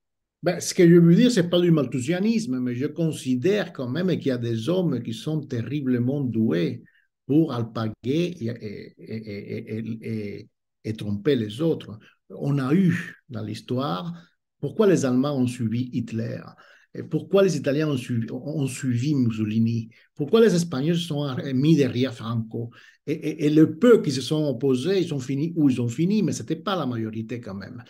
Ben, 0.43 0.61
ce 0.61 0.74
que 0.74 0.89
je 0.89 0.97
veux 0.97 1.15
dire, 1.15 1.31
ce 1.31 1.41
n'est 1.41 1.49
pas 1.49 1.61
du 1.61 1.70
malthusianisme, 1.70 2.59
mais 2.59 2.74
je 2.74 2.87
considère 2.87 3.73
quand 3.73 3.89
même 3.89 4.09
qu'il 4.19 4.27
y 4.27 4.31
a 4.31 4.39
des 4.39 4.69
hommes 4.69 5.03
qui 5.03 5.15
sont 5.15 5.41
terriblement 5.41 6.20
doués 6.20 6.83
pour 7.27 7.53
alpaguer 7.53 7.95
et, 8.05 8.47
et, 8.47 8.95
et, 10.03 10.49
et, 10.85 10.93
tromper 10.95 11.37
les 11.37 11.61
autres. 11.61 11.99
On 12.29 12.59
a 12.59 12.74
eu 12.74 13.16
dans 13.29 13.43
l'histoire, 13.43 14.12
pourquoi 14.61 14.89
les 14.89 15.05
Allemands 15.05 15.37
ont 15.37 15.47
suivi 15.47 15.89
Hitler 15.93 16.41
pourquoi 17.11 17.43
les 17.43 17.57
Italiens 17.57 17.89
ont 17.89 18.66
suivi, 18.66 19.15
Mussolini 19.15 19.89
Pourquoi 20.15 20.43
les 20.43 20.55
Espagnols 20.55 20.97
se 20.97 21.07
sont 21.07 21.35
mis 21.55 21.77
derrière 21.77 22.12
Franco 22.12 22.70
et, 23.07 23.51
le 23.51 23.79
peu 23.79 24.01
qui 24.01 24.12
se 24.12 24.20
sont 24.20 24.45
opposés, 24.45 25.01
ils 25.01 25.12
ont 25.12 25.19
fini 25.19 25.53
où 25.57 25.69
ils 25.69 25.81
ont 25.81 25.89
fini, 25.89 26.23
mais 26.23 26.33
ce 26.33 26.43
n'était 26.43 26.57
pas 26.57 26.77
la 26.77 26.87
majorité 26.87 27.41
quand 27.41 27.55
même. 27.55 27.83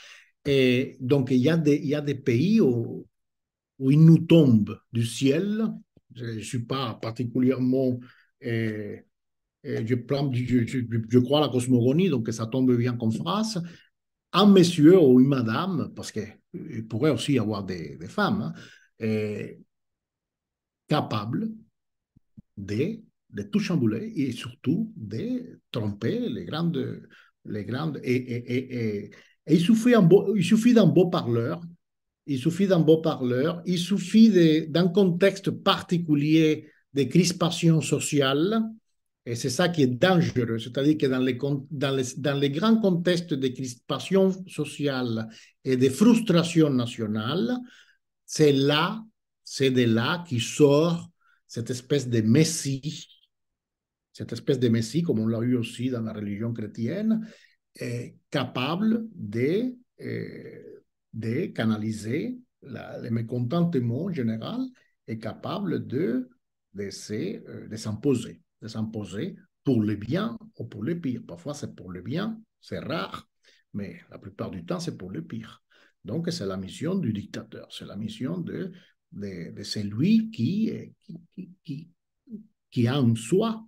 Et 0.47 0.97
donc, 1.01 1.31
il 1.31 1.37
y 1.37 1.51
a 1.51 1.57
des, 1.57 2.15
pays 2.15 2.61
où, 2.61 3.07
ils 3.79 4.03
nous 4.03 4.19
tombent 4.19 4.79
du 4.93 5.05
ciel. 5.05 5.67
Je 6.15 6.25
ne 6.25 6.41
suis 6.41 6.65
pas 6.65 6.95
particulièrement... 6.95 7.99
je, 8.41 9.03
je, 9.65 11.19
crois 11.19 11.39
à 11.39 11.43
la 11.43 11.49
cosmogonie, 11.49 12.09
donc 12.09 12.29
ça 12.33 12.47
tombe 12.47 12.75
bien 12.77 12.97
comme 12.97 13.13
phrase. 13.13 13.63
Un 14.33 14.47
monsieur 14.47 14.99
ou 14.99 15.21
une 15.21 15.29
madame, 15.29 15.93
parce 15.95 16.11
qu'il 16.11 16.89
pourrait 16.89 17.11
aussi 17.11 17.35
y 17.35 17.39
avoir 17.39 17.65
des, 17.65 17.99
femmes, 18.09 18.55
hein, 19.01 19.47
capable 20.89 21.51
de, 22.57 23.03
de, 23.33 23.43
tout 23.43 23.59
chambouler 23.59 24.13
et 24.17 24.33
surtout 24.33 24.93
de 24.97 25.61
tromper 25.71 26.29
les 26.29 26.45
grandes... 26.45 27.03
Les 27.45 27.65
grandes 27.65 27.99
et, 28.05 28.15
et, 28.15 29.11
et, 29.49 29.59
beau, 30.03 30.37
il 30.37 30.45
suffit 30.45 30.73
d'un 30.73 30.87
beau 30.87 31.09
parleur, 31.11 31.61
il 32.25 32.39
suffit 32.39 32.69
d'un 32.69 32.79
beau 32.79 32.99
parleur, 32.99 33.63
il 33.67 33.79
suffit 33.79 34.69
d'un 34.69 34.87
contexte 34.87 35.51
particulier 35.51 36.69
de 36.95 37.03
crispation 37.03 37.81
sociale, 37.81 38.63
et 39.25 39.35
c'est 39.35 39.51
ça 39.51 39.69
qui 39.69 39.83
est 39.83 39.87
dangereux, 39.89 40.59
c'est-à-dire 40.59 40.99
que 40.99 41.07
dans 41.07 41.19
les, 41.19 41.39
dans, 41.71 41.91
les, 41.91 42.05
dans 42.19 42.39
les 42.39 42.51
grands 42.51 42.77
contextes 42.81 43.35
de 43.35 43.49
crispation 43.49 44.33
sociale 44.47 45.29
et 45.65 45.77
de 45.77 45.89
frustration 45.89 46.71
nationale, 46.71 47.57
c'est 48.25 48.53
là, 48.53 49.03
c'est 49.43 49.71
de 49.71 49.83
là 49.83 50.25
qui 50.29 50.41
sort 50.41 51.09
cette 51.47 51.71
espèce 51.71 52.09
de 52.09 52.21
messie, 52.21 53.09
cette 54.13 54.33
espèce 54.33 54.59
de 54.59 54.69
messie, 54.69 55.03
comme 55.03 55.19
on 55.19 55.27
l'a 55.27 55.41
eu 55.41 55.57
aussi 55.57 55.91
dans 55.91 56.03
la 56.03 56.13
religion 56.13 56.53
chrétienne, 56.53 57.27
est 57.75 58.17
capable 58.31 59.07
de, 59.15 59.75
euh, 60.01 60.83
de 61.13 61.47
canaliser 61.47 62.39
le 62.63 63.11
mécontentement 63.11 64.11
général, 64.11 64.61
est 65.07 65.19
capable 65.19 65.87
de, 65.87 66.29
de, 66.75 66.91
euh, 67.13 67.69
de 67.69 67.77
s'imposer, 67.77 68.41
de 68.61 68.69
s'imposer 68.69 69.37
pour 69.65 69.83
le 69.83 69.97
bien 69.97 70.39
ou 70.59 70.65
pour 70.65 70.83
le 70.83 70.99
pire. 71.01 71.23
Parfois, 71.27 71.55
c'est 71.55 71.75
pour 71.75 71.91
le 71.91 72.03
bien, 72.03 72.41
c'est 72.61 72.79
rare, 72.79 73.29
mais 73.75 74.01
la 74.11 74.19
plupart 74.19 74.51
du 74.51 74.65
temps, 74.65 74.81
c'est 74.81 74.97
pour 74.97 75.11
le 75.11 75.23
pire. 75.23 75.63
Donc, 76.05 76.31
c'est 76.33 76.47
la 76.47 76.57
mission 76.57 76.97
du 76.97 77.13
dictateur, 77.13 77.69
c'est 77.71 77.87
la 77.87 77.97
mission 77.97 78.39
de, 78.39 78.73
de, 79.13 79.63
celui 79.63 80.31
qui, 80.31 80.73
qui, 81.35 81.51
qui, 81.65 81.89
qui, 82.71 82.89
a 82.89 83.01
en 83.01 83.15
soi, 83.15 83.65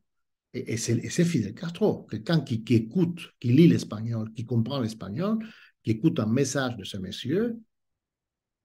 et, 0.55 0.77
c'est 0.77 1.25
Fidel 1.25 1.55
Castro, 1.55 2.07
quelqu'un 2.11 2.41
qui, 2.41 2.63
qui 2.63 2.75
écoute, 2.75 3.21
qui 3.41 3.49
lit 3.49 3.69
l'espagnol, 3.69 4.33
qui 4.33 4.45
comprend 4.45 4.81
l'espagnol, 4.81 5.39
qui 5.83 5.93
écoute 5.93 6.21
un 6.21 6.27
message 6.27 6.77
de 6.77 6.85
ce 6.85 6.97
monsieur, 6.97 7.57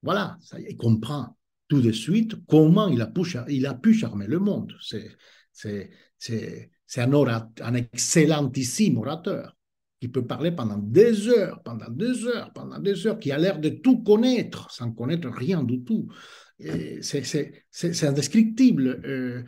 voilà, 0.02 0.38
ça, 0.40 0.58
il 0.60 0.76
comprend 0.76 1.36
tout 1.68 1.80
de 1.80 1.92
suite 1.92 2.34
comment 2.46 2.88
il 2.88 3.00
a 3.00 3.06
pu, 3.06 3.94
charmer 3.94 4.26
le 4.26 4.38
monde. 4.38 4.74
C'est 4.80 5.90
un, 6.96 7.50
un 7.60 7.74
excellentissime 7.74 8.98
orateur 8.98 9.56
qui 10.00 10.08
peut 10.08 10.26
parler 10.26 10.52
pendant 10.52 10.78
des 10.78 11.28
heures, 11.28 11.62
pendant 11.62 11.90
des 11.90 12.24
heures, 12.24 12.52
pendant 12.54 12.78
des 12.78 13.06
heures, 13.06 13.18
qui 13.18 13.32
a 13.32 13.38
l'air 13.38 13.60
de 13.60 13.68
tout 13.68 14.02
connaître 14.02 14.70
sans 14.70 14.92
connaître 14.92 15.28
rien 15.28 15.62
du 15.62 15.84
tout. 15.84 16.08
C'est 16.58 18.04
indescriptible. 18.04 19.00
Euh, 19.04 19.42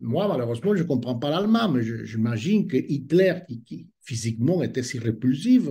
moi, 0.00 0.28
malheureusement, 0.28 0.74
je 0.74 0.82
ne 0.82 0.88
comprends 0.88 1.16
pas 1.16 1.30
l'allemand, 1.30 1.68
mais 1.68 1.82
j'imagine 1.82 2.66
que 2.66 2.76
Hitler, 2.76 3.40
qui, 3.66 3.88
physiquement 4.00 4.62
était 4.62 4.82
si 4.82 4.98
répulsif, 4.98 5.64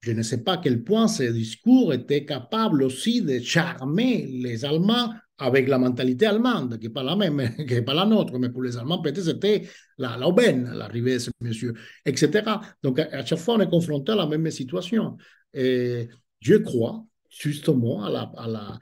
je 0.00 0.12
ne 0.12 0.22
sais 0.22 0.42
pas 0.42 0.54
à 0.54 0.56
quel 0.58 0.82
point 0.84 1.08
ses 1.08 1.32
discours 1.32 1.92
étaient 1.92 2.24
capables 2.24 2.82
aussi 2.82 3.22
de 3.22 3.38
charmer 3.40 4.26
les 4.26 4.64
Allemands 4.64 5.12
avec 5.38 5.68
la 5.68 5.78
mentalité 5.78 6.26
allemande, 6.26 6.78
qui 6.78 6.86
n'est 6.86 6.92
pas 6.92 7.02
la 7.02 7.16
même, 7.16 7.54
qui 7.56 7.74
n'est 7.74 7.82
pas 7.82 7.94
la 7.94 8.06
nôtre, 8.06 8.38
mais 8.38 8.48
pour 8.48 8.62
les 8.62 8.76
Allemands, 8.78 9.02
peut-être 9.02 9.22
c'était 9.22 9.68
la, 9.98 10.16
l'aubaine, 10.16 10.70
l'arrivée 10.72 11.14
de 11.14 11.18
ce 11.18 11.30
monsieur, 11.40 11.74
etc. 12.06 12.42
Donc, 12.82 12.98
à, 12.98 13.24
chaque 13.24 13.38
fois, 13.38 13.56
on 13.56 13.60
est 13.60 13.68
confronté 13.68 14.12
à 14.12 14.16
la 14.16 14.26
même 14.26 14.50
situation. 14.50 15.16
Et 15.52 16.08
je 16.40 16.54
crois, 16.54 17.04
justement. 17.28 18.04
À 18.04 18.10
la 18.48 18.78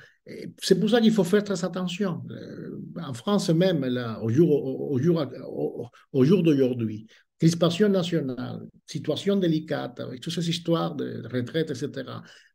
c'est 0.58 0.80
pour 0.80 0.88
ça 0.90 1.00
qu'il 1.00 1.12
faut 1.12 1.24
faire 1.24 1.44
très 1.44 1.64
attention. 1.64 2.22
Euh, 2.30 2.80
en 3.02 3.12
France 3.12 3.50
même, 3.50 3.84
là, 3.84 4.22
au 4.22 4.30
jour, 4.30 4.50
au, 4.90 4.98
jour, 4.98 5.24
au 6.12 6.24
jour 6.24 6.42
d'aujourd'hui, 6.42 7.06
crispation 7.38 7.88
nationale, 7.88 8.66
situation 8.86 9.36
délicate 9.36 10.00
avec 10.00 10.20
toutes 10.20 10.32
ces 10.32 10.48
histoires 10.48 10.94
de 10.94 11.22
retraite, 11.30 11.70
etc., 11.70 12.04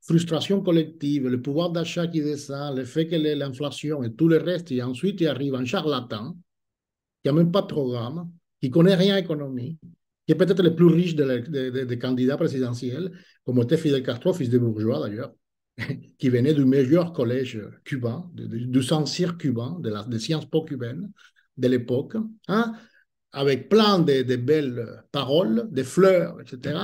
frustration 0.01 0.61
collective, 0.61 1.27
le 1.27 1.41
pouvoir 1.41 1.69
d'achat 1.69 2.07
qui 2.07 2.21
descend, 2.21 2.77
le 2.77 2.85
fait 2.85 3.07
que 3.07 3.15
l'inflation 3.15 4.03
et 4.03 4.13
tout 4.13 4.27
le 4.27 4.37
reste, 4.37 4.71
et 4.71 4.81
ensuite 4.81 5.21
il 5.21 5.27
arrive 5.27 5.55
un 5.55 5.65
charlatan 5.65 6.35
qui 7.21 7.27
n'a 7.27 7.33
même 7.33 7.51
pas 7.51 7.61
de 7.61 7.67
programme, 7.67 8.31
qui 8.61 8.69
connaît 8.69 8.95
rien 8.95 9.15
à 9.15 9.21
l'économie, 9.21 9.77
qui 10.25 10.31
est 10.31 10.35
peut-être 10.35 10.63
le 10.63 10.75
plus 10.75 10.87
riche 10.87 11.15
des 11.15 11.99
candidats 11.99 12.37
présidentiels, 12.37 13.11
comme 13.45 13.61
était 13.61 13.77
Fidel 13.77 14.03
Castro, 14.03 14.33
fils 14.33 14.49
de 14.49 14.57
bourgeois 14.57 15.07
d'ailleurs, 15.07 15.33
qui 16.17 16.29
venait 16.29 16.53
du 16.53 16.65
meilleur 16.65 17.13
collège 17.13 17.61
cubain, 17.83 18.29
du 18.33 18.83
Saint-Cyr 18.83 19.37
cubain, 19.37 19.79
des 20.07 20.19
sciences 20.19 20.49
po 20.49 20.63
cubaines 20.63 21.11
de 21.57 21.67
l'époque. 21.67 22.15
Hein? 22.47 22.73
avec 23.31 23.69
plein 23.69 23.99
de, 23.99 24.35
belles 24.35 25.03
paroles, 25.11 25.67
des 25.71 25.83
fleurs, 25.83 26.39
etc. 26.41 26.79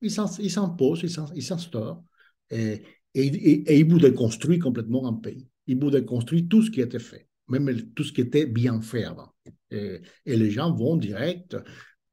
il 0.00 0.10
s'impose, 0.10 1.02
il 1.34 1.42
s'instaure 1.42 2.04
et, 2.50 2.82
et, 3.14 3.78
il 3.78 3.90
voulait 3.90 4.12
construire 4.12 4.62
complètement 4.62 5.08
un 5.08 5.14
pays. 5.14 5.48
Il 5.66 5.80
voulait 5.80 6.04
construire 6.04 6.44
tout 6.48 6.62
ce 6.62 6.70
qui 6.70 6.80
était 6.80 6.98
fait, 6.98 7.28
même 7.48 7.92
tout 7.94 8.04
ce 8.04 8.12
qui 8.12 8.20
était 8.20 8.46
bien 8.46 8.80
fait 8.82 9.04
avant. 9.04 9.32
Et, 9.70 10.00
les 10.26 10.50
gens 10.50 10.74
vont 10.74 10.96
direct. 10.96 11.54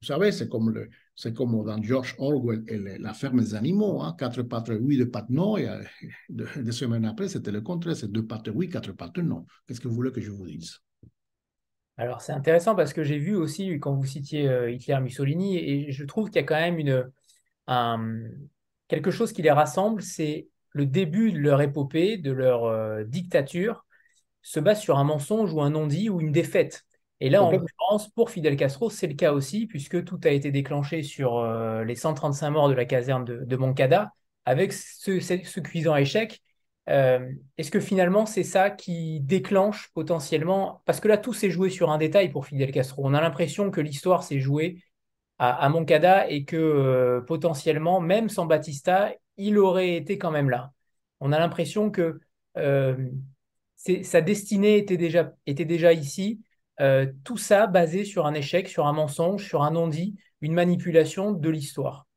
Vous 0.02 0.08
savez, 0.08 0.32
c'est 0.32 0.48
comme, 0.48 0.70
le, 0.70 0.90
c'est 1.16 1.34
comme 1.34 1.64
dans 1.64 1.82
George 1.82 2.16
Orwell 2.18 2.64
et 2.68 2.98
la 2.98 3.14
ferme 3.14 3.40
des 3.40 3.56
animaux, 3.56 4.02
hein, 4.02 4.16
quatre 4.18 4.42
pattes 4.42 4.72
oui, 4.80 4.98
deux 4.98 5.10
pattes 5.10 5.30
non, 5.30 5.58
et 5.58 5.68
euh, 5.68 5.84
deux, 6.30 6.72
semaines 6.72 7.06
après, 7.06 7.28
c'était 7.28 7.52
le 7.52 7.62
contraire, 7.62 7.96
c'est 7.96 8.12
deux 8.12 8.26
pattes 8.26 8.50
oui, 8.54 8.70
quatre 8.70 8.92
pattes 8.94 9.18
non. 9.20 9.46
Qu'est-ce 9.68 9.80
que 9.80 9.88
vous 9.88 9.96
voulez 9.96 10.12
que 10.12 10.22
je 10.22 10.32
vous 10.32 10.48
dise? 10.48 10.80
Alors 11.98 12.22
c'est 12.22 12.32
intéressant 12.32 12.76
parce 12.76 12.92
que 12.92 13.04
j'ai 13.04 13.20
vu 13.20 13.36
aussi 13.36 13.80
quand 13.80 13.94
vous 13.94 14.06
citiez 14.06 14.50
euh, 14.50 14.72
Hitler, 14.72 15.00
Mussolini, 15.00 15.58
et 15.58 15.92
je 15.92 16.04
trouve 16.06 16.30
qu'il 16.30 16.42
y 16.42 16.44
a 16.44 16.48
quand 16.48 16.56
même 16.56 16.80
une, 16.80 17.12
quelque 18.88 19.12
chose 19.12 19.32
qui 19.32 19.44
les 19.44 19.52
rassemble, 19.52 20.02
c'est 20.02 20.48
le 20.72 20.88
début 20.88 21.32
de 21.32 21.38
leur 21.38 21.62
épopée, 21.62 22.18
de 22.18 22.32
leur 22.32 22.66
euh, 22.66 23.04
dictature, 23.04 23.86
se 24.42 24.60
base 24.60 24.82
sur 24.82 24.98
un 24.98 25.04
mensonge 25.04 25.54
ou 25.54 25.62
un 25.62 25.70
non-dit 25.70 26.10
ou 26.10 26.20
une 26.20 26.32
défaite. 26.32 26.86
Et 27.20 27.30
là, 27.30 27.44
en 27.44 27.52
l'occurrence, 27.52 28.10
pour 28.10 28.30
Fidel 28.30 28.58
Castro, 28.58 28.90
c'est 28.90 29.08
le 29.08 29.14
cas 29.14 29.32
aussi, 29.32 29.66
puisque 29.66 30.04
tout 30.04 30.20
a 30.24 30.30
été 30.30 30.52
déclenché 30.52 31.04
sur 31.04 31.38
euh, 31.38 31.84
les 31.84 31.96
135 31.96 32.50
morts 32.50 32.70
de 32.70 32.74
la 32.74 32.86
caserne 32.86 33.24
de, 33.24 33.56
Moncada, 33.56 34.12
avec 34.46 34.74
ce, 34.74 35.60
cuisant 35.60 35.96
échec. 35.96 36.42
Euh, 36.90 37.32
est-ce 37.58 37.72
que 37.72 37.80
finalement, 37.80 38.26
c'est 38.26 38.44
ça 38.44 38.70
qui 38.70 39.22
déclenche 39.22 39.90
potentiellement 39.94 40.82
Parce 40.86 41.00
que 41.00 41.08
là, 41.08 41.18
tout 41.18 41.34
s'est 41.34 41.50
joué 41.50 41.70
sur 41.70 41.92
un 41.92 41.98
détail 41.98 42.30
pour 42.30 42.46
Fidel 42.46 42.72
Castro. 42.72 43.04
On 43.06 43.14
a 43.14 43.22
l'impression 43.22 43.72
que 43.72 43.80
l'histoire 43.80 44.24
s'est 44.24 44.40
jouée 44.40 44.84
à, 45.40 45.68
Moncada 45.70 46.30
et 46.30 46.46
que 46.46 46.58
euh, 46.58 47.22
potentiellement, 47.22 48.02
même 48.02 48.30
sans 48.30 48.46
Batista, 48.46 49.14
il 49.38 49.58
aurait 49.58 49.96
été 49.96 50.18
quand 50.18 50.32
même 50.32 50.50
là. 50.50 50.72
On 51.22 51.32
a 51.32 51.40
l'impression 51.40 51.90
que 51.90 52.20
sa 53.78 54.22
destinée 54.22 54.78
était 54.78 54.98
déjà, 54.98 55.34
était 55.46 55.66
déjà 55.66 55.94
ici 55.94 56.42
euh, 56.82 57.08
tout 57.24 57.38
ça 57.38 57.68
basé 57.68 58.04
sur 58.06 58.26
un 58.26 58.34
échec, 58.34 58.68
sur 58.68 58.88
un 58.88 58.94
mensonge, 58.94 59.46
sur 59.46 59.64
un 59.64 59.72
non-dit, 59.72 60.16
une 60.42 60.54
manipulation 60.54 61.32
de 61.32 61.50
l'histoire. 61.50 62.08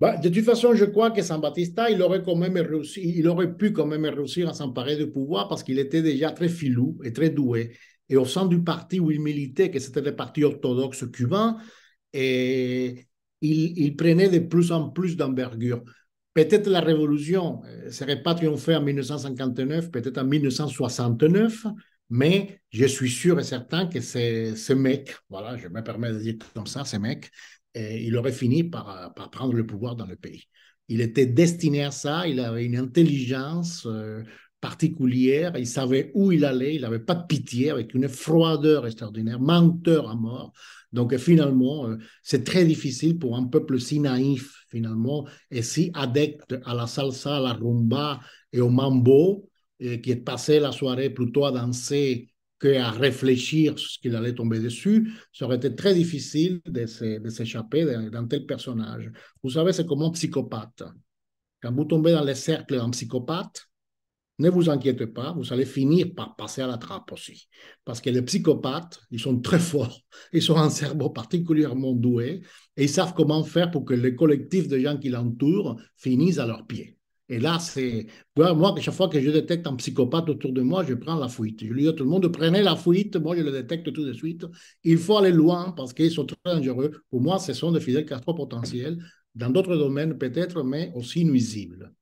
Bah, 0.00 0.16
de 0.16 0.28
toute 0.28 0.44
façon, 0.44 0.74
je 0.74 0.84
crois 0.84 1.10
que 1.10 1.22
San 1.22 1.40
Batista, 1.40 1.90
il 1.90 2.00
aurait 2.02 2.22
quand 2.22 2.36
même 2.36 2.56
réussi, 2.56 3.00
il 3.16 3.26
aurait 3.26 3.56
pu 3.56 3.72
quand 3.72 3.86
même 3.86 4.04
réussir 4.04 4.48
à 4.48 4.54
s'emparer 4.54 4.96
du 4.96 5.10
pouvoir 5.10 5.48
parce 5.48 5.64
qu'il 5.64 5.80
était 5.80 6.02
déjà 6.02 6.30
très 6.30 6.48
filou 6.48 6.98
et 7.02 7.12
très 7.12 7.30
doué. 7.30 7.76
Et 8.08 8.16
au 8.16 8.24
sein 8.24 8.46
du 8.46 8.62
parti 8.62 9.00
où 9.00 9.10
il 9.10 9.20
militait, 9.20 9.70
que 9.70 9.80
c'était 9.80 10.00
le 10.00 10.14
parti 10.14 10.44
orthodoxe 10.44 11.04
cubain, 11.10 11.56
et 12.12 13.08
il, 13.40 13.78
il 13.78 13.96
prenait 13.96 14.28
de 14.28 14.38
plus 14.38 14.70
en 14.70 14.88
plus 14.88 15.16
d'envergure. 15.16 15.82
Peut-être 16.32 16.68
la 16.68 16.80
révolution 16.80 17.62
ne 17.64 17.88
euh, 17.88 17.90
serait 17.90 18.22
pas 18.22 18.34
triomphée 18.34 18.76
en 18.76 18.82
1959, 18.82 19.90
peut-être 19.90 20.18
en 20.18 20.24
1969, 20.24 21.66
mais 22.10 22.60
je 22.70 22.86
suis 22.86 23.10
sûr 23.10 23.38
et 23.38 23.44
certain 23.44 23.86
que 23.86 24.00
ce 24.00 24.72
mec, 24.72 25.16
voilà, 25.28 25.56
je 25.56 25.68
me 25.68 25.82
permets 25.82 26.12
de 26.12 26.18
dire 26.18 26.34
comme 26.54 26.66
ça, 26.66 26.84
ce 26.84 26.96
mec, 26.96 27.30
il 27.74 28.16
aurait 28.16 28.32
fini 28.32 28.64
par, 28.64 29.12
par, 29.14 29.30
prendre 29.30 29.54
le 29.54 29.66
pouvoir 29.66 29.94
dans 29.94 30.06
le 30.06 30.16
pays. 30.16 30.44
Il 30.88 31.02
était 31.02 31.26
destiné 31.26 31.84
à 31.84 31.90
ça, 31.90 32.26
il 32.26 32.40
avait 32.40 32.64
une 32.64 32.76
intelligence 32.76 33.86
euh, 33.86 34.22
particulière, 34.60 35.52
il 35.56 35.66
savait 35.66 36.10
où 36.14 36.32
il 36.32 36.44
allait, 36.44 36.76
il 36.76 36.80
n'avait 36.80 36.98
pas 36.98 37.14
de 37.14 37.26
pitié, 37.26 37.70
avec 37.70 37.94
une 37.94 38.08
froideur 38.08 38.86
extraordinaire, 38.86 39.38
menteur 39.38 40.08
à 40.08 40.14
mort. 40.14 40.52
Donc 40.92 41.14
finalement, 41.18 41.86
euh, 41.88 41.98
c'est 42.22 42.42
très 42.42 42.64
difficile 42.64 43.18
pour 43.18 43.36
un 43.36 43.44
peuple 43.44 43.78
si 43.78 44.00
naïf, 44.00 44.64
finalement, 44.68 45.28
et 45.50 45.62
si 45.62 45.90
adepte 45.92 46.56
à 46.64 46.74
la 46.74 46.86
salsa, 46.86 47.36
à 47.36 47.40
la 47.40 47.52
rumba 47.52 48.20
et 48.52 48.62
au 48.62 48.70
mambo, 48.70 49.50
qui 49.78 50.10
est 50.10 50.24
passé 50.24 50.60
la 50.60 50.72
soirée 50.72 51.10
plutôt 51.10 51.44
à 51.44 51.52
danser 51.52 52.28
qu'à 52.60 52.90
réfléchir 52.90 53.78
sur 53.78 53.88
ce 53.88 53.98
qu'il 54.00 54.16
allait 54.16 54.34
tomber 54.34 54.58
dessus, 54.58 55.12
ça 55.32 55.44
aurait 55.44 55.56
été 55.56 55.74
très 55.76 55.94
difficile 55.94 56.60
de 56.66 56.86
s'échapper 57.30 57.84
d'un 58.10 58.26
tel 58.26 58.46
personnage. 58.46 59.12
Vous 59.42 59.50
savez, 59.50 59.72
c'est 59.72 59.86
comme 59.86 60.02
un 60.02 60.10
psychopathe. 60.10 60.82
Quand 61.62 61.72
vous 61.72 61.84
tombez 61.84 62.12
dans 62.12 62.24
les 62.24 62.34
cercles 62.34 62.76
d'un 62.76 62.90
psychopathe, 62.90 63.68
ne 64.40 64.50
vous 64.50 64.70
inquiétez 64.70 65.08
pas, 65.08 65.32
vous 65.32 65.52
allez 65.52 65.64
finir 65.64 66.14
par 66.14 66.36
passer 66.36 66.62
à 66.62 66.68
la 66.68 66.78
trappe 66.78 67.10
aussi. 67.12 67.48
Parce 67.84 68.00
que 68.00 68.10
les 68.10 68.22
psychopathes, 68.22 69.00
ils 69.10 69.18
sont 69.18 69.40
très 69.40 69.58
forts, 69.58 70.00
ils 70.32 70.52
ont 70.52 70.56
un 70.56 70.70
cerveau 70.70 71.10
particulièrement 71.10 71.92
doué 71.92 72.42
et 72.76 72.84
ils 72.84 72.88
savent 72.88 73.14
comment 73.14 73.42
faire 73.42 73.70
pour 73.70 73.84
que 73.84 73.94
le 73.94 74.12
collectif 74.12 74.68
de 74.68 74.78
gens 74.78 74.96
qui 74.96 75.08
l'entourent 75.08 75.80
finisse 75.96 76.38
à 76.38 76.46
leurs 76.46 76.66
pieds. 76.66 76.97
Et 77.30 77.38
là, 77.38 77.58
c'est. 77.58 78.06
Moi, 78.36 78.74
chaque 78.80 78.94
fois 78.94 79.08
que 79.08 79.20
je 79.20 79.30
détecte 79.30 79.66
un 79.66 79.76
psychopathe 79.76 80.30
autour 80.30 80.52
de 80.52 80.62
moi, 80.62 80.84
je 80.84 80.94
prends 80.94 81.16
la 81.16 81.28
fuite. 81.28 81.62
Je 81.62 81.72
lui 81.72 81.82
dis 81.82 81.88
à 81.88 81.92
tout 81.92 82.04
le 82.04 82.10
monde 82.10 82.26
prenez 82.28 82.62
la 82.62 82.74
fuite. 82.76 83.16
Moi, 83.16 83.36
je 83.36 83.42
le 83.42 83.52
détecte 83.52 83.92
tout 83.92 84.04
de 84.04 84.12
suite. 84.14 84.46
Il 84.82 84.96
faut 84.98 85.18
aller 85.18 85.32
loin 85.32 85.72
parce 85.76 85.92
qu'ils 85.92 86.10
sont 86.10 86.24
très 86.24 86.38
dangereux. 86.44 87.02
Pour 87.10 87.20
moi, 87.20 87.38
ce 87.38 87.52
sont 87.52 87.70
des 87.72 87.80
fidèles 87.80 88.06
Castro 88.06 88.34
potentiels. 88.34 88.98
Dans 89.34 89.50
d'autres 89.50 89.76
domaines, 89.76 90.16
peut-être, 90.16 90.62
mais 90.62 90.90
aussi 90.94 91.24
nuisibles. 91.24 91.92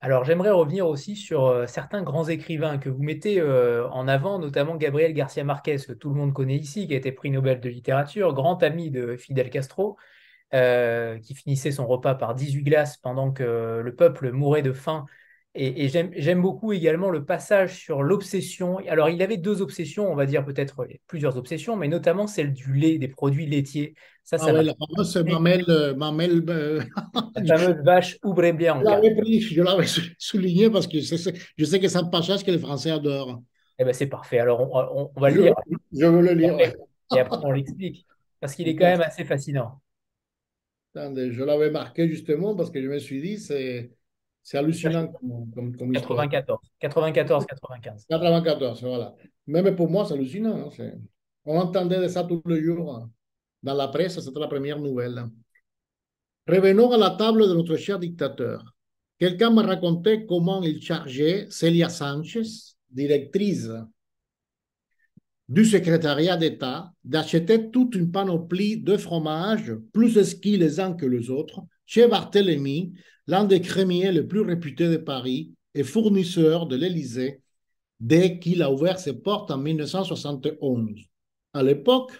Alors, 0.00 0.24
j'aimerais 0.24 0.50
revenir 0.50 0.86
aussi 0.86 1.16
sur 1.16 1.46
euh, 1.46 1.66
certains 1.66 2.02
grands 2.02 2.28
écrivains 2.28 2.78
que 2.78 2.88
vous 2.88 3.02
mettez 3.02 3.40
euh, 3.40 3.88
en 3.90 4.06
avant, 4.06 4.38
notamment 4.38 4.76
Gabriel 4.76 5.12
Garcia 5.12 5.42
Marquez, 5.42 5.76
que 5.86 5.92
tout 5.92 6.08
le 6.08 6.14
monde 6.14 6.32
connaît 6.32 6.56
ici, 6.56 6.86
qui 6.86 6.94
a 6.94 6.96
été 6.96 7.10
prix 7.10 7.30
Nobel 7.30 7.60
de 7.60 7.68
littérature, 7.68 8.32
grand 8.32 8.62
ami 8.62 8.90
de 8.90 9.16
Fidel 9.16 9.50
Castro. 9.50 9.96
Euh, 10.54 11.18
qui 11.18 11.34
finissait 11.34 11.72
son 11.72 11.86
repas 11.86 12.14
par 12.14 12.34
18 12.34 12.62
glaces 12.62 12.96
pendant 12.96 13.32
que 13.32 13.82
le 13.84 13.94
peuple 13.94 14.32
mourait 14.32 14.62
de 14.62 14.72
faim. 14.72 15.04
Et, 15.54 15.88
j'aime 15.88 16.40
beaucoup 16.40 16.72
également 16.72 17.10
le 17.10 17.26
passage 17.26 17.78
sur 17.78 18.02
l'obsession. 18.02 18.78
Alors, 18.88 19.10
il 19.10 19.20
avait 19.20 19.36
deux 19.36 19.60
obsessions, 19.60 20.10
on 20.10 20.14
va 20.14 20.24
dire 20.24 20.46
peut-être 20.46 20.86
plusieurs 21.06 21.36
obsessions, 21.36 21.76
mais 21.76 21.88
notamment 21.88 22.26
celle 22.26 22.54
du 22.54 22.72
lait, 22.72 22.96
des 22.96 23.08
produits 23.08 23.46
laitiers. 23.46 23.94
Ça, 24.24 24.38
ça 24.38 24.46
ah 24.48 24.62
la 24.62 24.72
fameuse 24.72 25.16
mamelle. 25.16 25.64
Euh, 25.68 25.94
mamelle 25.94 26.42
euh, 26.48 26.80
la 27.36 27.58
fameuse 27.58 27.84
vache 27.84 28.18
oubre 28.24 28.50
bien. 28.52 28.78
Je 28.78 28.84
l'avais 28.84 29.14
pris, 29.16 29.40
je 29.42 29.62
l'avais 29.62 29.86
souligné 30.18 30.70
parce 30.70 30.86
que 30.86 30.98
je 30.98 31.14
sais, 31.14 31.80
que 31.80 31.88
c'est 31.88 31.98
un 31.98 32.04
passage 32.04 32.42
que 32.42 32.50
les 32.50 32.58
Français 32.58 32.90
adorent. 32.90 33.42
Eh 33.78 33.84
ben, 33.84 33.92
c'est 33.92 34.06
parfait. 34.06 34.38
Alors, 34.38 34.60
on, 35.14 35.20
va 35.20 35.28
le 35.28 35.42
lire. 35.42 35.54
Je 35.92 36.06
veux 36.06 36.22
le 36.22 36.32
lire. 36.32 36.56
et 36.58 37.20
après, 37.20 37.36
on 37.42 37.50
l'explique. 37.50 38.06
Parce 38.40 38.54
qu'il 38.54 38.66
est 38.66 38.76
quand 38.76 38.86
même 38.86 39.02
assez 39.02 39.24
fascinant 39.24 39.80
je 40.94 41.44
l'avais 41.44 41.70
marqué 41.70 42.08
justement 42.08 42.54
parce 42.54 42.70
que 42.70 42.82
je 42.82 42.88
me 42.88 42.98
suis 42.98 43.20
dit, 43.20 43.38
c'est, 43.38 43.90
c'est 44.42 44.58
hallucinant 44.58 45.08
comme, 45.52 45.76
comme, 45.76 45.92
94, 45.92 46.58
94, 46.80 47.46
95. 47.46 48.06
94, 48.08 48.82
voilà. 48.82 49.14
Même 49.46 49.74
pour 49.76 49.88
moi, 49.88 50.04
c'est 50.04 50.14
hallucinant. 50.14 50.70
Hein, 50.78 50.92
on 51.44 51.58
entendait 51.58 52.00
de 52.00 52.08
ça 52.08 52.24
tous 52.24 52.42
les 52.46 52.62
jours 52.62 52.94
hein. 52.94 53.10
dans 53.62 53.74
la 53.74 53.88
presse, 53.88 54.20
c'était 54.20 54.40
la 54.40 54.48
première 54.48 54.78
nouvelle. 54.78 55.24
Revenons 56.46 56.90
à 56.92 56.96
la 56.96 57.10
table 57.10 57.46
de 57.46 57.54
notre 57.54 57.76
cher 57.76 57.98
dictateur. 57.98 58.64
Quelqu'un 59.18 59.50
m'a 59.50 59.62
raconté 59.62 60.26
comment 60.26 60.62
il 60.62 60.80
chargeait 60.80 61.46
Celia 61.50 61.88
Sanchez, 61.88 62.74
directrice 62.90 63.68
du 65.48 65.64
secrétariat 65.64 66.36
d'État 66.36 66.92
d'acheter 67.04 67.70
toute 67.70 67.94
une 67.94 68.10
panoplie 68.10 68.78
de 68.78 68.96
fromages 68.96 69.74
plus 69.92 70.18
esquis 70.18 70.56
les 70.56 70.78
uns 70.78 70.92
que 70.92 71.06
les 71.06 71.30
autres 71.30 71.62
chez 71.86 72.06
Barthélemy, 72.06 72.92
l'un 73.26 73.44
des 73.44 73.62
crémiers 73.62 74.12
les 74.12 74.22
plus 74.22 74.42
réputés 74.42 74.88
de 74.88 74.98
Paris 74.98 75.54
et 75.74 75.84
fournisseur 75.84 76.66
de 76.66 76.76
l'Élysée 76.76 77.40
dès 77.98 78.38
qu'il 78.38 78.62
a 78.62 78.70
ouvert 78.70 78.98
ses 78.98 79.14
portes 79.14 79.50
en 79.50 79.58
1971. 79.58 81.00
À 81.54 81.62
l'époque, 81.62 82.12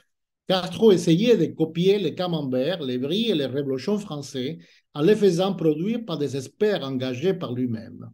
Castro 0.48 0.92
essayait 0.92 1.36
de 1.36 1.44
copier 1.54 1.98
les 1.98 2.14
camemberts, 2.14 2.82
les 2.82 2.96
bris 2.96 3.28
et 3.28 3.34
les 3.34 3.46
reblochons 3.46 3.98
français 3.98 4.58
en 4.94 5.02
les 5.02 5.14
faisant 5.14 5.52
produire 5.52 6.04
par 6.06 6.16
des 6.16 6.36
experts 6.36 6.82
engagés 6.82 7.34
par 7.34 7.52
lui-même. 7.52 8.10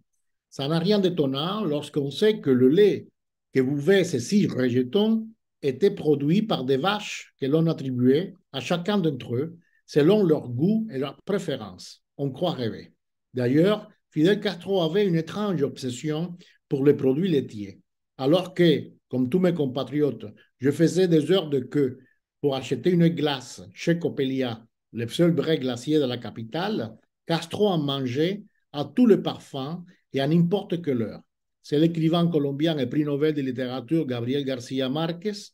Ça 0.50 0.66
n'a 0.66 0.80
rien 0.80 0.98
d'étonnant 0.98 1.64
lorsqu'on 1.64 2.10
sait 2.10 2.40
que 2.40 2.50
le 2.50 2.68
lait 2.68 3.06
que 3.54 3.60
voyez 3.60 4.04
ces 4.04 4.20
six 4.20 4.46
rejetons 4.46 5.28
étaient 5.62 5.90
produits 5.90 6.42
par 6.42 6.64
des 6.64 6.76
vaches 6.76 7.32
que 7.40 7.46
l'on 7.46 7.66
attribuait 7.68 8.34
à 8.52 8.60
chacun 8.60 8.98
d'entre 8.98 9.36
eux 9.36 9.58
selon 9.86 10.22
leur 10.24 10.48
goût 10.48 10.86
et 10.90 10.98
leur 10.98 11.22
préférence. 11.22 12.02
On 12.16 12.30
croit 12.30 12.52
rêver. 12.52 12.92
D'ailleurs, 13.32 13.88
Fidel 14.10 14.40
Castro 14.40 14.82
avait 14.82 15.06
une 15.06 15.16
étrange 15.16 15.62
obsession 15.62 16.36
pour 16.68 16.84
les 16.84 16.94
produits 16.94 17.28
laitiers. 17.28 17.80
Alors 18.18 18.54
que, 18.54 18.90
comme 19.08 19.28
tous 19.28 19.38
mes 19.38 19.54
compatriotes, 19.54 20.26
je 20.58 20.70
faisais 20.70 21.08
des 21.08 21.30
heures 21.30 21.48
de 21.48 21.60
queue 21.60 21.98
pour 22.40 22.56
acheter 22.56 22.90
une 22.90 23.08
glace 23.08 23.62
chez 23.72 23.98
Copelia, 23.98 24.64
le 24.92 25.08
seul 25.08 25.34
vrai 25.34 25.58
glacier 25.58 25.98
de 25.98 26.04
la 26.04 26.18
capitale, 26.18 26.96
Castro 27.26 27.68
en 27.68 27.78
mangeait 27.78 28.44
à 28.72 28.84
tous 28.84 29.06
les 29.06 29.18
parfums 29.18 29.84
et 30.12 30.20
à 30.20 30.28
n'importe 30.28 30.82
quelle 30.82 31.02
heure. 31.02 31.22
C'est 31.64 31.78
l'écrivain 31.78 32.28
colombien 32.28 32.76
et 32.76 32.86
prix 32.86 33.04
Nobel 33.04 33.32
de 33.32 33.40
littérature 33.40 34.06
Gabriel 34.06 34.44
García 34.44 34.90
Márquez, 34.90 35.50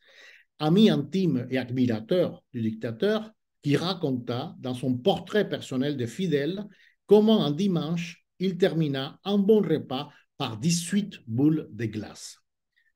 ami 0.59 0.91
intime 0.91 1.47
et 1.51 1.57
admirateur 1.57 2.43
du 2.53 2.61
dictateur, 2.63 3.31
qui 3.63 3.77
raconta 3.77 4.57
dans 4.59 4.75
son 4.75 4.99
portrait 4.99 5.49
personnel 5.49 5.97
de 5.97 6.07
Fidel 6.07 6.65
comment 7.07 7.45
un 7.45 7.53
dimanche 7.53 8.27
il 8.41 8.59
termina 8.59 9.21
un 9.25 9.39
bon 9.39 9.63
repas 9.63 10.11
par 10.37 10.59
18 10.59 11.21
boules 11.29 11.69
de 11.71 11.85
glace. 11.85 12.39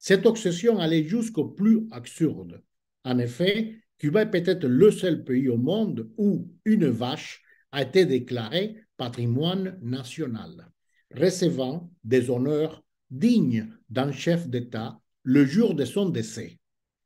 Cette 0.00 0.26
obsession 0.26 0.80
allait 0.80 1.04
jusqu'au 1.04 1.44
plus 1.44 1.86
absurde. 1.92 2.64
En 3.04 3.18
effet, 3.18 3.80
Cuba 3.98 4.22
est 4.22 4.30
peut-être 4.30 4.66
le 4.66 4.90
seul 4.90 5.22
pays 5.22 5.48
au 5.48 5.56
monde 5.56 6.10
où 6.16 6.50
une 6.64 6.88
vache 6.88 7.44
a 7.70 7.82
été 7.82 8.06
déclarée 8.06 8.76
patrimoine 8.96 9.78
national, 9.82 10.72
recevant 11.14 11.92
des 12.02 12.28
honneurs 12.28 12.83
digne 13.18 13.68
d'un 13.88 14.12
chef 14.12 14.48
d'État 14.48 15.00
le 15.22 15.44
jour 15.44 15.74
de 15.74 15.84
son 15.84 16.08
décès. 16.08 16.58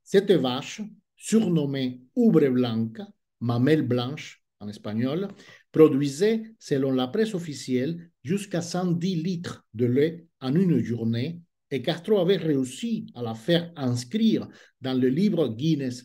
Cette 0.02 0.32
vache, 0.32 0.80
surnommée 1.16 2.00
Ubre 2.16 2.50
Blanca, 2.50 3.06
mamelle 3.40 3.82
blanche 3.86 4.42
en 4.60 4.68
espagnol, 4.68 5.28
produisait, 5.70 6.42
selon 6.58 6.92
la 6.92 7.08
presse 7.08 7.34
officielle, 7.34 8.10
jusqu'à 8.24 8.62
110 8.62 9.22
litres 9.22 9.66
de 9.74 9.86
lait 9.86 10.26
en 10.40 10.54
une 10.54 10.82
journée 10.82 11.40
et 11.70 11.82
Castro 11.82 12.18
avait 12.18 12.36
réussi 12.36 13.06
à 13.14 13.22
la 13.22 13.34
faire 13.34 13.70
inscrire 13.76 14.48
dans 14.80 14.98
le 14.98 15.08
livre 15.08 15.48
Guinness 15.48 16.04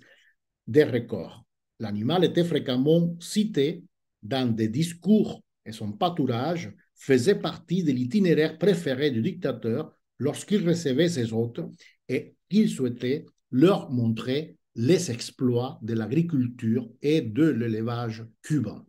des 0.67 0.83
records. 0.83 1.45
L'animal 1.79 2.25
était 2.25 2.43
fréquemment 2.43 3.15
cité 3.19 3.83
dans 4.21 4.53
des 4.53 4.67
discours 4.67 5.41
et 5.65 5.71
son 5.71 5.93
pâturage 5.93 6.73
faisait 7.03 7.35
partie 7.35 7.83
de 7.83 7.91
l'itinéraire 7.91 8.57
préféré 8.57 9.11
du 9.11 9.21
dictateur 9.21 9.91
lorsqu'il 10.19 10.65
recevait 10.65 11.09
ses 11.09 11.33
hôtes 11.33 11.59
et 12.07 12.35
qu'il 12.49 12.69
souhaitait 12.69 13.25
leur 13.51 13.91
montrer 13.91 14.57
les 14.75 15.11
exploits 15.11 15.79
de 15.81 15.93
l'agriculture 15.95 16.89
et 17.01 17.19
de 17.19 17.43
l'élevage 17.43 18.25
cubain. 18.41 18.85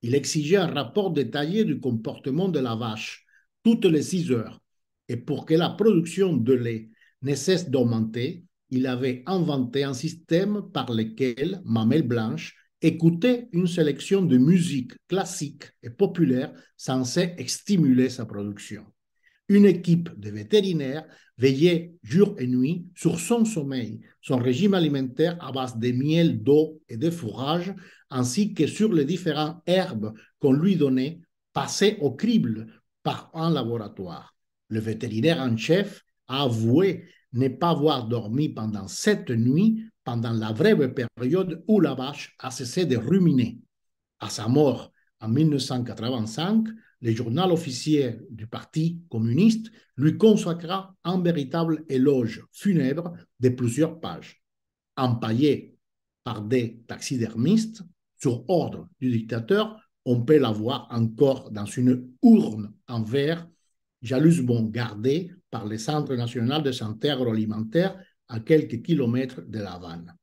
Il 0.00 0.14
exigeait 0.14 0.56
un 0.56 0.72
rapport 0.72 1.10
détaillé 1.10 1.66
du 1.66 1.78
comportement 1.78 2.48
de 2.48 2.58
la 2.58 2.74
vache 2.74 3.26
toutes 3.62 3.84
les 3.84 4.02
six 4.02 4.32
heures. 4.32 4.62
Et 5.08 5.18
pour 5.18 5.44
que 5.44 5.54
la 5.54 5.68
production 5.68 6.38
de 6.38 6.54
lait 6.54 6.88
ne 7.20 7.34
cesse 7.34 7.68
d'augmenter, 7.68 8.44
il 8.70 8.86
avait 8.86 9.22
inventé 9.26 9.84
un 9.84 9.94
système 9.94 10.70
par 10.72 10.90
lequel 10.90 11.60
Mamelle 11.66 12.08
Blanche 12.08 12.56
écoutait 12.82 13.48
une 13.52 13.66
sélection 13.66 14.22
de 14.22 14.38
musique 14.38 14.92
classique 15.08 15.64
et 15.82 15.90
populaire 15.90 16.52
censée 16.76 17.34
stimuler 17.46 18.08
sa 18.08 18.24
production. 18.24 18.84
Une 19.48 19.64
équipe 19.64 20.10
de 20.18 20.30
vétérinaires 20.30 21.06
veillait 21.38 21.94
jour 22.02 22.34
et 22.38 22.46
nuit 22.46 22.86
sur 22.94 23.18
son 23.18 23.44
sommeil, 23.44 24.00
son 24.20 24.36
régime 24.36 24.74
alimentaire 24.74 25.38
à 25.40 25.52
base 25.52 25.78
de 25.78 25.90
miel, 25.90 26.42
d'eau 26.42 26.80
et 26.88 26.98
de 26.98 27.10
fourrage, 27.10 27.74
ainsi 28.10 28.52
que 28.52 28.66
sur 28.66 28.92
les 28.92 29.04
différentes 29.06 29.62
herbes 29.66 30.12
qu'on 30.38 30.52
lui 30.52 30.76
donnait, 30.76 31.20
passées 31.54 31.96
au 32.00 32.12
crible 32.12 32.66
par 33.02 33.30
un 33.32 33.50
laboratoire. 33.50 34.34
Le 34.68 34.80
vétérinaire 34.80 35.40
en 35.40 35.56
chef 35.56 36.04
a 36.26 36.42
avoué 36.42 37.06
ne 37.32 37.48
pas 37.48 37.70
avoir 37.70 38.06
dormi 38.06 38.50
pendant 38.50 38.86
sept 38.86 39.30
nuits, 39.30 39.82
pendant 40.08 40.32
la 40.32 40.52
vraie 40.52 40.74
période 40.94 41.62
où 41.68 41.80
la 41.80 41.92
vache 41.92 42.34
a 42.38 42.50
cessé 42.50 42.86
de 42.86 42.96
ruminer. 42.96 43.58
À 44.20 44.30
sa 44.30 44.48
mort 44.48 44.90
en 45.20 45.28
1985, 45.28 46.66
le 47.02 47.14
journal 47.14 47.52
officiel 47.52 48.24
du 48.30 48.46
Parti 48.46 49.02
communiste 49.10 49.70
lui 49.98 50.16
consacra 50.16 50.96
un 51.04 51.20
véritable 51.20 51.84
éloge 51.90 52.42
funèbre 52.52 53.12
de 53.38 53.50
plusieurs 53.50 54.00
pages. 54.00 54.42
Empaillé 54.96 55.76
par 56.24 56.40
des 56.40 56.80
taxidermistes, 56.86 57.82
sur 58.16 58.48
ordre 58.48 58.88
du 58.98 59.10
dictateur, 59.10 59.78
on 60.06 60.22
peut 60.22 60.38
la 60.38 60.52
voir 60.52 60.88
encore 60.90 61.50
dans 61.50 61.66
une 61.66 62.14
urne 62.22 62.72
en 62.86 63.02
verre, 63.02 63.46
jalousement 64.00 64.62
gardée 64.62 65.32
par 65.50 65.66
le 65.66 65.76
Centre 65.76 66.14
national 66.14 66.62
de 66.62 66.72
santé 66.72 67.10
agroalimentaire 67.10 68.02
à 68.28 68.40
quelques 68.40 68.82
kilomètres 68.82 69.42
de 69.42 69.58
La 69.58 69.74
Havane. 69.74 70.14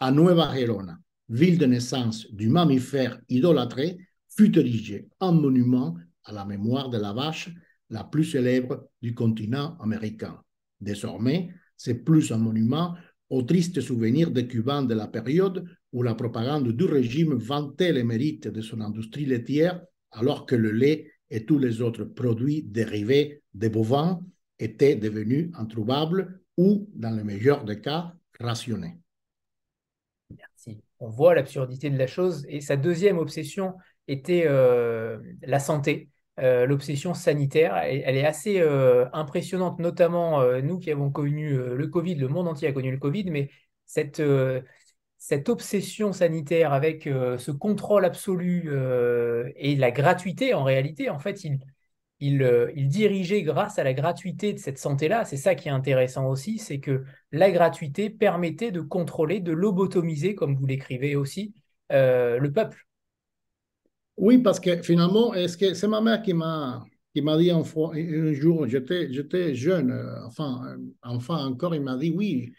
À 0.00 0.12
Nueva 0.12 0.54
Gerona, 0.56 0.98
ville 1.28 1.58
de 1.58 1.66
naissance 1.66 2.26
du 2.32 2.48
mammifère 2.48 3.20
idolâtré, 3.28 3.98
fut 4.28 4.56
érigé 4.58 5.08
un 5.20 5.32
monument 5.32 5.96
à 6.24 6.32
la 6.32 6.44
mémoire 6.44 6.90
de 6.90 6.98
la 6.98 7.12
vache 7.12 7.50
la 7.90 8.04
plus 8.04 8.24
célèbre 8.24 8.88
du 9.02 9.14
continent 9.14 9.76
américain. 9.80 10.40
Désormais, 10.80 11.50
c'est 11.76 12.04
plus 12.04 12.30
un 12.32 12.38
monument 12.38 12.94
au 13.30 13.42
triste 13.42 13.80
souvenir 13.80 14.30
des 14.30 14.46
Cubains 14.46 14.84
de 14.84 14.94
la 14.94 15.08
période 15.08 15.64
où 15.92 16.02
la 16.02 16.14
propagande 16.14 16.68
du 16.72 16.84
régime 16.84 17.34
vantait 17.34 17.92
les 17.92 18.04
mérites 18.04 18.48
de 18.48 18.60
son 18.60 18.80
industrie 18.80 19.26
laitière 19.26 19.80
alors 20.10 20.46
que 20.46 20.54
le 20.54 20.70
lait 20.70 21.10
et 21.30 21.44
tous 21.44 21.58
les 21.58 21.82
autres 21.82 22.04
produits 22.04 22.62
dérivés 22.62 23.42
des 23.54 23.68
bovins 23.68 24.20
étaient 24.58 24.96
devenus 24.96 25.50
introuvables 25.54 26.40
ou, 26.58 26.86
dans 26.94 27.16
le 27.16 27.24
meilleur 27.24 27.64
des 27.64 27.80
cas, 27.80 28.12
rationnés. 28.38 28.98
Merci. 30.36 30.82
On 30.98 31.08
voit 31.08 31.34
l'absurdité 31.34 31.88
de 31.88 31.96
la 31.96 32.06
chose 32.06 32.44
et 32.48 32.60
sa 32.60 32.76
deuxième 32.76 33.16
obsession 33.16 33.74
était 34.08 34.44
euh, 34.46 35.18
la 35.42 35.60
santé. 35.60 36.10
Euh, 36.40 36.66
l'obsession 36.66 37.14
sanitaire, 37.14 37.76
elle, 37.76 38.16
est 38.16 38.26
assez 38.26 38.60
euh, 38.60 39.06
impressionnante, 39.12 39.78
notamment 39.78 40.42
nous 40.60 40.78
qui 40.78 40.90
avons 40.90 41.10
connu 41.10 41.56
le 41.56 41.86
Covid, 41.86 42.16
le 42.16 42.28
monde 42.28 42.48
entier 42.48 42.68
a 42.68 42.72
connu 42.72 42.90
le 42.90 42.98
Covid, 42.98 43.30
mais 43.30 43.50
cette 43.86 44.20
obsession 45.48 46.12
sanitaire 46.12 46.72
avec 46.72 47.04
ce 47.04 47.50
contrôle 47.50 48.04
absolu 48.04 48.70
et 49.56 49.76
la 49.76 49.90
gratuité, 49.90 50.54
en 50.54 50.62
réalité, 50.62 51.08
en 51.10 51.18
fait, 51.18 51.44
il, 51.44 51.58
il, 52.20 52.70
il 52.74 52.88
dirigeait 52.88 53.42
grâce 53.42 53.78
à 53.78 53.84
la 53.84 53.94
gratuité 53.94 54.52
de 54.52 54.58
cette 54.58 54.78
santé-là. 54.78 55.24
C'est 55.24 55.36
ça 55.36 55.54
qui 55.54 55.68
est 55.68 55.72
intéressant 55.72 56.28
aussi, 56.28 56.58
c'est 56.58 56.80
que 56.80 57.04
la 57.32 57.50
gratuité 57.50 58.10
permettait 58.10 58.70
de 58.70 58.80
contrôler, 58.80 59.40
de 59.40 59.52
lobotomiser, 59.52 60.34
comme 60.34 60.56
vous 60.56 60.66
l'écrivez 60.66 61.16
aussi, 61.16 61.54
le 61.90 62.48
peuple. 62.48 62.86
Oui, 64.16 64.38
parce 64.38 64.58
que 64.58 64.82
finalement, 64.82 65.32
c'est 65.46 65.88
ma 65.88 66.00
mère 66.00 66.22
qui 66.22 66.34
m'a 66.34 66.84
qui 67.14 67.22
m'a 67.22 67.36
dit 67.38 67.50
un, 67.50 67.62
jour, 68.32 68.66
j'étais 68.66 69.54
jeune, 69.54 69.90
euh, 69.90 70.26
enfin 70.26 70.76
enfant 71.02 71.44
encore, 71.46 71.74
il 71.74 71.82
m'a 71.82 71.96
dit 71.96 72.12
oui, 72.14 72.52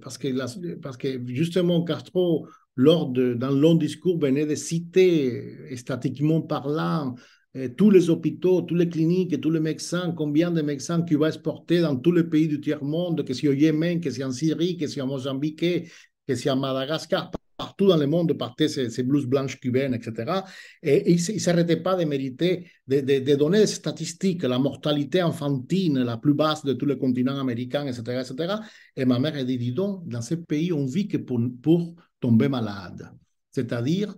parce 0.00 0.18
que 0.18 0.74
parce 0.76 0.96
que 0.96 1.26
justement 1.26 1.82
Castro 1.82 2.46
lors 2.76 3.08
de 3.08 3.36
long 3.40 3.74
discours 3.74 4.18
venait 4.18 4.46
de 4.46 4.54
citer 4.54 5.76
statiquement 5.76 6.40
parlant 6.42 7.14
euh, 7.56 7.68
tous 7.68 7.90
les 7.90 8.10
hôpitaux, 8.10 8.62
toutes 8.62 8.78
les 8.78 8.88
cliniques, 8.88 9.40
tous 9.40 9.50
les 9.50 9.60
médecins, 9.60 10.12
combien 10.16 10.50
de 10.50 10.62
médecins 10.62 11.02
qui 11.02 11.14
vont 11.14 11.26
exporter 11.26 11.80
dans 11.80 11.96
tous 11.96 12.12
les 12.12 12.24
pays 12.24 12.48
du 12.48 12.60
tiers-monde, 12.60 13.24
que 13.24 13.32
c'est 13.32 13.48
au 13.48 13.52
Yémen, 13.52 14.00
que 14.00 14.10
c'est 14.10 14.24
en 14.24 14.32
Syrie, 14.32 14.76
que 14.76 14.86
c'est 14.86 15.00
en 15.00 15.06
Mozambique, 15.06 15.64
que 16.26 16.34
c'est 16.34 16.50
en 16.50 16.56
Madagascar, 16.56 17.30
partout 17.56 17.86
dans 17.86 17.96
le 17.96 18.06
monde 18.06 18.32
partaient 18.34 18.68
ces, 18.68 18.90
ces 18.90 19.02
blouses 19.02 19.26
blanches 19.26 19.60
cubaines, 19.60 19.94
etc. 19.94 20.42
Et 20.82 21.12
ils 21.12 21.34
ne 21.34 21.38
s'arrêtaient 21.38 21.80
pas 21.80 21.94
de 21.96 22.04
mériter, 22.04 22.68
de, 22.88 23.34
donner 23.36 23.60
des 23.60 23.66
statistiques, 23.66 24.42
la 24.42 24.58
mortalité 24.58 25.20
infantile 25.20 25.94
la 25.94 26.16
plus 26.16 26.34
basse 26.34 26.64
de 26.64 26.72
tous 26.72 26.86
les 26.86 26.98
continents 26.98 27.38
américains, 27.38 27.86
etc. 27.86 28.20
etc. 28.20 28.54
Et 28.96 29.04
ma 29.04 29.18
mère 29.18 29.36
a 29.36 29.44
dit, 29.44 29.58
dis 29.58 29.72
donc, 29.72 30.06
dans 30.08 30.22
ce 30.22 30.34
pays, 30.34 30.72
on 30.72 30.86
vit 30.86 31.08
que 31.08 31.18
pour 31.18 31.94
tomber 32.20 32.48
malade. 32.48 33.10
C'est-à-dire, 33.50 34.14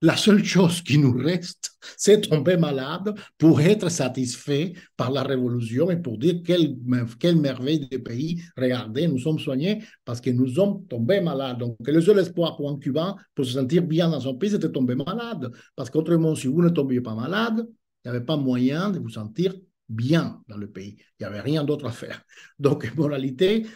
la 0.00 0.16
seule 0.16 0.44
chose 0.44 0.82
qui 0.82 0.98
nous 0.98 1.12
reste, 1.12 1.72
c'est 1.96 2.20
tomber 2.20 2.56
malade 2.56 3.14
pour 3.36 3.60
être 3.60 3.88
satisfait 3.88 4.72
par 4.96 5.10
la 5.10 5.22
révolution 5.22 5.90
et 5.90 5.96
pour 5.96 6.18
dire 6.18 6.40
quelle, 6.44 6.76
quelle 7.18 7.36
merveille 7.36 7.88
de 7.88 7.96
pays. 7.96 8.40
Regardez, 8.56 9.08
nous 9.08 9.18
sommes 9.18 9.38
soignés 9.38 9.82
parce 10.04 10.20
que 10.20 10.30
nous 10.30 10.46
sommes 10.46 10.86
tombés 10.86 11.20
malades. 11.20 11.58
Donc, 11.58 11.76
le 11.84 12.00
seul 12.00 12.18
espoir 12.20 12.56
pour 12.56 12.70
un 12.70 12.78
Cubain 12.78 13.16
pour 13.34 13.44
se 13.44 13.52
sentir 13.52 13.82
bien 13.82 14.08
dans 14.08 14.20
son 14.20 14.36
pays, 14.36 14.50
c'était 14.50 14.70
tomber 14.70 14.94
malade. 14.94 15.52
Parce 15.74 15.90
qu'autrement, 15.90 16.34
si 16.36 16.46
vous 16.46 16.62
ne 16.62 16.68
tombiez 16.68 17.00
pas 17.00 17.14
malade, 17.14 17.66
il 18.04 18.10
n'y 18.10 18.16
avait 18.16 18.24
pas 18.24 18.36
moyen 18.36 18.90
de 18.90 19.00
vous 19.00 19.10
sentir 19.10 19.54
bien 19.88 20.40
dans 20.48 20.56
le 20.56 20.68
pays. 20.68 20.96
Il 21.18 21.22
n'y 21.22 21.26
avait 21.26 21.40
rien 21.40 21.64
d'autre 21.64 21.86
à 21.86 21.92
faire. 21.92 22.22
Donc, 22.58 22.88
en 22.98 23.06
réalité, 23.06 23.66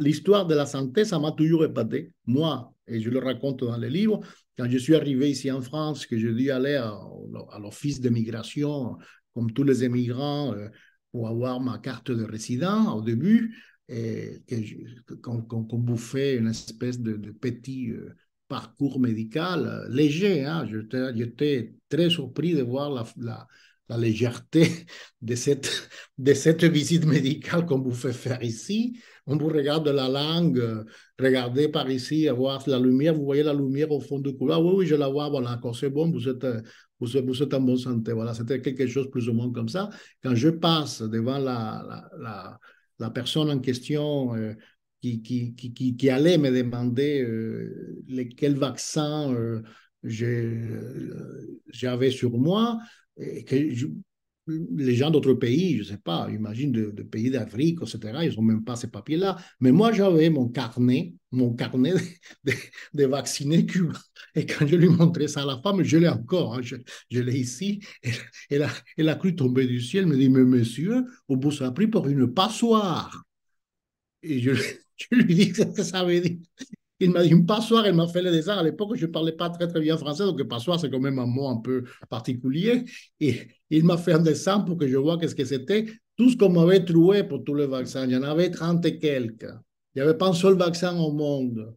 l'histoire 0.00 0.46
de 0.46 0.54
la 0.54 0.64
santé, 0.64 1.04
ça 1.04 1.18
m'a 1.18 1.32
toujours 1.32 1.64
épaté. 1.64 2.12
Moi, 2.24 2.72
et 2.88 3.00
je 3.00 3.10
le 3.10 3.18
raconte 3.18 3.64
dans 3.64 3.76
les 3.76 3.90
livres, 3.90 4.20
quand 4.56 4.68
je 4.70 4.78
suis 4.78 4.94
arrivé 4.94 5.30
ici 5.30 5.50
en 5.50 5.60
France, 5.60 6.06
que 6.06 6.18
je 6.18 6.28
dû 6.28 6.50
aller 6.50 6.76
à, 6.76 6.98
l'office 7.58 8.00
d'immigration, 8.00 8.96
comme 9.34 9.52
tous 9.52 9.64
les 9.64 9.84
immigrants, 9.84 10.54
euh, 10.54 10.68
pour 11.12 11.28
avoir 11.28 11.60
ma 11.60 11.78
carte 11.78 12.10
de 12.10 12.24
résident 12.24 12.96
au 12.96 13.02
début, 13.02 13.56
et 13.88 14.42
qu'on 15.22 15.78
bouffait 15.78 16.36
une 16.36 16.48
espèce 16.48 16.98
de, 16.98 17.30
petit 17.32 17.92
euh, 17.92 18.14
parcours 18.48 18.98
médical 18.98 19.66
euh, 19.66 19.88
léger. 19.94 20.44
Hein. 20.44 20.66
J'étais 20.66 21.74
très 21.88 22.10
surpris 22.10 22.54
de 22.54 22.62
voir 22.62 23.06
la, 23.16 23.46
la, 23.88 23.98
légèreté 23.98 24.86
de 25.22 25.34
cette, 25.34 25.88
de 26.18 26.34
cette 26.34 26.64
visite 26.64 27.06
médicale 27.06 27.66
qu'on 27.66 27.80
vous 27.80 27.92
fait 27.94 28.12
faire 28.12 28.42
ici. 28.42 28.98
On 29.26 29.36
vous 29.36 29.48
regarde 29.48 29.88
la 29.88 30.08
langue, 30.08 30.58
euh, 30.58 30.84
regardez 31.18 31.68
par 31.68 31.90
ici, 31.90 32.28
voir 32.28 32.62
la 32.68 32.78
lumière, 32.78 33.14
vous 33.14 33.24
voyez 33.24 33.42
la 33.42 33.54
lumière 33.54 33.90
au 33.90 34.00
fond 34.00 34.18
du 34.18 34.36
couloir, 34.36 34.64
oui, 34.64 34.72
oui, 34.76 34.86
je 34.86 34.94
la 34.94 35.08
vois, 35.08 35.28
voilà, 35.28 35.58
quand 35.60 35.72
c'est 35.72 35.90
bon, 35.90 36.10
vous 36.10 36.28
êtes, 36.28 36.44
euh, 36.44 36.60
vous, 37.00 37.08
vous 37.26 37.42
êtes 37.42 37.54
en 37.54 37.60
bonne 37.60 37.76
santé, 37.76 38.12
voilà, 38.12 38.34
c'était 38.34 38.60
quelque 38.60 38.86
chose 38.86 39.10
plus 39.10 39.28
ou 39.28 39.32
moins 39.32 39.50
comme 39.52 39.68
ça. 39.68 39.90
Quand 40.22 40.34
je 40.34 40.48
passe 40.48 41.02
devant 41.02 41.38
la, 41.38 42.08
la, 42.18 42.58
la, 42.98 43.10
personne 43.10 43.50
en 43.50 43.58
question 43.58 44.34
euh, 44.36 44.54
qui, 45.02 45.22
qui, 45.22 45.54
qui, 45.54 45.96
qui, 45.96 46.10
allait 46.10 46.38
me 46.38 46.50
demander 46.50 47.22
euh, 47.22 48.02
quel 48.36 48.54
vaccin 48.56 49.34
j'avais 50.02 52.10
sur 52.10 52.38
moi, 52.38 52.78
les 54.46 54.94
gens 54.94 55.10
d'autres 55.10 55.34
pays, 55.34 55.74
je 55.74 55.82
ne 55.82 55.96
sais 55.96 55.98
pas, 55.98 56.28
imagine 56.30 56.70
de, 56.70 57.02
pays 57.02 57.30
d'Afrique, 57.30 57.78
etc., 57.82 58.24
ils 58.24 58.36
n'ont 58.36 58.42
même 58.42 58.64
pas 58.64 58.76
ces 58.76 58.88
papiers-là. 58.88 59.36
Mais 59.60 59.72
moi, 59.72 59.92
j'avais 59.92 60.30
mon 60.30 60.48
carnet, 60.48 61.14
mon 61.32 61.54
carnet 61.54 61.94
de, 62.94 63.06
vaccinés 63.06 63.66
cubains. 63.66 63.98
Et 64.34 64.46
quand 64.46 64.66
je 64.66 64.76
lui 64.76 64.88
montrais 64.88 65.28
ça 65.28 65.42
à 65.42 65.46
la 65.46 65.60
femme, 65.60 65.82
je 65.82 65.98
l'ai 65.98 66.08
encore, 66.08 66.56
hein, 66.56 66.60
je, 66.62 67.20
l'ai 67.20 67.38
ici. 67.38 67.80
Et, 68.02 68.10
elle, 68.50 68.62
a, 68.62 68.70
elle, 68.96 69.08
a, 69.08 69.16
cru 69.16 69.34
tomber 69.34 69.66
du 69.66 69.80
ciel, 69.80 70.04
elle 70.04 70.10
me 70.10 70.16
dit, 70.16 70.28
mais 70.28 70.44
monsieur, 70.44 71.04
bout, 71.28 71.50
ça 71.50 71.66
a 71.66 71.72
pris 71.72 71.88
pour 71.88 72.06
une 72.06 72.32
passoire. 72.32 73.24
Et 74.22 74.40
je, 74.40 74.52
je 74.96 75.16
lui 75.16 75.34
dis 75.34 75.54
ce 75.54 75.62
que 75.76 75.82
ça 75.82 76.04
veut 76.04 76.20
dire. 76.20 76.38
Il 76.98 77.10
m'a 77.10 77.22
dit 77.22 77.30
une 77.30 77.44
passoire, 77.44 77.84
elle 77.84 77.94
m'a 77.94 78.08
fait 78.08 78.22
le 78.22 78.30
dessin. 78.30 78.56
À 78.56 78.62
l'époque, 78.62 78.96
je 78.96 79.06
ne 79.06 79.10
parlais 79.10 79.32
pas 79.32 79.50
très, 79.50 79.68
très 79.68 79.80
bien 79.80 79.98
français, 79.98 80.24
donc 80.24 80.42
passoire, 80.44 80.80
c'est 80.80 80.90
quand 80.90 81.00
même 81.00 81.18
un 81.18 81.26
mot 81.26 81.48
un 81.48 81.58
peu 81.58 81.84
particulier. 82.08 82.84
Et 83.20 83.48
il 83.70 83.84
m'a 83.84 83.98
fait 83.98 84.12
un 84.14 84.20
dessin 84.20 84.60
pour 84.60 84.78
que 84.78 84.88
je 84.88 84.96
vois 84.96 85.18
qu'est-ce 85.18 85.34
que 85.34 85.44
c'était. 85.44 85.86
Tout 86.16 86.30
ce 86.30 86.36
qu'on 86.36 86.48
m'avait 86.48 86.84
trouvé 86.84 87.24
pour 87.24 87.44
tous 87.44 87.54
les 87.54 87.66
vaccins, 87.66 88.06
il 88.06 88.12
y 88.12 88.16
en 88.16 88.22
avait 88.22 88.50
30 88.50 88.84
et 88.86 88.98
quelques. 88.98 89.52
Il 89.94 89.98
n'y 89.98 90.02
avait 90.02 90.16
pas 90.16 90.28
un 90.28 90.32
seul 90.32 90.56
vaccin 90.56 90.98
au 90.98 91.12
monde 91.12 91.74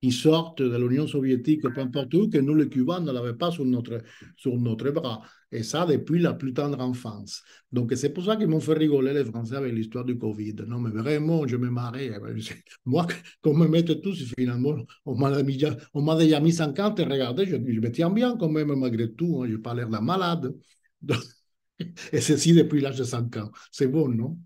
qui 0.00 0.10
sortent 0.10 0.62
de 0.62 0.76
l'Union 0.76 1.06
soviétique, 1.06 1.62
peu 1.62 1.80
importe 1.80 2.12
où, 2.14 2.28
que 2.28 2.38
nous, 2.38 2.54
les 2.54 2.68
Cubains, 2.68 3.00
ne 3.00 3.12
l'avons 3.12 3.36
pas 3.36 3.50
sur 3.50 3.64
notre, 3.64 4.02
sur 4.36 4.56
notre 4.56 4.90
bras. 4.90 5.22
Et 5.52 5.62
ça, 5.62 5.84
depuis 5.84 6.18
la 6.18 6.32
plus 6.32 6.54
tendre 6.54 6.80
enfance. 6.80 7.42
Donc, 7.70 7.92
c'est 7.94 8.08
pour 8.08 8.24
ça 8.24 8.36
qu'ils 8.36 8.48
m'ont 8.48 8.58
fait 8.58 8.72
rigoler 8.72 9.12
les 9.12 9.24
Français 9.24 9.56
avec 9.56 9.74
l'histoire 9.74 10.04
du 10.04 10.16
Covid. 10.16 10.56
Non, 10.66 10.80
mais 10.80 10.90
vraiment, 10.90 11.46
je 11.46 11.56
me 11.56 11.68
marrais. 11.68 12.10
Moi, 12.86 13.06
qu'on 13.42 13.54
me 13.54 13.68
mette 13.68 14.00
tous, 14.00 14.32
finalement, 14.38 14.76
on 15.04 15.14
m'a 15.14 15.42
déjà, 15.42 15.76
déjà 16.18 16.40
mis 16.40 16.52
50 16.52 17.00
et 17.00 17.04
regardez, 17.04 17.44
je, 17.44 17.56
me 17.56 17.90
tiens 17.92 18.08
bien 18.08 18.36
quand 18.38 18.48
même, 18.48 18.74
malgré 18.74 19.12
tout. 19.12 19.42
Hein, 19.42 19.48
je 19.48 19.52
n'ai 19.56 19.58
pas 19.58 19.74
l'air 19.74 19.90
d'un 19.90 20.00
malade. 20.00 20.54
et 22.12 22.20
ceci 22.22 22.54
depuis 22.54 22.80
l'âge 22.80 22.96
de 22.96 23.04
5 23.04 23.36
ans. 23.36 23.50
C'est 23.70 23.88
bon, 23.88 24.08
non? 24.08 24.38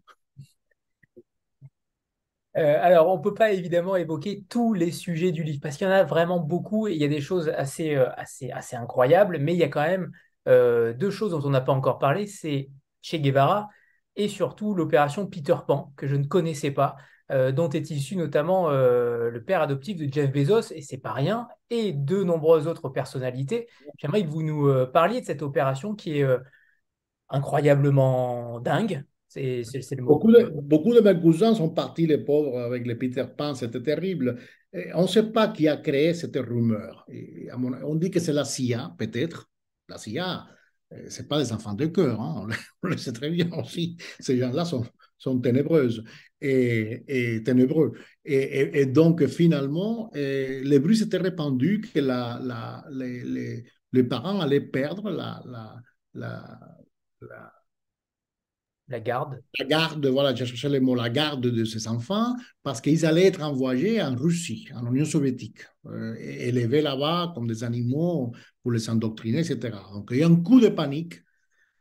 Euh, 2.57 2.79
alors, 2.81 3.09
on 3.13 3.19
ne 3.19 3.23
peut 3.23 3.35
pas 3.35 3.53
évidemment 3.53 3.97
évoquer 3.97 4.45
tous 4.49 4.73
les 4.73 4.91
sujets 4.91 5.31
du 5.31 5.43
livre 5.45 5.61
parce 5.63 5.77
qu'il 5.77 5.87
y 5.87 5.91
en 5.91 5.93
a 5.93 6.05
vraiment 6.05 6.41
beaucoup 6.41 6.89
et 6.89 6.95
il 6.95 7.01
y 7.01 7.05
a 7.05 7.09
des 7.09 7.21
choses 7.21 7.51
assez, 7.51 7.95
euh, 7.95 8.09
assez, 8.17 8.51
assez 8.51 8.77
incroyables, 8.77 9.39
mais 9.39 9.53
il 9.53 9.59
y 9.59 9.63
a 9.63 9.69
quand 9.69 9.83
même 9.83 10.11
euh, 10.47 10.93
deux 10.93 11.11
choses 11.11 11.33
dont 11.33 11.43
on 11.45 11.51
n'a 11.51 11.61
pas 11.61 11.73
encore 11.73 11.99
parlé 11.99 12.27
c'est 12.27 12.71
Che 13.03 13.17
Guevara 13.17 13.69
et 14.17 14.29
surtout 14.29 14.75
l'opération 14.75 15.27
Peter 15.27 15.57
Pan, 15.67 15.93
que 15.97 16.07
je 16.07 16.17
ne 16.17 16.25
connaissais 16.25 16.71
pas, 16.71 16.97
dont 17.29 17.69
est 17.69 17.91
issu 17.91 18.17
notamment 18.17 18.71
le 18.71 19.45
père 19.47 19.61
adoptif 19.61 19.99
de 19.99 20.11
Jeff 20.11 20.33
Bezos, 20.33 20.73
et 20.73 20.81
c'est 20.81 20.97
pas 20.97 21.13
rien, 21.13 21.49
et 21.69 21.93
de 21.93 22.23
nombreuses 22.23 22.67
autres 22.67 22.89
personnalités. 22.89 23.69
J'aimerais 23.99 24.25
que 24.25 24.31
vous 24.31 24.43
nous 24.43 24.87
parliez 24.87 25.21
de 25.21 25.27
cette 25.27 25.43
opération 25.43 25.95
qui 25.95 26.21
est 26.21 26.27
incroyablement 27.29 28.59
dingue, 28.61 29.05
Beaucoup, 29.99 30.33
de, 30.33 30.51
beaucoup 30.63 30.99
mes 31.01 31.21
cousins 31.21 31.55
sont 31.55 31.69
partis, 31.69 32.07
les 32.07 32.19
pauvres, 32.19 32.59
avec 32.59 32.87
les 32.87 32.95
Peter 32.95 33.25
Pan, 33.37 33.55
c'était 33.55 33.83
terrible. 33.83 34.39
on 34.95 35.03
ne 35.03 35.07
sait 35.07 35.31
pas 35.31 35.49
qui 35.49 35.69
a 35.69 35.77
créé 35.77 36.15
cette 36.15 36.37
rumeur. 36.37 37.07
On 37.85 37.95
dit 37.97 38.11
que 38.11 38.21
c'est 38.21 38.33
la 38.33 38.45
CIA, 38.45 38.95
peut-être. 38.99 39.51
La 39.89 39.99
CIA, 39.99 40.47
euh, 40.93 41.09
ce 41.11 41.23
pas 41.23 41.43
des 41.43 41.53
enfants 41.53 41.75
de 41.75 41.87
cœur, 41.87 42.21
hein. 42.21 42.49
on, 42.83 42.89
le, 42.89 42.97
sait 42.97 43.13
très 43.13 43.31
bien 43.31 43.51
aussi. 43.53 43.97
Ces 44.21 44.39
gens-là 44.39 44.65
sont, 44.65 44.85
sont 45.19 45.41
ténébreuses 45.41 46.05
et, 46.41 47.05
et 47.09 47.43
ténébreux. 47.43 47.93
Et, 48.25 48.81
et, 48.81 48.87
donc, 48.87 49.27
finalement, 49.27 50.11
euh, 50.17 50.63
les 50.65 50.79
bruits 50.79 50.97
s'étaient 50.97 51.17
répandus 51.19 51.81
que 51.93 52.01
la, 52.01 52.41
la, 52.43 52.85
les, 52.91 53.23
les, 53.25 53.65
les, 53.93 54.05
parents 54.05 54.41
allaient 54.41 54.61
perdre 54.61 55.11
la, 55.11 55.43
la 56.15 57.53
la 58.89 59.01
garde. 59.01 59.43
La 59.59 59.65
garde, 59.65 60.07
voilà, 60.07 60.35
j'ai 60.35 60.47
cherché 60.47 60.69
le 60.69 60.81
mot, 60.81 60.95
la 60.95 61.11
garde 61.11 61.47
de 61.47 61.65
ces 61.65 61.89
enfants, 61.89 62.35
parce 62.63 62.81
qu'ils 62.81 63.05
allaient 63.05 63.27
être 63.27 63.43
envoyés 63.43 64.01
en 64.01 64.15
Russie, 64.15 64.69
en 64.75 64.87
Union 64.93 65.05
soviétique, 65.05 65.59
euh, 65.87 66.15
élevés 66.19 66.83
là-bas 66.83 67.33
comme 67.35 67.47
des 67.47 67.65
animaux 67.65 68.33
pour 68.63 68.73
les 68.73 68.89
endoctriner, 68.89 69.41
etc. 69.41 69.77
Donc 69.93 70.09
il 70.13 70.19
y 70.19 70.23
a 70.23 70.29
un 70.29 70.37
coup 70.37 70.61
de 70.61 70.69
panique, 70.69 71.15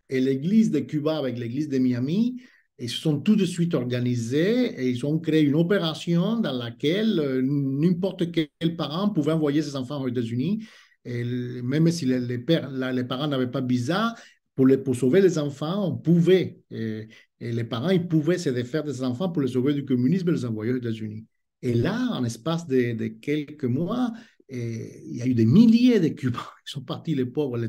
et 0.10 0.20
l'église 0.20 0.72
de 0.72 0.80
Cuba 0.80 1.18
avec 1.18 1.38
l'église 1.38 1.70
de 1.70 1.78
Miami, 1.78 2.42
ils 2.78 2.90
se 2.90 3.00
sont 3.00 3.22
tout 3.22 3.36
de 3.36 3.46
suite 3.46 3.74
organisés 3.74 4.66
et 4.80 4.90
ils 4.90 5.06
ont 5.06 5.18
créé 5.20 5.42
une 5.42 5.56
opération 5.56 6.40
dans 6.40 6.52
laquelle 6.52 7.20
euh, 7.20 7.42
n'importe 7.42 8.32
quel 8.32 8.76
parent 8.76 9.10
pouvait 9.10 9.32
envoyer 9.32 9.62
ses 9.62 9.76
enfants 9.76 10.02
aux 10.02 10.10
États-Unis. 10.10 10.66
Et 11.06 11.24
même 11.62 11.90
si 11.92 12.06
les, 12.06 12.20
les, 12.20 12.40
parents 12.40 13.28
n'avaient 13.28 13.52
pas 13.52 13.62
visa, 13.62 14.16
pour, 14.56 14.66
les, 14.66 14.78
pour 14.78 14.96
sauver 14.96 15.22
les 15.22 15.38
enfants, 15.38 15.88
on 15.88 15.98
pouvait, 15.98 16.62
et, 16.72 17.08
les 17.40 17.64
parents, 17.64 17.90
ils 17.90 18.08
pouvaient 18.08 18.38
se 18.38 18.50
défaire 18.50 18.84
des 18.84 19.04
enfants 19.04 19.30
pour 19.30 19.42
les 19.42 19.50
sauver 19.50 19.74
du 19.74 19.86
communisme 19.86 20.30
et 20.30 20.32
les 20.32 20.46
envoyer 20.46 20.74
aux 20.74 20.78
États-Unis. 20.78 21.26
Et 21.62 21.74
là, 21.74 22.10
en 22.12 22.24
espace 22.24 22.68
de, 22.68 23.08
quelques 23.08 23.66
mois, 23.66 24.14
et 24.48 25.02
il 25.08 25.16
y 25.16 25.22
a 25.24 25.26
eu 25.26 25.34
des 25.34 25.46
milliers 25.46 26.00
de 26.00 26.10
Cubains 26.10 26.40
qui 26.66 26.72
sont 26.72 26.82
partis, 26.82 27.16
les 27.16 27.26
pauvres. 27.26 27.60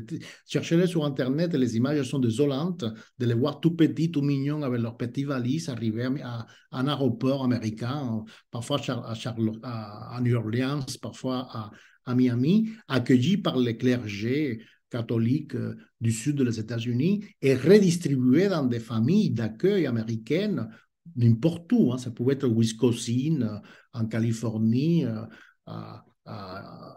Cherchez-les 0.45 0.87
sur 0.87 1.03
Internet, 1.03 1.53
les 1.53 1.75
images 1.75 2.07
sont 2.07 2.19
désolantes 2.19 2.85
de 3.17 3.25
les 3.25 3.33
voir 3.33 3.59
tout 3.59 3.75
petits, 3.75 4.11
tout 4.11 4.21
mignons, 4.21 4.61
avec 4.61 4.81
leurs 4.81 4.95
petits 4.95 5.23
valises, 5.23 5.69
arriver 5.69 6.07
à, 6.23 6.45
un 6.71 6.87
aéroport 6.87 7.43
américain, 7.43 8.23
parfois 8.51 8.79
à, 8.87 10.19
New 10.21 10.35
Orleans, 10.35 10.85
parfois 11.01 11.47
à, 11.51 11.71
à 12.05 12.15
Miami, 12.15 12.69
accueillis 12.87 13.37
par 13.37 13.57
les 13.57 13.75
clergés 13.75 14.61
catholiques 14.89 15.55
euh, 15.55 15.75
du 16.01 16.11
sud 16.11 16.41
des 16.41 16.59
États-Unis 16.59 17.25
et 17.41 17.55
redistribués 17.55 18.49
dans 18.49 18.65
des 18.65 18.79
familles 18.79 19.31
d'accueil 19.31 19.85
américaines 19.85 20.69
n'importe 21.15 21.71
où. 21.71 21.91
Hein. 21.93 21.97
Ça 21.97 22.11
pouvait 22.11 22.33
être 22.33 22.45
au 22.45 22.59
Wisconsin, 22.59 23.41
euh, 23.41 23.59
en 23.93 24.05
Californie, 24.07 25.05
euh, 25.05 25.23
à, 25.65 26.03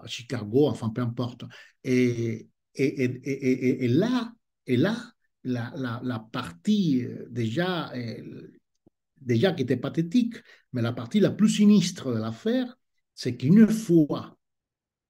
Chicago, 0.07 0.67
enfin 0.67 0.91
peu 0.91 1.03
importe. 1.03 1.45
Et, 1.85 2.49
et, 2.75 3.05
et, 3.05 3.85
et 3.85 3.89
là, 3.89 4.33
et 4.67 4.77
là 4.77 4.97
la, 5.45 5.73
la, 5.77 6.01
la 6.03 6.19
partie 6.19 7.07
déjà, 7.31 7.93
déjà 9.21 9.53
qui 9.53 9.63
était 9.63 9.77
pathétique, 9.77 10.35
mais 10.73 10.83
la 10.83 10.93
partie 10.93 11.21
la 11.21 11.31
plus 11.31 11.49
sinistre 11.49 12.13
de 12.13 12.19
l'affaire, 12.19 12.77
c'est 13.15 13.37
qu'une 13.37 13.69
fois 13.69 14.37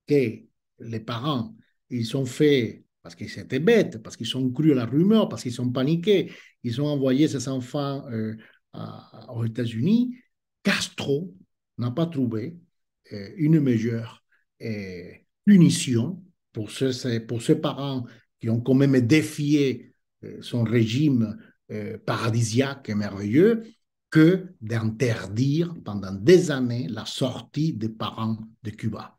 que 0.07 0.43
les 0.81 1.01
parents 1.01 1.55
ils 1.91 2.07
sont 2.07 2.25
faits 2.25 2.85
parce 3.03 3.15
qu'ils 3.15 3.39
étaient 3.39 3.61
bêtes, 3.61 4.03
parce 4.03 4.17
qu'ils 4.17 4.27
sont 4.27 4.51
cru 4.51 4.73
à 4.73 4.75
la 4.75 4.87
rumeur, 4.87 5.29
parce 5.29 5.43
qu'ils 5.43 5.53
sont 5.53 5.71
paniqués. 5.71 6.33
Ils 6.63 6.81
ont 6.81 6.87
envoyé 6.87 7.29
ces 7.29 7.49
enfants 7.49 8.07
euh, 8.11 8.37
aux 9.35 9.45
États-Unis. 9.45 10.17
Castro 10.63 11.35
n'a 11.79 11.91
pas 11.91 12.07
trouvé 12.07 12.57
euh, 13.13 13.31
une 13.37 13.61
meilleure 13.61 14.23
euh, 14.63 15.11
punition 15.45 16.23
pour, 16.53 16.71
ce, 16.71 17.19
pour 17.21 17.41
ces 17.41 17.57
parents 17.57 18.05
qui 18.39 18.51
ont 18.51 18.61
quand 18.61 18.75
même 18.75 19.01
défié 19.01 19.95
son 20.43 20.65
régime 20.65 21.39
paradisiaque 22.05 22.91
et 22.91 22.95
merveilleux 22.95 23.63
que 24.11 24.49
d'interdire 24.61 25.75
pendant 25.83 26.13
des 26.13 26.51
années 26.51 26.89
la 26.89 27.07
sortie 27.07 27.73
des 27.73 27.89
parents 27.89 28.39
de 28.63 28.71
Cuba 28.71 29.19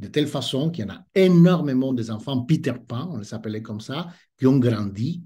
de 0.00 0.08
telle 0.08 0.26
façon 0.26 0.70
qu'il 0.70 0.86
y 0.86 0.90
en 0.90 0.94
a 0.94 1.04
énormément 1.14 1.92
des 1.92 2.10
enfants 2.10 2.42
Peter 2.42 2.72
Pan, 2.88 3.10
on 3.12 3.18
les 3.18 3.34
appelait 3.34 3.62
comme 3.62 3.80
ça, 3.80 4.08
qui 4.38 4.46
ont 4.46 4.58
grandi 4.58 5.22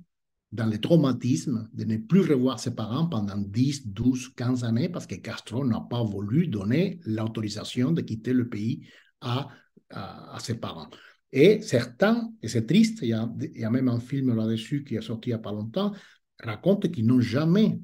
dans 0.50 0.66
le 0.66 0.78
traumatisme 0.78 1.68
de 1.72 1.84
ne 1.84 1.96
plus 1.96 2.20
revoir 2.20 2.58
ses 2.58 2.74
parents 2.74 3.06
pendant 3.06 3.36
10, 3.36 3.88
12, 3.88 4.34
15 4.36 4.64
années 4.64 4.88
parce 4.88 5.06
que 5.06 5.14
Castro 5.14 5.64
n'a 5.64 5.80
pas 5.88 6.02
voulu 6.02 6.48
donner 6.48 6.98
l'autorisation 7.04 7.92
de 7.92 8.00
quitter 8.02 8.32
le 8.32 8.48
pays 8.48 8.86
à, 9.20 9.48
à, 9.90 10.38
ses 10.40 10.58
parents. 10.58 10.88
Et 11.32 11.60
certains, 11.60 12.32
et 12.42 12.48
c'est 12.48 12.66
triste, 12.66 12.98
il 13.02 13.08
y, 13.08 13.12
a, 13.12 13.28
il 13.40 13.60
y, 13.60 13.64
a, 13.64 13.70
même 13.70 13.88
un 13.88 14.00
film 14.00 14.34
là-dessus 14.34 14.84
qui 14.84 14.96
est 14.96 15.00
sorti 15.00 15.30
il 15.30 15.32
n'y 15.32 15.36
a 15.36 15.38
pas 15.38 15.52
longtemps, 15.52 15.92
racontent 16.40 16.88
qu'ils 16.88 17.06
n'ont 17.06 17.20
jamais 17.20 17.80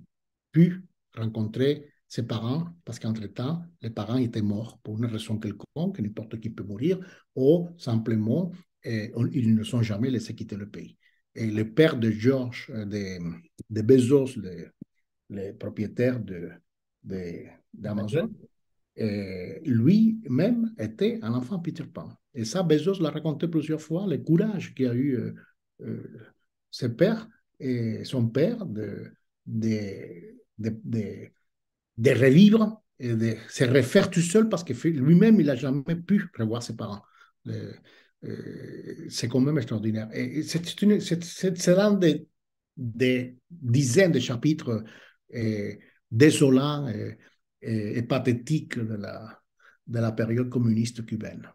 pu 0.52 0.86
rencontrer 1.16 1.89
ses 2.10 2.24
parents, 2.24 2.66
parce 2.84 2.98
qu'entre-temps, 2.98 3.62
les 3.82 3.90
parents 3.90 4.16
étaient 4.16 4.42
morts 4.42 4.80
pour 4.82 4.98
une 4.98 5.06
raison 5.06 5.38
quelconque, 5.38 6.00
n'importe 6.00 6.40
qui 6.40 6.50
peut 6.50 6.64
mourir, 6.64 6.98
ou 7.36 7.68
simplement, 7.78 8.50
eh, 8.82 9.12
ils 9.32 9.54
ne 9.54 9.62
sont 9.62 9.80
jamais 9.80 10.10
laissés 10.10 10.34
quitter 10.34 10.56
le 10.56 10.68
pays. 10.68 10.96
Et 11.36 11.46
le 11.46 11.72
père 11.72 11.96
de 11.96 12.10
George, 12.10 12.68
euh, 12.74 12.84
de, 12.84 13.20
de 13.70 13.82
Bezos, 13.82 14.36
le, 14.36 14.72
le 15.28 15.52
propriétaire 15.52 16.20
d'Amazon, 17.04 18.26
de, 18.26 18.48
eh, 18.96 19.60
lui-même 19.64 20.74
était 20.78 21.20
un 21.22 21.32
enfant 21.34 21.60
Peter 21.60 21.84
Pan. 21.84 22.10
Et 22.34 22.44
ça, 22.44 22.64
Bezos 22.64 23.00
l'a 23.00 23.10
raconté 23.10 23.46
plusieurs 23.46 23.80
fois, 23.80 24.08
le 24.08 24.18
courage 24.18 24.74
qu'a 24.74 24.92
eu 24.94 25.14
euh, 25.14 25.34
euh, 25.82 26.18
ses 26.72 26.88
pères 26.88 27.28
et 27.60 28.04
son 28.04 28.26
père 28.26 28.66
de, 28.66 29.12
de, 29.46 30.34
de 30.58 30.74
de 30.84 31.30
revivre 32.08 32.82
et 32.98 33.14
de 33.14 33.36
se 33.48 33.64
refaire 33.64 34.10
tout 34.10 34.20
seul 34.20 34.48
parce 34.48 34.64
que 34.64 34.72
lui-même, 34.88 35.40
il 35.40 35.46
n'a 35.46 35.56
jamais 35.56 35.96
pu 35.96 36.30
revoir 36.38 36.62
ses 36.62 36.76
parents. 36.76 37.02
Euh, 37.46 37.72
c'est 39.08 39.28
quand 39.28 39.40
même 39.40 39.56
extraordinaire. 39.58 40.08
Et 40.12 40.42
c'est 40.42 41.66
l'un 41.68 41.92
des 41.92 42.26
des 42.80 43.36
dizaines 43.50 44.12
de 44.12 44.20
chapitres 44.20 44.84
désolants 46.10 46.88
et, 46.88 47.18
et, 47.60 48.02
pathétiques 48.02 48.78
de 48.78 48.94
la, 48.94 49.40
de 49.86 49.98
la 49.98 50.12
période 50.12 50.48
communiste 50.48 51.04
cubaine. 51.04 51.52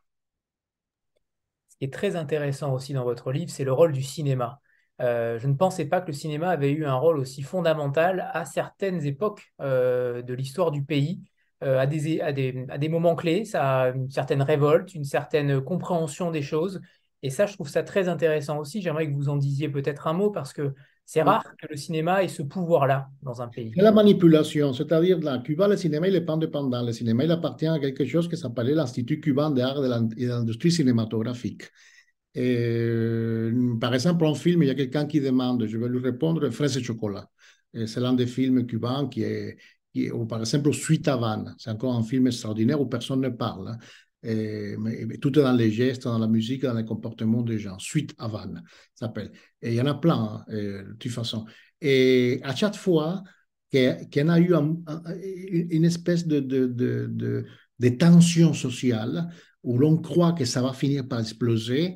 Ce 1.69 1.77
qui 1.77 1.85
est 1.85 1.93
très 1.93 2.15
intéressant 2.15 2.73
aussi 2.73 2.93
dans 2.93 3.03
votre 3.03 3.31
livre, 3.31 3.51
c'est 3.51 3.63
le 3.63 3.73
rôle 3.73 3.91
du 3.91 4.03
cinéma. 4.03 4.61
Euh, 5.01 5.39
je 5.39 5.47
ne 5.47 5.53
pensais 5.53 5.85
pas 5.85 6.01
que 6.01 6.07
le 6.07 6.13
cinéma 6.13 6.49
avait 6.49 6.71
eu 6.71 6.85
un 6.85 6.95
rôle 6.95 7.17
aussi 7.19 7.41
fondamental 7.41 8.29
à 8.33 8.45
certaines 8.45 9.05
époques 9.05 9.53
euh, 9.61 10.21
de 10.21 10.33
l'histoire 10.33 10.71
du 10.71 10.83
pays, 10.83 11.21
euh, 11.63 11.79
à, 11.79 11.85
des, 11.85 12.21
à, 12.21 12.31
des, 12.31 12.65
à, 12.69 12.77
des, 12.77 12.89
moments 12.89 13.15
clés. 13.15 13.45
Ça 13.45 13.81
a 13.81 13.89
une 13.89 14.09
certaine 14.09 14.41
révolte, 14.41 14.93
une 14.93 15.03
certaine 15.03 15.61
compréhension 15.61 16.31
des 16.31 16.41
choses. 16.41 16.81
Et 17.23 17.29
ça, 17.29 17.45
je 17.45 17.53
trouve 17.53 17.69
ça 17.69 17.83
très 17.83 18.07
intéressant 18.07 18.59
aussi. 18.59 18.81
J'aimerais 18.81 19.09
que 19.09 19.15
vous 19.15 19.29
en 19.29 19.35
disiez 19.35 19.67
peut-être 19.67 20.07
un 20.07 20.13
mot 20.13 20.29
parce 20.29 20.53
que 20.53 20.73
c'est 21.05 21.21
rare 21.21 21.43
que 21.61 21.67
le 21.69 21.75
cinéma 21.75 22.23
ait 22.23 22.27
ce 22.27 22.41
pouvoir-là 22.41 23.09
dans 23.21 23.41
un 23.41 23.47
pays. 23.47 23.71
La 23.75 23.91
manipulation, 23.91 24.73
c'est-à-dire 24.73 25.19
dans 25.19 25.39
Cuba, 25.41 25.67
le 25.67 25.77
cinéma, 25.77 26.07
il 26.07 26.13
n'est 26.13 26.21
pas 26.21 26.33
indépendant. 26.33 26.83
Le 26.83 26.91
cinéma, 26.91 27.25
il 27.25 27.31
appartient 27.31 27.67
à 27.67 27.79
quelque 27.79 28.05
chose 28.05 28.27
qui 28.27 28.37
s'appelait 28.37 28.73
l'Institut 28.73 29.19
cubain 29.19 29.51
d'art 29.51 29.77
et 29.77 30.25
de 30.25 30.29
l'industrie 30.29 30.71
cinématographique. 30.71 31.63
Et, 32.35 33.49
par 33.79 33.93
exemple, 33.93 34.25
un 34.25 34.35
film, 34.35 34.63
il 34.63 34.67
y 34.67 34.69
a 34.69 34.75
quelqu'un 34.75 35.05
qui 35.05 35.21
demande, 35.21 35.65
je 35.65 35.77
vais 35.77 35.87
lui 35.87 35.99
répondre, 35.99 36.49
Fraise 36.49 36.77
et 36.77 36.83
chocolat. 36.83 37.29
C'est 37.73 37.99
l'un 37.99 38.13
des 38.13 38.27
films 38.27 38.65
cubains 38.65 39.07
qui 39.07 39.23
est, 39.23 39.57
qui 39.93 40.09
par 40.27 40.39
exemple, 40.41 40.73
Suite 40.73 41.07
Havane. 41.07 41.55
C'est 41.57 41.69
encore 41.69 41.95
un 41.95 42.03
film 42.03 42.27
extraordinaire 42.27 42.79
où 42.79 42.87
personne 42.87 43.21
ne 43.21 43.29
parle. 43.29 43.69
Hein. 43.69 43.77
Et, 44.23 44.75
mais, 44.77 45.17
tout 45.17 45.37
est 45.37 45.43
dans 45.43 45.53
les 45.53 45.71
gestes, 45.71 46.03
dans 46.03 46.17
la 46.17 46.27
musique, 46.27 46.63
dans 46.63 46.73
les 46.73 46.85
comportements 46.85 47.41
des 47.41 47.59
gens. 47.59 47.79
Suite 47.79 48.13
Havane 48.17 48.63
s'appelle. 48.93 49.31
Et 49.61 49.69
il 49.69 49.75
y 49.75 49.81
en 49.81 49.85
a 49.85 49.93
plein, 49.93 50.15
hein, 50.15 50.45
de 50.49 50.95
toute 50.99 51.11
façon. 51.11 51.45
Et 51.79 52.39
à 52.43 52.55
chaque 52.55 52.75
fois 52.75 53.23
qu'il 53.69 54.07
y 54.15 54.21
en 54.21 54.29
a 54.29 54.39
eu 54.39 54.53
une 54.53 55.85
espèce 55.85 56.25
de, 56.25 56.39
de, 56.39 56.65
de, 56.67 57.45
de 57.79 57.89
tension 57.89 58.53
sociale 58.53 59.29
où 59.63 59.77
l'on 59.77 59.97
croit 59.97 60.33
que 60.33 60.45
ça 60.45 60.61
va 60.61 60.73
finir 60.73 61.07
par 61.07 61.19
exploser, 61.19 61.95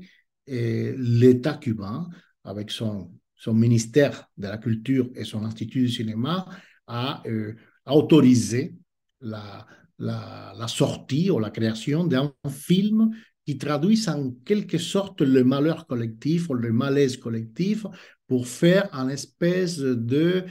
l'État 0.98 1.56
cubain, 1.56 2.10
avec 2.44 2.72
son, 2.72 3.12
son 3.36 3.54
ministère 3.54 4.30
de 4.38 4.48
la 4.48 4.58
Culture 4.58 5.10
et 5.16 5.24
son 5.24 5.44
Institut 5.46 5.82
du 5.82 5.90
cinéma, 5.90 6.46
a, 6.88 7.22
euh, 7.28 7.56
autorisé 7.86 8.76
la, 9.22 9.66
la, 9.98 10.54
la, 10.58 10.68
sortie 10.68 11.30
ou 11.30 11.40
la 11.40 11.50
création 11.50 12.04
d'un 12.04 12.34
film 12.50 13.12
qui 13.46 13.58
traduise 13.58 14.10
en 14.10 14.32
quelque 14.46 14.78
sorte 14.78 15.22
le 15.22 15.44
malheur 15.44 15.88
collectif 15.88 16.50
ou 16.50 16.54
le 16.54 16.72
malaise 16.72 17.18
collectif 17.18 17.86
pour 18.28 18.48
faire 18.48 18.90
un 18.94 19.10
espèce 19.10 19.80
de 19.80 20.46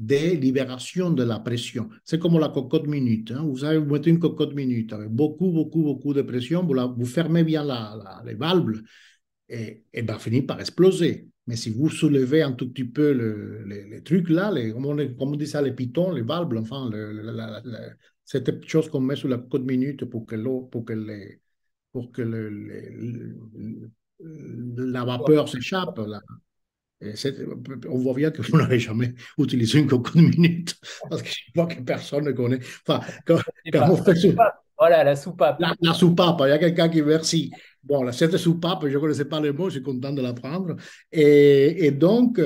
effet 0.00 0.36
de 0.36 0.40
libération 0.40 1.10
de 1.10 1.22
la 1.22 1.38
pression. 1.40 1.88
C'est 2.04 2.18
comme 2.18 2.38
la 2.38 2.48
cocotte 2.48 2.86
minute. 2.86 3.32
Hein. 3.32 3.42
Vous 3.44 3.64
mettez 3.84 4.10
une 4.10 4.18
cocotte 4.18 4.54
minute 4.54 4.92
avec 4.92 5.08
beaucoup, 5.08 5.50
beaucoup, 5.50 5.82
beaucoup 5.82 6.14
de 6.14 6.22
pression, 6.22 6.66
vous, 6.66 7.04
fermez 7.06 7.44
bien 7.44 7.64
la, 7.64 8.22
les 8.24 8.34
valves 8.34 8.82
et, 9.48 9.84
et 9.92 10.02
va 10.02 10.18
finir 10.18 10.46
par 10.46 10.60
exploser. 10.60 11.28
Mais 11.46 11.56
si 11.56 11.70
vous 11.70 11.88
soulevez 11.88 12.42
un 12.42 12.52
tout 12.52 12.68
petit 12.70 12.84
peu 12.84 13.12
le, 13.12 13.64
les, 13.64 14.02
trucs 14.02 14.28
là, 14.28 14.52
comme, 14.72 14.84
on, 14.84 15.36
dit 15.36 15.46
ça, 15.46 15.62
les 15.62 15.72
pitons, 15.72 16.12
les 16.12 16.20
valves, 16.20 16.54
enfin, 16.58 16.90
cette 18.24 18.68
chose 18.68 18.90
qu'on 18.90 19.00
met 19.00 19.16
sur 19.16 19.28
la 19.28 19.38
cocotte 19.38 19.64
minute 19.64 20.04
pour 20.04 20.26
que 20.26 20.36
l'eau, 20.36 20.68
pour 20.70 20.84
que 20.84 21.38
pour 21.90 22.12
que 22.12 22.20
la 24.20 25.04
vapeur 25.04 25.48
s'échappe. 25.48 25.98
On 27.00 27.98
voit 27.98 28.14
bien 28.14 28.30
que 28.30 28.42
vous 28.42 28.58
n'avez 28.58 28.78
jamais 28.78 29.14
utilisé 29.38 29.78
une 29.78 29.86
cocotte 29.86 30.16
minute 30.16 30.74
parce 31.08 31.22
que 31.22 31.28
je 31.28 31.52
vois 31.54 31.66
que 31.66 31.80
personne 31.80 32.24
ne 32.24 32.32
connaît. 32.32 32.58
Enfin, 32.86 33.00
quand, 33.24 33.38
on 33.72 33.96
fait 33.96 34.34
Voilà, 34.78 35.04
la 35.04 35.14
soupape. 35.14 35.60
La, 35.80 35.94
soupape, 35.94 36.40
il 36.40 36.48
y 36.48 36.52
a 36.52 36.58
quelqu'un 36.58 36.88
qui 36.88 37.02
merci. 37.02 37.52
Bon, 37.84 38.10
cette 38.12 38.36
soupape, 38.36 38.86
je 38.86 38.94
ne 38.94 38.98
connaissais 38.98 39.24
pas 39.24 39.40
le 39.40 39.52
mot, 39.52 39.68
je 39.68 39.76
suis 39.76 39.82
content 39.82 40.12
de 40.12 40.20
l'apprendre. 40.20 40.74
Et, 41.12 41.86
et, 41.86 41.90
donc, 41.92 42.40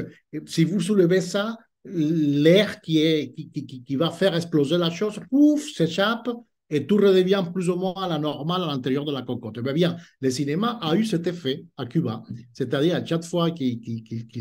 si 0.46 0.64
vous 0.64 0.80
soulevez 0.80 1.20
ça, 1.20 1.56
l'air 1.84 2.80
qui, 2.80 3.02
est, 3.02 3.32
qui, 3.32 3.50
qui, 3.50 3.82
qui, 3.82 3.96
va 3.96 4.10
faire 4.10 4.36
exploser 4.36 4.78
la 4.78 4.90
chose, 4.90 5.18
ouf, 5.30 5.62
s'échappe 5.72 6.28
et 6.72 6.86
tout 6.86 6.96
redevient 6.96 7.44
plus 7.52 7.68
ou 7.68 7.76
moins 7.76 7.92
à 8.02 8.08
la 8.08 8.18
normale 8.18 8.62
à 8.62 8.66
l'intérieur 8.66 9.04
de 9.04 9.12
la 9.12 9.20
cocotte. 9.20 9.58
Eh 9.64 9.72
bien, 9.74 9.96
le 10.22 10.30
cinéma 10.30 10.78
a 10.80 10.96
eu 10.96 11.04
cet 11.04 11.26
effet 11.26 11.66
à 11.76 11.84
Cuba, 11.84 12.22
c'est-à-dire 12.54 12.96
à 12.96 13.04
chaque 13.04 13.24
fois 13.24 13.50
que, 13.50 13.62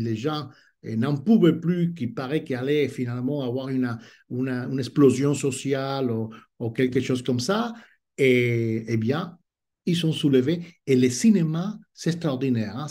les 0.00 0.16
gens 0.16 0.48
eh, 0.82 0.96
n'en 0.96 1.14
pouvaient 1.18 1.60
plus, 1.60 1.92
qu'il 1.92 2.14
paraît 2.14 2.42
qu'il 2.42 2.56
allait 2.56 2.88
finalement 2.88 3.42
avoir 3.42 3.68
une, 3.68 3.98
une, 4.30 4.78
explosion 4.78 5.34
sociale 5.34 6.10
ou, 6.10 6.30
ou, 6.58 6.70
quelque 6.70 7.00
chose 7.00 7.22
comme 7.22 7.38
ça, 7.38 7.74
et, 8.16 8.82
eh 8.88 8.96
bien, 8.96 9.36
ils 9.86 9.96
sont 9.96 10.12
soulevés. 10.12 10.62
Et 10.86 10.96
le 10.96 11.08
cinéma, 11.10 11.78
c'est 11.92 12.10
extraordinaire. 12.10 12.76
Hein. 12.76 12.86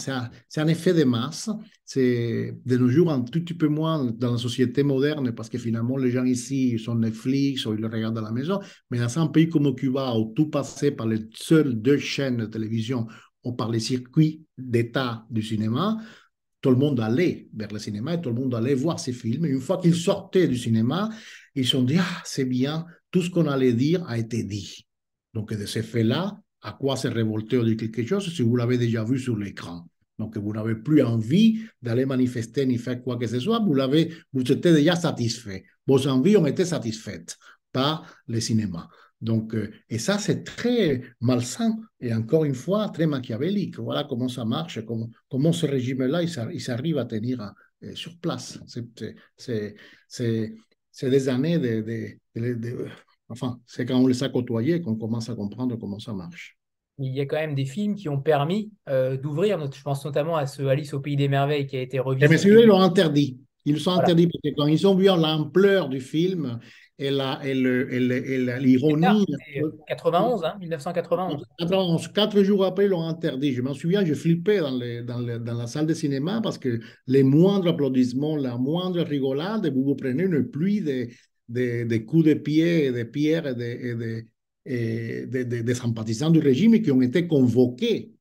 C'est 0.47 0.61
un, 0.61 0.67
effet 0.67 0.93
de 0.93 1.03
masse. 1.03 1.49
C'est 1.85 2.57
de 2.65 2.77
nos 2.77 2.89
jours 2.89 3.11
un 3.11 3.21
tout 3.21 3.39
petit 3.39 3.53
peu 3.53 3.67
moins 3.67 4.05
dans 4.05 4.33
la 4.33 4.37
société 4.37 4.83
moderne 4.83 5.33
parce 5.33 5.49
que 5.49 5.57
finalement, 5.57 5.97
les 5.97 6.11
gens 6.11 6.23
ici 6.23 6.77
sont 6.79 6.95
Netflix 6.95 7.65
ou 7.65 7.73
ils 7.73 7.79
le 7.79 7.87
regardent 7.87 8.17
à 8.17 8.21
la 8.21 8.31
maison. 8.31 8.59
Mais 8.89 8.99
dans 8.99 9.19
un 9.19 9.27
pays 9.27 9.49
comme 9.49 9.73
Cuba 9.75 10.15
où 10.17 10.33
tout 10.35 10.49
passait 10.49 10.91
par 10.91 11.07
les 11.07 11.19
seules 11.33 11.81
deux 11.81 11.97
chaînes 11.97 12.37
de 12.37 12.45
télévision 12.45 13.07
ou 13.43 13.53
par 13.53 13.69
les 13.69 13.79
circuits 13.79 14.45
d'État 14.57 15.25
du 15.29 15.41
cinéma, 15.41 15.97
tout 16.61 16.69
le 16.69 16.75
monde 16.75 16.99
allait 16.99 17.49
vers 17.53 17.71
le 17.73 17.79
cinéma 17.79 18.13
et 18.13 18.21
tout 18.21 18.29
le 18.29 18.35
monde 18.35 18.53
allait 18.53 18.75
voir 18.75 18.99
ces 18.99 19.13
films. 19.13 19.45
Et 19.45 19.49
une 19.49 19.61
fois 19.61 19.81
qu'ils 19.81 19.95
sortaient 19.95 20.47
du 20.47 20.57
cinéma, 20.57 21.09
ils 21.55 21.65
se 21.65 21.71
sont 21.71 21.83
dit, 21.83 21.97
ah, 21.97 22.21
c'est 22.23 22.45
bien, 22.45 22.85
tout 23.09 23.21
ce 23.21 23.29
qu'on 23.29 23.47
allait 23.47 23.73
dire 23.73 24.05
a 24.07 24.17
été 24.17 24.43
dit. 24.43 24.87
Donc, 25.33 25.53
de 25.53 25.65
ce 25.65 25.81
fait-là, 25.81 26.39
à 26.61 26.73
quoi 26.73 26.95
se 26.95 27.07
révolter 27.07 27.57
ou 27.57 27.63
dire 27.63 27.77
quelque 27.77 28.05
chose 28.05 28.33
si 28.33 28.41
vous 28.41 28.55
l'avez 28.55 28.77
déjà 28.77 29.03
vu 29.03 29.19
sur 29.19 29.35
l'écran. 29.37 29.85
Donc, 30.19 30.37
vous 30.37 30.53
n'avez 30.53 30.75
plus 30.75 31.01
envie 31.01 31.61
d'aller 31.81 32.05
manifester 32.05 32.65
ni 32.65 32.77
faire 32.77 33.01
quoi 33.01 33.17
que 33.17 33.25
ce 33.25 33.39
soit, 33.39 33.59
vous, 33.59 33.73
l'avez, 33.73 34.13
vous 34.33 34.49
êtes 34.51 34.61
déjà 34.61 34.95
satisfait. 34.95 35.63
Vos 35.87 36.07
envies 36.07 36.37
ont 36.37 36.45
été 36.45 36.63
satisfaites 36.63 37.37
par 37.71 38.05
le 38.27 38.39
cinéma. 38.39 38.87
Donc, 39.19 39.55
euh, 39.55 39.71
et 39.89 39.99
ça, 39.99 40.17
c'est 40.17 40.43
très 40.43 41.01
malsain 41.21 41.79
et 41.99 42.13
encore 42.13 42.45
une 42.45 42.55
fois, 42.55 42.89
très 42.89 43.07
machiavélique. 43.07 43.79
Voilà 43.79 44.03
comment 44.03 44.27
ça 44.27 44.45
marche, 44.45 44.83
comment, 44.85 45.09
comment 45.29 45.53
ce 45.53 45.65
régime-là, 45.65 46.23
il, 46.23 46.61
s'arrive 46.61 46.97
à 46.97 47.05
tenir 47.05 47.53
euh, 47.83 47.95
sur 47.95 48.17
place. 48.19 48.59
C'est 50.07 51.09
des 51.09 51.29
années 51.29 51.59
de, 51.59 51.81
de 52.35 52.87
Enfin, 53.31 53.59
c'est 53.65 53.85
quand 53.85 53.97
on 53.97 54.07
les 54.07 54.23
a 54.23 54.29
côtoyés 54.29 54.81
qu'on 54.81 54.95
commence 54.95 55.29
à 55.29 55.35
comprendre 55.35 55.75
comment 55.77 55.99
ça 55.99 56.13
marche. 56.13 56.57
Il 56.99 57.15
y 57.15 57.21
a 57.21 57.25
quand 57.25 57.37
même 57.37 57.55
des 57.55 57.65
films 57.65 57.95
qui 57.95 58.09
ont 58.09 58.19
permis 58.19 58.71
euh, 58.89 59.17
d'ouvrir, 59.17 59.59
je 59.73 59.81
pense 59.81 60.05
notamment 60.05 60.35
à 60.35 60.45
ce 60.45 60.61
Alice 60.63 60.93
au 60.93 60.99
Pays 60.99 61.15
des 61.15 61.29
Merveilles 61.29 61.65
qui 61.65 61.77
a 61.77 61.81
été 61.81 61.99
revu. 61.99 62.27
Mais 62.29 62.37
celui-là, 62.37 62.61
ils 62.61 62.67
l'ont 62.67 62.81
interdit. 62.81 63.39
Ils 63.65 63.79
sont 63.79 63.91
interdits 63.91 64.27
parce 64.27 64.41
que 64.43 64.49
quand 64.57 64.67
ils 64.67 64.87
ont 64.87 64.95
vu 64.95 65.05
l'ampleur 65.05 65.87
du 65.87 65.99
film 65.99 66.59
et 66.97 67.09
l'ironie. 68.59 69.25
91, 69.87 70.43
hein, 70.43 70.55
1991. 70.59 71.43
91. 71.57 72.07
Quatre 72.09 72.43
jours 72.43 72.65
après, 72.65 72.85
ils 72.85 72.89
l'ont 72.89 73.07
interdit. 73.07 73.53
Je 73.53 73.61
m'en 73.61 73.73
souviens, 73.73 74.05
je 74.05 74.13
flippais 74.13 74.59
dans, 74.59 74.77
les, 74.77 75.01
dans, 75.01 75.19
dans, 75.19 75.53
la 75.53 75.67
salle 75.67 75.87
de 75.87 75.93
cinéma 75.93 76.41
parce 76.41 76.57
que 76.57 76.79
les 77.07 77.23
moindres 77.23 77.69
applaudissements, 77.69 78.35
la 78.35 78.57
moindre 78.57 79.01
rigolade, 79.01 79.71
vous 79.73 79.83
vous 79.83 79.95
prenez 79.95 80.23
une 80.23 80.49
pluie 80.49 80.81
de, 80.81 81.07
de, 81.51 81.97
coups 81.97 82.25
de 82.25 82.33
pied, 82.33 82.91
de 82.91 83.03
pierre 83.03 83.47
et 83.47 83.55
de, 83.55 84.25
de, 85.25 85.61
de, 85.61 85.73
sympathisants 85.73 86.29
du 86.29 86.39
régime 86.39 86.81
qui 86.81 86.91
ont 86.91 87.01
été 87.01 87.27
convoqués 87.27 88.11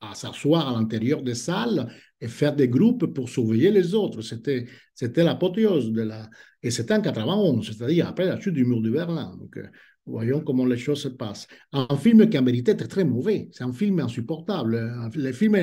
à 0.00 0.14
s'asseoir 0.14 0.68
à 0.68 0.78
l'intérieur 0.78 1.22
des 1.22 1.34
salles 1.34 1.92
et 2.20 2.28
faire 2.28 2.54
des 2.56 2.68
groupes 2.68 3.06
pour 3.06 3.28
surveiller 3.28 3.70
les 3.70 3.94
autres. 3.94 4.22
C'était, 4.22 4.66
c'était 4.94 5.24
l'apothéose 5.24 5.92
de 5.92 6.02
la... 6.02 6.28
Et 6.62 6.70
c'était 6.70 6.94
en 6.94 7.00
91, 7.00 7.66
c'est-à-dire 7.66 8.08
après 8.08 8.26
la 8.26 8.40
chute 8.40 8.54
du 8.54 8.64
mur 8.64 8.80
de 8.80 8.90
Berlin. 8.90 9.36
Donc, 9.38 9.56
euh, 9.56 9.66
voyons 10.06 10.40
comment 10.40 10.64
les 10.64 10.76
choses 10.76 11.02
se 11.02 11.08
passent. 11.08 11.46
Un 11.72 11.96
film 11.96 12.28
qui 12.28 12.38
en 12.38 12.44
vérité 12.44 12.72
était 12.72 12.86
très 12.86 13.04
mauvais. 13.04 13.48
C'est 13.52 13.64
un 13.64 13.72
film 13.72 14.00
insupportable. 14.00 15.10
Le 15.14 15.32
film 15.32 15.56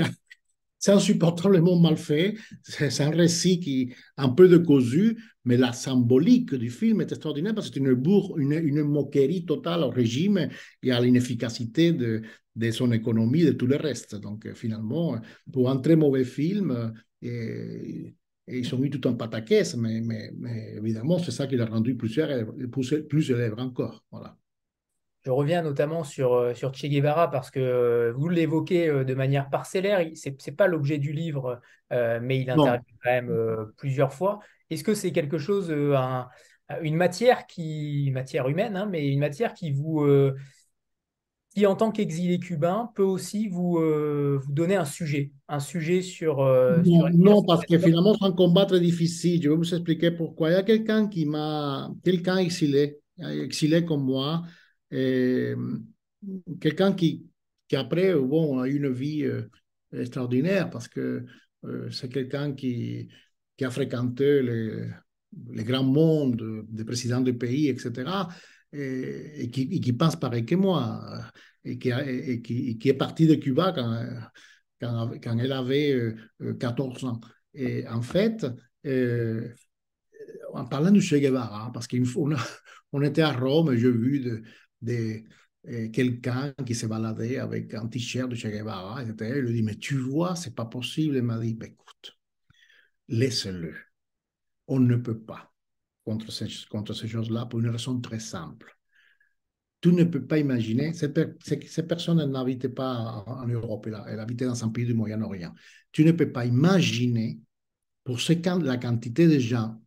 c'est 0.79 0.91
insupportablement 0.91 1.79
mal 1.79 1.97
fait. 1.97 2.35
C'est 2.61 3.01
un 3.01 3.09
récit 3.09 3.59
qui 3.59 3.93
un 4.17 4.29
peu 4.29 4.47
de 4.47 4.57
cousu, 4.57 5.17
mais 5.45 5.57
la 5.57 5.73
symbolique 5.73 6.53
du 6.53 6.69
film 6.69 7.01
est 7.01 7.11
extraordinaire 7.11 7.55
parce 7.55 7.69
que 7.69 7.75
c'est 7.75 7.79
une, 7.79 7.93
bourre, 7.93 8.37
une, 8.37 8.53
une, 8.53 8.83
moquerie 8.83 9.45
totale 9.45 9.83
au 9.83 9.89
régime 9.89 10.49
et 10.83 10.91
à 10.91 10.99
l'inefficacité 11.01 11.93
de, 11.93 12.21
de 12.55 12.71
son 12.71 12.91
économie 12.91 13.41
et 13.41 13.45
de 13.45 13.51
tout 13.51 13.67
le 13.67 13.77
reste. 13.77 14.15
Donc 14.15 14.45
euh, 14.45 14.53
finalement, 14.53 15.19
pour 15.51 15.69
un 15.69 15.77
très 15.77 15.95
mauvais 15.95 16.25
film, 16.25 16.93
euh, 17.23 18.11
ils 18.47 18.75
ont 18.75 18.77
mis 18.77 18.89
tout 18.89 19.05
en 19.07 19.15
pataquès, 19.15 19.75
mais, 19.75 20.01
mais, 20.01 20.31
mais 20.37 20.75
évidemment, 20.77 21.19
c'est 21.19 21.31
ça 21.31 21.47
qui 21.47 21.55
l'a 21.55 21.65
rendu 21.65 21.95
plus, 21.95 22.19
plus, 22.69 23.03
plus 23.07 23.33
encore. 23.57 24.05
Voilà. 24.11 24.37
Je 25.27 25.31
reviens 25.31 25.61
notamment 25.61 26.05
sur, 26.05 26.55
sur 26.55 26.73
Che 26.73 26.85
Guevara 26.85 27.29
parce 27.29 27.51
que 27.51 28.13
vous 28.15 28.29
l'évoquez 28.29 29.03
de 29.03 29.13
manière 29.13 29.49
parcellaire. 29.49 29.99
Ce 30.15 30.29
n'est 30.29 30.55
pas 30.55 30.67
l'objet 30.67 30.99
du 30.99 31.11
livre, 31.11 31.59
mais 31.91 32.39
il 32.39 32.49
intervient 32.49 32.81
quand 33.03 33.11
même 33.11 33.35
plusieurs 33.75 34.13
fois. 34.13 34.39
Est-ce 34.69 34.85
que 34.85 34.93
c'est 34.93 35.11
quelque 35.11 35.37
chose, 35.37 35.69
une 35.69 36.95
matière 36.95 37.45
qui, 37.45 38.09
matière 38.13 38.47
humaine, 38.47 38.77
hein, 38.77 38.87
mais 38.89 39.05
une 39.09 39.19
matière 39.19 39.53
qui 39.53 39.73
vous, 39.73 40.07
qui, 41.53 41.65
en 41.65 41.75
tant 41.75 41.91
qu'exilé 41.91 42.39
cubain, 42.39 42.89
peut 42.95 43.03
aussi 43.03 43.49
vous, 43.49 43.79
euh, 43.79 44.39
vous 44.41 44.53
donner 44.53 44.77
un 44.77 44.85
sujet, 44.85 45.33
un 45.49 45.59
sujet 45.59 46.01
sur... 46.01 46.39
Euh, 46.39 46.81
non, 46.85 47.43
parce 47.43 47.65
que 47.65 47.77
finalement, 47.77 48.13
c'est 48.13 48.27
un 48.27 48.31
combat 48.31 48.65
très 48.65 48.79
difficile. 48.79 49.43
Je 49.43 49.49
vais 49.49 49.55
vous 49.57 49.73
expliquer 49.75 50.11
pourquoi. 50.11 50.51
Il 50.51 50.53
y 50.53 50.55
a 50.55 50.63
quelqu'un 50.63 51.09
qui 51.09 51.25
m'a... 51.25 51.89
Quelqu'un 52.05 52.37
exilé, 52.37 52.99
exilé 53.19 53.83
comme 53.83 54.05
moi, 54.05 54.43
quelqu'un 54.91 56.93
qui, 56.93 57.25
qui 57.67 57.75
après, 57.75 58.15
bon, 58.15 58.59
a 58.59 58.67
une 58.67 58.91
vie 58.91 59.23
euh, 59.23 59.43
extraordinaire 59.93 60.69
parce 60.69 60.87
que 60.87 61.25
c'est 61.91 62.09
quelqu'un 62.09 62.53
qui, 62.53 63.09
qui 63.57 63.65
a 63.65 63.69
fréquenté 63.69 64.41
les, 64.41 64.89
les 65.49 65.63
grands 65.63 65.83
mondes 65.83 66.65
des 66.69 66.85
présidents 66.85 67.19
de 67.19 67.31
pays, 67.31 67.67
etc 67.67 68.05
et, 68.73 69.49
qui, 69.51 69.79
qui, 69.79 69.93
pense 69.93 70.15
pareil 70.15 70.45
que 70.45 70.55
moi, 70.55 71.01
et 71.63 71.77
qui, 71.77 71.91
qui, 72.41 72.77
qui 72.77 72.89
est 72.89 72.93
parti 72.93 73.27
de 73.27 73.35
Cuba 73.35 73.71
quand, 73.73 74.05
quand, 74.81 75.11
quand 75.21 75.37
elle 75.37 75.51
avait 75.51 76.15
14 76.59 77.03
euh, 77.03 77.07
ans. 77.07 77.21
Et 77.53 77.87
en 77.87 78.01
fait, 78.01 78.45
euh, 78.85 79.53
en 80.53 80.65
parlant 80.65 80.91
de 80.91 80.99
Che 80.99 81.15
Guevara, 81.15 81.71
parce 81.73 81.87
qu'on 81.87 82.03
on 82.93 83.01
était 83.01 83.21
à 83.21 83.33
Rome 83.33 83.75
j'ai 83.75 83.91
vu 83.91 84.43
de, 84.81 85.23
euh, 85.69 85.89
quelqu'un 85.89 86.53
qui 86.65 86.75
se 86.75 86.85
baladait 86.85 87.39
avec 87.39 87.73
un 87.73 87.87
t-shirt 87.87 88.29
de 88.29 88.35
Che 88.35 88.47
Guevara, 88.47 89.03
et 89.03 89.07
il 89.07 89.41
lui 89.41 89.53
dit, 89.53 89.63
mais 89.63 89.75
tu 89.75 89.97
vois, 89.97 90.35
c'est 90.35 90.55
pas 90.55 90.65
possible. 90.65 91.17
Il 91.17 91.23
m'a 91.23 91.39
dit, 91.39 91.55
ben, 91.55 91.71
écoute, 91.71 92.17
laisse-le. 93.09 93.75
On 94.67 94.79
ne 94.79 94.95
peut 94.95 95.19
pas 95.19 95.53
contre 96.05 96.31
ces, 96.31 96.47
contre 96.69 96.93
ces 96.93 97.07
choses-là 97.07 97.47
pour 97.47 97.59
une 97.59 97.69
raison 97.69 97.99
très 97.99 98.19
simple. 98.19 98.77
Tu 99.81 99.91
ne 99.91 100.05
peux 100.05 100.25
pas 100.25 100.39
imaginer, 100.39 100.93
ces, 100.93 101.09
personnes 101.83 102.31
n'habitaient 102.31 102.69
pas 102.69 103.23
en, 103.27 103.47
Europe, 103.47 103.87
elles 103.87 104.19
habitaient 104.19 104.45
dans 104.45 104.63
un 104.63 104.69
pays 104.69 104.85
du 104.85 104.93
Moyen-Orient. 104.93 105.53
Tu 105.91 106.03
ne 106.03 106.11
peux 106.13 106.31
pas 106.31 106.45
imaginer 106.45 107.39
pour 108.03 108.21
ce, 108.21 108.33
la 108.63 108.77
quantité 108.77 109.27
de 109.27 109.37
gens 109.37 109.79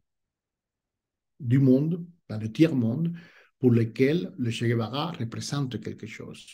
du 1.41 1.59
monde, 1.59 2.07
dans 2.29 2.39
le 2.39 2.53
tiers-monde, 2.53 3.15
pour 3.61 3.71
lesquels 3.71 4.33
le 4.39 4.51
Che 4.51 4.65
Guevara 4.65 5.13
représente 5.13 5.81
quelque 5.81 6.09
chose. 6.09 6.45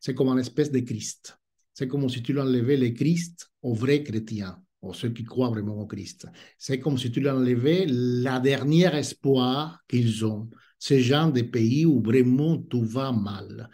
C'est 0.00 0.14
comme 0.14 0.28
une 0.28 0.40
espèce 0.40 0.72
de 0.72 0.80
Christ. 0.80 1.38
C'est 1.72 1.86
comme 1.86 2.08
si 2.08 2.22
tu 2.22 2.32
l'enlevais 2.32 2.76
le 2.76 2.90
Christ 2.90 3.48
aux 3.62 3.74
vrais 3.74 4.02
chrétiens 4.02 4.60
ceux 4.92 5.10
qui 5.10 5.24
croient 5.24 5.50
vraiment 5.50 5.78
au 5.80 5.86
Christ. 5.86 6.26
C'est 6.58 6.78
comme 6.78 6.98
si 6.98 7.10
tu 7.10 7.20
leur 7.20 7.36
enlevais 7.36 7.86
la 7.88 8.40
dernière 8.40 8.94
espoir 8.94 9.80
qu'ils 9.88 10.24
ont. 10.24 10.48
Ces 10.78 11.00
gens 11.00 11.30
des 11.30 11.44
pays 11.44 11.86
où 11.86 12.02
vraiment 12.02 12.58
tout 12.58 12.84
va 12.84 13.12
mal. 13.12 13.70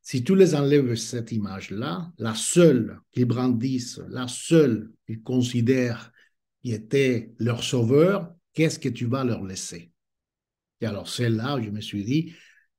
Si 0.00 0.22
tu 0.22 0.36
les 0.36 0.54
enlèves 0.54 0.94
cette 0.94 1.32
image-là, 1.32 2.12
la 2.18 2.34
seule 2.34 3.00
qu'ils 3.10 3.24
brandissent, 3.24 4.00
la 4.08 4.28
seule 4.28 4.92
qu'ils 5.06 5.22
considèrent 5.22 6.12
qui 6.62 6.72
était 6.72 7.32
leur 7.38 7.64
sauveur, 7.64 8.32
qu'est-ce 8.52 8.78
que 8.78 8.88
tu 8.88 9.06
vas 9.06 9.24
leur 9.24 9.44
laisser? 9.44 9.90
Et 10.80 10.86
alors 10.86 11.08
c'est 11.08 11.30
là 11.30 11.56
où 11.56 11.62
je 11.62 11.70
me 11.70 11.80
suis 11.80 12.04
dit 12.04 12.34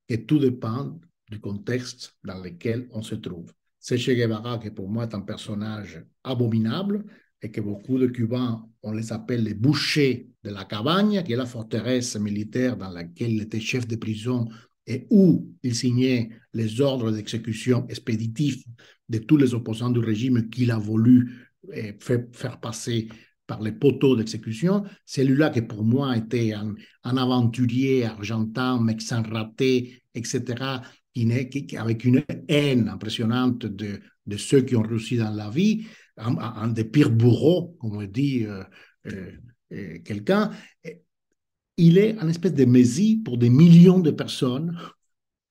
que 0.08 0.14
tout 0.16 0.38
dépend 0.38 1.00
du 1.30 1.40
contexte 1.40 2.16
dans 2.24 2.42
lequel 2.42 2.88
on 2.92 3.02
se 3.02 3.14
trouve. 3.14 3.52
C'est 3.78 3.98
Che 3.98 4.10
Guevara 4.10 4.58
qui 4.58 4.70
pour 4.70 4.88
moi 4.88 5.04
est 5.04 5.14
un 5.14 5.20
personnage 5.20 6.02
abominable, 6.24 7.04
et 7.42 7.50
que 7.50 7.60
beaucoup 7.60 7.98
de 7.98 8.06
Cubains, 8.06 8.66
on 8.82 8.92
les 8.92 9.12
appelle 9.12 9.44
les 9.44 9.54
bouchers 9.54 10.28
de 10.42 10.50
la 10.50 10.64
Cabagne, 10.64 11.22
qui 11.22 11.32
est 11.32 11.36
la 11.36 11.46
forteresse 11.46 12.16
militaire 12.16 12.76
dans 12.76 12.90
laquelle 12.90 13.32
il 13.32 13.42
était 13.42 13.60
chef 13.60 13.86
de 13.86 13.96
prison 13.96 14.48
et 14.86 15.06
où 15.10 15.52
il 15.62 15.74
signait 15.74 16.30
les 16.54 16.80
ordres 16.80 17.12
d'exécution 17.12 17.86
expéditifs 17.88 18.64
de 19.08 19.18
tous 19.18 19.36
les 19.36 19.54
opposants 19.54 19.90
du 19.90 20.00
régime 20.00 20.48
qu'il 20.48 20.70
a 20.70 20.78
voulu 20.78 21.48
eh, 21.72 21.96
faire 22.32 22.58
passer 22.60 23.08
par 23.48 23.60
les 23.62 23.72
poteaux 23.72 24.14
d'exécution. 24.14 24.84
Celui-là 25.06 25.50
qui 25.50 25.62
pour 25.62 25.82
moi 25.82 26.16
était 26.16 26.52
un, 26.52 26.76
aventurier 27.02 28.04
argentin, 28.04 28.80
mec 28.80 29.00
sans 29.00 29.22
raté, 29.22 30.02
etc., 30.14 30.82
qui, 31.14 31.76
avec 31.76 32.04
une 32.04 32.22
haine 32.46 32.88
impressionnante 32.88 33.66
de, 33.66 34.00
ceux 34.36 34.60
qui 34.60 34.76
ont 34.76 34.82
réussi 34.82 35.16
dans 35.16 35.30
la 35.30 35.50
vie, 35.50 35.86
un, 36.18 36.68
des 36.68 36.84
pires 36.84 37.10
bourreaux, 37.10 37.76
comme 37.80 38.06
dit 38.06 38.44
euh, 38.44 38.62
euh, 39.06 39.32
euh, 39.72 39.98
quelqu'un, 40.04 40.50
il 41.76 41.98
est 41.98 42.18
un 42.18 42.28
espèce 42.28 42.54
de 42.54 42.66
messie 42.66 43.16
pour 43.24 43.38
des 43.38 43.50
millions 43.50 44.00
de 44.00 44.10
personnes 44.10 44.78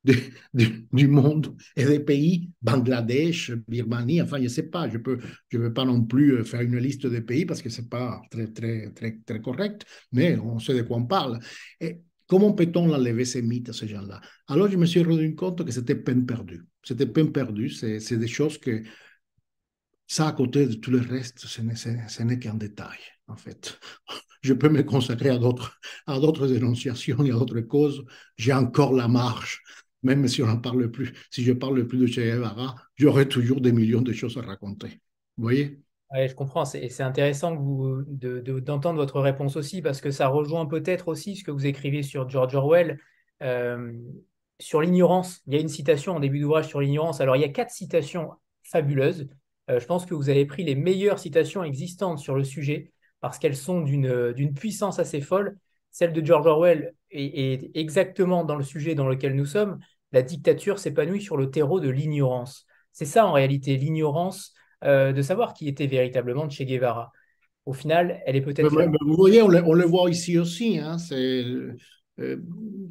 du 0.03 1.07
monde 1.07 1.55
et 1.75 1.85
des 1.85 1.99
pays, 1.99 2.49
Bangladesh, 2.61 3.51
Birmanie, 3.67 4.21
enfin, 4.21 4.37
je 4.37 4.43
ne 4.43 4.47
sais 4.47 4.69
pas, 4.69 4.87
je 4.87 4.97
ne 4.97 5.03
peux, 5.03 5.17
je 5.49 5.57
veux 5.57 5.73
pas 5.73 5.85
non 5.85 6.03
plus 6.03 6.45
faire 6.45 6.61
une 6.61 6.77
liste 6.77 7.05
de 7.05 7.19
pays 7.19 7.45
parce 7.45 7.61
que 7.61 7.69
ce 7.69 7.81
n'est 7.81 7.87
pas 7.87 8.21
très, 8.31 8.47
très, 8.47 8.91
très, 8.91 9.19
très 9.25 9.41
correct, 9.41 9.85
mais 10.11 10.37
on 10.37 10.59
sait 10.59 10.75
de 10.75 10.83
quoi 10.83 10.97
on 10.97 11.05
parle. 11.05 11.39
Et 11.81 12.01
comment 12.25 12.53
peut-on 12.53 12.93
enlever 12.93 13.25
ces 13.25 13.41
mythes 13.41 13.69
à 13.69 13.73
ces 13.73 13.87
gens-là? 13.87 14.21
Alors, 14.47 14.69
je 14.69 14.77
me 14.77 14.85
suis 14.85 15.03
rendu 15.03 15.35
compte 15.35 15.65
que 15.65 15.71
c'était 15.71 15.95
peine 15.95 16.25
perdue. 16.25 16.63
C'était 16.83 17.07
peine 17.07 17.31
perdue, 17.31 17.69
c'est 17.69 18.17
des 18.17 18.27
choses 18.27 18.57
que 18.57 18.83
ça, 20.05 20.29
à 20.29 20.31
côté 20.31 20.67
de 20.67 20.75
tout 20.75 20.91
le 20.91 20.99
reste, 20.99 21.45
ce 21.47 22.21
n'est 22.21 22.39
qu'un 22.39 22.53
détail, 22.53 22.97
en 23.27 23.35
fait. 23.35 23.77
Je 24.41 24.53
peux 24.53 24.69
me 24.69 24.83
consacrer 24.83 25.29
à 25.29 25.37
d'autres, 25.37 25.79
à 26.05 26.19
d'autres 26.19 26.47
dénonciations 26.47 27.25
et 27.25 27.31
à 27.31 27.33
d'autres 27.33 27.59
causes. 27.59 28.05
J'ai 28.37 28.53
encore 28.53 28.93
la 28.93 29.09
marge, 29.09 29.61
même 30.03 30.27
si 30.27 30.41
on 30.43 30.47
n'en 30.47 30.59
parle 30.59 30.89
plus. 30.91 31.13
Si 31.31 31.43
je 31.43 31.53
parle 31.53 31.85
plus 31.87 31.97
de 31.97 32.07
Che 32.07 32.19
Guevara, 32.19 32.75
j'aurai 32.95 33.27
toujours 33.27 33.61
des 33.61 33.71
millions 33.71 34.01
de 34.01 34.13
choses 34.13 34.37
à 34.37 34.41
raconter. 34.41 34.99
Vous 35.37 35.43
voyez? 35.43 35.79
Oui, 36.13 36.27
je 36.27 36.35
comprends. 36.35 36.63
C'est 36.63 37.01
intéressant 37.01 37.51
d'entendre 37.51 38.93
de, 38.93 38.97
votre 38.97 39.19
réponse 39.19 39.57
aussi, 39.57 39.81
parce 39.81 39.99
que 39.99 40.11
ça 40.11 40.27
rejoint 40.27 40.65
peut-être 40.65 41.09
aussi 41.09 41.35
ce 41.35 41.43
que 41.43 41.51
vous 41.51 41.65
écrivez 41.65 42.01
sur 42.01 42.29
George 42.29 42.55
Orwell, 42.55 42.99
euh, 43.43 43.93
sur 44.59 44.81
l'ignorance. 44.81 45.41
Il 45.47 45.53
y 45.53 45.57
a 45.57 45.59
une 45.59 45.67
citation 45.67 46.15
en 46.15 46.19
début 46.19 46.39
d'ouvrage 46.39 46.67
sur 46.67 46.79
l'ignorance. 46.79 47.19
Alors, 47.19 47.35
il 47.35 47.41
y 47.41 47.45
a 47.45 47.49
quatre 47.49 47.71
citations 47.71 48.31
fabuleuses. 48.63 49.27
Euh, 49.69 49.79
je 49.79 49.85
pense 49.85 50.05
que 50.05 50.13
vous 50.13 50.29
avez 50.29 50.45
pris 50.45 50.63
les 50.63 50.75
meilleures 50.75 51.19
citations 51.19 51.63
existantes 51.63 52.19
sur 52.19 52.35
le 52.35 52.45
sujet 52.45 52.93
parce 53.19 53.37
qu'elles 53.37 53.57
sont 53.57 53.81
d'une 53.81 54.53
puissance 54.53 54.99
assez 54.99 55.21
folle. 55.21 55.57
Celle 55.91 56.13
de 56.13 56.23
George 56.23 56.45
Orwell 56.45 56.93
est, 57.11 57.71
exactement 57.75 58.43
dans 58.43 58.55
le 58.55 58.63
sujet 58.63 58.95
dans 58.95 59.07
lequel 59.07 59.35
nous 59.35 59.45
sommes. 59.45 59.79
La 60.11 60.21
dictature 60.21 60.79
s'épanouit 60.79 61.21
sur 61.21 61.37
le 61.37 61.49
terreau 61.51 61.79
de 61.79 61.89
l'ignorance. 61.89 62.65
C'est 62.91 63.05
ça 63.05 63.25
en 63.27 63.33
réalité, 63.33 63.77
l'ignorance 63.77 64.53
euh, 64.83 65.11
de 65.13 65.21
savoir 65.21 65.53
qui 65.53 65.67
était 65.67 65.87
véritablement 65.87 66.49
Che 66.49 66.63
Guevara. 66.63 67.11
Au 67.65 67.73
final, 67.73 68.21
elle 68.25 68.35
est 68.35 68.41
peut-être... 68.41 68.69
Vous 68.69 69.15
voyez, 69.15 69.41
on 69.41 69.49
le, 69.49 69.85
voit 69.85 70.09
ici 70.09 70.37
aussi. 70.37 70.79
Hein, 70.79 70.97
c'est 70.97 71.43
euh, 72.19 72.37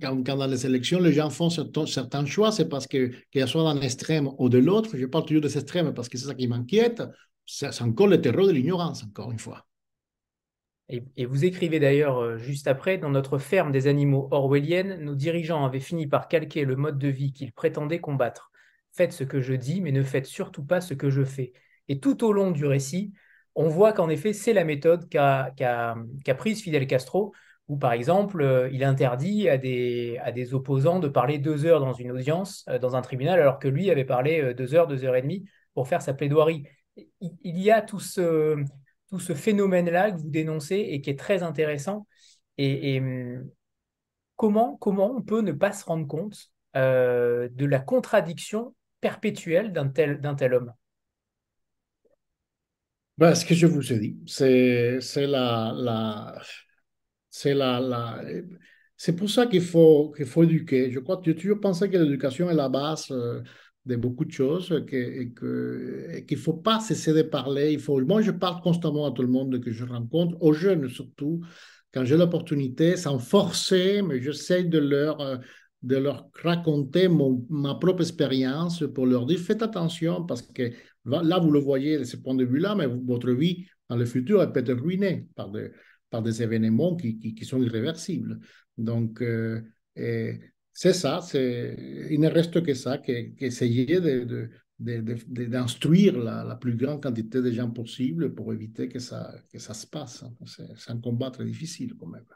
quand, 0.01 0.15
dans 0.15 0.47
les 0.47 0.67
élections, 0.67 1.01
les 1.01 1.13
gens 1.13 1.31
font 1.31 1.51
certains, 1.51 2.27
choix, 2.27 2.53
c'est 2.53 2.69
parce 2.69 2.87
que 2.87 3.11
qu'ils 3.31 3.49
soient 3.49 3.73
d'un 3.73 3.81
extrême 3.81 4.31
ou 4.39 4.49
de 4.49 4.59
l'autre, 4.59 4.97
je 4.97 5.07
parle 5.07 5.25
toujours 5.25 5.43
des 5.43 5.57
extrêmes 5.57 5.93
parce 5.95 6.09
que 6.09 6.19
c'est 6.19 6.27
ça 6.27 6.35
qui 6.35 6.47
m'inquiète, 6.47 7.03
c'est 7.45 7.83
encore 7.83 8.07
le 8.07 8.21
terreau 8.21 8.47
de 8.47 8.53
l'ignorance, 8.53 9.05
encore 9.05 9.33
une 9.33 9.39
fois. 9.39 9.67
Et, 10.89 11.27
vous 11.27 11.45
écrivez 11.45 11.81
d'ailleurs 11.81 12.19
euh, 12.19 12.39
juste 12.39 12.69
après, 12.69 12.97
dans 12.97 13.11
notre 13.11 13.39
ferme 13.39 13.73
des 13.73 13.89
animaux 13.89 14.29
orwellienne, 14.31 15.01
nos 15.03 15.17
dirigeants 15.17 15.65
avaient 15.65 15.81
fini 15.81 16.07
par 16.07 16.29
calquer 16.29 16.65
le 16.65 16.77
mode 16.77 16.99
de 16.99 17.09
vie 17.09 17.33
qu'ils 17.33 17.53
prétendaient 17.53 17.99
combattre. 17.99 18.53
Faites 18.93 19.13
ce 19.13 19.25
que 19.25 19.41
je 19.41 19.55
dis, 19.55 19.81
mais 19.81 19.91
ne 19.91 20.03
faites 20.03 20.27
surtout 20.27 20.65
pas 20.65 20.81
ce 20.81 20.95
que 20.95 21.11
je 21.11 21.25
fais. 21.25 21.53
Et 21.89 21.99
tout 21.99 22.25
au 22.25 22.33
long 22.33 22.53
du 22.53 22.65
récit, 22.67 23.13
on 23.57 23.69
voit 23.69 23.93
qu'en 23.93 24.09
effet, 24.09 24.33
c'est 24.33 24.53
la 24.53 24.65
méthode 24.65 25.09
qu'a 25.09 25.53
prise 26.39 26.63
Fidel 26.63 26.87
Castro 26.87 27.35
où, 27.69 27.77
par 27.77 27.93
exemple, 27.93 28.43
euh, 28.43 28.71
il 28.73 28.85
interdit 28.85 29.49
à 29.49 29.59
des, 29.59 30.55
opposants 30.55 31.01
de 31.01 31.09
parler 31.09 31.39
deux 31.39 31.67
heures 31.67 31.81
dans 31.81 31.95
une 31.95 32.13
audience, 32.13 32.65
euh, 32.69 32.79
dans 32.79 32.95
un 32.95 33.03
tribunal, 33.03 33.41
alors 33.41 33.59
que 33.59 33.67
lui 33.67 33.91
avait 33.91 34.05
parlé 34.05 34.55
deux 34.55 34.75
heures, 34.75 34.87
deux 34.87 35.05
heures 35.05 35.17
et 35.17 35.23
demie 35.23 35.49
pour 35.75 35.89
faire 35.89 36.01
sa 36.01 36.15
plaidoirie. 36.15 36.65
Il, 37.21 37.59
y 37.59 37.73
a 37.73 37.83
tout 37.83 37.99
ce, 37.99 38.65
tout 39.11 39.21
ce 39.21 39.35
phénomène-là 39.35 40.13
que 40.13 40.19
vous 40.19 40.31
dénoncez 40.31 40.77
et 40.77 41.01
qui 41.01 41.11
est 41.11 41.19
très 41.19 41.43
intéressant. 41.43 42.07
Et, 42.59 42.99
hum, 43.01 43.49
comment, 44.37 44.77
comment 44.77 45.15
on 45.15 45.23
peut 45.23 45.41
ne 45.41 45.53
pas 45.53 45.73
se 45.73 45.85
rendre 45.85 46.07
compte 46.07 46.51
de 46.75 47.65
la 47.65 47.79
contradiction 47.79 48.75
perpétuelle 49.01 49.73
d'un 49.73 49.89
tel, 49.89 50.21
tel 50.37 50.55
homme? 50.55 50.73
Ben, 53.19 53.35
Ce 53.35 53.47
que 53.47 53.55
je 53.55 53.67
vous 53.67 53.93
ai 53.93 53.99
dit, 53.99 54.19
c'est, 54.27 55.01
la, 55.27 55.73
la 55.75 56.35
c'est 57.31 57.55
la, 57.55 57.81
la, 57.81 58.23
pour 59.17 59.31
ça 59.31 59.47
qu'il 59.47 59.63
faut, 59.63 60.13
qu'il 60.17 60.27
faut 60.27 60.45
éduquer. 60.45 60.91
Je 60.91 60.99
crois 61.01 61.19
que 61.19 61.31
toujours 61.31 61.61
pensé 61.61 61.89
que 61.91 61.97
l'éducation 61.97 62.51
est 62.51 62.55
la 62.55 62.69
base 62.69 63.11
euh, 63.11 63.43
de 63.87 63.97
beaucoup 63.97 64.25
de 64.25 64.33
choses 64.33 64.73
et 64.73 65.33
qu'il 65.33 65.33
ne 66.31 66.37
faut 66.37 66.55
pas 66.55 66.81
cesser 66.81 67.13
de 67.13 67.23
parler. 67.23 67.73
Il 67.73 68.05
moi, 68.05 68.21
je 68.21 68.33
parle 68.33 68.61
constamment 68.61 69.07
à 69.07 69.13
tout 69.13 69.23
le 69.23 69.29
monde 69.29 69.61
que 69.61 69.71
je 69.71 69.85
rencontre, 69.85 70.37
aux 70.43 70.53
jeunes 70.53 70.89
surtout, 70.89 71.41
quand 71.95 72.05
j'ai 72.05 72.17
l'opportunité, 72.17 72.97
sans 72.97 73.19
forcer, 73.19 74.03
mais 74.03 74.21
j'essaie 74.21 74.65
de 74.65 74.79
leur, 74.79 75.21
euh, 75.21 75.37
de 75.83 75.97
leur 75.97 76.29
raconter 76.43 77.09
ma 77.49 77.77
propre 77.77 78.03
expérience 78.03 78.85
pour 78.93 79.07
leur 79.07 79.25
dire 79.25 79.39
faites 79.39 79.63
attention 79.63 80.25
parce 80.25 80.43
que 80.43 80.73
là, 81.05 81.39
vous 81.39 81.53
le 81.53 81.61
voyez 81.61 81.99
de 81.99 82.05
ce 82.05 82.17
point 82.17 82.35
de 82.35 82.45
vue-là, 82.45 82.75
mais 82.75 82.87
votre 82.87 83.31
vie 83.31 83.67
dans 83.89 83.97
le 83.97 84.05
futur, 84.05 84.43
elle 84.43 84.51
peut 84.51 84.61
être 84.61 84.73
ruinée 84.73 85.29
par, 85.37 85.51
de, 85.51 85.73
par 86.11 86.23
des 86.23 86.43
événements 86.43 86.97
qui, 86.97 87.19
qui, 87.19 87.45
sont 87.45 87.63
irréversibles. 87.63 88.41
Donc, 88.77 89.23
euh, 89.23 89.61
c'est 90.79 90.93
ça, 90.93 91.21
il 91.33 92.21
ne 92.21 92.29
reste 92.29 92.63
que 92.63 92.75
ça, 92.75 92.99
qu'essayer 92.99 93.99
de, 93.99 94.51
d'instruire 94.79 96.19
la, 96.19 96.55
plus 96.57 96.77
grande 96.77 97.03
quantité 97.03 97.41
de 97.41 97.51
gens 97.51 97.71
possible 97.71 98.35
pour 98.35 98.53
éviter 98.53 98.87
que 98.87 98.99
ça, 98.99 99.33
que 99.51 99.59
ça 99.59 99.73
se 99.73 99.87
passe. 99.87 100.23
Hein. 100.23 100.35
C'est 100.45 100.91
un 100.91 101.01
combat 101.01 101.31
très 101.31 101.47
difficile 101.47 101.95
quand 101.99 102.09
même. 102.09 102.27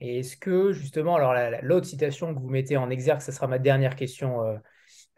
Et 0.00 0.18
est-ce 0.18 0.36
que 0.36 0.72
justement, 0.72 1.14
alors 1.14 1.34
l'autre 1.62 1.86
citation 1.86 2.34
que 2.34 2.40
vous 2.40 2.50
mettez 2.50 2.76
en 2.76 2.90
exergue, 2.90 3.20
ce 3.20 3.30
sera 3.30 3.46
ma 3.46 3.60
dernière 3.60 3.94
question, 3.94 4.42
euh, 4.42 4.56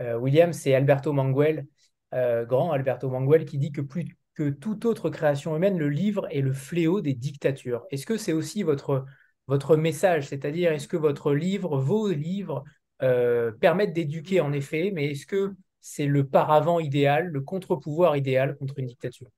euh, 0.03 0.19
William, 0.19 0.53
c'est 0.53 0.75
Alberto 0.75 1.15
Manguel, 1.15 1.67
grand 2.13 2.73
Alberto 2.73 3.09
Manguel, 3.09 3.47
qui 3.47 3.57
dit 3.57 3.73
que 3.73 3.81
plus 3.81 4.05
que 4.35 4.51
toute 4.51 4.85
autre 4.85 5.09
création 5.09 5.57
humaine, 5.57 5.79
le 5.79 5.89
livre 5.89 6.27
est 6.31 6.43
le 6.43 6.53
fléau 6.53 7.01
des 7.01 7.15
dictatures. 7.15 7.87
Est-ce 7.91 8.05
que 8.05 8.19
c'est 8.19 8.35
aussi 8.35 8.65
votre, 8.65 9.07
votre 9.47 9.77
message 9.77 10.29
C'est-à-dire, 10.29 10.73
est-ce 10.73 10.89
que 10.89 10.97
votre 10.97 11.35
livre, 11.35 11.79
vos 11.79 12.11
livres, 12.11 12.65
euh, 13.03 13.53
permettent 13.53 13.93
d'éduquer 13.93 14.41
en 14.41 14.53
effet, 14.53 14.91
mais 14.95 15.11
est-ce 15.11 15.27
que 15.27 15.53
c'est 15.81 16.07
le 16.07 16.25
paravent 16.25 16.81
idéal, 16.81 17.29
le 17.29 17.41
contre-pouvoir 17.41 18.17
idéal 18.17 18.57
contre 18.57 18.79
une 18.79 18.87
dictature? 18.87 19.29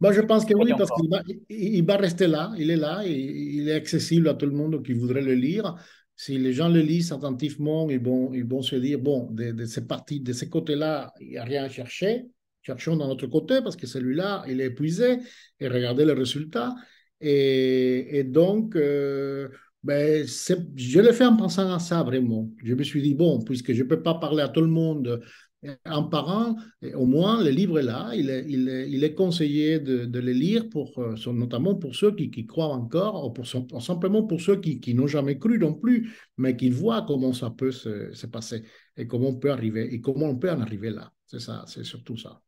Moi, 0.00 0.12
je 0.12 0.22
pense 0.22 0.44
que 0.44 0.54
oui, 0.54 0.72
parce 0.76 0.90
qu'il 0.90 1.10
va, 1.10 1.22
il 1.50 1.84
va 1.84 1.96
rester 1.96 2.26
là, 2.26 2.52
il 2.56 2.70
est 2.70 2.76
là, 2.76 3.02
et 3.04 3.12
il 3.12 3.68
est 3.68 3.74
accessible 3.74 4.28
à 4.28 4.34
tout 4.34 4.46
le 4.46 4.52
monde 4.52 4.82
qui 4.82 4.94
voudrait 4.94 5.22
le 5.22 5.34
lire. 5.34 5.76
Si 6.16 6.38
les 6.38 6.54
gens 6.54 6.70
le 6.70 6.80
lisent 6.80 7.12
attentivement, 7.12 7.90
ils 7.90 8.00
vont, 8.00 8.32
ils 8.32 8.46
vont 8.46 8.62
se 8.62 8.74
dire, 8.76 8.98
bon, 8.98 9.28
de, 9.30 9.52
de 9.52 9.64
ces 9.66 9.86
parties, 9.86 10.20
de 10.20 10.32
ces 10.32 10.48
côtés-là, 10.48 11.12
il 11.20 11.28
n'y 11.28 11.36
a 11.36 11.44
rien 11.44 11.64
à 11.64 11.68
chercher 11.68 12.26
cherchons 12.66 12.96
dans 12.96 13.06
notre 13.06 13.28
côté 13.28 13.62
parce 13.62 13.76
que 13.76 13.86
celui-là, 13.86 14.44
il 14.48 14.60
est 14.60 14.66
épuisé 14.66 15.18
et 15.60 15.68
regardez 15.68 16.04
les 16.04 16.12
résultats. 16.12 16.74
Et, 17.20 18.24
donc, 18.24 18.76
euh, 18.76 19.48
ben, 19.82 20.26
je 20.26 21.00
l'ai 21.00 21.12
fait 21.12 21.24
en 21.24 21.36
pensant 21.36 21.72
à 21.72 21.78
ça 21.78 22.02
vraiment. 22.02 22.50
Je 22.62 22.74
me 22.74 22.82
suis 22.82 23.02
dit, 23.02 23.14
bon, 23.14 23.42
puisque 23.42 23.72
je 23.72 23.82
ne 23.82 23.88
peux 23.88 24.02
pas 24.02 24.14
parler 24.14 24.42
à 24.42 24.48
tout 24.48 24.60
le 24.60 24.66
monde 24.66 25.22
en 25.84 26.04
parlant, 26.04 26.56
au 26.94 27.06
moins 27.06 27.42
le 27.42 27.50
livre 27.50 27.78
est 27.78 27.82
là, 27.82 28.12
il 28.14 28.30
est, 28.30 28.44
il 28.48 28.68
est, 28.68 28.90
il 28.90 29.04
est 29.04 29.14
conseillé 29.14 29.80
de, 29.80 30.18
le 30.18 30.32
lire, 30.32 30.68
pour, 30.68 30.98
euh, 30.98 31.14
notamment 31.32 31.74
pour 31.74 31.94
ceux 31.94 32.14
qui, 32.14 32.46
croient 32.46 32.68
encore, 32.68 33.26
ou 33.26 33.32
pour, 33.32 33.46
simplement 33.46 34.24
pour 34.24 34.40
ceux 34.40 34.60
qui, 34.60 34.94
n'ont 34.94 35.06
jamais 35.06 35.38
cru 35.38 35.58
non 35.58 35.74
plus, 35.74 36.12
mais 36.36 36.56
qui 36.56 36.70
voient 36.70 37.04
comment 37.06 37.32
ça 37.32 37.50
peut 37.50 37.72
se, 37.72 38.12
se 38.12 38.26
passer 38.26 38.64
et 38.96 39.06
comment 39.06 39.28
on 39.28 39.36
peut 39.36 39.50
arriver 39.50 39.92
et 39.92 40.00
comment 40.00 40.26
on 40.26 40.36
peut 40.36 40.50
en 40.50 40.60
arriver 40.60 40.90
là. 40.90 41.12
C'est 41.26 41.40
ça, 41.40 41.64
c'est 41.66 41.84
surtout 41.84 42.16
ça. 42.16 42.40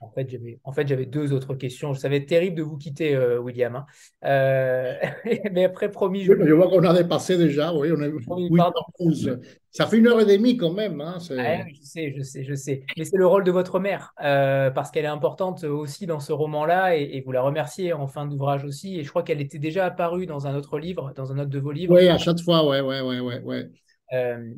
En 0.00 0.10
fait, 0.10 0.28
j'avais, 0.28 0.60
en 0.64 0.72
fait, 0.72 0.86
j'avais 0.86 1.06
deux 1.06 1.32
autres 1.32 1.54
questions. 1.54 1.92
Va 1.92 2.14
être 2.14 2.26
terrible 2.26 2.56
de 2.56 2.62
vous 2.62 2.76
quitter, 2.76 3.14
euh, 3.14 3.38
William. 3.38 3.76
Hein. 3.76 3.86
Euh, 4.24 4.94
mais 5.52 5.64
après, 5.64 5.90
promis. 5.90 6.22
Je, 6.24 6.32
je 6.32 6.52
vois 6.52 6.68
qu'on 6.68 6.84
a 6.84 6.92
dépassé 6.92 7.36
déjà. 7.38 7.72
Oui, 7.72 7.88
on 7.92 8.02
est... 8.02 8.12
Ça 9.70 9.86
fait 9.86 9.98
une 9.98 10.06
heure 10.06 10.20
et 10.20 10.24
demie 10.24 10.56
quand 10.56 10.72
même. 10.72 11.00
Hein, 11.00 11.18
je 11.18 11.82
sais, 11.82 12.14
je 12.16 12.22
sais, 12.22 12.44
je 12.44 12.54
sais. 12.54 12.84
Mais 12.96 13.04
c'est 13.04 13.16
le 13.16 13.26
rôle 13.26 13.44
de 13.44 13.50
votre 13.50 13.78
mère, 13.78 14.14
euh, 14.22 14.70
parce 14.70 14.90
qu'elle 14.90 15.04
est 15.04 15.08
importante 15.08 15.64
aussi 15.64 16.06
dans 16.06 16.20
ce 16.20 16.32
roman-là, 16.32 16.96
et, 16.96 17.20
vous 17.24 17.32
la 17.32 17.42
remerciez 17.42 17.92
en 17.92 18.06
fin 18.06 18.26
d'ouvrage 18.26 18.64
aussi. 18.64 18.98
Et 18.98 19.04
je 19.04 19.10
crois 19.10 19.22
qu'elle 19.22 19.40
était 19.40 19.58
déjà 19.58 19.86
apparue 19.86 20.26
dans 20.26 20.46
un 20.46 20.54
autre 20.54 20.78
livre, 20.78 21.12
dans 21.14 21.32
un 21.32 21.38
autre 21.38 21.50
de 21.50 21.58
vos 21.58 21.72
livres. 21.72 21.94
Oui, 21.94 22.08
à 22.08 22.18
chaque 22.18 22.40
fois, 22.40 22.66
ouais, 22.66 22.80
ouais, 22.80 23.00
ouais, 23.00 23.20
ouais. 23.20 23.40
ouais. 23.40 23.70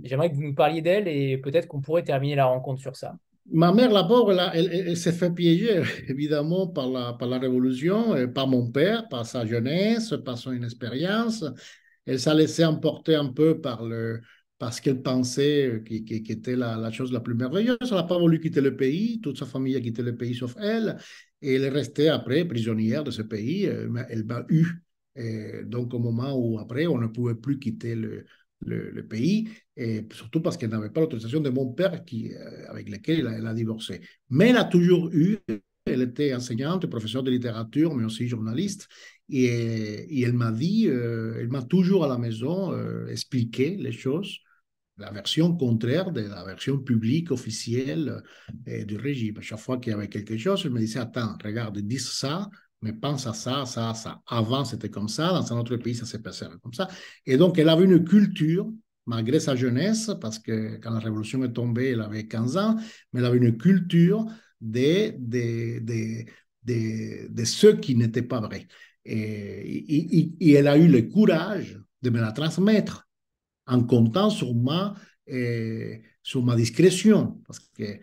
j'aimerais 0.02 0.30
que 0.30 0.36
vous 0.36 0.42
nous 0.42 0.54
parliez 0.54 0.82
d'elle, 0.82 1.08
et 1.08 1.38
peut-être 1.38 1.66
qu'on 1.66 1.80
pourrait 1.80 2.04
terminer 2.04 2.36
la 2.36 2.46
rencontre 2.46 2.80
sur 2.80 2.94
ça. 2.94 3.14
Ma 3.50 3.72
mère, 3.72 3.90
la 3.90 4.04
pauvre, 4.04 4.32
elle, 4.52 4.96
s'est 4.96 5.12
fait 5.12 5.30
piéger, 5.30 5.82
évidemment, 6.08 6.66
par 6.66 6.88
la, 6.88 7.14
par 7.14 7.30
Révolution, 7.40 8.28
par 8.32 8.46
mon 8.46 8.70
père, 8.70 9.08
par 9.08 9.24
sa 9.24 9.46
jeunesse, 9.46 10.14
par 10.24 10.36
son 10.36 10.52
inexpérience. 10.52 11.44
Elle 12.04 12.20
s'est 12.20 12.34
laissée 12.34 12.64
emporter 12.64 13.14
un 13.14 13.32
peu 13.32 13.60
par, 13.60 13.84
le, 13.84 14.20
parce 14.58 14.80
qu'elle 14.80 15.02
pensait 15.02 15.82
qui, 15.86 16.04
qui, 16.04 16.32
était 16.32 16.56
la, 16.56 16.90
chose 16.90 17.10
la 17.10 17.20
plus 17.20 17.34
merveilleuse. 17.34 17.78
Elle 17.80 17.90
n'a 17.90 18.02
pas 18.02 18.18
voulu 18.18 18.38
quitter 18.40 18.60
le 18.60 18.76
pays, 18.76 19.20
toute 19.20 19.38
sa 19.38 19.46
famille 19.46 19.76
a 19.76 19.80
quitté 19.80 20.02
le 20.02 20.16
pays 20.16 20.34
sauf 20.34 20.54
elle, 20.60 20.98
et 21.40 21.54
elle 21.54 21.64
est 21.64 21.68
restée 21.70 22.08
après 22.10 22.44
prisonnière 22.44 23.02
de 23.04 23.10
ce 23.10 23.22
pays. 23.22 23.64
Elle 23.64 24.24
m'a 24.24 24.44
eu. 24.50 24.66
Donc, 25.64 25.94
au 25.94 25.98
moment 25.98 26.34
où 26.36 26.58
après, 26.58 26.86
on 26.86 26.98
ne 26.98 27.06
pouvait 27.06 27.34
plus 27.34 27.58
quitter 27.58 27.94
le, 27.94 28.26
le, 28.64 29.06
pays, 29.06 29.48
et 29.76 30.06
surtout 30.12 30.40
parce 30.40 30.56
qu'elle 30.56 30.70
n'avait 30.70 30.90
pas 30.90 31.00
l'autorisation 31.00 31.40
de 31.40 31.50
mon 31.50 31.72
père 31.72 32.04
qui, 32.04 32.34
euh, 32.34 32.68
avec 32.68 32.88
lequel 32.88 33.26
elle 33.32 33.46
a, 33.46 33.54
divorcé. 33.54 34.00
Mais 34.30 34.48
elle 34.48 34.56
a 34.56 34.64
toujours 34.64 35.10
eu, 35.12 35.38
elle 35.84 36.02
était 36.02 36.34
enseignante, 36.34 36.86
professeure 36.86 37.22
de 37.22 37.30
littérature, 37.30 37.94
mais 37.94 38.04
aussi 38.04 38.26
journaliste, 38.28 38.88
et, 39.30 40.22
elle 40.22 40.32
m'a 40.32 40.52
dit, 40.52 40.88
euh, 40.88 41.36
elle 41.38 41.48
m'a 41.48 41.62
toujours 41.62 42.04
à 42.04 42.08
la 42.08 42.18
maison 42.18 42.72
euh, 42.72 43.06
expliqué 43.08 43.76
les 43.76 43.92
choses, 43.92 44.38
la 44.96 45.12
version 45.12 45.56
contraire 45.56 46.10
de 46.10 46.22
la 46.22 46.44
version 46.44 46.78
publique 46.78 47.30
officielle 47.30 48.20
du 48.66 48.96
régime. 48.96 49.38
À 49.38 49.42
chaque 49.42 49.60
fois 49.60 49.78
qu'il 49.78 49.92
y 49.92 49.94
avait 49.94 50.08
quelque 50.08 50.36
chose, 50.36 50.62
elle 50.64 50.72
me 50.72 50.80
disait, 50.80 50.98
attends, 50.98 51.38
regarde, 51.44 51.78
dis 51.78 52.00
ça, 52.00 52.50
mais 52.82 52.92
pense 52.92 53.26
à 53.26 53.32
ça, 53.34 53.66
ça, 53.66 53.94
ça. 53.94 54.22
Avant, 54.26 54.64
c'était 54.64 54.90
comme 54.90 55.08
ça, 55.08 55.32
dans 55.32 55.52
un 55.52 55.58
autre 55.58 55.76
pays, 55.76 55.94
ça 55.94 56.06
s'est 56.06 56.22
passé 56.22 56.46
comme 56.62 56.74
ça. 56.74 56.88
Et 57.26 57.36
donc, 57.36 57.58
elle 57.58 57.68
avait 57.68 57.84
une 57.84 58.04
culture, 58.04 58.70
malgré 59.06 59.40
sa 59.40 59.56
jeunesse, 59.56 60.10
parce 60.20 60.38
que 60.38 60.76
quand 60.76 60.90
la 60.90 61.00
révolution 61.00 61.42
est 61.44 61.52
tombée, 61.52 61.90
elle 61.90 62.00
avait 62.00 62.26
15 62.26 62.56
ans, 62.56 62.76
mais 63.12 63.20
elle 63.20 63.26
avait 63.26 63.38
une 63.38 63.56
culture 63.56 64.26
de, 64.60 65.12
de, 65.18 65.80
de, 65.80 66.24
de, 66.64 67.28
de 67.28 67.44
ce 67.44 67.68
qui 67.68 67.96
n'était 67.96 68.22
pas 68.22 68.40
vrai. 68.40 68.68
Et, 69.04 70.54
elle 70.54 70.68
a 70.68 70.76
eu 70.76 70.88
le 70.88 71.02
courage 71.02 71.80
de 72.02 72.10
me 72.10 72.20
la 72.20 72.32
transmettre 72.32 73.08
en 73.66 73.82
comptant 73.82 74.30
sur 74.30 74.54
ma, 74.54 74.94
eh, 75.26 76.02
sur 76.22 76.44
ma 76.44 76.56
discrétion, 76.56 77.40
parce 77.46 77.58
que 77.60 77.98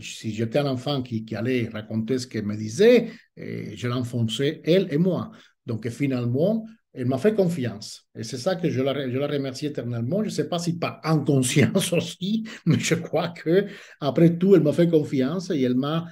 si 0.00 0.32
j'étais 0.32 0.58
un 0.58 0.66
enfant 0.66 1.02
qui, 1.02 1.24
allait 1.34 1.68
raconter 1.68 2.18
ce 2.18 2.26
qu'elle 2.26 2.46
me 2.46 2.56
disait, 2.56 3.10
et 3.36 3.76
je 3.76 3.88
l'enfonçais, 3.88 4.60
elle 4.64 4.88
et 4.90 4.98
moi. 4.98 5.30
Donc 5.66 5.88
finalement, 5.88 6.66
elle 6.92 7.06
m'a 7.06 7.18
fait 7.18 7.34
confiance. 7.34 8.08
Et 8.16 8.24
c'est 8.24 8.38
ça 8.38 8.56
que 8.56 8.68
je 8.68 8.82
la, 8.82 8.92
remercie 8.92 9.66
éternellement. 9.66 10.20
Je 10.20 10.26
ne 10.26 10.30
sais 10.30 10.48
pas 10.48 10.58
si 10.58 10.78
pas 10.78 11.00
en 11.04 11.22
conscience 11.22 11.92
aussi, 11.92 12.44
mais 12.66 12.78
je 12.78 12.94
crois 12.94 13.28
que 13.28 13.66
après 14.00 14.36
tout, 14.36 14.56
elle 14.56 14.62
m'a 14.62 14.72
fait 14.72 14.88
confiance 14.88 15.50
et 15.50 15.60
elle 15.60 15.76
m'a, 15.76 16.06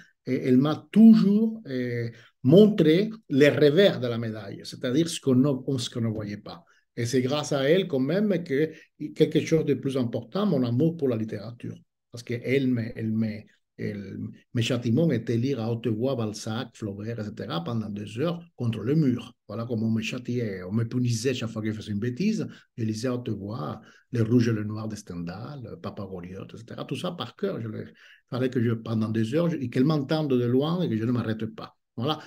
toujours 0.93 1.61
eh, 1.69 2.13
montré 2.43 3.11
les 3.31 3.49
revers 3.49 3.99
de 3.99 4.07
la 4.07 4.19
médaille, 4.19 4.61
c'est-à-dire 4.65 5.09
ce 5.09 5.21
qu'on 5.21 5.35
ne, 5.35 5.79
ce 5.79 5.91
qu'on 5.91 6.03
ne 6.03 6.09
voyait 6.09 6.37
pas. 6.37 6.65
Et 6.97 7.07
c'est 7.07 7.23
grâce 7.23 7.53
à 7.53 7.63
elle 7.63 7.87
quand 7.89 8.01
même 8.01 8.43
que 8.45 8.73
quelque 9.15 9.41
chose 9.41 9.65
de 9.65 9.75
plus 9.75 9.97
important, 9.97 10.47
mon 10.47 10.65
amour 10.65 10.97
pour 10.97 11.09
la 11.09 11.17
littérature 11.17 11.77
parce 12.11 12.23
qu'elle 12.23 12.69
me, 12.69 12.83
elle 12.97 13.13
me, 13.13 13.43
elle, 13.79 14.19
mes 14.55 14.63
châtiments 14.63 15.11
étaient 15.11 15.37
lire 15.37 15.61
à 15.61 15.71
haute 15.71 15.87
voix 15.87 16.17
Balzac, 16.17 16.71
Flaubert, 16.75 17.21
etc. 17.21 17.63
pendant 17.65 17.89
deux 17.89 18.19
heures 18.19 18.43
contre 18.57 18.81
le 18.81 18.95
mur. 18.95 19.35
Voilà 19.47 19.65
comment 19.67 19.87
on 19.87 19.91
me 19.91 20.03
châtiait, 20.03 20.63
on 20.65 20.73
me 20.73 20.85
punissait 20.85 21.33
chaque 21.33 21.51
fois 21.51 21.63
que 21.63 21.71
je 21.71 21.77
faisais 21.77 21.93
une 21.93 22.01
bêtise. 22.01 22.47
Je 22.77 22.85
lisais 22.85 23.09
à 23.09 23.15
haute 23.15 23.29
voix 23.29 23.81
Les 24.13 24.21
Rouges 24.21 24.49
et 24.49 24.53
le 24.53 24.65
Noir 24.65 24.89
de 24.89 24.97
Stendhal, 24.97 25.79
Papa 25.81 26.05
Goliath, 26.05 26.53
etc. 26.55 26.83
Tout 26.87 26.97
ça 26.97 27.13
par 27.13 27.37
cœur. 27.37 27.61
Il 27.61 27.93
fallait 28.29 28.51
que 28.51 28.63
je, 28.63 28.73
pendant 28.73 29.09
deux 29.11 29.35
heures, 29.35 29.49
qu'elle 29.71 29.85
m'entende 29.85 30.31
de 30.31 30.45
loin 30.45 30.83
et 30.83 30.89
que 30.89 30.97
je 30.97 31.05
ne 31.05 31.13
m'arrête 31.13 31.47
pas. 31.47 31.77
Voilà. 31.97 32.19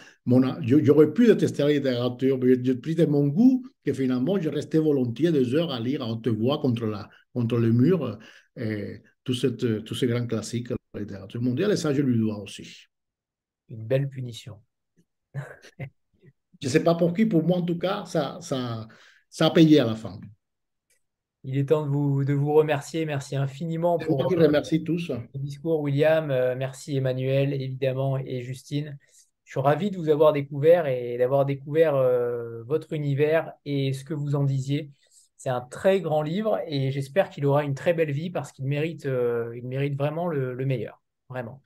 J'aurais 0.61 1.13
pu 1.13 1.27
détester 1.27 1.63
la 1.63 1.71
littérature, 1.71 2.37
mais 2.37 2.61
j'ai 2.61 2.75
pris 2.75 2.95
de 2.95 3.05
mon 3.05 3.27
goût 3.27 3.65
que 3.85 3.93
finalement, 3.93 4.39
je 4.39 4.49
restais 4.49 4.79
volontiers 4.79 5.31
deux 5.31 5.55
heures 5.55 5.71
à 5.71 5.79
lire 5.79 6.01
à 6.01 6.11
haute 6.11 6.27
voix 6.27 6.59
contre, 6.59 6.85
la, 6.85 7.09
contre 7.33 7.57
le 7.57 7.71
mur. 7.71 8.19
Et, 8.57 9.01
tous 9.23 9.33
ces 9.33 10.07
grands 10.07 10.27
classiques 10.27 10.69
de 10.69 10.77
la 10.93 10.99
littérature 11.01 11.41
mondiale, 11.41 11.71
et 11.71 11.77
ça, 11.77 11.93
je 11.93 12.01
lui 12.01 12.17
dois 12.17 12.39
aussi. 12.39 12.87
Une 13.69 13.85
belle 13.85 14.09
punition. 14.09 14.61
je 15.33 15.39
ne 16.63 16.69
sais 16.69 16.83
pas 16.83 16.95
pour 16.95 17.13
qui, 17.13 17.25
pour 17.25 17.43
moi 17.43 17.57
en 17.57 17.61
tout 17.61 17.77
cas, 17.77 18.05
ça, 18.05 18.37
ça, 18.41 18.87
ça 19.29 19.45
a 19.47 19.51
payé 19.51 19.79
à 19.79 19.85
la 19.85 19.95
fin. 19.95 20.19
Il 21.43 21.57
est 21.57 21.69
temps 21.69 21.83
de 21.83 21.89
vous, 21.89 22.23
de 22.23 22.33
vous 22.33 22.53
remercier. 22.53 23.05
Merci 23.05 23.35
infiniment 23.35 23.97
pour 23.97 24.19
remercie 24.19 24.83
tous. 24.83 25.09
le 25.09 25.39
discours, 25.39 25.79
William. 25.81 26.29
Euh, 26.29 26.55
merci 26.55 26.97
Emmanuel, 26.97 27.53
évidemment, 27.53 28.17
et 28.17 28.41
Justine. 28.41 28.97
Je 29.43 29.51
suis 29.51 29.59
ravi 29.59 29.89
de 29.89 29.97
vous 29.97 30.09
avoir 30.09 30.33
découvert 30.33 30.85
et 30.85 31.17
d'avoir 31.17 31.45
découvert 31.45 31.95
euh, 31.95 32.63
votre 32.63 32.93
univers 32.93 33.53
et 33.65 33.91
ce 33.91 34.03
que 34.05 34.13
vous 34.13 34.35
en 34.35 34.43
disiez 34.43 34.91
C'est 35.41 35.49
un 35.49 35.61
très 35.61 36.01
grand 36.01 36.21
livre 36.21 36.59
et 36.67 36.91
j'espère 36.91 37.31
qu'il 37.31 37.47
aura 37.47 37.63
une 37.63 37.73
très 37.73 37.95
belle 37.95 38.11
vie 38.11 38.29
parce 38.29 38.51
qu'il 38.51 38.65
mérite, 38.65 39.07
euh, 39.07 39.57
il 39.57 39.67
mérite 39.67 39.97
vraiment 39.97 40.27
le, 40.27 40.53
meilleur. 40.67 41.01
Vraiment. 41.29 41.63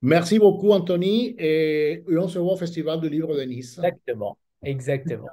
Merci 0.00 0.40
beaucoup, 0.40 0.72
Anthony. 0.72 1.36
Et 1.38 2.02
on 2.08 2.26
se 2.26 2.40
voit 2.40 2.54
au 2.54 2.56
Festival 2.56 3.00
du 3.00 3.08
Livre 3.08 3.36
de 3.36 3.42
Nice. 3.42 3.78
Exactement. 3.78 4.36
Exactement. 4.64 5.28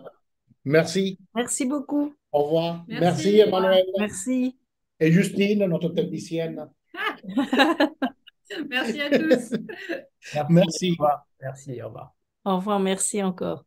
Merci. 0.65 1.17
Merci 1.33 1.65
beaucoup. 1.65 2.13
Au 2.31 2.43
revoir. 2.43 2.85
Merci, 2.87 3.39
Emmanuel. 3.39 3.85
Merci. 3.97 4.55
Et 4.99 5.11
Justine, 5.11 5.65
notre 5.65 5.89
technicienne. 5.89 6.69
merci 8.69 9.01
à 9.01 9.09
tous. 9.17 9.55
Merci. 10.51 10.95
Merci. 11.41 11.81
Au 11.81 11.87
revoir. 11.87 12.13
Au 12.45 12.55
revoir. 12.57 12.79
Merci 12.79 13.23
encore. 13.23 13.65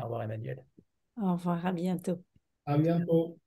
Au 0.00 0.02
revoir, 0.06 0.24
Emmanuel. 0.24 0.64
Au 1.22 1.34
revoir. 1.34 1.64
À 1.64 1.70
bientôt. 1.70 2.18
À 2.66 2.76
bientôt. 2.76 3.38